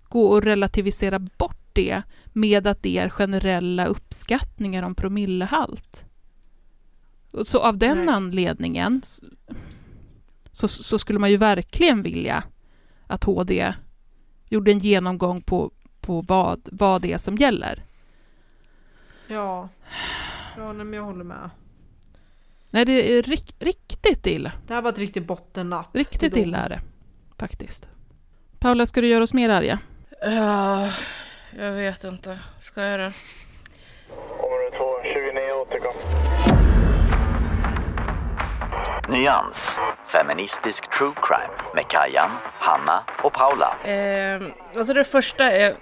gå 0.03 0.37
att 0.37 0.43
relativisera 0.43 1.19
bort 1.19 1.63
det 1.73 2.01
med 2.33 2.67
att 2.67 2.83
det 2.83 2.97
är 2.97 3.09
generella 3.09 3.85
uppskattningar 3.85 4.83
om 4.83 4.95
promillehalt. 4.95 6.05
Och 7.33 7.47
Så 7.47 7.59
av 7.59 7.77
den 7.77 7.97
Nej. 7.97 8.07
anledningen 8.07 9.01
så, 10.51 10.67
så 10.67 10.99
skulle 10.99 11.19
man 11.19 11.31
ju 11.31 11.37
verkligen 11.37 12.03
vilja 12.03 12.43
att 13.07 13.23
HD 13.23 13.73
gjorde 14.53 14.71
en 14.71 14.79
genomgång 14.79 15.41
på, 15.41 15.71
på 16.01 16.21
vad, 16.21 16.69
vad 16.71 17.01
det 17.01 17.13
är 17.13 17.17
som 17.17 17.35
gäller. 17.35 17.83
Ja, 19.27 19.69
ja 20.57 20.73
men 20.73 20.93
jag 20.93 21.03
håller 21.03 21.23
med. 21.23 21.49
Nej, 22.69 22.85
det 22.85 23.17
är 23.17 23.23
rik, 23.23 23.55
riktigt 23.59 24.27
illa. 24.27 24.51
Det 24.67 24.73
här 24.73 24.81
var 24.81 24.89
ett 24.89 24.97
riktigt 24.97 25.27
bottennapp. 25.27 25.95
Riktigt 25.95 26.37
illa 26.37 26.57
är 26.57 26.69
det, 26.69 26.81
faktiskt. 27.37 27.89
Paula, 28.59 28.85
ska 28.85 29.01
du 29.01 29.07
göra 29.07 29.23
oss 29.23 29.33
mer 29.33 29.49
arga? 29.49 29.79
Ja, 30.21 30.89
jag 31.57 31.71
vet 31.71 32.03
inte. 32.03 32.39
Ska 32.59 32.81
jag 32.81 32.99
det? 32.99 33.13
Område 34.09 34.77
2, 34.77 34.85
29 35.03 35.51
återkom. 35.61 36.42
Nyans. 39.09 39.77
Feministisk 40.05 40.97
true 40.97 41.13
crime 41.15 41.71
med 41.75 41.87
Kajan, 41.87 42.29
Hanna 42.59 43.03
och 43.23 43.33
Paula. 43.33 43.77
Eh, 43.83 44.41
alltså 44.75 44.93
det 44.93 45.03
första 45.03 45.51
är, 45.51 45.75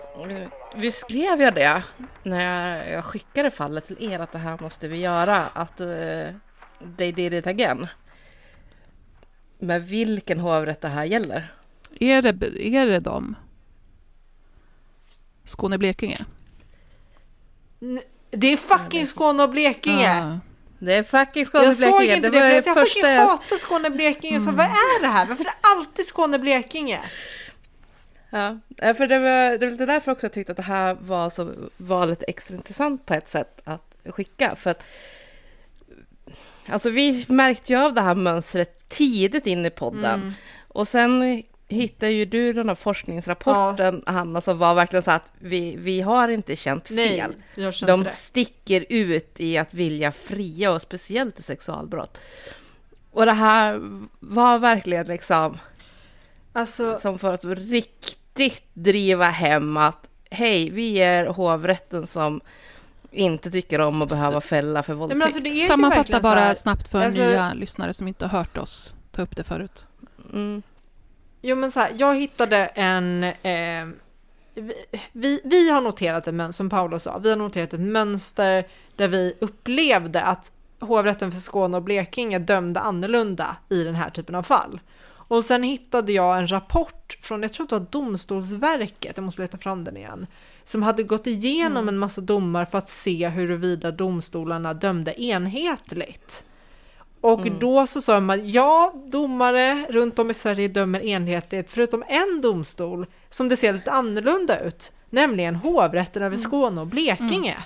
vi 0.76 0.92
skrev 0.92 1.42
jag 1.42 1.56
det 1.56 1.84
när 2.24 2.90
jag, 2.92 3.06
skickade 3.06 3.52
fallet 3.52 3.88
till 3.88 4.12
er 4.12 4.20
att 4.20 4.32
det 4.32 4.38
här 4.38 4.58
måste 4.62 4.88
vi 4.88 4.98
göra, 4.98 5.38
att 5.54 5.80
eh, 5.80 5.88
they 6.98 7.12
did 7.12 7.34
it 7.34 7.48
again. 7.48 7.88
Men 9.60 9.86
vilken 9.86 10.40
hovrätt 10.40 10.82
det 10.82 10.88
här 10.88 11.06
gäller? 11.06 11.54
Är 12.00 12.22
det, 12.22 12.30
är 12.76 12.86
det 12.86 13.00
dem? 13.00 13.36
Skåne-Blekinge? 15.44 16.18
Det 18.32 18.48
är 18.48 18.58
fucking 18.58 19.06
Skåne 19.06 19.44
och 19.44 19.50
Blekinge! 19.50 20.24
Ah. 20.24 20.51
Det 20.82 20.94
är 20.94 21.04
fucking 21.04 21.46
Skåne 21.46 21.66
Jag 21.66 21.76
såg 21.76 22.04
inte 22.04 22.30
det, 22.30 22.40
för 22.40 22.48
det 22.48 22.56
jag 22.56 22.64
första 22.64 22.84
fucking 22.84 23.06
hatar 23.06 23.58
Skåne 23.58 23.88
och 23.88 23.94
Blekinge. 23.94 24.40
Så 24.40 24.52
vad 24.52 24.66
är 24.66 25.02
det 25.02 25.08
här? 25.08 25.26
Varför 25.26 25.44
är 25.44 25.48
det 25.48 25.56
alltid 25.62 26.06
Skåne 26.06 26.38
och 26.38 26.42
Blekinge? 26.42 27.00
Ja, 28.30 28.60
för 28.78 29.08
det 29.08 29.20
var, 29.20 29.58
det 29.58 29.66
var 29.66 29.72
lite 29.72 29.86
därför 29.86 30.12
också 30.12 30.26
jag 30.26 30.34
tyckte 30.34 30.52
att 30.52 30.58
det 30.58 30.64
här 30.64 30.98
var, 31.02 31.30
så, 31.30 31.54
var 31.78 32.06
lite 32.06 32.26
extra 32.26 32.56
intressant 32.56 33.06
på 33.06 33.14
ett 33.14 33.28
sätt 33.28 33.62
att 33.64 33.96
skicka. 34.06 34.56
För 34.56 34.70
att 34.70 34.86
alltså 36.66 36.90
vi 36.90 37.26
märkte 37.28 37.74
ju 37.74 37.80
av 37.80 37.94
det 37.94 38.02
här 38.02 38.16
mönstret 38.16 38.90
tidigt 38.90 39.48
in 39.48 39.66
i 39.66 39.70
podden. 39.70 40.22
Mm. 40.22 40.34
Och 40.68 40.88
sen 40.88 41.44
hittade 41.72 42.12
ju 42.12 42.26
du 42.26 42.54
den 42.54 42.68
här 42.70 42.76
forskningsrapporten, 42.76 44.04
Hanna, 44.06 44.42
som 44.42 44.58
var 44.58 44.76
verkligen 44.76 45.04
så 45.04 45.12
att 45.12 45.32
vi, 45.40 45.76
vi 45.76 46.02
har 46.02 46.28
inte 46.30 46.56
känt 46.56 46.90
Nej, 46.90 47.08
fel. 47.20 47.36
jag 47.56 47.74
kände 47.74 47.94
De 47.94 48.04
det. 48.04 48.10
sticker 48.10 48.86
ut 48.90 49.34
i 49.40 49.58
att 49.58 49.74
vilja 49.74 50.12
fria 50.12 50.72
och 50.72 50.82
speciellt 50.82 51.40
i 51.40 51.42
sexualbrott. 51.44 52.18
Och 53.12 53.26
det 53.26 53.32
här 53.32 53.82
var 54.20 54.60
verkligen 54.60 55.06
liksom 55.08 55.58
Alltså, 56.54 56.96
som 56.96 57.20
för 57.20 57.34
att 57.34 57.46
riktigt 57.46 58.64
driva 58.74 59.26
hem 59.26 59.78
att 59.78 60.08
hej, 60.32 60.70
vi 60.70 60.98
är 61.00 61.26
hovrätten 61.26 62.08
som 62.08 62.42
inte 63.12 63.52
tycker 63.52 63.82
om 63.82 64.02
att 64.02 64.10
behöva 64.10 64.42
fälla 64.42 64.84
för 64.84 64.94
nej, 64.94 65.00
våldtäkt. 65.00 65.18
men 65.18 65.26
alltså 65.26 65.40
det 65.40 65.50
är 65.50 65.54
ju 65.54 65.62
Sammanfatta 65.62 66.20
bara 66.20 66.40
här- 66.40 66.54
snabbt 66.54 66.88
för 66.88 67.06
alltså- 67.06 67.22
nya 67.22 67.54
lyssnare 67.54 67.94
som 67.94 68.08
inte 68.08 68.26
har 68.26 68.38
hört 68.40 68.58
oss 68.58 68.96
ta 69.12 69.22
upp 69.22 69.36
det 69.36 69.44
förut. 69.44 69.88
mm. 70.34 70.62
Jo 71.42 71.56
men 71.56 71.72
så 71.72 71.80
här, 71.80 71.96
jag 71.98 72.16
hittade 72.16 72.58
en... 72.66 73.24
Eh, 73.24 73.88
vi, 75.12 75.42
vi, 75.44 75.70
har 75.70 75.82
noterat 75.82 76.28
ett 76.28 76.34
mönster, 76.34 76.58
som 76.58 76.70
Paolo 76.70 77.00
sa, 77.00 77.18
vi 77.18 77.30
har 77.30 77.38
noterat 77.38 77.74
ett 77.74 77.80
mönster 77.80 78.68
där 78.96 79.08
vi 79.08 79.34
upplevde 79.42 80.22
att 80.22 80.52
hovrätten 80.80 81.32
för 81.32 81.40
Skåne 81.40 81.78
och 81.78 81.84
Blekinge 81.84 82.40
dömde 82.40 82.80
annorlunda 82.80 83.56
i 83.70 83.84
den 83.84 83.96
här 83.96 84.10
typen 84.10 84.36
av 84.36 84.44
fall. 84.44 84.80
Och 85.32 85.44
sen 85.44 85.64
hittade 85.64 86.12
jag 86.12 86.38
en 86.38 86.52
rapport 86.52 87.18
från, 87.22 87.42
jag 87.42 87.54
tror 87.54 87.64
att 87.64 87.70
det 87.70 87.80
var 87.80 87.86
Domstolsverket, 87.92 89.18
jag 89.18 89.24
måste 89.24 89.42
leta 89.42 89.58
fram 89.58 89.84
den 89.84 89.98
igen, 89.98 90.28
som 90.64 90.84
hade 90.84 91.04
gått 91.04 91.28
igenom 91.28 91.88
en 91.88 91.98
massa 91.98 92.22
domar 92.22 92.66
för 92.66 92.78
att 92.78 92.90
se 92.90 93.28
huruvida 93.28 93.92
domstolarna 93.92 94.74
dömde 94.74 95.22
enhetligt. 95.22 96.44
Och 97.22 97.52
då 97.52 97.88
så 97.88 98.02
sa 98.02 98.20
man 98.20 98.50
ja, 98.50 98.94
domare 99.06 99.86
runt 99.90 100.20
om 100.20 100.32
i 100.32 100.34
Sverige 100.34 100.68
dömer 100.68 101.00
enhetligt, 101.00 101.72
förutom 101.72 102.04
en 102.08 102.42
domstol 102.42 103.06
som 103.30 103.50
det 103.50 103.58
ser 103.58 103.74
lite 103.74 103.92
annorlunda 103.92 104.60
ut, 104.60 104.92
nämligen 105.10 105.56
hovrätten 105.56 106.24
över 106.24 106.38
Skåne 106.38 106.82
och 106.82 106.88
Blekinge. 106.88 107.58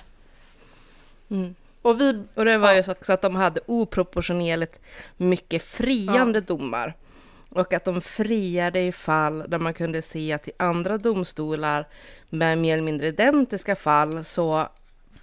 Mm. 1.30 1.54
Och 1.82 2.00
vi, 2.00 2.22
Och 2.34 2.44
det 2.44 2.58
var 2.58 2.72
ju 2.72 2.82
så 2.82 2.92
också 2.92 3.12
att 3.12 3.22
de 3.22 3.36
hade 3.36 3.60
oproportionerligt 3.66 4.80
mycket 5.16 5.62
friande 5.62 6.40
domar. 6.40 6.94
Och 7.48 7.72
att 7.72 7.84
de 7.84 8.00
friade 8.00 8.80
i 8.80 8.92
fall 8.92 9.44
där 9.48 9.58
man 9.58 9.74
kunde 9.74 10.02
se 10.02 10.32
att 10.32 10.48
i 10.48 10.52
andra 10.56 10.98
domstolar 10.98 11.88
med 12.30 12.58
mer 12.58 12.72
eller 12.72 12.82
mindre 12.82 13.06
identiska 13.06 13.76
fall 13.76 14.24
så 14.24 14.68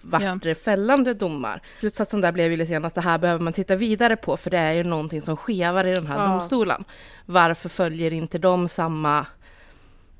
vart 0.03 0.21
Ja. 0.21 0.37
det 0.41 0.55
fällande 0.55 1.13
domar. 1.13 1.61
Slutsatsen 1.79 2.21
där 2.21 2.31
blev 2.31 2.51
ju 2.51 2.57
lite 2.57 2.71
grann 2.71 2.85
att 2.85 2.95
det 2.95 3.01
här 3.01 3.17
behöver 3.17 3.43
man 3.43 3.53
titta 3.53 3.75
vidare 3.75 4.15
på 4.15 4.37
för 4.37 4.49
det 4.49 4.57
är 4.57 4.73
ju 4.73 4.83
någonting 4.83 5.21
som 5.21 5.37
skevar 5.37 5.85
i 5.87 5.95
den 5.95 6.07
här 6.07 6.19
Ja. 6.23 6.27
domstolen. 6.27 6.83
Varför 7.25 7.69
följer 7.69 8.13
inte 8.13 8.37
de 8.37 8.67
samma 8.67 9.25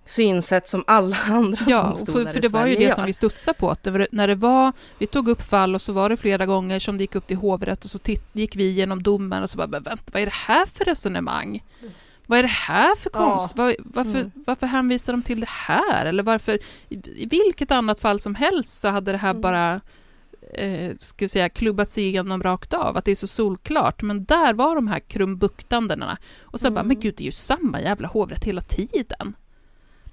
synsätt 0.05 0.67
som 0.67 0.83
alla 0.87 1.17
andra 1.27 1.65
Ja, 1.67 1.83
domstolar 1.83 2.25
för, 2.25 2.33
för 2.33 2.41
det 2.41 2.47
var 2.47 2.65
ju 2.67 2.75
det 2.75 2.91
som 2.93 3.01
gör? 3.01 3.05
vi 3.07 3.13
studsade 3.13 3.57
på. 3.59 3.69
Att 3.69 3.83
det 3.83 3.91
var, 3.91 4.07
när 4.11 4.27
det 4.27 4.35
var, 4.35 4.71
vi 4.97 5.07
tog 5.07 5.27
upp 5.27 5.41
fall 5.41 5.75
och 5.75 5.81
så 5.81 5.93
var 5.93 6.09
det 6.09 6.17
flera 6.17 6.45
gånger 6.45 6.79
som 6.79 6.97
det 6.97 7.03
gick 7.03 7.15
upp 7.15 7.27
till 7.27 7.37
hovrätt 7.37 7.83
och 7.83 7.89
så 7.89 7.99
titt, 7.99 8.23
gick 8.33 8.55
vi 8.55 8.63
igenom 8.69 9.03
domen 9.03 9.43
och 9.43 9.49
så 9.49 9.57
bara, 9.57 9.67
men 9.67 9.83
vänta, 9.83 10.03
vad 10.13 10.21
är 10.21 10.25
det 10.25 10.33
här 10.33 10.65
för 10.65 10.85
resonemang? 10.85 11.63
Vad 12.25 12.39
är 12.39 12.43
det 12.43 12.49
här 12.49 12.95
för 12.95 13.09
Ja. 13.13 13.19
konst? 13.29 13.57
Vad, 13.57 13.75
varför, 13.79 14.19
Mm. 14.19 14.31
varför 14.45 14.67
hänvisar 14.67 15.13
de 15.13 15.21
till 15.21 15.39
det 15.39 15.49
här? 15.49 16.05
Eller 16.05 16.23
varför, 16.23 16.59
i, 16.89 16.95
i 17.23 17.25
vilket 17.25 17.71
annat 17.71 17.99
fall 17.99 18.19
som 18.19 18.35
helst 18.35 18.79
så 18.79 18.87
hade 18.87 19.11
det 19.11 19.17
här 19.17 19.29
Mm. 19.29 19.41
bara 19.41 19.81
eh, 20.53 20.95
ska 20.97 21.27
säga, 21.27 21.49
klubbats 21.49 21.97
igenom 21.97 22.43
rakt 22.43 22.73
av, 22.73 22.97
att 22.97 23.05
det 23.05 23.11
är 23.11 23.15
så 23.15 23.27
solklart. 23.27 24.01
Men 24.01 24.25
där 24.25 24.53
var 24.53 24.75
de 24.75 24.87
här 24.87 24.99
krumbuktandena. 24.99 26.17
Och 26.41 26.59
sen 26.59 26.73
bara, 26.73 26.79
Mm. 26.79 26.87
men 26.87 26.99
gud, 26.99 27.13
det 27.17 27.23
är 27.23 27.25
ju 27.25 27.31
samma 27.31 27.81
jävla 27.81 28.07
hovrätt 28.07 28.43
hela 28.43 28.61
tiden. 28.61 29.35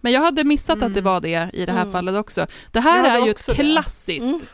Men 0.00 0.12
jag 0.12 0.20
hade 0.20 0.44
missat 0.44 0.74
att 0.82 0.94
det 0.94 1.00
Mm. 1.00 1.04
var 1.04 1.20
det 1.20 1.50
i 1.52 1.66
det 1.66 1.72
här 1.72 1.80
Mm. 1.80 1.92
fallet 1.92 2.14
också. 2.14 2.46
Det 2.72 2.80
här 2.80 3.20
är 3.20 3.24
ju 3.26 3.30
ett 3.30 3.46
klassiskt 3.54 4.44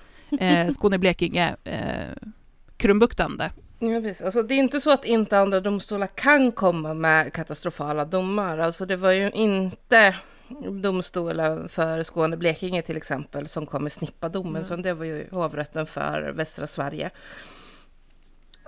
eh, 0.41 0.69
Skåne-Blekinge 0.69 1.57
eh, 1.65 2.29
krumbuktande. 2.77 3.51
Ja, 3.79 4.01
precis. 4.01 4.23
Alltså, 4.23 4.43
det 4.43 4.55
är 4.55 4.59
inte 4.59 4.81
så 4.81 4.91
att 4.91 5.05
inte 5.05 5.39
andra 5.39 5.61
domstolar 5.61 6.07
kan 6.07 6.53
komma 6.53 6.95
med 6.95 7.33
katastrofala 7.33 8.05
domar. 8.05 8.59
Alltså, 8.59 8.87
det 8.87 8.97
var 8.97 9.11
ju 9.11 9.31
inte 9.31 10.17
domstolen 10.83 11.69
för 11.69 12.03
Skåne 12.03 12.37
Blekinge 12.37 12.83
till 12.83 12.97
exempel 12.97 13.49
som 13.49 13.67
kom 13.67 13.83
med 13.83 13.93
snippadomen, 13.93 14.65
mm. 14.65 14.83
det 14.83 14.93
var 14.93 15.05
ju 15.05 15.29
hovrätten 15.31 15.87
för 15.87 16.33
västra 16.33 16.67
Sverige. 16.67 17.11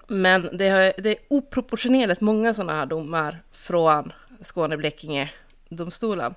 Men 0.07 0.57
det, 0.57 0.69
har, 0.69 1.03
det 1.03 1.11
är 1.11 1.17
oproportionerligt 1.29 2.21
många 2.21 2.55
sådana 2.55 2.75
här 2.75 2.87
domar 2.87 3.43
från 3.53 4.13
Skåne 4.41 4.77
Blekinge 4.77 5.31
domstolen. 5.69 6.35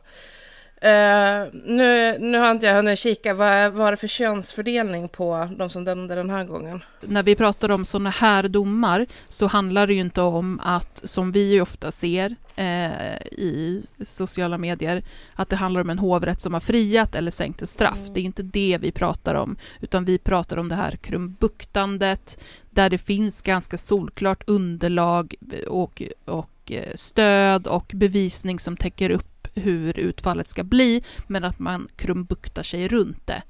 Uh, 0.85 1.47
nu, 1.65 2.17
nu 2.19 2.37
har 2.37 2.51
inte 2.51 2.65
jag 2.65 2.75
hunnit 2.75 2.99
kika, 2.99 3.33
vad 3.33 3.73
var 3.73 3.91
det 3.91 3.97
för 3.97 4.07
könsfördelning 4.07 5.09
på 5.09 5.49
de 5.57 5.69
som 5.69 5.83
dömde 5.83 6.15
den 6.15 6.29
här 6.29 6.43
gången? 6.43 6.83
När 7.01 7.23
vi 7.23 7.35
pratar 7.35 7.71
om 7.71 7.85
sådana 7.85 8.09
här 8.09 8.47
domar 8.47 9.05
så 9.29 9.47
handlar 9.47 9.87
det 9.87 9.93
ju 9.93 9.99
inte 9.99 10.21
om 10.21 10.59
att, 10.63 11.01
som 11.03 11.31
vi 11.31 11.61
ofta 11.61 11.91
ser 11.91 12.35
eh, 12.55 13.17
i 13.31 13.83
sociala 14.05 14.57
medier, 14.57 15.03
att 15.35 15.49
det 15.49 15.55
handlar 15.55 15.81
om 15.81 15.89
en 15.89 15.99
hovrätt 15.99 16.41
som 16.41 16.53
har 16.53 16.61
friat 16.61 17.15
eller 17.15 17.31
sänkt 17.31 17.61
ett 17.61 17.69
straff. 17.69 17.99
Mm. 17.99 18.13
Det 18.13 18.19
är 18.19 18.23
inte 18.23 18.43
det 18.43 18.77
vi 18.81 18.91
pratar 18.91 19.35
om, 19.35 19.55
utan 19.79 20.05
vi 20.05 20.17
pratar 20.17 20.57
om 20.57 20.69
det 20.69 20.75
här 20.75 20.95
krumbuktandet, 20.95 22.43
där 22.69 22.89
det 22.89 22.97
finns 22.97 23.41
ganska 23.41 23.77
solklart 23.77 24.43
underlag 24.47 25.35
och, 25.67 26.03
och 26.25 26.71
eh, 26.71 26.95
stöd 26.95 27.67
och 27.67 27.91
bevisning 27.93 28.59
som 28.59 28.77
täcker 28.77 29.09
upp 29.09 29.30
hur 29.53 29.99
utfallet 29.99 30.47
ska 30.47 30.63
bli, 30.63 31.03
men 31.27 31.43
att 31.43 31.59
man 31.59 31.87
krumbuktar 31.95 32.63
sig 32.63 32.87
runt 32.87 33.27
det. 33.27 33.43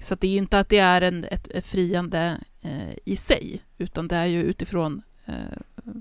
Så 0.00 0.14
det 0.14 0.26
är 0.26 0.30
ju 0.30 0.38
inte 0.38 0.58
att 0.58 0.68
det 0.68 0.78
är 0.78 1.00
en, 1.02 1.24
ett, 1.24 1.48
ett 1.48 1.66
friande 1.66 2.40
eh, 2.62 2.98
i 3.04 3.16
sig, 3.16 3.62
utan 3.78 4.08
det 4.08 4.16
är 4.16 4.26
ju 4.26 4.42
utifrån 4.42 5.02
eh, 5.26 5.94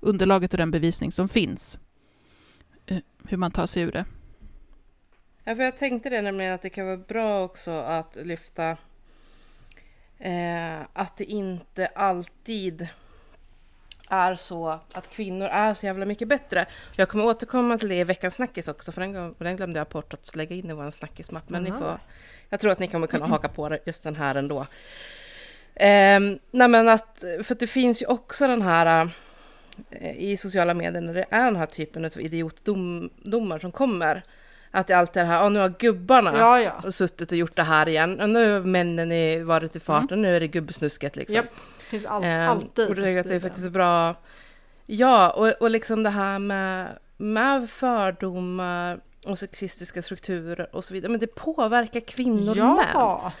underlaget 0.00 0.52
och 0.52 0.58
den 0.58 0.70
bevisning 0.70 1.12
som 1.12 1.28
finns, 1.28 1.78
eh, 2.86 2.98
hur 3.28 3.36
man 3.36 3.50
tar 3.50 3.66
sig 3.66 3.82
ur 3.82 3.92
det. 3.92 4.04
Ja, 5.44 5.56
för 5.56 5.62
jag 5.62 5.76
tänkte 5.76 6.10
det 6.10 6.22
nämligen 6.22 6.54
att 6.54 6.62
det 6.62 6.70
kan 6.70 6.86
vara 6.86 6.96
bra 6.96 7.44
också 7.44 7.70
att 7.70 8.16
lyfta 8.16 8.76
eh, 10.18 10.80
att 10.92 11.16
det 11.16 11.24
inte 11.24 11.86
alltid 11.86 12.88
är 14.10 14.34
så 14.34 14.80
att 14.92 15.10
kvinnor 15.10 15.46
är 15.46 15.74
så 15.74 15.86
jävla 15.86 16.06
mycket 16.06 16.28
bättre. 16.28 16.66
Jag 16.96 17.08
kommer 17.08 17.24
återkomma 17.24 17.78
till 17.78 17.88
det 17.88 17.94
i 17.94 18.04
veckans 18.04 18.34
snackis 18.34 18.68
också, 18.68 18.92
för 18.92 19.00
den, 19.00 19.34
den 19.38 19.56
glömde 19.56 19.78
jag 19.78 19.86
bort 19.86 20.14
att 20.14 20.36
lägga 20.36 20.56
in 20.56 20.70
i 20.70 20.72
vår 20.72 20.90
snackismapp. 20.90 21.48
Men 21.48 21.62
ni 21.62 21.70
får, 21.70 21.98
jag 22.48 22.60
tror 22.60 22.72
att 22.72 22.78
ni 22.78 22.88
kommer 22.88 23.06
kunna 23.06 23.26
haka 23.26 23.48
på 23.48 23.78
just 23.86 24.04
den 24.04 24.16
här 24.16 24.34
ändå. 24.34 24.66
Eh, 25.74 26.20
nej 26.50 26.68
men 26.68 26.88
att, 26.88 27.24
för 27.42 27.54
att 27.54 27.60
det 27.60 27.66
finns 27.66 28.02
ju 28.02 28.06
också 28.06 28.46
den 28.46 28.62
här 28.62 29.10
eh, 29.90 30.18
i 30.18 30.36
sociala 30.36 30.74
medier 30.74 31.02
när 31.02 31.14
det 31.14 31.26
är 31.30 31.44
den 31.44 31.56
här 31.56 31.66
typen 31.66 32.04
av 32.04 32.20
idiotdomar 32.20 33.58
som 33.58 33.72
kommer. 33.72 34.22
Att 34.72 34.86
det 34.86 34.94
alltid 34.94 35.22
är 35.22 35.26
det 35.26 35.32
här, 35.32 35.46
oh, 35.46 35.50
nu 35.50 35.58
har 35.58 35.74
gubbarna 35.78 36.38
ja, 36.38 36.60
ja. 36.84 36.92
suttit 36.92 37.32
och 37.32 37.38
gjort 37.38 37.56
det 37.56 37.62
här 37.62 37.88
igen. 37.88 38.20
Och 38.20 38.30
nu 38.30 38.52
har 38.52 38.60
männen 38.60 39.46
varit 39.46 39.76
i 39.76 39.80
farten, 39.80 40.18
mm. 40.18 40.22
nu 40.22 40.36
är 40.36 40.40
det 40.40 40.48
gubbsnusket 40.48 41.16
liksom. 41.16 41.36
Yep 41.36 41.50
finns 41.90 42.06
all, 42.06 42.24
eh, 42.24 42.48
alltid. 42.48 42.88
Och 42.88 42.94
det, 42.94 43.18
att 43.18 43.28
det 43.28 43.34
är 43.34 43.40
faktiskt 43.40 43.64
så 43.64 43.70
bra. 43.70 44.14
Ja, 44.86 45.30
och, 45.30 45.48
och 45.60 45.70
liksom 45.70 46.02
det 46.02 46.10
här 46.10 46.38
med, 46.38 46.98
med 47.16 47.70
fördomar 47.70 49.00
och 49.26 49.38
sexistiska 49.38 50.02
strukturer 50.02 50.76
och 50.76 50.84
så 50.84 50.94
vidare. 50.94 51.10
Men 51.10 51.20
det 51.20 51.34
påverkar 51.34 52.00
kvinnor 52.00 52.56
ja, 52.56 52.74
med. 52.74 53.32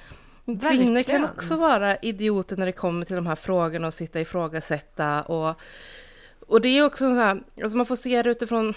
Kvinnor 0.44 0.94
verkligen. 0.94 1.04
kan 1.04 1.24
också 1.24 1.56
vara 1.56 1.96
idioter 1.96 2.56
när 2.56 2.66
det 2.66 2.72
kommer 2.72 3.06
till 3.06 3.16
de 3.16 3.26
här 3.26 3.36
frågorna 3.36 3.86
och 3.86 3.94
sitta 3.94 4.20
ifrågasätta. 4.20 5.22
Och, 5.22 5.60
och 6.48 6.60
det 6.60 6.68
är 6.68 6.84
också 6.84 7.08
så 7.08 7.14
här, 7.14 7.42
alltså 7.62 7.76
man 7.76 7.86
får 7.86 7.96
se 7.96 8.22
det 8.22 8.30
utifrån, 8.30 8.74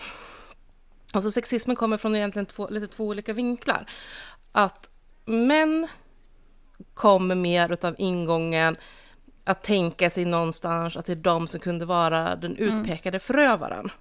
alltså 1.13 1.31
sexismen 1.31 1.75
kommer 1.75 1.97
från 1.97 2.15
egentligen 2.15 2.45
två, 2.45 2.69
lite 2.69 2.87
två 2.87 3.07
olika 3.07 3.33
vinklar. 3.33 3.89
Att 4.51 4.89
män 5.25 5.87
kommer 6.93 7.35
mer 7.35 7.71
utav 7.71 7.95
ingången, 7.97 8.75
att 9.43 9.63
tänka 9.63 10.09
sig 10.09 10.25
någonstans 10.25 10.97
att 10.97 11.05
det 11.05 11.11
är 11.11 11.15
de 11.15 11.47
som 11.47 11.59
kunde 11.59 11.85
vara 11.85 12.35
den 12.35 12.57
mm. 12.57 12.79
utpekade 12.79 13.19
förövaren. 13.19 13.91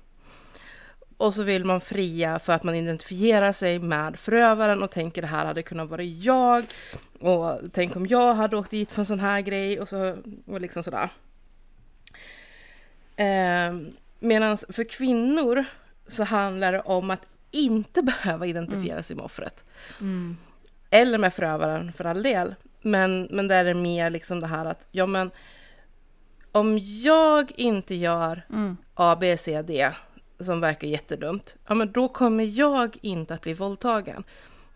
Och 1.16 1.34
så 1.34 1.42
vill 1.42 1.64
man 1.64 1.80
fria 1.80 2.38
för 2.38 2.52
att 2.52 2.62
man 2.62 2.74
identifierar 2.74 3.52
sig 3.52 3.78
med 3.78 4.18
förövaren 4.18 4.82
och 4.82 4.90
tänker 4.90 5.22
det 5.22 5.28
här 5.28 5.46
hade 5.46 5.62
kunnat 5.62 5.88
vara 5.88 6.02
jag. 6.02 6.64
Och 7.20 7.58
tänk 7.72 7.96
om 7.96 8.06
jag 8.06 8.34
hade 8.34 8.56
åkt 8.56 8.70
dit 8.70 8.90
för 8.90 9.02
en 9.02 9.06
sån 9.06 9.20
här 9.20 9.40
grej 9.40 9.80
och 9.80 9.88
så 9.88 10.16
och 10.46 10.60
liksom 10.60 10.82
sådär. 10.82 11.08
Eh, 13.16 13.92
Medan 14.22 14.56
för 14.56 14.84
kvinnor 14.84 15.64
så 16.08 16.24
handlar 16.24 16.72
det 16.72 16.80
om 16.80 17.10
att 17.10 17.26
inte 17.50 18.02
behöva 18.22 18.46
identifiera 18.46 18.92
mm. 18.92 19.02
sig 19.02 19.16
med 19.16 19.24
offret. 19.24 19.64
Mm. 20.00 20.36
Eller 20.90 21.18
med 21.18 21.34
förövaren 21.34 21.92
för 21.92 22.04
all 22.04 22.22
del. 22.22 22.54
Men, 22.82 23.28
men 23.30 23.48
där 23.48 23.64
är 23.64 23.74
det 23.74 23.80
mer 23.80 24.10
liksom 24.10 24.40
det 24.40 24.46
här 24.46 24.64
att, 24.64 24.86
ja 24.90 25.06
men 25.06 25.30
om 26.52 26.78
jag 26.78 27.52
inte 27.56 27.94
gör 27.94 28.46
mm. 28.50 28.76
A, 28.94 29.16
B, 29.20 29.36
C, 29.36 29.62
D 29.62 29.90
som 30.40 30.60
verkar 30.60 30.88
jättedumt, 30.88 31.56
ja 31.66 31.74
men 31.74 31.92
då 31.92 32.08
kommer 32.08 32.44
jag 32.44 32.96
inte 33.02 33.34
att 33.34 33.40
bli 33.40 33.54
våldtagen. 33.54 34.24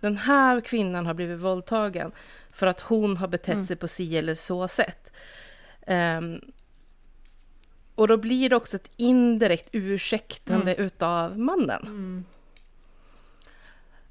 Den 0.01 0.17
här 0.17 0.61
kvinnan 0.61 1.07
har 1.07 1.15
blivit 1.15 1.41
våldtagen 1.41 2.13
för 2.53 2.67
att 2.67 2.81
hon 2.81 3.17
har 3.17 3.29
betett 3.29 3.55
mm. 3.55 3.65
sig 3.65 3.77
på 3.77 3.89
si 3.89 4.19
eller 4.19 4.35
så 4.35 4.69
sätt. 4.69 5.13
Um, 5.87 6.41
och 7.95 8.09
då 8.09 8.17
blir 8.17 8.51
det 8.51 8.57
också 8.57 8.77
ett 8.77 8.91
indirekt 8.97 9.69
ursäktande 9.73 10.75
mm. 10.75 10.87
utav 10.87 11.39
mannen. 11.39 12.25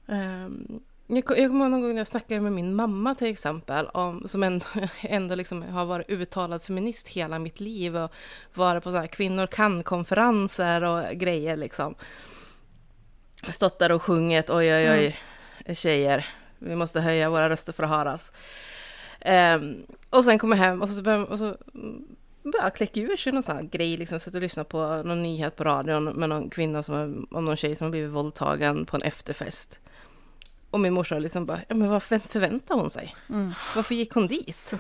Um, 0.06 0.84
jag, 1.08 1.18
jag 1.18 1.26
kommer 1.26 1.66
ihåg 1.66 1.72
någon 1.72 1.82
gång 1.82 1.90
när 1.90 1.98
jag 1.98 2.08
snackade 2.08 2.42
med 2.42 2.52
min 2.52 2.76
mamma 2.76 3.16
till 3.16 3.28
exempel, 3.28 3.88
om, 3.88 4.28
som 4.28 4.44
en, 4.44 4.62
ändå 5.02 5.36
liksom 5.36 5.62
har 5.62 5.86
varit 5.86 6.10
uttalad 6.10 6.64
feminist 6.64 7.08
hela 7.08 7.40
mitt 7.40 7.60
liv 7.60 7.98
och 7.98 8.12
varit 8.54 8.84
på 8.84 8.92
så 8.92 8.98
här 8.98 9.08
kvinnor 9.08 9.48
kan-konferenser 9.48 10.84
och 10.84 11.04
grejer 11.14 11.58
liksom. 11.58 11.96
Stått 13.50 13.80
där 13.80 13.92
och 13.92 14.02
sjungit, 14.02 14.50
oj 14.50 14.74
oj 14.74 14.92
oj, 14.92 15.20
mm. 15.66 15.76
tjejer, 15.76 16.26
vi 16.60 16.76
måste 16.76 17.02
höja 17.02 17.30
våra 17.30 17.50
röster 17.50 17.74
för 17.74 17.84
att 17.84 17.90
höras. 17.90 18.34
Um, 19.56 19.86
och 20.10 20.26
sen 20.26 20.40
kommer 20.40 20.58
jag 20.58 20.64
hem 20.64 20.82
och 20.82 20.90
så, 20.90 21.02
börjar, 21.02 21.26
och 21.26 21.40
så 21.40 21.58
börjar 22.44 22.70
kläcka 22.70 23.00
ur 23.00 23.18
sig 23.18 23.34
någon 23.34 23.44
sån 23.44 23.56
här 23.56 23.64
grej, 23.64 23.98
liksom, 23.98 24.20
så 24.20 24.30
att 24.30 24.34
du 24.34 24.40
lyssnar 24.40 24.64
på 24.64 25.04
någon 25.04 25.24
nyhet 25.24 25.56
på 25.56 25.64
radion 25.64 26.04
med 26.04 26.30
någon 26.30 26.50
kvinna 26.50 26.84
som, 26.84 27.28
om 27.32 27.46
någon 27.46 27.58
tjej 27.58 27.76
som 27.76 27.86
har 27.86 27.92
blivit 27.92 28.12
våldtagen 28.12 28.86
på 28.86 28.96
en 28.96 29.02
efterfest. 29.02 29.80
Och 30.76 30.82
min 30.82 30.94
morsa 30.94 31.20
liksom 31.20 31.46
bara, 31.46 31.60
ja 31.68 31.76
men 31.76 31.90
vad 31.90 32.04
förväntar 32.04 32.76
hon 32.76 32.90
sig? 32.90 33.16
Mm. 33.30 33.54
Varför 33.76 33.96
gick 33.96 34.14
hon 34.14 34.28
dit? 34.28 34.74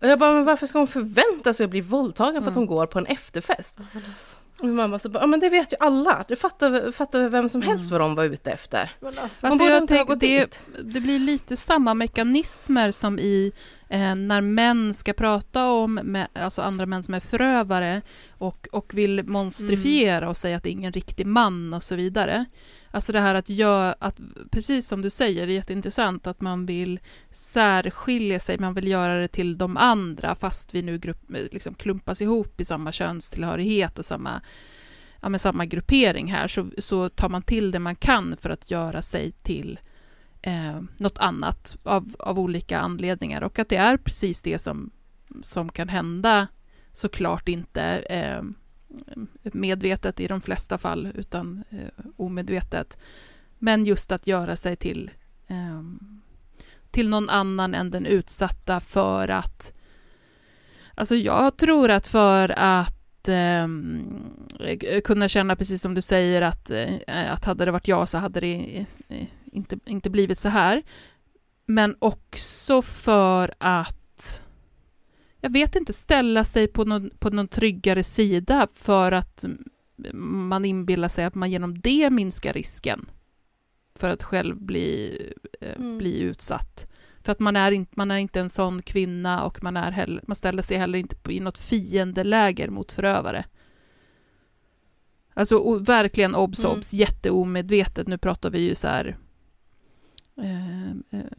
Och 0.00 0.08
jag 0.08 0.18
bara, 0.18 0.32
men 0.32 0.44
varför 0.44 0.66
ska 0.66 0.78
hon 0.78 0.86
förvänta 0.86 1.54
sig 1.54 1.64
att 1.64 1.70
bli 1.70 1.80
våldtagen 1.80 2.42
för 2.42 2.50
att 2.50 2.54
hon 2.54 2.64
mm. 2.64 2.76
går 2.76 2.86
på 2.86 2.98
en 2.98 3.06
efterfest? 3.06 3.76
Alltså. 3.78 4.36
Och 4.58 4.66
min 4.66 4.74
mamma 4.74 4.98
så 4.98 5.08
bara, 5.08 5.22
ja 5.22 5.26
men 5.26 5.40
det 5.40 5.48
vet 5.48 5.72
ju 5.72 5.76
alla, 5.80 6.24
det 6.28 6.36
fattar, 6.36 6.92
fattar 6.92 7.28
vem 7.28 7.48
som 7.48 7.62
helst 7.62 7.90
mm. 7.90 8.00
vad 8.00 8.08
de 8.10 8.14
var 8.14 8.24
ute 8.24 8.50
efter. 8.50 8.90
Alltså, 9.02 9.46
alltså 9.46 9.64
jag 9.64 9.88
tänker, 9.88 10.16
det, 10.16 10.60
det 10.84 11.00
blir 11.00 11.18
lite 11.18 11.56
samma 11.56 11.94
mekanismer 11.94 12.90
som 12.90 13.18
i 13.18 13.52
eh, 13.88 14.14
när 14.14 14.40
män 14.40 14.94
ska 14.94 15.12
prata 15.12 15.70
om 15.70 15.94
med, 15.94 16.28
alltså 16.32 16.62
andra 16.62 16.86
män 16.86 17.02
som 17.02 17.14
är 17.14 17.20
förövare 17.20 18.02
och, 18.30 18.68
och 18.72 18.94
vill 18.94 19.24
monstrifiera 19.24 20.16
mm. 20.16 20.28
och 20.28 20.36
säga 20.36 20.56
att 20.56 20.62
det 20.62 20.68
är 20.68 20.72
ingen 20.72 20.92
riktig 20.92 21.26
man 21.26 21.74
och 21.74 21.82
så 21.82 21.94
vidare. 21.94 22.46
Alltså 22.94 23.12
det 23.12 23.20
här 23.20 23.34
att 23.34 23.48
göra, 23.48 23.94
att, 23.98 24.20
precis 24.50 24.88
som 24.88 25.02
du 25.02 25.10
säger, 25.10 25.46
det 25.46 25.52
är 25.52 25.54
jätteintressant 25.54 26.26
att 26.26 26.40
man 26.40 26.66
vill 26.66 27.00
särskilja 27.30 28.40
sig, 28.40 28.58
man 28.58 28.74
vill 28.74 28.88
göra 28.88 29.20
det 29.20 29.28
till 29.28 29.58
de 29.58 29.76
andra 29.76 30.34
fast 30.34 30.74
vi 30.74 30.82
nu 30.82 30.98
grupp, 30.98 31.22
liksom 31.28 31.74
klumpas 31.74 32.22
ihop 32.22 32.60
i 32.60 32.64
samma 32.64 32.92
könstillhörighet 32.92 33.98
och 33.98 34.04
samma, 34.04 34.40
ja, 35.20 35.28
med 35.28 35.40
samma 35.40 35.66
gruppering 35.66 36.32
här, 36.32 36.48
så, 36.48 36.70
så 36.78 37.08
tar 37.08 37.28
man 37.28 37.42
till 37.42 37.70
det 37.70 37.78
man 37.78 37.96
kan 37.96 38.36
för 38.36 38.50
att 38.50 38.70
göra 38.70 39.02
sig 39.02 39.32
till 39.32 39.78
eh, 40.42 40.80
något 40.96 41.18
annat 41.18 41.76
av, 41.82 42.14
av 42.18 42.38
olika 42.38 42.78
anledningar. 42.78 43.42
Och 43.42 43.58
att 43.58 43.68
det 43.68 43.76
är 43.76 43.96
precis 43.96 44.42
det 44.42 44.58
som, 44.58 44.90
som 45.42 45.68
kan 45.68 45.88
hända 45.88 46.46
såklart 46.92 47.48
inte 47.48 47.82
eh, 47.96 48.42
Eh, 49.06 49.50
medvetet 49.52 50.20
i 50.20 50.26
de 50.26 50.40
flesta 50.40 50.78
fall, 50.78 51.08
utan 51.14 51.64
eh, 51.70 52.04
omedvetet. 52.16 52.98
Men 53.58 53.86
just 53.86 54.12
att 54.12 54.26
göra 54.26 54.56
sig 54.56 54.76
till, 54.76 55.10
eh, 55.46 55.82
till 56.90 57.08
någon 57.08 57.30
annan 57.30 57.74
än 57.74 57.90
den 57.90 58.06
utsatta 58.06 58.80
för 58.80 59.28
att... 59.28 59.72
Alltså 60.94 61.14
jag 61.14 61.56
tror 61.56 61.90
att 61.90 62.06
för 62.06 62.54
att 62.56 63.28
ehm, 63.28 64.04
eh, 64.60 65.00
kunna 65.00 65.28
känna, 65.28 65.56
precis 65.56 65.82
som 65.82 65.94
du 65.94 66.02
säger, 66.02 66.42
att, 66.42 66.70
eh, 66.70 67.32
att 67.32 67.44
hade 67.44 67.64
det 67.64 67.70
varit 67.70 67.88
jag 67.88 68.08
så 68.08 68.18
hade 68.18 68.40
det 68.40 68.86
eh, 69.08 69.26
inte, 69.52 69.78
inte 69.86 70.10
blivit 70.10 70.38
så 70.38 70.48
här. 70.48 70.82
Men 71.66 71.96
också 71.98 72.82
för 72.82 73.54
att 73.58 74.42
jag 75.44 75.50
vet 75.50 75.76
inte, 75.76 75.92
ställa 75.92 76.44
sig 76.44 76.66
på 76.68 76.84
någon, 76.84 77.10
på 77.18 77.30
någon 77.30 77.48
tryggare 77.48 78.02
sida 78.02 78.68
för 78.74 79.12
att 79.12 79.44
man 80.14 80.64
inbillar 80.64 81.08
sig 81.08 81.24
att 81.24 81.34
man 81.34 81.50
genom 81.50 81.78
det 81.80 82.10
minskar 82.10 82.52
risken 82.52 83.06
för 83.94 84.10
att 84.10 84.22
själv 84.22 84.62
bli, 84.62 85.18
eh, 85.60 85.76
Mm. 85.80 85.98
bli 85.98 86.20
utsatt. 86.20 86.90
För 87.22 87.32
att 87.32 87.40
man 87.40 87.56
är, 87.56 87.70
inte, 87.72 87.92
man 87.96 88.10
är 88.10 88.18
inte 88.18 88.40
en 88.40 88.50
sån 88.50 88.82
kvinna 88.82 89.44
och 89.44 89.62
man, 89.62 89.76
är 89.76 89.90
heller, 89.92 90.24
man 90.26 90.36
ställer 90.36 90.62
sig 90.62 90.76
heller 90.76 90.98
inte 90.98 91.16
på, 91.16 91.32
i 91.32 91.40
något 91.40 91.58
fiendeläger 91.58 92.70
mot 92.70 92.92
förövare. 92.92 93.44
Alltså 95.34 95.56
och 95.56 95.88
verkligen 95.88 96.34
obs, 96.34 96.64
Mm. 96.64 96.76
obs, 96.78 96.92
jätteomedvetet. 96.94 98.08
Nu 98.08 98.18
pratar 98.18 98.50
vi 98.50 98.58
ju 98.60 98.74
så 98.74 98.88
här 98.88 99.16
eh, 100.36 100.90
eh, 100.90 101.32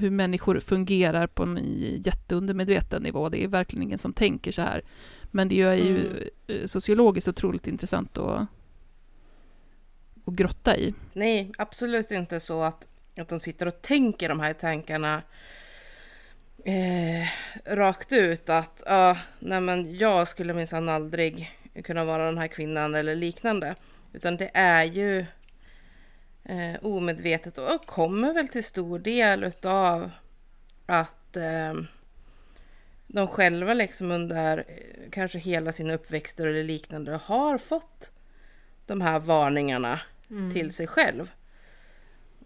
hur 0.00 0.10
människor 0.10 0.60
fungerar 0.60 1.26
på 1.26 1.42
en 1.42 1.58
jätteundermedveten 2.04 3.02
nivå. 3.02 3.28
Det 3.28 3.44
är 3.44 3.48
verkligen 3.48 3.82
ingen 3.82 3.98
som 3.98 4.12
tänker 4.12 4.52
så 4.52 4.62
här. 4.62 4.82
Men 5.30 5.48
det 5.48 5.60
är 5.62 5.74
ju 5.74 5.96
Mm. 6.06 6.22
eh, 6.46 6.66
sociologiskt 6.66 7.28
otroligt 7.28 7.66
intressant 7.66 8.18
att, 8.18 8.46
att 10.24 10.34
grotta 10.34 10.76
i. 10.76 10.94
Nej, 11.12 11.52
absolut 11.58 12.10
inte 12.10 12.40
så 12.40 12.62
att, 12.62 12.86
att 13.18 13.28
de 13.28 13.40
sitter 13.40 13.68
och 13.68 13.82
tänker 13.82 14.28
de 14.28 14.40
här 14.40 14.52
tankarna 14.52 15.22
eh, 16.64 17.28
rakt 17.76 18.12
ut. 18.12 18.48
Att 18.48 18.82
ja, 18.86 19.16
nej 19.38 19.60
men 19.60 19.96
jag 19.98 20.28
skulle 20.28 20.54
minsann 20.54 20.88
aldrig 20.88 21.50
kunna 21.84 22.04
vara 22.04 22.26
den 22.26 22.38
här 22.38 22.46
kvinnan 22.48 22.94
eller 22.94 23.14
liknande. 23.14 23.74
Utan 24.12 24.36
det 24.36 24.50
är 24.54 24.84
ju 24.84 25.26
eh, 26.48 26.74
omedvetet 26.82 27.58
och 27.58 27.86
kommer 27.86 28.32
väl 28.32 28.48
till 28.48 28.64
stor 28.64 28.98
del 28.98 29.44
utav 29.44 30.10
att 30.86 31.36
eh, 31.36 31.74
de 33.06 33.28
själva 33.28 33.74
liksom 33.74 34.10
under 34.10 34.58
eh, 34.58 35.10
kanske 35.10 35.38
hela 35.38 35.72
sin 35.72 35.90
uppväxter 35.90 36.46
eller 36.46 36.64
liknande 36.64 37.20
har 37.24 37.58
fått 37.58 38.10
de 38.86 39.00
här 39.00 39.18
varningarna 39.18 40.00
till 40.52 40.74
sig 40.74 40.86
själv. 40.86 41.30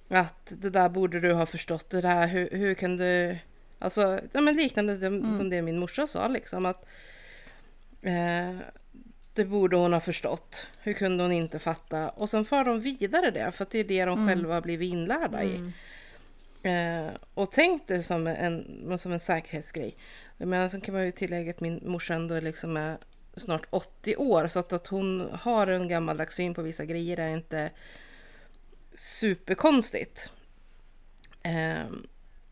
Att 0.09 0.53
det 0.59 0.71
där 0.71 0.89
borde 0.89 1.21
du 1.21 1.33
ha 1.33 1.47
förstått, 1.47 1.91
det 1.91 2.01
där, 2.01 2.27
hur, 2.27 2.49
hur 2.51 2.75
kan 2.75 2.97
du... 2.97 3.39
Alltså, 3.79 4.21
ja, 4.33 4.41
men 4.41 4.57
liknande 4.57 4.97
som, 4.97 5.37
som 5.37 5.51
det 5.51 5.63
min 5.63 5.79
morsa 5.79 6.07
sa 6.07 6.29
liksom 6.29 6.67
att 6.67 6.87
eh, 8.03 8.61
det 9.41 9.47
borde 9.47 9.77
hon 9.77 9.93
ha 9.93 10.01
förstått. 10.01 10.67
Hur 10.81 10.93
kunde 10.93 11.25
hon 11.25 11.33
inte 11.33 11.59
fatta? 11.59 12.09
Och 12.09 12.31
sen 12.31 12.45
för 12.45 12.65
de 12.65 12.81
vidare 12.81 13.31
det, 13.31 13.51
för 13.51 13.67
det 13.71 13.79
är 13.79 13.85
det 13.85 14.05
de 14.05 14.29
själva 14.29 14.55
har 14.55 14.61
blivit 14.61 14.93
inlärda 14.93 15.45
i. 15.45 15.73
Eh, 16.63 17.15
och 17.35 17.53
tänk 17.53 17.87
det 17.87 18.03
som 18.03 18.27
en, 18.27 18.99
som 18.99 19.13
en 19.13 19.21
säkerhetsgrej. 19.21 19.97
Jag 20.37 20.49
menar, 20.49 20.69
sen 20.69 20.81
kan 20.81 20.95
man 20.95 21.05
ju 21.05 21.13
tillägga 21.13 21.51
att 21.51 21.61
min 21.61 21.81
morsa 21.85 22.15
ändå 22.15 22.41
liksom 22.41 22.77
är 22.77 22.99
snart 23.37 23.67
80 23.71 24.17
år, 24.17 24.49
så 24.49 24.59
att, 24.59 24.73
att 24.73 24.87
hon 24.87 25.31
har 25.33 25.67
en 25.67 25.89
gammaldags 25.89 26.37
syn 26.37 26.55
på 26.55 26.63
vissa 26.63 26.85
grejer 26.85 27.21
är 27.21 27.29
inte 27.29 27.71
superkonstigt. 28.95 30.33
Eh, 31.43 31.91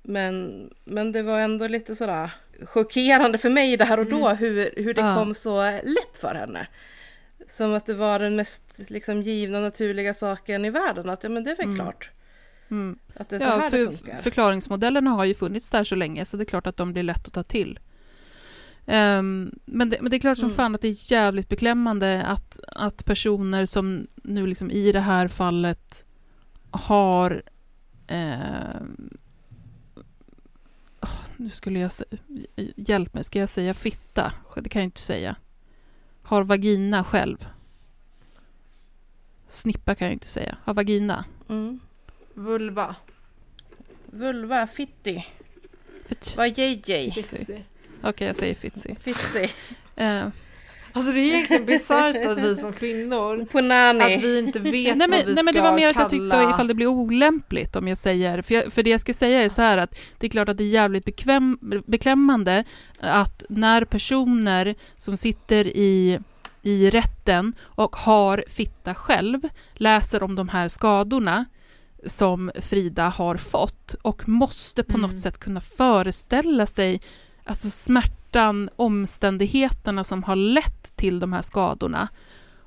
men, 0.02 0.68
men 0.84 1.12
det 1.12 1.22
var 1.22 1.40
ändå 1.40 1.66
lite 1.66 1.96
sådär 1.96 2.30
chockerande 2.66 3.38
för 3.38 3.50
mig 3.50 3.76
där 3.76 3.98
och 4.00 4.06
då 4.06 4.28
hur, 4.28 4.70
hur 4.76 4.94
det 4.94 5.00
Ja. 5.00 5.14
kom 5.14 5.34
så 5.34 5.70
lätt 5.70 6.16
för 6.20 6.34
henne. 6.34 6.66
Som 7.48 7.74
att 7.74 7.86
det 7.86 7.94
var 7.94 8.18
den 8.18 8.36
mest 8.36 8.74
liksom, 8.90 9.22
givna 9.22 9.60
naturliga 9.60 10.14
saken 10.14 10.64
i 10.64 10.70
världen. 10.70 11.08
Att 11.10 11.22
ja, 11.24 11.28
men 11.30 11.44
det 11.44 11.50
är 11.50 11.56
väl 11.66 11.76
klart. 11.76 12.10
Mm. 12.70 12.98
Att 13.14 13.28
det 13.28 13.36
är 13.36 13.40
så 13.40 13.46
Ja, 13.46 13.56
här 13.58 13.70
det 13.70 13.86
för 13.86 13.96
funkar. 13.96 14.16
förklaringsmodellerna 14.18 15.10
har 15.10 15.24
ju 15.24 15.34
funnits 15.34 15.70
där 15.70 15.84
så 15.84 15.94
länge 15.94 16.24
så 16.24 16.36
det 16.36 16.42
är 16.42 16.44
klart 16.44 16.66
att 16.66 16.76
de 16.76 16.92
blir 16.92 17.02
lätt 17.02 17.26
att 17.26 17.32
ta 17.32 17.42
till. 17.42 17.78
Ehm, 18.86 19.52
men, 19.64 19.90
det, 19.90 19.98
men 20.00 20.10
det 20.10 20.16
är 20.16 20.20
klart 20.20 20.38
som 20.38 20.46
Mm. 20.48 20.56
fan 20.56 20.74
att 20.74 20.80
det 20.80 20.88
är 20.88 21.12
jävligt 21.12 21.48
beklämmande 21.48 22.22
att, 22.26 22.58
att 22.68 23.04
personer 23.04 23.66
som 23.66 24.06
nu 24.22 24.46
liksom 24.46 24.70
i 24.70 24.92
det 24.92 25.00
här 25.00 25.28
fallet 25.28 26.04
har 26.70 27.42
åh, 28.10 28.82
nu 31.38 31.50
skulle 31.50 31.80
jag 31.80 31.92
säga, 31.92 32.10
hjälp 32.76 33.14
mig, 33.14 33.24
ska 33.24 33.38
jag 33.38 33.48
säga 33.48 33.74
fitta? 33.74 34.32
Det 34.56 34.68
kan 34.68 34.82
jag 34.82 34.86
inte 34.86 35.00
säga. 35.00 35.36
Har 36.22 36.44
vagina 36.44 37.04
själv. 37.04 37.48
Snippa 39.46 39.94
kan 39.94 40.06
jag 40.06 40.12
inte 40.12 40.26
säga. 40.28 40.56
Har 40.64 40.74
vagina. 40.74 41.24
Mm. 41.48 41.80
Vulva. 42.34 42.96
Vulva, 44.06 44.66
fitti, 44.66 45.26
Fitt. 46.06 46.34
vad 46.36 46.58
JJ, 46.58 47.10
Fixie. 47.10 47.64
Okej, 48.02 48.26
jag 48.26 48.36
säger 48.36 48.54
fitsi. 48.54 48.96
fitsi, 49.00 49.50
Eh, 49.96 50.28
Alltså 50.92 51.12
det 51.12 51.20
är 51.20 51.34
egentligen 51.34 51.66
bisarrt 51.66 52.26
att 52.26 52.38
vi 52.38 52.56
som 52.56 52.72
kvinnor, 52.72 53.42
att 53.42 53.50
punani. 53.52 54.18
vi 54.18 54.38
inte 54.38 54.58
vet 54.60 54.96
nej, 54.96 55.08
vad 55.08 55.10
men, 55.10 55.26
vi 55.26 55.34
nej, 55.34 55.44
men 55.44 55.54
det 55.54 55.60
var 55.60 55.72
mer 55.72 55.88
att 55.88 55.96
jag 55.96 56.08
kalla- 56.08 56.08
tyckte 56.08 56.50
ifall 56.54 56.68
det 56.68 56.74
blir 56.74 56.86
olämpligt 56.86 57.76
om 57.76 57.88
jag 57.88 57.98
säger, 57.98 58.42
för, 58.42 58.54
jag, 58.54 58.72
för 58.72 58.82
det 58.82 58.90
jag 58.90 59.00
ska 59.00 59.12
säga 59.12 59.42
är 59.42 59.48
så 59.48 59.62
här 59.62 59.78
att 59.78 59.98
det 60.18 60.26
är 60.26 60.30
klart 60.30 60.48
att 60.48 60.56
det 60.56 60.64
är 60.64 60.68
jävligt 60.68 61.04
bekväm, 61.04 61.58
beklämmande 61.86 62.64
att 63.00 63.44
när 63.48 63.84
personer 63.84 64.74
som 64.96 65.16
sitter 65.16 65.66
i, 65.66 66.18
i 66.62 66.90
rätten 66.90 67.52
och 67.62 67.96
har 67.96 68.44
fitta 68.48 68.94
själv 68.94 69.40
läser 69.72 70.22
om 70.22 70.34
de 70.34 70.48
här 70.48 70.68
skadorna 70.68 71.44
som 72.06 72.50
Frida 72.60 73.08
har 73.08 73.36
fått 73.36 73.94
och 74.02 74.28
måste 74.28 74.82
på 74.82 74.94
Mm. 74.98 75.10
något 75.10 75.20
sätt 75.20 75.38
kunna 75.38 75.60
föreställa 75.60 76.66
sig 76.66 77.00
alltså 77.44 77.70
smärtan, 78.32 78.68
omständigheterna 78.76 80.04
som 80.04 80.22
har 80.22 80.36
lett 80.36 80.96
till 80.96 81.20
de 81.20 81.32
här 81.32 81.42
skadorna 81.42 82.08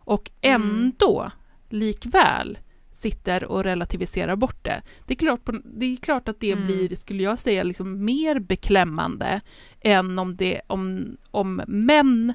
och 0.05 0.32
Mm. 0.41 0.62
ändå 0.62 1.32
likväl 1.70 2.57
sitter 2.91 3.43
och 3.43 3.64
relativiserar 3.64 4.36
bort 4.36 4.64
det. 4.64 4.82
Det 5.07 5.14
är 5.14 5.18
klart, 5.18 5.43
på, 5.43 5.51
det 5.66 5.86
är 5.86 5.95
klart 5.97 6.28
att 6.28 6.39
det 6.39 6.51
Mm. 6.51 6.66
blir, 6.66 6.95
skulle 6.95 7.24
jag 7.24 7.39
säga, 7.39 7.64
liksom 7.64 8.05
mer 8.05 8.39
beklämmande 8.39 9.41
än 9.82 10.20
om, 10.20 10.36
det, 10.36 10.62
om, 10.68 11.18
om 11.32 11.62
män, 11.68 12.34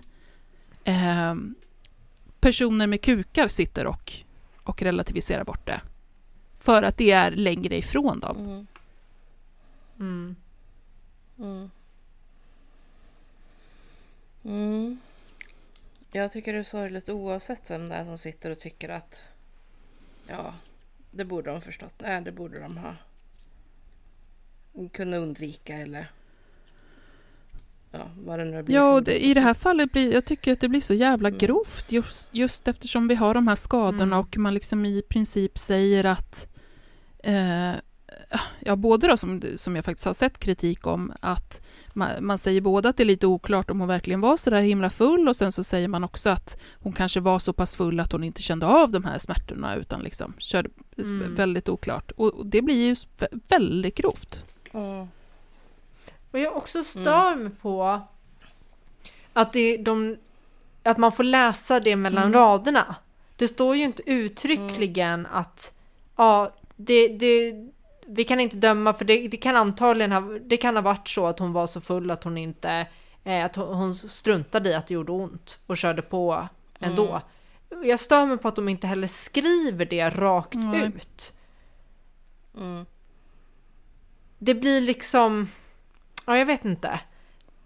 eh, 0.85 1.35
personer 2.41 2.87
med 2.87 3.01
kukar 3.03 3.49
sitter 3.49 3.87
och, 3.87 4.13
och 4.65 4.83
relativiserar 4.83 5.45
bort 5.45 5.67
det. 5.67 5.81
För 6.61 6.83
att 6.83 6.97
det 6.99 7.11
är 7.11 7.31
längre 7.31 7.77
ifrån 7.79 8.21
dem. 8.21 8.67
Mm. 9.99 10.37
Mm. 11.39 11.71
Mm. 14.47 14.99
Jag 16.13 16.33
tycker 16.33 16.53
det 16.53 16.59
är 16.59 16.63
sorgligt 16.63 17.09
oavsett 17.09 17.71
vem 17.71 17.89
det 17.89 17.95
är 17.95 18.05
som 18.05 18.19
sitter 18.19 18.51
och 18.51 18.59
tycker 18.59 18.89
att 18.89 19.25
ja, 20.27 20.55
det 21.11 21.25
borde 21.25 21.51
de 21.51 21.61
förstått. 21.61 21.95
Nej, 21.99 22.23
det 22.23 22.33
borde 22.33 22.61
de 22.61 22.77
ha 22.77 22.95
kunna 24.93 25.17
undvika 25.17 25.77
eller 25.77 26.11
ja, 27.91 28.11
vad 28.25 28.39
det 28.39 28.45
nu 28.45 28.63
blir. 28.63 28.77
Ja, 28.77 28.95
och 28.95 29.03
det, 29.03 29.25
i 29.25 29.35
det 29.35 29.41
här 29.41 29.55
fallet 29.55 29.93
blir 29.93 30.13
jag 30.13 30.25
tycker 30.25 30.53
att 30.53 30.61
det 30.61 30.69
blir 30.69 30.81
så 30.81 30.95
jävla 30.95 31.29
Mm. 31.29 31.39
grovt 31.39 31.93
just, 31.93 32.35
just 32.35 32.69
eftersom 32.69 33.09
vi 33.09 33.15
har 33.15 33.35
de 33.35 33.49
här 33.49 33.55
skadorna 33.55 34.03
Mm. 34.17 34.19
och 34.19 34.37
man 34.39 34.55
liksom 34.55 34.85
i 34.85 35.03
princip 35.03 35.59
säger 35.59 36.05
att 36.05 36.49
eh, 37.19 37.73
ja, 38.61 38.77
både 38.77 39.07
då 39.07 39.17
som, 39.17 39.41
som 39.57 39.77
jag 39.77 39.85
faktiskt 39.85 40.07
har 40.07 40.13
sett 40.13 40.39
kritik 40.39 40.87
om 40.87 41.13
att 41.21 41.61
man, 41.93 42.09
man 42.21 42.39
säger 42.39 42.61
både 42.61 42.89
att 42.89 42.97
det 42.97 43.03
är 43.03 43.05
lite 43.05 43.27
oklart 43.27 43.71
om 43.71 43.81
hon 43.81 43.89
verkligen 43.89 44.21
var 44.21 44.37
så 44.37 44.51
där 44.51 44.61
himla 44.61 44.91
full 44.91 45.29
och 45.29 45.37
sen 45.37 45.53
så 45.53 45.65
säger 45.65 45.89
man 45.89 46.05
också 46.05 46.31
att 46.31 46.61
hon 46.83 46.93
kanske 46.93 47.21
var 47.21 47.39
så 47.39 47.53
pass 47.53 47.75
full 47.75 48.01
att 48.01 48.13
hon 48.13 48.25
inte 48.25 48.43
kände 48.43 48.67
av 48.67 48.91
de 48.91 49.05
här 49.05 49.19
smärtorna 49.19 49.77
utan 49.77 50.01
liksom 50.01 50.35
körde 50.39 50.71
Mm. 50.99 51.35
väldigt 51.35 51.69
oklart. 51.69 52.11
Och, 52.11 52.35
och 52.35 52.47
det 52.47 52.63
blir 52.63 52.87
ju 52.87 52.97
väldigt 53.49 53.95
grovt. 53.95 54.45
Mm. 54.73 55.09
Och 56.31 56.39
jag 56.39 56.57
också 56.57 56.85
stör 56.85 57.35
mig 57.37 57.51
på 57.63 58.01
att, 59.33 59.53
det, 59.53 59.77
de, 59.77 60.17
att 60.83 60.99
man 60.99 61.13
får 61.13 61.25
läsa 61.25 61.81
det 61.81 61.97
mellan 61.97 62.23
Mm. 62.25 62.33
raderna. 62.35 62.95
Det 63.37 63.49
står 63.49 63.77
ju 63.77 63.85
inte 63.85 64.03
uttryckligen 64.11 65.27
att 65.27 65.79
ja, 66.17 66.53
det, 66.77 67.09
det, 67.09 67.53
vi 68.07 68.25
kan 68.25 68.41
inte 68.41 68.57
döma 68.57 68.93
för 68.93 69.05
det, 69.05 69.29
det 69.29 69.37
kan 69.37 69.57
antagligen 69.57 70.13
ha, 70.13 70.21
det 70.21 70.57
kan 70.57 70.77
ha 70.77 70.83
varit 70.83 71.09
så 71.09 71.27
att 71.27 71.39
hon 71.39 71.53
var 71.53 71.67
så 71.67 71.81
full 71.81 72.11
att 72.11 72.25
hon 72.25 72.39
inte, 72.39 72.87
eh, 73.25 73.45
att 73.45 73.57
hon, 73.57 73.95
struntade 73.95 74.71
i 74.71 74.75
att 74.75 74.87
det 74.87 74.95
gjorde 74.95 75.13
ont 75.13 75.59
och 75.67 75.77
körde 75.77 76.03
på 76.03 76.49
ändå. 76.79 77.21
Jag 77.85 78.01
stör 78.01 78.27
mig 78.27 78.39
på 78.39 78.49
att 78.49 78.57
de 78.57 78.69
inte 78.69 78.87
heller 78.87 79.07
skriver 79.07 79.85
det 79.85 80.11
rakt 80.11 80.55
Nej. 80.55 80.87
ut. 80.87 81.33
Mm. 82.57 82.87
Det 84.39 84.55
blir 84.55 84.81
liksom, 84.81 85.51
ja 86.27 86.39
jag 86.39 86.47
vet 86.47 86.65
inte. 86.65 87.01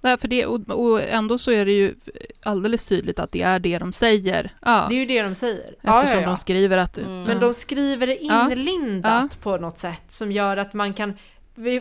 Nej, 0.00 0.18
för 0.18 0.28
det, 0.28 0.46
och, 0.46 0.60
och 0.70 1.02
ändå 1.02 1.38
så 1.38 1.50
är 1.50 1.64
det 1.66 1.72
ju 1.72 1.94
alldeles 2.42 2.86
tydligt 2.86 3.18
att 3.18 3.32
det 3.32 3.42
är 3.42 3.58
det 3.58 3.78
de 3.78 3.92
säger. 3.92 4.54
Ja, 4.62 4.86
Det 4.88 4.94
är 4.94 4.98
ju 4.98 5.06
det 5.06 5.22
de 5.22 5.34
säger. 5.34 5.74
eftersom 5.82 6.22
de 6.22 6.36
skriver 6.36 6.78
att... 6.78 6.98
Mm. 6.98 7.22
Men 7.22 7.40
de 7.40 7.54
skriver 7.54 8.06
det 8.06 8.18
Ja. 8.20 8.52
inlindat 8.52 9.40
på 9.42 9.56
något 9.56 9.78
sätt 9.78 10.04
som 10.08 10.32
gör 10.32 10.56
att 10.56 10.74
man 10.74 10.94
kan, 10.94 11.12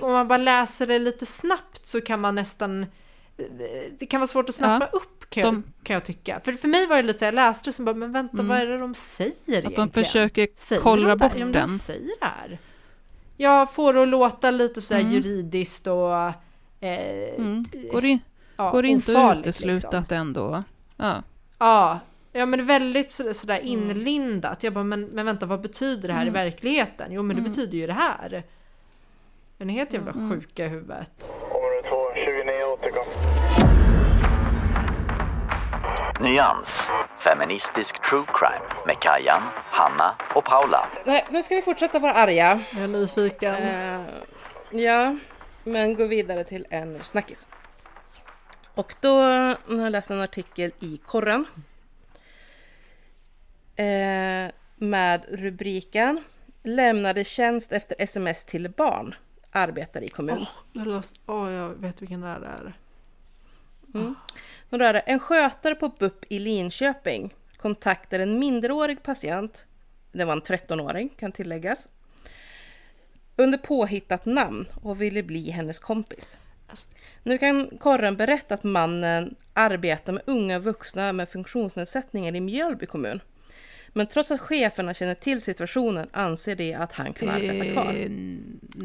om 0.01 0.11
man 0.11 0.27
bara 0.27 0.37
läser 0.37 0.87
det 0.87 0.99
lite 0.99 1.25
snabbt 1.25 1.87
så 1.87 2.01
kan 2.01 2.21
man 2.21 2.35
nästan, 2.35 2.85
det 3.99 4.05
kan 4.05 4.19
vara 4.19 4.27
svårt 4.27 4.49
att 4.49 4.55
snappa 4.55 4.85
upp 4.85 5.29
kan, 5.29 5.41
jag, 5.43 5.53
De- 5.53 5.63
kan 5.83 5.93
jag 5.93 6.05
tycka. 6.05 6.39
För, 6.43 6.53
för 6.53 6.67
mig 6.67 6.87
var 6.87 6.95
det 6.95 7.03
lite 7.03 7.19
så 7.19 7.25
jag 7.25 7.33
läste 7.33 7.69
det 7.69 7.73
som 7.73 7.85
bara, 7.85 7.95
men 7.95 8.11
vänta, 8.11 8.33
Mm. 8.33 8.47
vad 8.47 8.57
är 8.57 8.65
det 8.65 8.77
de 8.79 8.93
säger 8.93 9.31
Att 9.31 9.45
de 9.45 9.53
egentligen? 9.55 9.89
försöker 10.05 10.47
Säger 10.55 10.81
kollra 10.81 11.09
de 11.09 11.17
bort 11.19 11.31
ja, 11.37 11.45
den. 11.45 11.51
De 11.51 11.79
säger 11.79 12.05
det 12.19 12.25
här. 12.25 12.59
Jag 13.37 13.73
får 13.73 13.93
det 13.93 14.01
att 14.01 14.07
låta 14.07 14.51
lite 14.51 14.81
sådär 14.81 15.01
Mm. 15.01 15.13
juridiskt 15.13 15.87
och... 15.87 16.31
Eh, 16.79 17.35
Mm. 17.37 17.65
Går, 17.91 18.05
in, 18.05 18.19
ja, 18.57 18.69
går 18.71 18.85
inte 18.85 19.19
att 19.23 19.37
utesluta 19.37 19.73
liksom. 19.87 19.99
att 19.99 20.11
ändå... 20.11 20.63
Ja. 20.97 21.15
Ja, 21.59 21.99
ja 22.31 22.45
men 22.45 22.65
väldigt 22.65 23.11
så- 23.11 23.33
sådär 23.33 23.59
Mm. 23.59 23.67
inlindat. 23.67 24.63
Jag 24.63 24.73
bara, 24.73 24.83
men, 24.83 25.01
men 25.05 25.25
vänta 25.25 25.45
vad 25.45 25.61
betyder 25.61 26.07
det 26.07 26.13
här 26.13 26.25
i 26.25 26.29
verkligheten? 26.29 27.11
Jo 27.11 27.21
men 27.23 27.31
Mm. 27.37 27.43
det 27.43 27.49
betyder 27.49 27.77
ju 27.77 27.87
det 27.87 27.93
här. 27.93 28.43
Den 29.57 29.69
är 29.69 29.73
helt 29.73 29.93
jävla 29.93 30.13
sjuka 30.13 30.65
i 30.65 30.67
huvudet. 30.67 31.33
Område 31.51 31.89
2, 31.89 31.95
29 32.15 32.63
återkom. 32.73 33.03
Nyans. 36.21 36.87
Feministisk 37.17 38.01
true 38.09 38.25
crime 38.33 38.65
med 38.87 38.99
Kajan, 38.99 39.41
Hanna 39.71 40.15
och 40.35 40.43
Paula. 40.45 40.89
Nej, 41.05 41.25
nu 41.29 41.43
ska 41.43 41.55
vi 41.55 41.61
fortsätta 41.61 41.99
vara 41.99 42.13
arga. 42.13 42.59
Jag 42.73 42.83
är 42.83 42.87
nyfiken. 42.87 43.55
Eh, 43.55 44.01
ja, 44.71 45.15
men 45.63 45.95
gå 45.95 46.05
vidare 46.05 46.43
till 46.43 46.67
en 46.69 47.03
snackis. 47.03 47.47
Och 48.73 48.95
då 49.01 49.19
har 49.19 49.57
jag 49.67 49.91
läst 49.91 50.11
en 50.11 50.21
artikel 50.21 50.71
i 50.79 50.97
Korren. 51.05 51.45
Eh, 53.75 54.51
med 54.75 55.25
rubriken 55.29 56.23
Lämnade 56.63 57.23
tjänst 57.23 57.71
efter 57.71 57.95
sms 57.99 58.45
till 58.45 58.69
barn. 58.69 59.15
Arbetar 59.51 60.01
i 60.01 60.09
kommun. 60.09 60.45
Jag 60.73 60.87
läst, 60.87 61.15
åh, 61.25 61.51
jag 61.51 61.69
vet 61.69 62.01
vilken 62.01 62.21
det 62.21 62.27
är. 62.27 62.73
Och 64.69 64.79
då 64.79 64.85
är 64.85 64.93
det 64.93 64.99
en 64.99 65.19
skötare 65.19 65.75
på 65.75 65.89
BUP 65.89 66.25
i 66.29 66.39
Linköping 66.39 67.33
kontaktar 67.57 68.19
en 68.19 68.39
minderårig 68.39 69.03
patient, 69.03 69.67
det 70.11 70.25
var 70.25 70.33
en 70.33 70.41
13-åring 70.41 71.09
kan 71.09 71.31
tilläggas, 71.31 71.89
under 73.39 73.57
påhittat 73.57 74.25
namn 74.25 74.65
och 74.83 75.01
ville 75.01 75.23
bli 75.23 75.51
hennes 75.51 75.79
kompis. 75.79 76.37
Alltså- 76.67 76.89
Nu 77.23 77.37
kan 77.37 77.69
Korren 77.79 78.15
berätta 78.15 78.53
att 78.53 78.63
mannen 78.63 79.35
arbetar 79.53 80.13
med 80.13 80.21
unga 80.25 80.59
vuxna 80.59 81.13
med 81.13 81.29
funktionsnedsättningar 81.29 82.35
i 82.35 82.41
Mjölby 82.41 82.85
kommun. 82.85 83.19
Men 83.93 84.07
trots 84.07 84.31
att 84.31 84.41
cheferna 84.41 84.93
känner 84.93 85.13
till 85.15 85.41
situationen 85.41 86.07
anser 86.11 86.55
de 86.55 86.73
att 86.73 86.93
han 86.93 87.13
kan 87.13 87.29
arbeta 87.29 87.65
kvar. 87.73 87.93
Eh, 87.93 88.09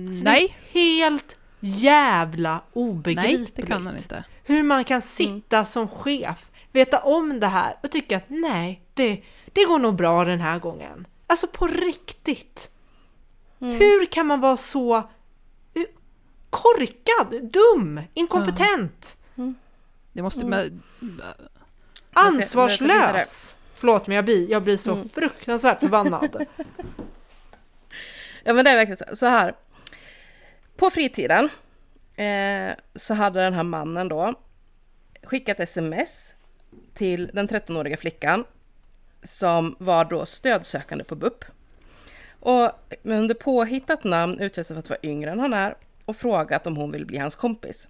Alltså, 0.09 0.25
nej, 0.25 0.57
helt 0.73 1.37
jävla 1.61 2.61
obegripligt. 2.73 3.39
nej, 3.39 3.53
det 3.55 3.63
kan 3.63 3.87
han 3.87 3.97
inte. 3.97 4.25
Hur 4.45 4.63
man 4.63 4.85
kan 4.85 5.03
sitta 5.03 5.65
som 5.65 5.89
chef, 5.89 6.51
veta 6.73 6.99
om 7.01 7.41
det 7.41 7.47
här 7.47 7.77
och 7.83 7.91
tycka 7.91 8.17
att 8.17 8.25
nej, 8.29 8.83
det, 8.95 9.23
det 9.53 9.65
går 9.65 9.79
nog 9.79 9.97
bra 9.97 10.25
den 10.25 10.41
här 10.41 10.59
gången. 10.59 11.07
Alltså 11.27 11.47
på 11.47 11.67
riktigt. 11.67 12.71
Hur 13.59 14.07
kan 14.07 14.27
man 14.27 14.41
vara 14.41 14.57
så 14.57 14.97
eh, 14.97 15.03
korkad, 16.51 17.51
dum, 17.53 18.01
inkompetent, 18.15 19.17
Det 20.13 20.23
måste... 20.23 20.45
Men, 20.45 20.83
ansvarslös? 22.13 23.57
Förlåt 23.75 24.07
men 24.07 24.17
jag 24.17 24.25
blir, 24.25 24.51
jag 24.51 24.63
blir 24.63 24.77
så 24.77 25.05
fruktansvärt 25.15 25.81
förbannad. 25.81 26.47
Ja 28.47 28.53
men 28.53 28.65
det 28.65 28.71
är 28.71 28.77
verkligen 28.77 28.97
så- 29.09 29.17
så 29.17 29.27
här. 29.27 29.55
På 30.77 30.91
fritiden 30.91 31.49
eh, 32.17 32.75
så 32.95 33.15
hade 33.15 33.41
den 33.41 33.55
här 33.55 33.63
mannen 33.63 34.09
då 34.09 34.35
skickat 35.23 35.61
sms 35.61 36.35
till 36.95 37.31
den 37.35 37.49
13-åriga 37.49 37.97
flickan 37.97 38.45
som 39.23 39.77
var 39.79 40.05
då 40.05 40.27
stödsökande 40.27 41.05
på 41.05 41.15
BUP. 41.17 41.45
Och 42.45 42.71
under 43.03 43.35
påhittat 43.35 44.05
namn 44.05 44.39
utgett 44.39 44.67
sig 44.67 44.75
för 44.75 44.79
att 44.79 44.89
vara 44.89 44.99
yngre 45.03 45.31
än 45.31 45.41
han 45.41 45.53
är 45.53 45.77
och 46.05 46.17
frågat 46.17 46.67
om 46.67 46.77
hon 46.77 46.93
vill 46.93 47.07
bli 47.07 47.19
hans 47.19 47.37
kompis. 47.37 47.89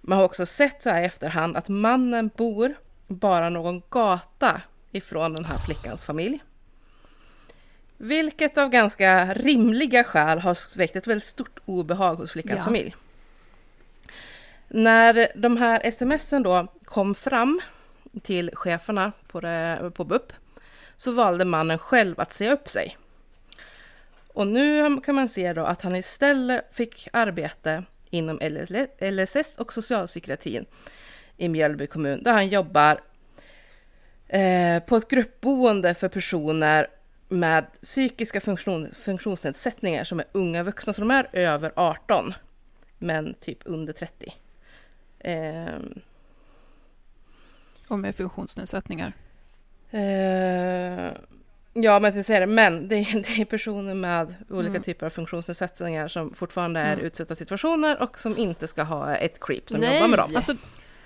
Man 0.00 0.18
har 0.18 0.24
också 0.24 0.46
sett 0.46 0.82
så 0.82 0.90
här 0.90 1.00
i 1.02 1.04
efterhand 1.04 1.56
att 1.56 1.68
mannen 1.68 2.30
bor 2.36 2.74
bara 3.06 3.48
någon 3.48 3.82
gata 3.90 4.62
ifrån 4.92 5.32
den 5.32 5.44
här 5.44 5.58
flickans 5.58 6.04
familj. 6.04 6.38
Vilket 7.96 8.58
av 8.58 8.68
ganska 8.68 9.34
rimliga 9.34 10.04
skäl 10.04 10.38
har 10.38 10.76
väckt 10.78 10.96
ett 10.96 11.06
väldigt 11.06 11.28
stort 11.28 11.60
obehag 11.64 12.14
hos 12.14 12.32
flickans 12.32 12.58
Ja. 12.58 12.64
familj. 12.64 12.96
När 14.68 15.32
de 15.36 15.56
här 15.56 15.90
smsen 15.90 16.42
då 16.42 16.66
kom 16.84 17.14
fram 17.14 17.60
till 18.22 18.50
cheferna 18.54 19.12
på, 19.28 19.40
det, 19.40 19.90
på 19.94 20.04
BUP 20.04 20.32
så 20.96 21.12
valde 21.12 21.44
mannen 21.44 21.78
själv 21.78 22.20
att 22.20 22.32
säga 22.32 22.52
upp 22.52 22.70
sig. 22.70 22.96
Och 24.38 24.48
nu 24.48 25.00
kan 25.00 25.14
man 25.14 25.28
se 25.28 25.52
då 25.52 25.64
att 25.64 25.82
han 25.82 25.96
istället 25.96 26.64
fick 26.70 27.08
arbete 27.12 27.84
inom 28.10 28.38
LSS 29.00 29.58
och 29.58 29.72
socialpsykiatrin 29.72 30.64
i 31.36 31.48
Mjölby 31.48 31.86
kommun 31.86 32.22
där 32.22 32.32
han 32.32 32.48
jobbar 32.48 33.00
eh, 34.28 34.82
på 34.82 34.96
ett 34.96 35.08
gruppboende 35.08 35.94
för 35.94 36.08
personer 36.08 36.86
med 37.28 37.66
psykiska 37.82 38.40
funktion, 38.40 38.88
funktionsnedsättningar 38.92 40.04
som 40.04 40.20
är 40.20 40.26
unga 40.32 40.62
vuxna, 40.62 40.92
så 40.92 41.00
de 41.00 41.10
är 41.10 41.28
över 41.32 41.72
18 41.76 42.34
men 42.98 43.34
typ 43.34 43.58
under 43.64 43.92
30. 43.92 44.34
Ehm, 45.20 46.00
och 47.88 47.98
med 47.98 48.16
funktionsnedsättningar. 48.16 49.12
Eh, 49.90 51.12
ja, 51.82 52.00
men 52.00 52.16
jag 52.16 52.24
säger 52.24 52.40
det, 52.40 52.46
men 52.46 52.88
det 52.88 52.94
är, 52.94 53.12
det 53.36 53.40
är 53.40 53.44
personer 53.44 53.94
med 53.94 54.34
olika 54.50 54.70
Mm. 54.70 54.82
typer 54.82 55.06
av 55.06 55.10
funktionsnedsättningar 55.10 56.08
som 56.08 56.34
fortfarande 56.34 56.80
är 56.80 56.96
utsatta 56.96 57.34
situationer 57.34 58.02
och 58.02 58.18
som 58.18 58.36
inte 58.36 58.66
ska 58.66 58.82
ha 58.82 59.14
ett 59.14 59.40
creep 59.40 59.70
som 59.70 59.80
Nej. 59.80 59.94
jobbar 59.94 60.08
med 60.08 60.18
dem. 60.18 60.36
Alltså, 60.36 60.54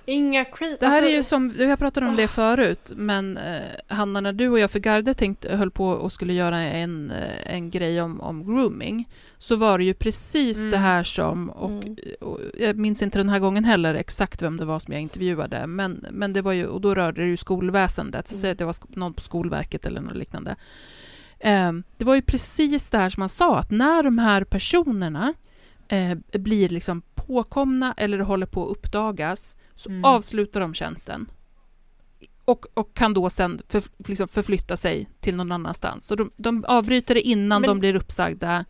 Inga 0.06 0.44
creep. 0.44 0.80
det 0.80 0.86
här 0.86 0.96
alltså, 0.96 1.10
är 1.10 1.16
ju 1.16 1.22
som, 1.22 1.54
jag 1.58 1.78
pratade 1.78 2.06
om 2.06 2.16
det 2.16 2.28
förut, 2.28 2.92
men 2.96 3.36
eh, 3.36 3.62
Hanna, 3.88 4.20
när 4.20 4.32
du 4.32 4.48
och 4.48 4.58
jag 4.58 4.70
för 4.70 4.78
Garde 4.78 5.14
tänkte, 5.14 5.56
höll 5.56 5.70
på 5.70 5.86
och 5.88 6.12
skulle 6.12 6.32
göra 6.32 6.58
en, 6.60 7.10
eh, 7.10 7.54
en 7.54 7.70
grej 7.70 8.02
om, 8.02 8.20
om 8.20 8.46
grooming, 8.46 9.08
så 9.38 9.56
var 9.56 9.78
det 9.78 9.84
ju 9.84 9.94
precis 9.94 10.58
Mm. 10.58 10.70
det 10.70 10.78
här 10.78 11.04
som, 11.04 11.50
och, 11.50 11.70
Mm. 11.70 11.96
och 12.20 12.40
jag 12.58 12.76
minns 12.76 13.02
inte 13.02 13.18
den 13.18 13.28
här 13.28 13.38
gången 13.38 13.64
heller 13.64 13.94
exakt 13.94 14.42
vem 14.42 14.56
det 14.56 14.64
var 14.64 14.78
som 14.78 14.92
jag 14.92 15.02
intervjuade, 15.02 15.66
men, 15.66 16.06
men 16.10 16.32
det 16.32 16.42
var 16.42 16.52
ju, 16.52 16.66
och 16.66 16.80
då 16.80 16.94
rörde 16.94 17.20
det 17.22 17.28
ju 17.28 17.36
skolväsendet, 17.36 18.28
så 18.28 18.34
Mm. 18.34 18.40
säg 18.40 18.50
att 18.50 18.58
det 18.58 18.64
var 18.64 18.74
någon 18.88 19.14
på 19.14 19.22
Skolverket 19.22 19.86
eller 19.86 20.00
något 20.00 20.16
liknande. 20.16 20.56
Eh, 21.38 21.72
det 21.96 22.04
var 22.04 22.14
ju 22.14 22.22
precis 22.22 22.90
det 22.90 22.98
här 22.98 23.10
som 23.10 23.20
man 23.20 23.28
sa, 23.28 23.58
att 23.58 23.70
när 23.70 24.02
de 24.02 24.18
här 24.18 24.44
personerna 24.44 25.34
eh, 25.88 26.14
blir 26.40 26.68
liksom 26.68 27.02
påkomna 27.32 27.94
eller 27.96 28.18
håller 28.18 28.46
på 28.46 28.64
att 28.64 28.70
uppdagas 28.70 29.56
så 29.76 29.88
Mm. 29.90 30.04
avslutar 30.04 30.60
de 30.60 30.74
tjänsten. 30.74 31.30
Och, 32.44 32.66
och 32.74 32.94
kan 32.94 33.14
då 33.14 33.30
sen 33.30 33.58
för, 33.68 33.82
liksom 34.08 34.28
förflytta 34.28 34.76
sig 34.76 35.08
till 35.20 35.34
någon 35.36 35.52
annanstans. 35.52 36.06
Så 36.06 36.14
de, 36.14 36.30
de 36.36 36.64
avbryter 36.68 37.14
det 37.14 37.20
innan 37.20 37.60
Men- 37.62 37.68
de 37.68 37.78
blir 37.78 37.94
uppsagda 37.94 38.64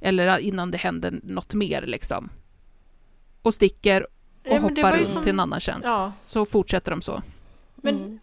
eller 0.00 0.38
innan 0.38 0.70
det 0.70 0.78
händer 0.78 1.20
något 1.22 1.54
mer 1.54 1.82
liksom. 1.86 2.30
Och 3.42 3.54
sticker 3.54 4.02
och 4.02 4.08
Ja, 4.42 4.58
hoppar 4.58 4.96
runt 4.96 5.08
som- 5.08 5.22
till 5.22 5.30
en 5.32 5.40
annan 5.40 5.60
tjänst. 5.60 5.84
Ja, 5.88 6.12
Så 6.26 6.46
fortsätter 6.46 6.90
de 6.90 7.02
så. 7.02 7.22
men 7.76 7.94
Mm. 7.96 8.18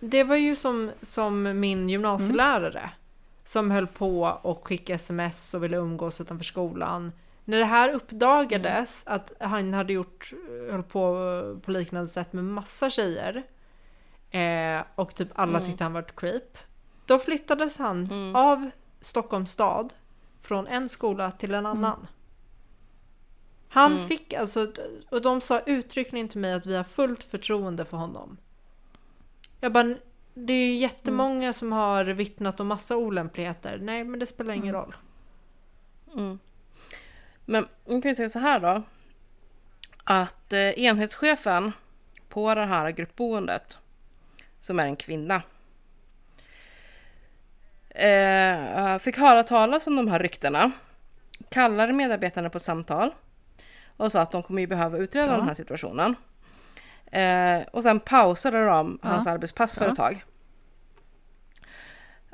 det 0.00 0.24
var 0.24 0.36
ju 0.36 0.56
som, 0.56 0.90
som 1.02 1.60
min 1.60 1.88
gymnasielärare 1.88 2.78
Mm. 2.80 2.90
som 3.44 3.70
höll 3.70 3.86
på 3.86 4.22
och 4.42 4.66
skicka 4.66 4.94
sms 4.94 5.54
och 5.54 5.64
ville 5.64 5.76
umgås 5.76 6.20
utanför 6.20 6.44
skolan. 6.44 7.12
När 7.48 7.58
det 7.58 7.64
här 7.64 7.88
uppdagades 7.92 9.06
Mm. 9.06 9.16
att 9.16 9.32
han 9.40 9.74
hade 9.74 9.92
gjort, 9.92 10.32
höll 10.70 10.82
på 10.82 11.60
på 11.64 11.70
liknande 11.70 12.08
sätt 12.08 12.32
med 12.32 12.44
massa 12.44 12.90
tjejer 12.90 13.42
eh, 14.30 14.82
och 14.94 15.14
typ 15.14 15.28
alla 15.34 15.58
Mm. 15.58 15.68
tyckte 15.70 15.84
han 15.84 15.92
var 15.92 16.00
ett 16.00 16.16
creep. 16.16 16.58
Då 17.06 17.18
flyttades 17.18 17.78
han 17.78 18.04
Mm. 18.04 18.36
av 18.36 18.70
Stockholms 19.00 19.50
stad 19.52 19.94
från 20.42 20.66
en 20.66 20.88
skola 20.88 21.30
till 21.30 21.54
en 21.54 21.66
annan. 21.66 22.06
Han 23.68 23.92
Mm. 23.92 24.08
fick 24.08 24.32
alltså, 24.32 24.72
och 25.10 25.22
de 25.22 25.40
sa 25.40 25.60
uttryckligen 25.60 26.28
till 26.28 26.40
mig 26.40 26.52
att 26.52 26.66
vi 26.66 26.76
har 26.76 26.84
fullt 26.84 27.24
förtroende 27.24 27.84
för 27.84 27.96
honom. 27.96 28.36
Jag 29.60 29.72
bara, 29.72 29.96
det 30.34 30.52
är 30.52 30.66
ju 30.66 30.74
jättemånga 30.74 31.52
som 31.52 31.72
har 31.72 32.04
vittnat 32.04 32.60
om 32.60 32.66
massa 32.66 32.96
olämpligheter. 32.96 33.78
Nej, 33.82 34.04
men 34.04 34.20
det 34.20 34.26
spelar 34.26 34.54
ingen 34.54 34.74
roll. 34.74 34.96
Mm. 36.14 36.38
Men 37.50 37.68
nu 37.86 38.02
kan 38.02 38.08
vi 38.08 38.14
säga 38.14 38.28
så 38.28 38.38
här 38.38 38.60
då. 38.60 38.82
Att 40.04 40.52
eh, 40.52 40.58
enhetschefen 40.78 41.72
på 42.28 42.54
det 42.54 42.64
här 42.64 42.90
gruppboendet, 42.90 43.78
som 44.60 44.78
är 44.78 44.82
en 44.86 44.96
kvinna, 44.96 45.42
eh, 47.90 48.98
fick 48.98 49.16
höra 49.18 49.42
talas 49.42 49.86
om 49.86 49.96
de 49.96 50.08
här 50.08 50.18
ryktena, 50.18 50.70
kallade 51.48 51.92
medarbetarna 51.92 52.50
på 52.50 52.60
samtal 52.60 53.14
och 53.96 54.12
sa 54.12 54.20
att 54.20 54.30
de 54.32 54.42
kommer 54.42 54.60
ju 54.60 54.66
behöva 54.66 54.98
utreda 54.98 55.26
Ja. 55.26 55.36
den 55.36 55.46
här 55.46 55.54
situationen. 55.54 56.14
Eh, 57.12 57.62
och 57.72 57.82
sen 57.82 58.00
pausade 58.00 58.64
de 58.66 58.98
Ja. 59.02 59.08
hans 59.08 59.26
arbetspass 59.26 59.74
för 59.74 59.84
Ja. 59.84 59.90
ett 59.90 59.96
tag. 59.96 60.24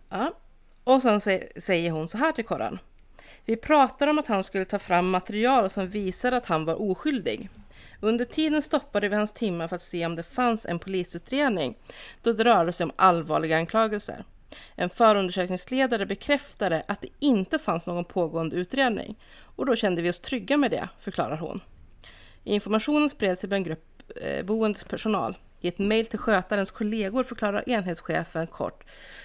Ja. 0.08 0.32
Och 0.84 1.02
sen 1.02 1.18
sä- 1.20 1.60
säger 1.60 1.90
hon 1.90 2.08
så 2.08 2.18
här 2.18 2.32
till 2.32 2.44
Korran. 2.44 2.78
Vi 3.46 3.56
pratade 3.56 4.10
om 4.10 4.18
att 4.18 4.26
han 4.26 4.44
skulle 4.44 4.64
ta 4.64 4.78
fram 4.78 5.10
material 5.10 5.70
som 5.70 5.88
visade 5.88 6.36
att 6.36 6.46
han 6.46 6.64
var 6.64 6.90
oskyldig. 6.90 7.50
Under 8.00 8.24
tiden 8.24 8.62
stoppade 8.62 9.08
vi 9.08 9.16
hans 9.16 9.32
timmar 9.32 9.68
för 9.68 9.76
att 9.76 9.82
se 9.82 10.06
om 10.06 10.16
det 10.16 10.22
fanns 10.22 10.66
en 10.66 10.78
polisutredning, 10.78 11.76
då 12.22 12.32
det 12.32 12.44
rörde 12.44 12.72
sig 12.72 12.84
om 12.84 12.92
allvarliga 12.96 13.56
anklagelser. 13.56 14.24
En 14.74 14.90
förundersökningsledare 14.90 16.06
bekräftade 16.06 16.84
att 16.88 17.00
det 17.00 17.08
inte 17.18 17.58
fanns 17.58 17.86
någon 17.86 18.04
pågående 18.04 18.56
utredning 18.56 19.18
och 19.56 19.66
då 19.66 19.76
kände 19.76 20.02
vi 20.02 20.10
oss 20.10 20.20
trygga 20.20 20.56
med 20.56 20.70
det, 20.70 20.88
förklarar 21.00 21.36
hon. 21.36 21.60
Informationen 22.44 23.10
spreds 23.10 23.40
till 23.40 23.52
en 23.52 23.64
grupp 23.64 24.02
eh, 24.22 24.44
boendes 24.44 24.84
personal. 24.84 25.36
I 25.64 25.68
ett 25.68 25.78
mejl 25.78 26.06
till 26.06 26.18
skötarens 26.18 26.70
kollegor 26.70 27.24
förklarar 27.24 27.68
enhetschefen 27.68 28.46
kort 28.46 28.84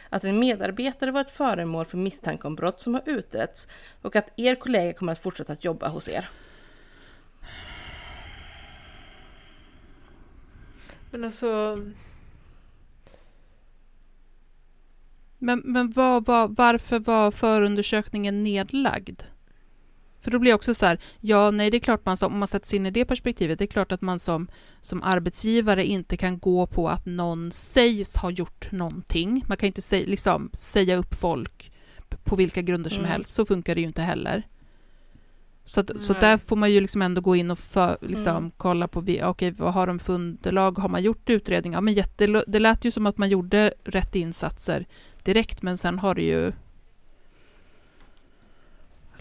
att 0.09 0.23
en 0.23 0.39
medarbetare 0.39 1.11
varit 1.11 1.29
föremål 1.29 1.85
för 1.85 1.97
misstanke 1.97 2.47
om 2.47 2.55
brott 2.55 2.81
som 2.81 2.93
har 2.93 3.03
utretts 3.05 3.67
och 4.01 4.15
att 4.15 4.39
er 4.39 4.55
kollega 4.55 4.93
kommer 4.93 5.11
att 5.11 5.19
fortsätta 5.19 5.53
att 5.53 5.63
jobba 5.63 5.87
hos 5.87 6.09
er. 6.09 6.29
Men 11.11 11.23
alltså, 11.23 11.77
Men, 15.37 15.61
men 15.65 15.91
vad, 15.91 16.25
vad, 16.25 16.55
varför 16.55 16.99
var 16.99 17.31
förundersökningen 17.31 18.43
nedlagd? 18.43 19.21
För 20.21 20.31
då 20.31 20.39
blir 20.39 20.51
jag 20.51 20.55
också 20.55 20.73
så 20.73 20.85
här, 20.85 20.99
ja 21.19 21.51
nej 21.51 21.71
det 21.71 21.77
är 21.77 21.79
klart 21.79 22.05
man 22.05 22.17
som, 22.17 22.33
om 22.33 22.39
man 22.39 22.47
sätter 22.47 22.67
sig 22.67 22.77
in 22.77 22.85
i 22.85 22.91
det 22.91 23.05
perspektivet, 23.05 23.59
det 23.59 23.65
är 23.65 23.67
klart 23.67 23.91
att 23.91 24.01
man 24.01 24.19
som, 24.19 24.47
som 24.81 25.03
arbetsgivare 25.03 25.85
inte 25.85 26.17
kan 26.17 26.39
gå 26.39 26.67
på 26.67 26.89
att 26.89 27.05
någon 27.05 27.51
sägs 27.51 28.15
ha 28.15 28.31
gjort 28.31 28.71
någonting. 28.71 29.43
Man 29.47 29.57
kan 29.57 29.67
inte 29.67 29.81
säg, 29.81 30.05
liksom, 30.05 30.49
säga 30.53 30.95
upp 30.95 31.15
folk 31.15 31.71
på 32.23 32.35
vilka 32.35 32.61
grunder 32.61 32.89
som 32.89 32.99
Mm. 32.99 33.11
helst, 33.11 33.29
så 33.29 33.45
funkar 33.45 33.75
det 33.75 33.81
ju 33.81 33.87
inte 33.87 34.01
heller. 34.01 34.47
Så, 35.63 35.81
att, 35.81 35.91
så 36.03 36.13
där 36.13 36.37
får 36.37 36.55
man 36.55 36.71
ju 36.71 36.81
liksom 36.81 37.01
ändå 37.01 37.21
gå 37.21 37.35
in 37.35 37.51
och 37.51 37.59
för, 37.59 37.97
liksom, 38.01 38.35
Mm. 38.37 38.51
kolla 38.57 38.87
på 38.87 39.03
okej, 39.23 39.51
vad 39.51 39.73
har 39.73 39.87
de 39.87 39.99
för 39.99 40.13
underlag, 40.13 40.77
har 40.77 40.89
man 40.89 41.03
gjort 41.03 41.29
utredningar? 41.29 41.77
Ja, 41.77 41.81
men 41.81 41.93
jätte, 41.93 42.43
det 42.47 42.59
lät 42.59 42.85
ju 42.85 42.91
som 42.91 43.05
att 43.05 43.17
man 43.17 43.29
gjorde 43.29 43.73
rätt 43.83 44.15
insatser 44.15 44.85
direkt, 45.23 45.61
men 45.61 45.77
sen 45.77 45.99
har 45.99 46.15
det 46.15 46.21
ju 46.21 46.51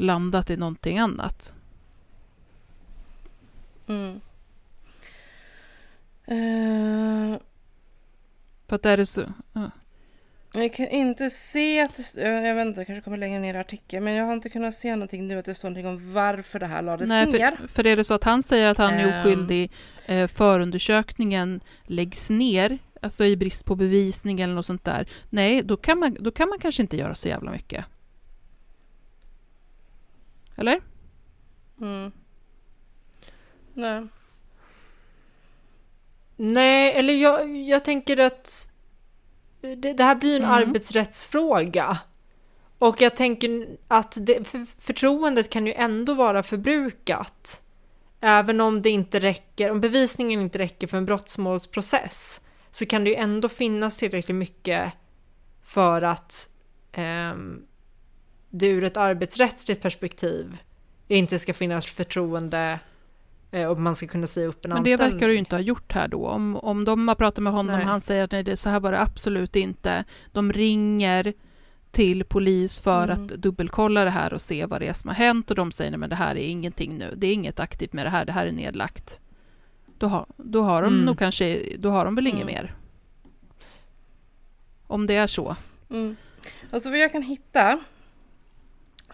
landat 0.01 0.51
i 0.51 0.57
någonting 0.57 0.99
annat. 0.99 1.55
Mm. 3.87 4.21
För 8.69 8.77
att 8.77 8.87
är 8.87 8.97
det 8.97 9.07
så... 9.07 9.23
ja. 9.53 9.71
jag 10.55 10.75
kan 10.75 10.89
inte 10.89 11.31
se 11.31 11.81
att 11.81 12.15
det, 12.15 12.21
jag 12.23 12.55
vet 12.55 12.67
inte, 12.67 12.81
det 12.81 12.85
kanske 12.85 13.03
kommer 13.03 13.17
längre 13.17 13.41
ner 13.41 13.55
i 13.55 13.59
artikeln, 13.59 14.05
men 14.05 14.13
jag 14.13 14.27
har 14.27 14.33
inte 14.33 14.49
kunnat 14.49 14.75
se 14.75 14.97
någonting 14.97 15.29
nu 15.29 15.39
att 15.39 15.45
det 15.45 15.55
står 15.55 15.71
någonting 15.71 15.87
om 15.87 16.13
varför 16.13 16.59
det 16.59 16.67
här 16.67 16.83
lades 16.83 17.09
Nej, 17.09 17.27
ner. 17.27 17.57
för, 17.57 17.69
för 17.69 17.87
är 17.87 17.97
det 17.97 18.05
så 18.05 18.15
att 18.15 18.25
han 18.25 18.43
säger 18.43 18.71
att 18.71 18.79
han 18.79 18.95
är 18.95 19.13
Ehm. 19.13 19.21
oskyldig, 19.21 19.73
eh, 20.07 20.27
förundersökningen 20.29 21.61
läggs 21.87 22.31
ner, 22.31 22.79
alltså 23.03 23.25
i 23.25 23.37
brist 23.37 23.65
på 23.65 23.75
bevisning 23.75 24.41
eller 24.41 24.55
något 24.55 24.67
sånt 24.67 24.85
där, 24.85 25.09
nej, 25.31 25.63
då 25.63 25.77
kan 25.77 25.99
man, 25.99 26.17
då 26.21 26.31
kan 26.31 26.49
man 26.49 26.59
kanske 26.59 26.83
inte 26.83 26.97
göra 26.97 27.15
så 27.15 27.29
jävla 27.29 27.51
mycket. 27.51 27.85
Eller? 30.59 30.81
Mm. 31.81 32.13
Nej. 33.75 34.07
nej, 36.37 36.93
eller 36.93 37.15
jag, 37.15 37.57
jag 37.57 37.85
tänker 37.85 38.17
att 38.17 38.73
det, 39.61 39.93
det 39.93 40.05
här 40.05 40.15
blir 40.15 40.37
en 40.37 40.45
Mm. 40.45 40.55
arbetsrättsfråga. 40.55 41.99
Och 42.79 43.01
jag 43.01 43.17
tänker 43.17 43.77
att 43.89 44.17
det, 44.21 44.47
för, 44.47 44.67
förtroendet 44.79 45.51
kan 45.51 45.67
ju 45.67 45.73
ändå 45.73 46.15
vara 46.15 46.43
förbrukat. 46.43 47.63
Även 48.21 48.61
om 48.61 48.83
det 48.83 48.91
inte 48.91 49.21
räcker, 49.21 49.71
om 49.71 49.81
bevisningen 49.81 50.41
inte 50.41 50.59
räcker 50.59 50.87
för 50.87 50.97
en 50.97 51.07
brottsmålsprocess 51.07 52.41
så 52.71 52.87
kan 52.87 53.05
det 53.05 53.11
ju 53.11 53.17
ändå 53.17 53.49
finnas 53.49 53.97
tillräckligt 53.97 54.37
mycket 54.37 54.93
för 55.63 56.03
att 56.03 56.49
ehm, 56.93 57.67
det 58.51 58.67
ur 58.69 58.85
ett 58.85 58.97
arbetsrättsligt 58.97 59.83
perspektiv 59.83 60.57
inte 61.09 61.39
ska 61.39 61.55
finnas 61.55 61.87
förtroende 61.87 62.81
eh, 63.51 63.65
och 63.65 63.81
man 63.81 63.97
ska 63.97 64.07
kunna 64.07 64.27
säga 64.27 64.47
upp 64.47 64.65
en 64.65 64.71
Men 64.71 64.85
det 64.85 64.93
anställning. 64.93 65.13
verkar 65.15 65.27
du 65.27 65.33
ju 65.33 65.39
inte 65.39 65.55
ha 65.57 65.61
gjort 65.61 65.93
här 65.93 66.09
då. 66.09 66.27
Om, 66.27 66.57
om 66.57 66.85
de 66.85 67.09
har 67.09 67.15
pratat 67.15 67.43
med 67.45 67.53
honom, 67.53 67.77
Nej. 67.77 67.85
han 67.85 68.01
säger 68.01 68.25
att 68.25 68.33
nej, 68.33 68.43
det, 68.43 68.57
så 68.57 68.71
här 68.71 68.81
var 68.81 68.93
det 68.93 69.01
absolut 69.01 69.57
inte. 69.57 70.05
De 70.33 70.53
ringer 70.53 71.33
till 71.91 72.25
polis 72.25 72.81
för 72.81 73.05
Mm. 73.09 73.25
att 73.25 73.29
dubbelkolla 73.29 74.05
det 74.05 74.11
här 74.11 74.33
och 74.33 74.41
se 74.41 74.67
vad 74.67 74.81
det 74.81 74.87
är 74.89 74.93
som 74.93 75.09
har 75.09 75.15
hänt 75.15 75.51
och 75.51 75.57
de 75.57 75.73
säger 75.73 75.91
nej 75.91 75.99
men 75.99 76.11
det 76.11 76.17
här 76.17 76.35
är 76.37 76.49
ingenting 76.49 76.99
nu, 76.99 77.15
det 77.17 77.27
är 77.27 77.33
inget 77.33 77.61
aktivt 77.61 77.93
med 77.93 78.07
det 78.07 78.11
här, 78.11 78.25
det 78.25 78.33
här 78.33 78.47
är 78.47 78.53
nedlagt. 78.53 79.21
Då 79.99 80.07
har, 80.07 80.27
då 80.37 80.63
har 80.63 80.83
de 80.83 80.93
Mm. 80.93 81.05
nog 81.07 81.19
kanske, 81.19 81.63
då 81.79 81.91
har 81.91 82.05
de 82.05 82.15
väl 82.15 82.27
inget 82.27 82.43
Mm. 82.43 82.55
mer. 82.55 82.75
Om 84.87 85.07
det 85.07 85.15
är 85.17 85.27
så. 85.27 85.57
Mm. 85.91 86.17
Alltså 86.71 86.91
vad 86.91 86.99
jag 86.99 87.13
kan 87.13 87.23
hitta 87.23 87.81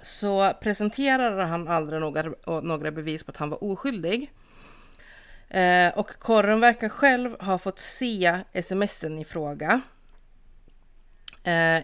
så 0.04 0.52
presenterade 0.60 1.44
han 1.44 1.68
aldrig 1.68 2.00
några, 2.00 2.32
några 2.60 2.90
bevis 2.90 3.24
på 3.24 3.30
att 3.30 3.36
han 3.36 3.50
var 3.50 3.64
oskyldig. 3.64 4.32
Eh, 5.48 5.88
och 5.98 6.18
Korren 6.18 6.60
verkar 6.60 6.88
själv 6.88 7.40
ha 7.40 7.58
fått 7.58 7.78
se 7.78 8.44
smsen 8.62 9.18
i 9.18 9.24
fråga. 9.24 9.80
Eh, 11.44 11.80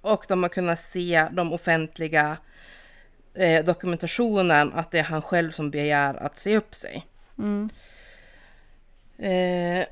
och 0.00 0.24
de 0.28 0.42
har 0.42 0.50
kunnat 0.50 0.78
se 0.78 1.28
de 1.32 1.52
offentliga 1.52 2.36
eh, 3.34 3.64
dokumentationen 3.64 4.72
att 4.72 4.90
det 4.90 4.98
är 4.98 5.04
han 5.04 5.22
själv 5.22 5.50
som 5.50 5.70
begär 5.70 6.14
att 6.14 6.38
se 6.38 6.56
upp 6.56 6.74
sig. 6.74 7.06
Mm. 7.38 7.70
Eh, 9.18 9.86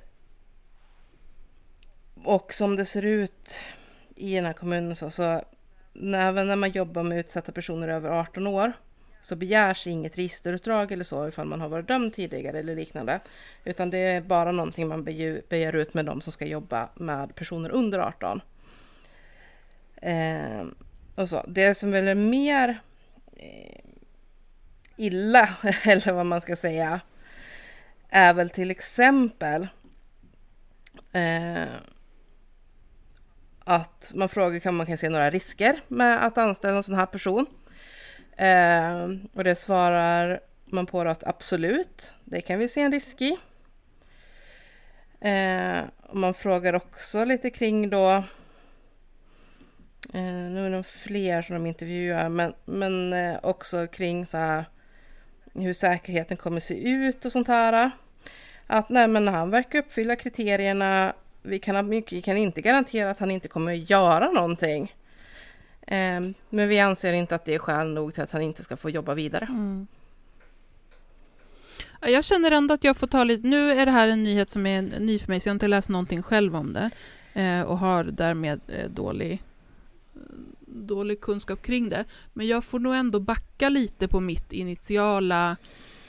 och 2.24 2.54
som 2.54 2.76
det 2.76 2.84
ser 2.84 3.04
ut 3.04 3.60
i 4.16 4.34
den 4.34 4.44
här 4.44 4.52
kommunen 4.52 4.96
så, 4.96 5.10
så 5.10 5.42
även 6.14 6.46
när 6.46 6.56
man 6.56 6.70
jobbar 6.70 7.02
med 7.02 7.18
utsatta 7.18 7.52
personer 7.52 7.88
över 7.88 8.10
18 8.10 8.46
år 8.46 8.72
så 9.20 9.36
begärs 9.36 9.86
inget 9.86 10.18
registerutdrag 10.18 10.92
eller 10.92 11.04
så 11.04 11.28
ifall 11.28 11.46
man 11.46 11.60
har 11.60 11.68
varit 11.68 11.88
dömd 11.88 12.12
tidigare 12.12 12.58
eller 12.58 12.74
liknande. 12.74 13.20
Utan 13.64 13.90
det 13.90 13.98
är 13.98 14.20
bara 14.20 14.52
någonting 14.52 14.88
man 14.88 15.04
begär, 15.04 15.42
begär 15.48 15.76
ut 15.76 15.94
med 15.94 16.04
de 16.04 16.20
som 16.20 16.32
ska 16.32 16.46
jobba 16.46 16.88
med 16.94 17.34
personer 17.34 17.70
under 17.70 17.98
18. 17.98 18.40
Eh, 19.96 20.66
och 21.14 21.28
så. 21.28 21.44
Det 21.48 21.74
som 21.74 21.90
väl 21.90 22.08
är 22.08 22.14
mer 22.14 22.80
eh, 23.36 23.80
illa, 24.96 25.48
eller 25.82 26.12
vad 26.12 26.26
man 26.26 26.40
ska 26.40 26.56
säga, 26.56 27.00
är 28.08 28.34
väl 28.34 28.50
till 28.50 28.70
exempel 28.70 29.68
eh, 31.12 31.64
att 33.68 34.10
man 34.14 34.28
frågar 34.28 34.68
om 34.68 34.76
man 34.76 34.86
kan 34.86 34.98
se 34.98 35.08
några 35.08 35.30
risker 35.30 35.80
med 35.88 36.26
att 36.26 36.38
anställa 36.38 36.76
en 36.76 36.82
sån 36.82 36.94
här 36.94 37.06
person. 37.06 37.46
Eh, 38.36 39.28
och 39.34 39.44
det 39.44 39.54
svarar 39.54 40.40
man 40.64 40.86
på 40.86 41.00
att 41.00 41.24
absolut, 41.24 42.10
det 42.24 42.40
kan 42.40 42.58
vi 42.58 42.68
se 42.68 42.80
en 42.80 42.92
risk 42.92 43.22
i. 43.22 43.36
Eh, 45.20 45.84
och 46.02 46.16
man 46.16 46.34
frågar 46.34 46.74
också 46.74 47.24
lite 47.24 47.50
kring 47.50 47.90
då, 47.90 48.10
eh, 50.14 50.22
nu 50.22 50.66
är 50.66 50.70
det 50.70 50.82
fler 50.82 51.42
som 51.42 51.54
de 51.54 51.66
intervjuar, 51.66 52.28
men, 52.28 52.54
men 52.64 53.12
eh, 53.12 53.38
också 53.42 53.86
kring 53.86 54.26
så 54.26 54.36
här, 54.38 54.64
hur 55.54 55.74
säkerheten 55.74 56.36
kommer 56.36 56.60
se 56.60 56.88
ut 56.88 57.24
och 57.24 57.32
sånt 57.32 57.48
här. 57.48 57.90
Att 58.66 58.88
nej, 58.88 59.08
men 59.08 59.28
han 59.28 59.50
verkar 59.50 59.78
uppfylla 59.78 60.16
kriterierna. 60.16 61.14
Vi 61.46 61.58
kan, 61.58 61.90
vi 61.90 62.22
kan 62.22 62.36
inte 62.36 62.60
garantera 62.60 63.10
att 63.10 63.18
han 63.18 63.30
inte 63.30 63.48
kommer 63.48 63.72
att 63.72 63.90
göra 63.90 64.30
någonting. 64.30 64.94
Eh, 65.86 66.20
men 66.50 66.68
vi 66.68 66.80
anser 66.80 67.12
inte 67.12 67.34
att 67.34 67.44
det 67.44 67.54
är 67.54 67.58
skäl 67.58 67.94
nog 67.94 68.14
till 68.14 68.22
att 68.22 68.30
han 68.30 68.42
inte 68.42 68.62
ska 68.62 68.76
få 68.76 68.90
jobba 68.90 69.14
vidare. 69.14 69.44
Mm. 69.44 69.86
Jag 72.00 72.24
känner 72.24 72.50
ändå 72.50 72.74
att 72.74 72.84
jag 72.84 72.96
får 72.96 73.06
ta 73.06 73.24
lite... 73.24 73.48
Nu 73.48 73.70
är 73.70 73.86
det 73.86 73.92
här 73.92 74.08
en 74.08 74.22
nyhet 74.22 74.48
som 74.48 74.66
är 74.66 74.82
ny 74.82 75.18
för 75.18 75.28
mig, 75.28 75.40
så 75.40 75.48
jag 75.48 75.50
har 75.50 75.54
inte 75.54 75.68
läst 75.68 75.88
någonting 75.88 76.22
själv 76.22 76.56
om 76.56 76.72
det. 76.72 76.90
Eh, 77.40 77.62
och 77.62 77.78
har 77.78 78.04
därmed 78.04 78.60
eh, 78.68 78.90
dålig, 78.90 79.32
eh, 79.32 80.20
dålig 80.66 81.20
kunskap 81.20 81.62
kring 81.62 81.88
det. 81.88 82.04
Men 82.32 82.46
jag 82.46 82.64
får 82.64 82.78
nog 82.78 82.94
ändå 82.94 83.20
backa 83.20 83.68
lite 83.68 84.08
på 84.08 84.20
mitt 84.20 84.52
initiala 84.52 85.56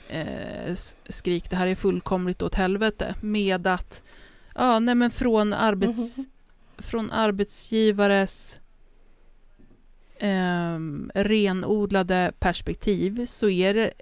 eh, 0.09 0.73
skrik, 1.09 1.49
det 1.49 1.55
här 1.55 1.67
är 1.67 1.75
fullkomligt 1.75 2.41
åt 2.41 2.55
helvete, 2.55 3.15
med 3.21 3.67
att 3.67 4.03
ja, 4.57 4.79
nej 4.79 4.95
men 4.95 5.11
från, 5.11 5.53
arbets, 5.53 6.17
från 6.77 7.11
arbetsgivares 7.11 8.59
ehm, 10.19 11.11
renodlade 11.15 12.31
perspektiv 12.39 13.25
så 13.25 13.49
är 13.49 13.73
det 13.73 13.93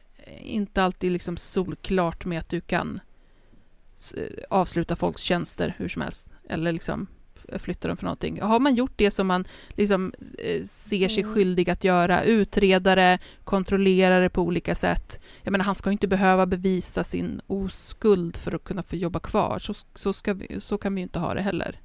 inte 0.41 0.83
alltid 0.83 1.11
liksom 1.11 1.37
solklart 1.37 2.25
med 2.25 2.39
att 2.39 2.49
du 2.49 2.61
kan 2.61 2.99
avsluta 4.49 4.95
folks 4.95 5.21
tjänster 5.21 5.75
hur 5.77 5.87
som 5.87 6.01
helst. 6.01 6.29
Eller 6.49 6.71
liksom 6.71 7.07
flytta 7.59 7.87
dem 7.87 7.97
för 7.97 8.03
någonting. 8.03 8.41
Har 8.41 8.59
man 8.59 8.75
gjort 8.75 8.93
det 8.95 9.11
som 9.11 9.27
man 9.27 9.45
liksom 9.69 10.13
eh, 10.37 10.63
ser 10.63 11.07
sig 11.07 11.23
skyldig 11.23 11.69
att 11.69 11.83
göra, 11.83 12.23
utredare, 12.23 13.19
kontrollerare 13.43 14.29
på 14.29 14.41
olika 14.41 14.75
sätt. 14.75 15.19
Jag 15.43 15.51
menar, 15.51 15.65
han 15.65 15.75
ska 15.75 15.91
inte 15.91 16.07
behöva 16.07 16.45
bevisa 16.45 17.03
sin 17.03 17.41
oskuld 17.47 18.37
för 18.37 18.55
att 18.55 18.63
kunna 18.63 18.83
få 18.83 18.95
jobba 18.95 19.19
kvar. 19.19 19.59
Så, 19.59 19.73
så, 19.95 20.13
ska 20.13 20.33
vi, 20.33 20.59
så 20.59 20.77
kan 20.77 20.95
vi 20.95 21.01
ju 21.01 21.03
inte 21.03 21.19
ha 21.19 21.33
det 21.33 21.41
heller. 21.41 21.79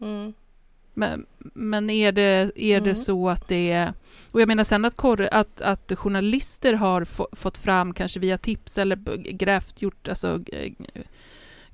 Mm. 0.00 0.34
Men, 0.98 1.26
men 1.38 1.90
är 1.90 2.12
det, 2.12 2.52
är 2.56 2.80
det 2.80 2.90
Mm. 2.90 2.96
så 2.96 3.28
att 3.28 3.48
det 3.48 3.72
är... 3.72 3.92
Och 4.30 4.40
jag 4.40 4.48
menar 4.48 4.64
sen 4.64 4.84
att, 4.84 5.04
att, 5.32 5.60
att 5.62 5.92
journalister 5.96 6.74
har 6.74 7.04
få, 7.04 7.28
fått 7.32 7.58
fram, 7.58 7.94
kanske 7.94 8.20
via 8.20 8.38
tips 8.38 8.78
eller 8.78 8.96
grävt, 9.32 9.82
gjort 9.82 10.08
alltså, 10.08 10.40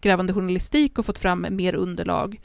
grävande 0.03 0.33
journalistik 0.33 0.99
och 0.99 1.07
fått 1.07 1.19
fram 1.19 1.47
mer 1.51 1.75
underlag. 1.75 2.41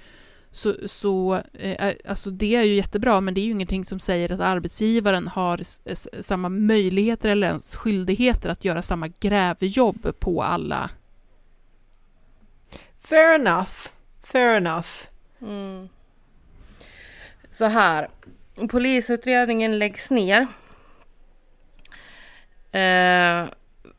Så, 0.51 0.75
så 0.85 1.41
eh, 1.53 1.95
alltså 2.05 2.29
det 2.29 2.55
är 2.55 2.63
ju 2.63 2.75
jättebra, 2.75 3.21
men 3.21 3.33
det 3.33 3.41
är 3.41 3.45
ju 3.45 3.51
ingenting 3.51 3.85
som 3.85 3.99
säger 3.99 4.31
att 4.31 4.39
arbetsgivaren 4.39 5.27
har 5.27 5.61
samma 6.21 6.49
möjligheter 6.49 7.29
eller 7.29 7.47
ens 7.47 7.75
skyldigheter 7.75 8.49
att 8.49 8.65
göra 8.65 8.81
samma 8.81 9.07
grävjobb 9.07 10.19
på 10.19 10.43
alla. 10.43 10.89
Fair 13.01 13.35
enough. 13.35 13.71
Fair 14.23 14.57
enough. 14.57 14.89
Mm. 15.41 15.89
Så 17.49 17.65
här, 17.65 18.09
polisutredningen 18.69 19.79
läggs 19.79 20.11
ner. 20.11 20.47
Eh, 22.71 23.45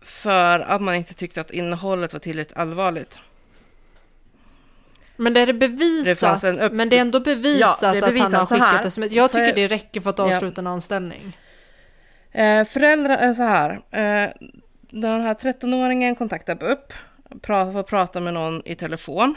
för 0.01 0.61
att 0.61 0.83
man 0.83 0.95
inte 0.95 1.15
tyckte 1.15 1.41
att 1.41 1.51
innehållet 1.51 2.13
var 2.13 2.21
tillräckligt 2.21 2.59
allvarligt. 2.59 3.19
Men 5.19 5.35
det 5.35 5.41
är 5.41 5.47
det 5.47 5.53
Det 5.53 5.69
bevisat. 5.69 6.45
en 6.45 6.61
upp- 6.61 6.73
Men 6.73 6.89
det 6.89 6.97
är 6.97 7.01
ändå 7.01 7.21
bevisat, 7.21 7.79
Ja, 7.83 7.91
det 7.93 7.99
är 7.99 8.03
att 8.03 8.05
han 8.05 8.21
har 8.21 8.31
bevisat. 8.31 8.49
Skickat 8.49 8.85
sms. 8.85 9.13
Jag 9.13 9.33
tycker 9.33 9.55
det 9.55 9.69
räcker 9.69 10.01
för 10.01 10.11
att 10.11 10.19
Ja. 10.19 10.25
avsluta 10.37 10.61
en 10.61 10.67
anställning. 10.67 11.37
Eh, 12.33 12.65
föräldrar 12.65 13.17
är 13.19 13.35
så 13.35 13.43
här. 13.43 13.71
Eh, 13.91 14.31
den 14.91 15.23
här 15.23 15.35
13-åringen 15.35 16.15
kontaktar 16.17 16.55
BUP. 16.55 16.93
Får 17.47 17.83
prata 17.83 18.21
med 18.21 18.35
någon 18.35 18.63
i 18.65 18.75
telefon. 18.75 19.37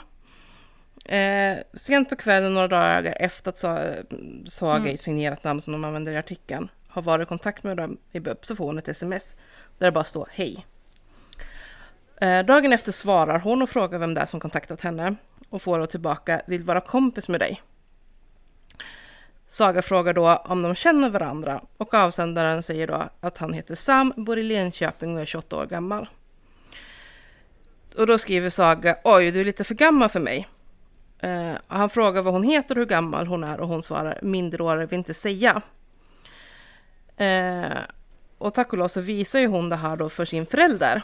Eh, 1.05 1.57
sent 1.73 2.09
på 2.09 2.15
kvällen, 2.15 2.53
några 2.53 2.67
dagar 2.67 3.13
efter 3.19 3.49
att 3.49 3.57
Sa- 3.57 3.79
Saga 4.49 4.75
Mm. 4.75 4.87
i 4.87 4.93
ett 4.93 5.01
signerat 5.01 5.43
namn 5.43 5.61
som 5.61 5.73
de 5.73 5.83
använder 5.83 6.11
i 6.11 6.17
artikeln 6.17 6.69
har 6.87 7.01
varit 7.01 7.25
i 7.25 7.29
kontakt 7.29 7.63
med 7.63 7.77
dem 7.77 7.97
i 8.11 8.19
BUP 8.19 8.45
så 8.45 8.55
får 8.55 8.65
hon 8.65 8.77
ett 8.77 8.87
sms 8.87 9.35
där 9.77 9.87
det 9.87 9.91
bara 9.91 10.03
står 10.03 10.27
hej. 10.31 10.65
Eh, 12.21 12.45
dagen 12.45 12.73
efter 12.73 12.91
svarar 12.91 13.39
hon 13.39 13.61
och 13.61 13.69
frågar 13.69 13.99
vem 13.99 14.13
det 14.13 14.21
är 14.21 14.25
som 14.25 14.39
kontaktat 14.39 14.81
henne 14.81 15.15
och 15.51 15.61
får 15.61 15.79
då 15.79 15.85
tillbaka 15.85 16.41
vill 16.47 16.63
vara 16.63 16.81
kompis 16.81 17.27
med 17.27 17.39
dig. 17.39 17.61
Saga 19.47 19.81
frågar 19.81 20.13
då 20.13 20.35
om 20.35 20.63
de 20.63 20.75
känner 20.75 21.09
varandra 21.09 21.61
och 21.77 21.93
avsändaren 21.93 22.63
säger 22.63 22.87
då 22.87 23.09
att 23.19 23.37
han 23.37 23.53
heter 23.53 23.75
Sam, 23.75 24.13
bor 24.17 24.39
i 24.39 24.43
Linköping 24.43 25.15
och 25.15 25.21
är 25.21 25.25
28 25.25 25.57
år 25.57 25.65
gammal. 25.65 26.09
Och 27.97 28.07
då 28.07 28.17
skriver 28.17 28.49
Saga, 28.49 28.97
oj 29.03 29.31
du 29.31 29.41
är 29.41 29.45
lite 29.45 29.63
för 29.63 29.75
gammal 29.75 30.09
för 30.09 30.19
mig. 30.19 30.47
Uh, 31.23 31.53
han 31.67 31.89
frågar 31.89 32.21
vad 32.21 32.33
hon 32.33 32.43
heter 32.43 32.75
och 32.75 32.79
hur 32.79 32.85
gammal 32.85 33.27
hon 33.27 33.43
är 33.43 33.59
och 33.59 33.67
hon 33.67 33.83
svarar, 33.83 34.19
minderårig 34.21 34.89
vill 34.89 34.97
inte 34.97 35.13
säga. 35.13 35.61
Uh, 37.21 37.77
och 38.37 38.53
tack 38.53 38.73
och 38.73 38.77
lov 38.77 38.87
så 38.87 39.01
visar 39.01 39.39
ju 39.39 39.47
hon 39.47 39.69
det 39.69 39.75
här 39.75 39.97
då 39.97 40.09
för 40.09 40.25
sin 40.25 40.45
förälder. 40.45 41.01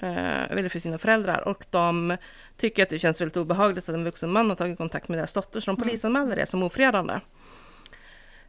Eh, 0.00 0.50
eller 0.50 0.68
för 0.68 0.78
sina 0.78 0.98
föräldrar 0.98 1.48
och 1.48 1.64
de 1.70 2.16
tycker 2.56 2.82
att 2.82 2.88
det 2.88 2.98
känns 2.98 3.20
väldigt 3.20 3.36
obehagligt 3.36 3.88
att 3.88 3.94
en 3.94 4.04
vuxen 4.04 4.32
man 4.32 4.48
har 4.48 4.56
tagit 4.56 4.78
kontakt 4.78 5.08
med 5.08 5.18
deras 5.18 5.32
dotter 5.32 5.60
så 5.60 5.70
de 5.70 5.76
polisanmäler 5.76 6.36
det 6.36 6.46
som 6.46 6.62
ofredande. 6.62 7.20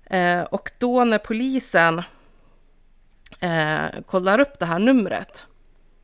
Eh, 0.05 0.41
och 0.41 0.71
då 0.77 1.05
när 1.05 1.17
polisen 1.17 2.01
eh, 3.39 4.01
kollar 4.05 4.39
upp 4.39 4.59
det 4.59 4.65
här 4.65 4.79
numret 4.79 5.45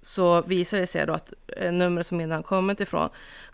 så 0.01 0.41
visar 0.41 0.77
det 0.77 0.87
sig 0.87 1.05
då 1.05 1.13
att 1.13 1.33
eh, 1.57 1.71
numret 1.71 2.07
som 2.07 2.17
meddelandet 2.17 2.47
kommit 2.47 2.79
ifrån 2.79 3.09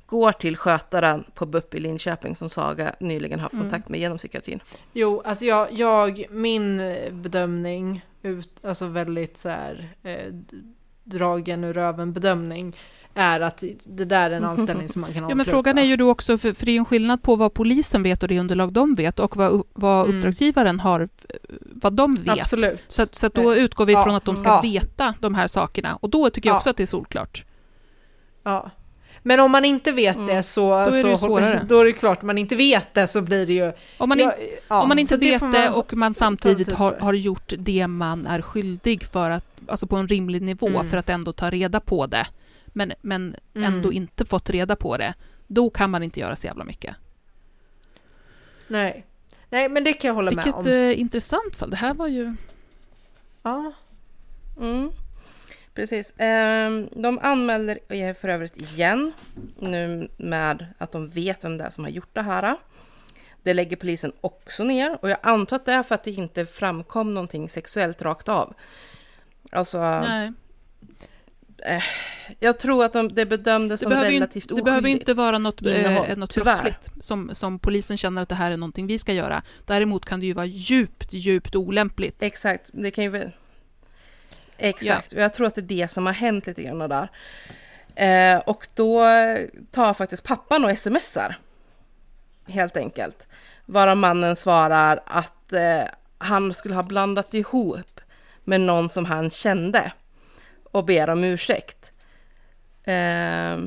går 0.06 0.32
till 0.32 0.58
skötaren 0.58 1.24
på 1.34 1.46
BUP 1.46 1.76
i 1.76 1.80
Linköping 1.80 2.36
som 2.36 2.50
Saga 2.50 2.96
nyligen 3.00 3.40
haft 3.40 3.56
kontakt 3.56 3.90
med 3.90 4.00
genom 4.00 4.18
psykiatrin. 4.18 4.60
Jo, 4.94 5.22
alltså 5.26 5.46
jag, 5.46 5.72
jag 5.72 6.26
min 6.30 6.80
eh, 6.80 7.14
bedömning, 7.14 8.06
ut, 8.22 8.66
alltså 8.66 8.86
väldigt 8.86 9.38
så 9.38 9.50
här 9.50 9.90
eh, 10.04 10.34
dragen 11.10 11.64
ur 11.64 11.74
röven 11.74 12.14
bedömning, 12.14 12.76
är 13.14 13.40
att 13.40 13.64
det 13.86 14.06
där 14.06 14.32
är 14.32 14.36
en 14.38 14.44
anställning 14.54 14.90
som 14.90 15.02
man 15.02 15.14
kan 15.14 15.22
Ja, 15.24 15.26
avsluta. 15.26 15.36
men 15.36 15.46
frågan 15.46 15.78
är 15.78 15.84
ju 15.84 15.98
då 15.98 16.10
också, 16.10 16.38
för, 16.38 16.54
för 16.54 16.66
det 16.66 16.72
är 16.72 16.74
ju 16.74 16.80
en 16.80 16.86
skillnad 16.86 17.22
på 17.22 17.36
vad 17.36 17.54
polisen 17.54 18.04
vet 18.04 18.24
och 18.24 18.30
det 18.30 18.40
underlag 18.40 18.74
de 18.74 18.94
vet 18.94 19.20
och 19.20 19.38
vad, 19.38 19.64
vad 19.74 20.06
Mm. 20.06 20.18
uppdragsgivaren 20.18 20.80
har, 20.80 21.10
vad 21.74 21.94
de 21.94 22.16
vet. 22.16 22.40
Absolut. 22.40 22.80
Så, 22.88 23.06
så 23.12 23.28
att 23.28 23.34
då 23.34 23.56
utgår 23.56 23.86
vi 23.86 23.94
Ja. 23.94 24.04
från 24.04 24.16
att 24.16 24.26
de 24.26 24.38
ska 24.38 24.50
Ja. 24.50 24.62
veta 24.62 25.14
de 25.20 25.36
här 25.36 25.48
sakerna 25.48 25.96
och 25.96 26.10
då 26.10 26.30
tycker 26.30 26.50
jag 26.50 26.54
Ja. 26.54 26.58
också 26.58 26.70
att 26.70 26.78
det 26.78 26.84
är 26.84 26.88
solklart. 26.88 27.46
Ja. 28.44 28.70
Men 29.30 29.40
om 29.40 29.52
man 29.52 29.66
inte 29.66 29.92
vet 29.92 30.16
Mm. 30.16 30.28
det 30.28 30.44
så... 30.44 30.74
är 30.74 30.86
det 30.86 30.92
så 31.02 31.18
svårare. 31.18 31.62
Då 31.68 31.80
är 31.80 31.86
det 31.86 31.92
klart, 31.94 32.22
om 32.22 32.28
man 32.28 32.38
inte 32.38 32.56
vet 32.56 32.94
det 32.94 33.08
så 33.08 33.22
blir 33.22 33.46
det 33.46 33.54
ju... 33.54 33.72
Om 33.98 34.10
man, 34.10 34.20
in, 34.20 34.32
ja, 34.68 34.82
om 34.82 34.88
man 34.90 35.00
inte 35.00 35.18
det 35.18 35.32
vet 35.32 35.40
det 35.40 35.48
man 35.70 35.74
och 35.74 35.94
man 35.94 36.14
samtidigt 36.14 36.68
tid 36.68 36.76
har, 36.78 36.94
har 36.94 37.14
gjort 37.14 37.54
det 37.58 37.88
man 37.88 38.28
är 38.28 38.42
skyldig 38.42 39.04
för 39.04 39.30
att, 39.32 39.46
alltså 39.68 39.88
på 39.88 39.96
en 39.96 40.08
rimlig 40.08 40.42
nivå 40.42 40.68
Mm. 40.68 40.86
för 40.90 40.98
att 40.98 41.10
ändå 41.10 41.32
ta 41.34 41.50
reda 41.50 41.80
på 41.80 42.06
det, 42.06 42.28
men, 42.68 42.94
men 43.02 43.36
Mm. 43.56 43.74
ändå 43.74 43.92
inte 43.94 44.26
fått 44.26 44.50
reda 44.50 44.76
på 44.76 44.98
det, 44.98 45.14
då 45.48 45.70
kan 45.70 45.90
man 45.90 46.04
inte 46.04 46.20
göra 46.20 46.36
så 46.36 46.48
jävla 46.48 46.64
mycket. 46.64 46.96
Nej. 48.68 49.06
Nej, 49.50 49.70
men 49.70 49.84
det 49.84 49.94
kan 49.94 50.08
jag 50.08 50.16
hålla 50.16 50.32
med 50.32 50.44
Vilket 50.44 50.66
om. 50.66 50.72
eh, 50.72 51.00
intressant 51.00 51.56
fall, 51.56 51.70
det 51.70 51.76
här 51.78 51.94
var 51.94 52.08
ju... 52.08 52.36
Ja. 53.44 53.72
Mm. 54.60 54.92
Precis. 55.74 56.14
Ehm, 56.18 56.90
De 56.96 57.20
anmäler 57.20 57.80
eh, 57.90 58.16
för 58.16 58.28
övrigt 58.28 58.58
igen 58.58 59.12
nu 59.60 60.10
med 60.18 60.66
att 60.78 60.92
de 60.92 61.10
vet 61.10 61.44
vem 61.44 61.58
det 61.58 61.64
är 61.64 61.70
som 61.70 61.84
har 61.84 61.92
gjort 61.92 62.10
det 62.14 62.22
här. 62.22 62.56
Det 63.44 63.54
lägger 63.54 63.76
polisen 63.76 64.12
också 64.22 64.64
ner 64.64 64.98
och 65.02 65.10
jag 65.10 65.18
antar 65.24 65.56
att 65.56 65.66
det 65.66 65.72
är 65.72 65.84
för 65.84 65.96
att 65.96 66.04
det 66.04 66.12
inte 66.12 66.46
framkom 66.46 67.14
någonting 67.14 67.50
sexuellt 67.50 68.02
rakt 68.02 68.30
av. 68.30 68.54
Alltså, 69.52 69.80
Nej. 70.00 70.32
jag 72.40 72.60
tror 72.60 72.86
att 72.86 72.94
de, 72.94 73.10
det 73.14 73.26
bedömdes 73.26 73.80
Det 73.80 73.84
som 73.84 73.92
relativt 73.94 74.44
oskyldigt. 74.44 74.56
det 74.58 74.64
behöver 74.64 74.90
inte 74.90 75.14
vara 75.14 75.38
något, 75.38 75.62
innehåll, 75.62 76.06
eh, 76.10 76.18
något 76.18 76.32
tyvärr. 76.34 76.46
brottsligt 76.46 76.90
som, 77.04 77.30
som 77.36 77.60
polisen 77.60 77.98
känner 77.98 78.22
att 78.22 78.30
det 78.30 78.36
här 78.36 78.52
är 78.52 78.58
någonting 78.58 78.88
vi 78.88 79.00
ska 79.00 79.14
göra. 79.14 79.42
Däremot 79.66 80.06
kan 80.06 80.20
det 80.20 80.26
ju 80.26 80.34
vara 80.34 80.46
djupt, 80.46 81.14
djupt 81.14 81.56
olämpligt. 81.56 82.24
Exakt, 82.24 82.70
det 82.74 82.92
kan 82.92 83.04
ju 83.04 83.10
Exakt, 84.60 85.14
och 85.14 85.20
jag 85.20 85.34
tror 85.34 85.48
att 85.48 85.56
det 85.56 85.62
är 85.62 85.64
det 85.64 85.88
som 85.88 86.06
har 86.06 86.14
hänt 86.14 86.48
lite 86.48 86.64
grann 86.64 86.90
där. 86.90 87.10
Eh, 87.96 88.40
och 88.40 88.68
då 88.74 89.06
tar 89.72 89.94
faktiskt 89.94 90.24
pappan 90.24 90.66
och 90.66 90.80
smsar. 90.80 91.36
Helt 92.48 92.78
enkelt. 92.78 93.28
Varav 93.66 93.98
mannen 93.98 94.36
svarar 94.36 95.00
att 95.06 95.54
eh, 95.54 95.84
han 96.18 96.54
skulle 96.54 96.76
ha 96.76 96.84
blandat 96.84 97.34
ihop 97.34 98.02
med 98.44 98.62
någon 98.62 98.90
som 98.90 99.06
han 99.06 99.30
kände 99.30 99.92
och 100.72 100.86
ber 100.86 101.10
om 101.10 101.24
ursäkt. 101.24 101.92
Eh, 102.84 103.58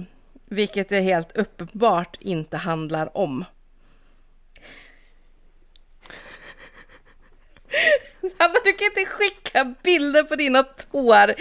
vilket 0.46 0.88
det 0.88 1.00
helt 1.00 1.36
uppenbart 1.36 2.16
inte 2.20 2.56
handlar 2.56 3.16
om. 3.16 3.44
Sanna, 8.38 8.54
du 8.64 8.72
kan 8.72 8.86
inte 8.96 9.10
skicka 9.12 9.74
bilder 9.82 10.22
på 10.22 10.34
dina 10.36 10.62
tår. 10.62 11.34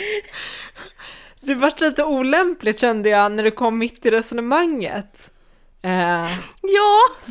Det 1.42 1.56
vart 1.56 1.82
lite 1.82 2.04
olämpligt 2.04 2.80
kände 2.80 3.10
jag 3.10 3.32
när 3.32 3.44
det 3.44 3.52
kom 3.52 3.78
mitt 3.78 4.06
i 4.06 4.12
resonemanget. 4.12 5.30
Eh, 5.82 5.92
Ja, 5.92 6.28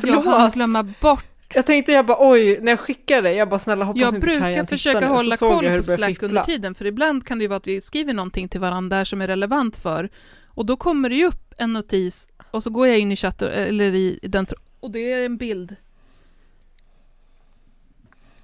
Jag 0.03 0.13
hann 0.13 0.23
förlåt. 0.23 0.53
glömma 0.53 0.83
bort. 0.83 1.25
Jag 1.53 1.65
tänkte 1.65 1.91
jag 1.91 2.05
bara 2.05 2.29
oj, 2.29 2.57
när 2.61 2.71
jag 2.71 2.79
skickade 2.79 3.21
det, 3.29 3.35
jag 3.35 3.49
bara 3.49 3.59
snälla 3.59 3.85
hoppas 3.85 4.01
Jag 4.01 4.15
inte 4.15 4.27
Kajan 4.27 4.39
brukar 4.41 4.53
tittar 4.63 4.65
försöka 4.77 4.99
nu. 4.99 5.05
Hålla 5.05 5.35
jag 5.39 5.39
koll 5.39 5.77
på 5.77 5.83
Slack 5.83 6.09
fippla. 6.09 6.27
under 6.27 6.43
tiden, 6.43 6.75
för 6.75 6.85
ibland 6.85 7.27
kan 7.27 7.37
det 7.37 7.41
ju 7.43 7.47
vara 7.47 7.57
att 7.57 7.67
vi 7.67 7.81
skriver 7.81 8.13
någonting 8.13 8.49
till 8.49 8.59
varandra 8.59 8.97
där 8.97 9.05
som 9.05 9.21
är 9.21 9.27
relevant 9.27 9.77
för, 9.77 10.09
och 10.47 10.65
då 10.65 10.77
kommer 10.77 11.09
det 11.09 11.15
ju 11.15 11.25
upp 11.25 11.53
en 11.57 11.73
notis, 11.73 12.27
och 12.51 12.63
så 12.63 12.69
går 12.69 12.87
jag 12.87 12.99
in 12.99 13.11
i 13.11 13.15
chatten, 13.15 13.47
eller 13.51 13.93
i 13.93 14.19
i 14.21 14.27
den, 14.27 14.47
och 14.79 14.91
det 14.91 15.11
är 15.13 15.25
en 15.25 15.37
bild. 15.37 15.75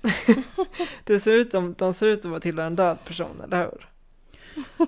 Det 1.04 1.20
ser 1.20 1.34
ut 1.34 1.52
som, 1.52 1.76
de 1.78 1.94
ser 1.94 2.08
ut 2.08 2.20
att 2.20 2.26
vara 2.26 2.40
tillhöra 2.40 2.68
en 2.68 2.76
död 2.76 2.98
person, 3.06 3.42
eller 3.44 3.58
hur? 3.58 3.90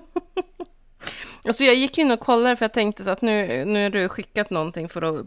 Alltså 1.44 1.64
jag 1.64 1.74
gick 1.74 1.98
in 1.98 2.10
och 2.10 2.20
kollade 2.20 2.56
för 2.56 2.64
jag 2.64 2.72
tänkte 2.72 3.04
så 3.04 3.10
att 3.10 3.22
nu, 3.22 3.64
nu 3.64 3.82
har 3.82 3.90
du 3.90 4.08
skickat 4.08 4.50
någonting 4.50 4.88
för 4.88 5.02
att 5.02 5.26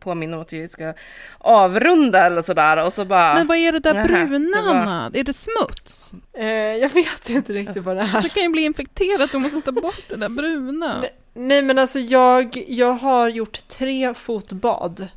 påminna 0.00 0.36
om 0.36 0.42
att 0.42 0.52
vi 0.52 0.68
ska 0.68 0.94
avrunda 1.38 2.26
eller 2.26 2.42
sådär 2.42 2.86
och 2.86 2.92
så 2.92 3.04
bara... 3.04 3.34
Men 3.34 3.46
vad 3.46 3.56
är 3.56 3.72
det 3.72 3.78
där 3.78 3.94
Nähä, 3.94 4.26
bruna, 4.26 4.62
det 4.62 4.70
Anna? 4.70 5.10
Är 5.14 5.24
det 5.24 5.32
smuts? 5.32 6.12
Eh, 6.32 6.46
jag 6.46 6.88
vet 6.88 7.28
inte 7.28 7.52
riktigt 7.52 7.82
vad 7.82 7.96
det 7.96 8.02
är. 8.02 8.22
Det 8.22 8.28
kan 8.28 8.42
ju 8.42 8.48
bli 8.48 8.62
infekterat, 8.62 9.32
du 9.32 9.38
måste 9.38 9.60
ta 9.60 9.72
bort 9.72 10.02
det 10.08 10.16
där 10.16 10.28
bruna. 10.28 11.00
Nej, 11.00 11.14
Nej 11.34 11.62
men 11.62 11.78
alltså 11.78 11.98
jag, 11.98 12.64
jag 12.68 12.92
har 12.92 13.28
gjort 13.28 13.68
tre 13.68 14.14
fotbad. 14.14 15.08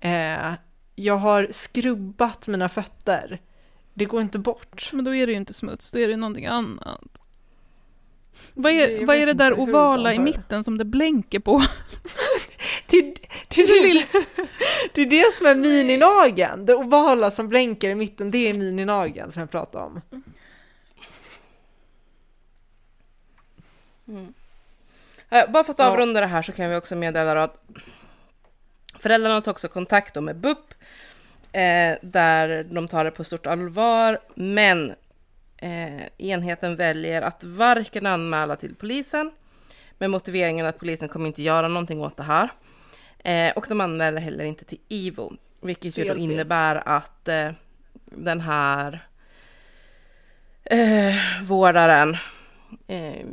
Eh, 0.00 0.52
jag 0.94 1.16
har 1.16 1.48
skrubbat 1.50 2.48
mina 2.48 2.68
fötter. 2.68 3.38
Det 3.94 4.04
går 4.04 4.20
inte 4.20 4.38
bort. 4.38 4.90
Men 4.92 5.04
då 5.04 5.14
är 5.14 5.26
det 5.26 5.32
ju 5.32 5.38
inte 5.38 5.52
smuts, 5.54 5.90
då 5.90 5.98
är 5.98 6.08
det 6.08 6.16
någonting 6.16 6.46
annat. 6.46 7.00
Vad 8.54 8.72
Det- 8.72 8.82
är, 8.84 8.98
jag 9.00 9.06
vad 9.06 9.16
är 9.16 9.26
det 9.26 9.32
där 9.32 9.60
ovala 9.60 10.14
i 10.14 10.18
mitten 10.18 10.64
som 10.64 10.78
det 10.78 10.84
blänker 10.84 11.40
på? 11.40 11.62
Det, 12.86 13.02
det, 13.48 13.66
det, 13.66 14.06
det 14.94 15.02
är 15.02 15.06
det 15.06 15.34
som 15.34 15.46
är 15.46 15.54
mininageln. 15.54 16.66
Det 16.66 16.74
ovala 16.74 17.30
som 17.30 17.48
blänker 17.48 17.90
i 17.90 17.94
mitten, 17.94 18.30
det 18.30 18.38
är 18.50 18.54
mininageln 18.54 19.32
som 19.32 19.40
jag 19.40 19.50
pratar 19.50 19.80
om. 19.80 20.00
Eh, 25.30 25.50
Bara 25.50 25.64
för 25.64 25.72
att 25.72 25.78
Ja. 25.78 25.86
avrunda 25.90 26.20
det 26.20 26.26
här 26.26 26.42
så 26.42 26.52
kan 26.52 26.70
vi 26.70 26.76
också 26.76 26.96
meddela 26.96 27.42
att 27.42 27.62
föräldrarna 28.98 29.40
tar 29.40 29.52
också 29.52 29.68
kontakt 29.68 30.14
med 30.22 30.36
BUP 30.36 30.74
eh, 31.52 31.98
där 32.02 32.64
de 32.64 32.88
tar 32.88 33.04
det 33.04 33.10
på 33.10 33.24
stort 33.24 33.46
allvar, 33.46 34.20
men 34.34 34.94
eh, 35.56 36.02
enheten 36.18 36.76
väljer 36.76 37.22
att 37.22 37.44
varken 37.44 38.06
anmäla 38.06 38.56
till 38.56 38.74
polisen 38.74 39.30
med 39.98 40.10
motiveringen 40.10 40.66
att 40.66 40.78
polisen 40.78 41.08
kommer 41.08 41.26
inte 41.26 41.42
göra 41.42 41.68
någonting 41.68 42.00
åt 42.00 42.16
det 42.16 42.22
här. 42.22 42.48
Eh, 43.24 43.52
och 43.56 43.66
de 43.68 43.80
anmäler 43.80 44.20
heller 44.20 44.44
inte 44.44 44.64
till 44.64 44.80
IVO, 44.88 45.32
vilket 45.60 45.98
ju 45.98 46.04
då 46.04 46.14
fel. 46.14 46.18
innebär 46.18 46.82
att 46.88 47.28
eh, 47.28 47.50
den 48.04 48.40
här 48.40 49.06
eh, 50.64 51.42
vårdaren 51.42 52.16
eh, 52.86 53.26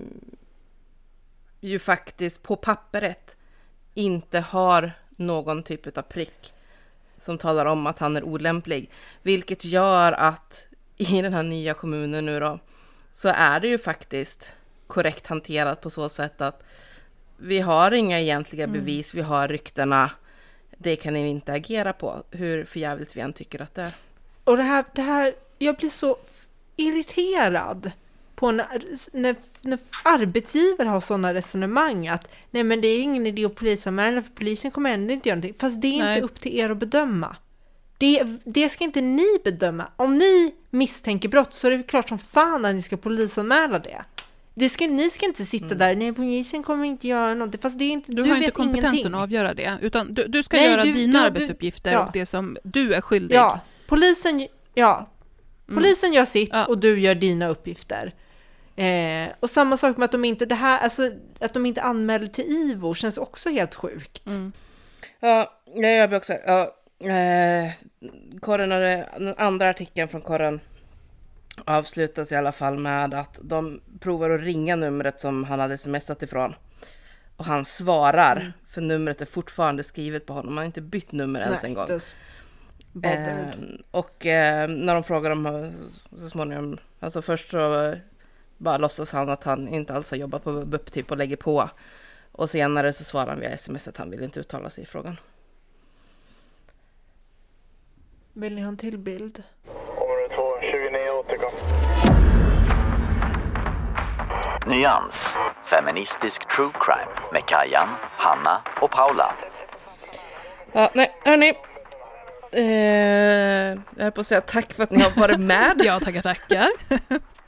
ju 1.59 1.79
faktiskt 1.79 2.43
på 2.43 2.55
pappret 2.55 3.37
inte 3.93 4.39
har 4.39 4.91
någon 5.09 5.63
typ 5.63 5.97
av 5.97 6.01
prick 6.01 6.53
som 7.19 7.37
talar 7.37 7.65
om 7.65 7.87
att 7.87 7.99
han 7.99 8.17
är 8.17 8.23
olämplig, 8.23 8.89
vilket 9.21 9.65
gör 9.65 10.11
att 10.11 10.67
i 10.97 11.21
den 11.21 11.33
här 11.33 11.43
nya 11.43 11.73
kommunen 11.73 12.25
nu 12.25 12.39
då 12.39 12.59
så 13.11 13.29
är 13.29 13.59
det 13.59 13.67
ju 13.67 13.77
faktiskt 13.77 14.53
korrekt 14.87 15.27
hanterat 15.27 15.81
på 15.81 15.89
så 15.89 16.09
sätt 16.09 16.41
att 16.41 16.63
vi 17.37 17.59
har 17.59 17.91
inga 17.91 18.19
egentliga 18.19 18.67
bevis, 18.67 19.13
vi 19.13 19.21
har 19.21 19.47
ryktena. 19.47 20.11
Det 20.77 20.95
kan 20.95 21.13
ni 21.13 21.27
inte 21.27 21.53
agera 21.53 21.93
på, 21.93 22.23
hur 22.31 22.65
förjävligt 22.65 23.17
vi 23.17 23.21
än 23.21 23.33
tycker 23.33 23.61
att 23.61 23.75
det 23.75 23.81
är. 23.81 23.97
Och 24.43 24.57
det 24.57 24.63
här, 24.63 24.85
det 24.95 25.01
här, 25.01 25.35
jag 25.57 25.75
blir 25.75 25.89
så 25.89 26.17
irriterad 26.75 27.91
på 28.39 28.51
när, 28.51 28.67
när, 29.13 29.35
när 29.61 29.79
arbetsgivare 30.03 30.87
har 30.89 31.01
sådana 31.01 31.33
resonemang 31.33 32.07
att 32.07 32.31
nej 32.51 32.63
men 32.63 32.81
det 32.81 32.87
är 32.87 32.99
ingen 33.01 33.27
idé 33.27 33.45
att 33.45 33.55
polisanmäla 33.55 34.21
för 34.21 34.31
polisen 34.31 34.71
kommer 34.71 34.93
ändå 34.93 35.13
inte 35.13 35.29
göra 35.29 35.35
någonting. 35.35 35.59
Fast 35.59 35.81
det 35.81 35.87
är 35.99 36.03
Nej. 36.03 36.15
inte 36.15 36.25
upp 36.25 36.41
till 36.41 36.59
er 36.59 36.69
att 36.69 36.77
bedöma. 36.77 37.35
Det, 37.97 38.23
det 38.43 38.69
ska 38.69 38.83
inte 38.83 39.01
ni 39.01 39.27
bedöma. 39.43 39.87
Om 39.95 40.17
ni 40.17 40.53
misstänker 40.69 41.29
brott 41.29 41.53
så 41.53 41.67
är 41.67 41.71
det 41.71 41.83
klart 41.83 42.09
som 42.09 42.19
fan 42.19 42.65
att 42.65 42.75
ni 42.75 42.81
ska 42.81 42.97
polisanmäla 42.97 43.79
det. 43.79 44.01
det 44.53 44.69
ska, 44.69 44.87
ni 44.87 45.09
ska 45.09 45.25
inte 45.25 45.45
sitta 45.45 45.75
där, 45.75 45.95
nej 45.95 46.13
polisen 46.13 46.63
kommer 46.63 46.85
inte 46.85 47.07
göra 47.07 47.33
någonting. 47.33 47.61
Fast 47.61 47.79
det 47.79 47.85
är 47.85 47.89
inte, 47.91 48.11
Du, 48.11 48.23
du, 48.23 48.29
har 48.29 48.37
inte 48.37 48.51
kompetensen 48.51 48.93
ingenting. 48.93 49.13
att 49.13 49.21
avgöra 49.23 49.53
det, 49.53 49.77
utan 49.81 50.13
du, 50.13 50.23
du 50.27 50.43
ska 50.43 50.57
Nej, 50.57 50.65
göra 50.71 50.83
du- 50.83 50.93
dina 50.93 51.21
arbetsuppgifter 51.21 51.91
ja. 51.91 52.05
och 52.05 52.11
det 52.13 52.25
som 52.25 52.57
du 52.63 52.93
är 52.93 53.01
skyldig. 53.01 53.35
Ja, 53.35 53.59
polisen, 53.87 54.47
ja. 54.73 55.09
polisen 55.67 56.13
gör 56.13 56.25
sitt 56.25 56.49
Ja. 56.53 56.65
och 56.65 56.77
du 56.77 56.99
gör 56.99 57.15
dina 57.15 57.47
uppgifter. 57.47 58.13
Eh, 58.83 59.29
och 59.39 59.49
samma 59.49 59.77
sak 59.77 59.97
med 59.97 60.05
att 60.05 60.11
de 60.11 60.25
inte, 60.25 60.45
det 60.45 60.55
här, 60.55 60.79
alltså, 60.79 61.11
att 61.39 61.53
de 61.53 61.65
inte 61.65 61.81
anmäler 61.81 62.27
till 62.27 62.45
IVO 62.45 62.93
känns 62.93 63.17
också 63.17 63.49
helt 63.49 63.75
sjukt. 63.75 64.23
Ja, 65.19 65.53
jag 65.75 66.09
blir 66.09 66.17
också... 66.17 66.33
Ja, 66.47 66.61
eh, 67.09 67.71
Korren 68.39 68.71
och 68.71 68.79
det- 68.79 69.09
den 69.17 69.35
andra 69.37 69.69
artikeln 69.69 70.07
från 70.09 70.21
Korren 70.21 70.59
avslutas 71.65 72.31
i 72.31 72.35
alla 72.35 72.51
fall 72.51 72.79
med 72.79 73.13
att 73.13 73.39
de 73.43 73.81
provar 73.99 74.29
att 74.29 74.41
ringa 74.41 74.75
numret 74.75 75.19
som 75.19 75.43
han 75.43 75.59
hade 75.59 75.77
smsat 75.77 76.23
ifrån. 76.23 76.55
Och 77.37 77.45
han 77.45 77.65
svarar, 77.65 78.53
för 78.67 78.81
numret 78.81 79.21
är 79.21 79.25
fortfarande 79.25 79.83
skrivet 79.83 80.25
på 80.25 80.33
honom. 80.33 80.47
Han 80.49 80.57
har 80.57 80.65
inte 80.65 80.81
bytt 80.81 81.11
nummer 81.11 81.39
ens 81.39 81.63
en 81.63 81.73
gång. 81.73 81.87
Eh, 83.03 83.47
och 83.91 84.25
eh, 84.25 84.67
när 84.69 84.93
de 84.93 85.03
frågar 85.03 85.31
om 85.31 85.71
så 86.17 86.29
småningom, 86.29 86.77
alltså 86.99 87.21
först 87.21 87.49
så 87.49 87.95
bara 88.59 88.77
låtsas 88.77 89.11
han 89.11 89.29
att 89.29 89.43
han 89.43 89.67
inte 89.67 89.93
alls 89.93 90.11
har 90.11 90.17
jobbat 90.17 90.43
på 90.43 90.51
BUP 90.65 90.91
typ 90.91 91.11
och 91.11 91.17
lägger 91.17 91.35
på. 91.35 91.69
Och 92.31 92.49
senare 92.49 92.93
så 92.93 93.03
svarar 93.03 93.27
han 93.27 93.39
via 93.39 93.49
sms 93.49 93.87
att 93.87 93.97
han 93.97 94.09
vill 94.09 94.23
inte 94.23 94.39
uttala 94.39 94.69
sig 94.69 94.83
i 94.83 94.87
frågan. 94.87 95.17
Vill 98.33 98.55
ni 98.55 98.61
ha 98.61 98.67
en 98.67 98.77
till 98.77 98.97
bild? 98.97 99.43
Område 99.67 100.35
2, 100.35 100.43
29 100.61 101.09
återkom. 101.19 101.51
Nyans. 104.67 105.27
Feministisk 105.63 106.55
true 106.55 106.71
crime 106.79 107.11
med 107.33 107.45
Kajan, 107.45 107.87
Hanna 108.17 108.61
och 108.81 108.91
Paula. 108.91 109.35
Ja, 110.71 110.91
nej, 110.93 111.15
hörni. 111.25 111.53
Eh, 112.51 112.63
jag 113.95 114.03
höll 114.03 114.11
på 114.11 114.21
att 114.21 114.27
säga 114.27 114.41
tack 114.41 114.73
för 114.73 114.83
att 114.83 114.91
ni 114.91 115.03
har 115.03 115.21
varit 115.21 115.39
med. 115.39 115.81
Ja, 115.85 115.99
tackar, 115.99 116.21
tackar. 116.21 116.69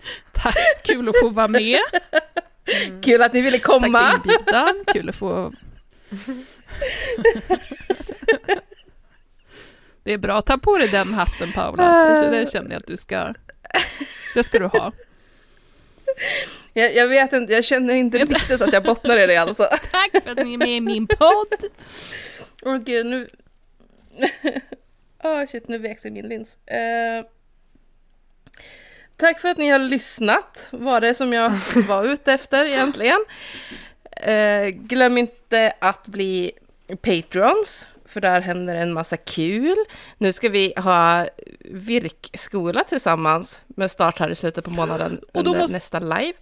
Tack, 0.31 0.83
kul 0.83 1.09
att 1.09 1.19
få 1.19 1.29
vara 1.29 1.47
med. 1.47 1.79
Kul 3.01 3.21
att 3.21 3.33
ni 3.33 3.41
ville 3.41 3.59
Tack 3.59 3.65
komma. 3.65 4.11
för 4.11 4.15
inbjudan, 4.15 4.83
kul 4.93 5.09
att 5.09 5.15
få... 5.15 5.53
Det 10.03 10.13
är 10.13 10.17
bra, 10.17 10.41
ta 10.41 10.57
på 10.57 10.77
dig 10.77 10.87
den 10.87 11.13
hatten 11.13 11.51
Paula. 11.51 12.09
Det, 12.31 12.51
känner 12.51 12.69
jag 12.71 12.77
att 12.77 12.87
du 12.87 12.97
ska... 12.97 13.33
Det 14.33 14.43
ska 14.43 14.59
du 14.59 14.65
ha. 14.65 14.91
Jag, 16.73 16.95
jag 16.95 17.07
vet 17.07 17.33
inte, 17.33 17.53
jag 17.53 17.65
känner 17.65 17.95
inte 17.95 18.17
riktigt 18.17 18.61
att 18.61 18.73
jag 18.73 18.83
bottnar 18.83 19.17
i 19.17 19.27
det 19.27 19.37
alltså. 19.37 19.63
Tack 19.91 20.23
för 20.23 20.31
att 20.31 20.45
ni 20.45 20.53
är 20.53 20.57
med 20.57 20.77
i 20.77 20.81
min 20.81 21.07
podd. 21.07 21.71
Åh 22.61 22.77
gud, 22.77 23.05
nu... 23.05 23.27
Åh 25.23 25.45
shit, 25.45 25.67
nu 25.67 25.77
vek 25.77 25.99
sig 25.99 26.11
min 26.11 26.27
lins. 26.27 26.57
Eh, 26.67 27.25
tack 29.21 29.39
för 29.39 29.49
att 29.49 29.57
ni 29.57 29.69
har 29.69 29.79
lyssnat, 29.79 30.67
var 30.71 31.01
det 31.01 31.13
som 31.13 31.33
jag 31.33 31.51
var 31.87 32.03
ute 32.05 32.33
efter 32.33 32.65
egentligen. 32.65 33.25
Eh, 34.21 34.65
glöm 34.67 35.17
inte 35.17 35.73
att 35.81 36.07
bli 36.07 36.51
Patrons, 37.01 37.85
för 38.05 38.21
där 38.21 38.41
händer 38.41 38.75
en 38.75 38.93
massa 38.93 39.17
kul. 39.17 39.75
Nu 40.17 40.33
ska 40.33 40.49
vi 40.49 40.73
ha 40.77 41.27
virkskola 41.65 42.83
tillsammans 42.83 43.61
med 43.67 43.91
start 43.91 44.19
här 44.19 44.29
i 44.29 44.35
slutet 44.35 44.65
på 44.65 44.71
månaden 44.71 45.21
under 45.33 45.51
måste- 45.59 45.73
nästa 45.73 45.99
live. 45.99 46.33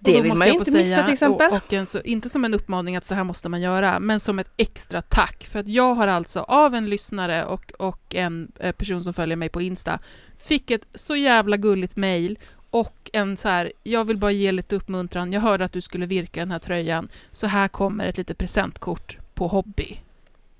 Det 0.00 0.20
vill 0.20 0.34
man 0.34 0.48
ju 0.48 0.54
inte 0.54 0.70
missa 0.70 0.84
säga, 0.84 1.04
till 1.04 1.12
exempel. 1.12 1.50
Och, 1.50 1.56
och 1.56 1.72
en 1.72 1.86
så, 1.86 2.00
inte 2.00 2.28
som 2.28 2.44
en 2.44 2.54
uppmaning 2.54 2.96
att 2.96 3.04
så 3.04 3.14
här 3.14 3.24
måste 3.24 3.48
man 3.48 3.60
göra, 3.60 4.00
men 4.00 4.20
som 4.20 4.38
ett 4.38 4.50
extra 4.56 5.02
tack. 5.02 5.44
För 5.44 5.58
att 5.58 5.68
jag 5.68 5.94
har 5.94 6.08
alltså 6.08 6.40
av 6.40 6.74
en 6.74 6.90
lyssnare 6.90 7.44
och, 7.44 7.72
och 7.78 8.14
en 8.14 8.52
eh, 8.58 8.72
person 8.72 9.04
som 9.04 9.14
följer 9.14 9.36
mig 9.36 9.48
på 9.48 9.62
Insta, 9.62 9.98
fick 10.38 10.70
ett 10.70 10.86
så 10.94 11.16
jävla 11.16 11.56
gulligt 11.56 11.96
mejl 11.96 12.38
och 12.70 13.10
en 13.12 13.36
så 13.36 13.48
här, 13.48 13.72
jag 13.82 14.04
vill 14.04 14.16
bara 14.16 14.32
ge 14.32 14.52
lite 14.52 14.76
uppmuntran, 14.76 15.32
jag 15.32 15.40
hörde 15.40 15.64
att 15.64 15.72
du 15.72 15.80
skulle 15.80 16.06
virka 16.06 16.40
den 16.40 16.50
här 16.50 16.58
tröjan, 16.58 17.08
så 17.32 17.46
här 17.46 17.68
kommer 17.68 18.06
ett 18.06 18.16
litet 18.16 18.38
presentkort 18.38 19.18
på 19.34 19.48
Hobby. 19.48 19.98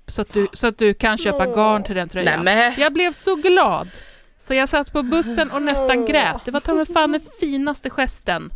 Så 0.07 0.21
att 0.21 0.33
du, 0.33 0.47
så 0.53 0.67
att 0.67 0.77
du 0.77 0.93
kan 0.93 1.17
köpa 1.17 1.45
garn 1.45 1.83
till 1.83 1.95
den 1.95 2.09
tröjan. 2.09 2.45
Nämen. 2.45 2.73
Jag 2.77 2.93
blev 2.93 3.13
så 3.13 3.35
glad! 3.35 3.89
Så 4.37 4.53
jag 4.53 4.69
satt 4.69 4.93
på 4.93 5.03
bussen 5.03 5.51
och 5.51 5.61
nästan 5.61 6.05
grät. 6.05 6.41
Det 6.45 6.51
var 6.51 6.59
ta 6.59 6.73
mig 6.73 6.85
fan 6.85 7.11
den 7.11 7.21
finaste 7.39 7.89
gesten. 7.89 8.51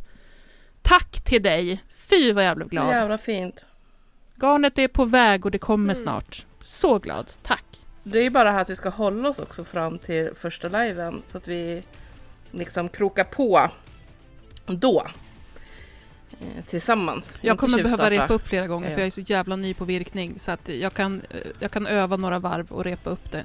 Tack 0.83 1.21
till 1.23 1.41
dig! 1.43 1.83
Fy 1.95 2.31
vad 2.31 2.43
jag 2.45 2.55
blev 2.57 2.69
glad. 2.69 2.87
Jävla 2.87 3.17
fint. 3.17 3.65
Garnet 4.41 4.77
är 4.79 4.87
på 4.87 5.05
väg 5.05 5.45
och 5.45 5.51
det 5.51 5.57
kommer 5.57 5.93
snart. 5.93 6.45
Så 6.61 6.99
glad. 6.99 7.25
Tack! 7.43 7.63
Det 8.03 8.19
är 8.19 8.23
ju 8.23 8.29
bara 8.29 8.51
här 8.51 8.61
att 8.61 8.69
vi 8.69 8.75
ska 8.75 8.89
hålla 8.89 9.29
oss 9.29 9.39
också 9.39 9.63
fram 9.63 9.99
till 9.99 10.29
första 10.35 10.67
liven 10.69 11.21
så 11.25 11.37
att 11.37 11.47
vi 11.47 11.83
liksom 12.51 12.89
krokar 12.89 13.23
på 13.23 13.71
då. 14.65 15.03
Eh, 16.31 16.63
Tillsammans. 16.67 17.37
Jag 17.41 17.57
kommer 17.57 17.83
behöva 17.83 18.09
repa 18.09 18.33
upp 18.33 18.47
flera 18.47 18.67
gånger 18.67 18.89
Ja. 18.89 18.93
för 18.95 19.01
jag 19.01 19.07
är 19.07 19.11
så 19.11 19.21
jävla 19.21 19.55
ny 19.55 19.73
på 19.73 19.85
virkning 19.85 20.39
så 20.39 20.51
att 20.51 20.69
jag 20.69 20.93
kan, 20.93 21.21
eh, 21.29 21.37
jag 21.59 21.71
kan 21.71 21.87
öva 21.87 22.17
några 22.17 22.39
varv 22.39 22.71
och 22.71 22.83
repa 22.83 23.09
upp 23.09 23.31
det. 23.31 23.43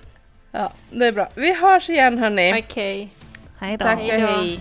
Ja, 0.53 0.73
det 0.91 1.07
är 1.07 1.13
bra. 1.13 1.29
Vi 1.35 1.55
hörs 1.55 1.91
igen 1.91 2.19
hörni. 2.19 2.65
Okej. 2.69 3.15
Tack 3.59 3.99
och 3.99 4.05
Hej 4.05 4.21
då. 4.21 4.27
hej. 4.27 4.61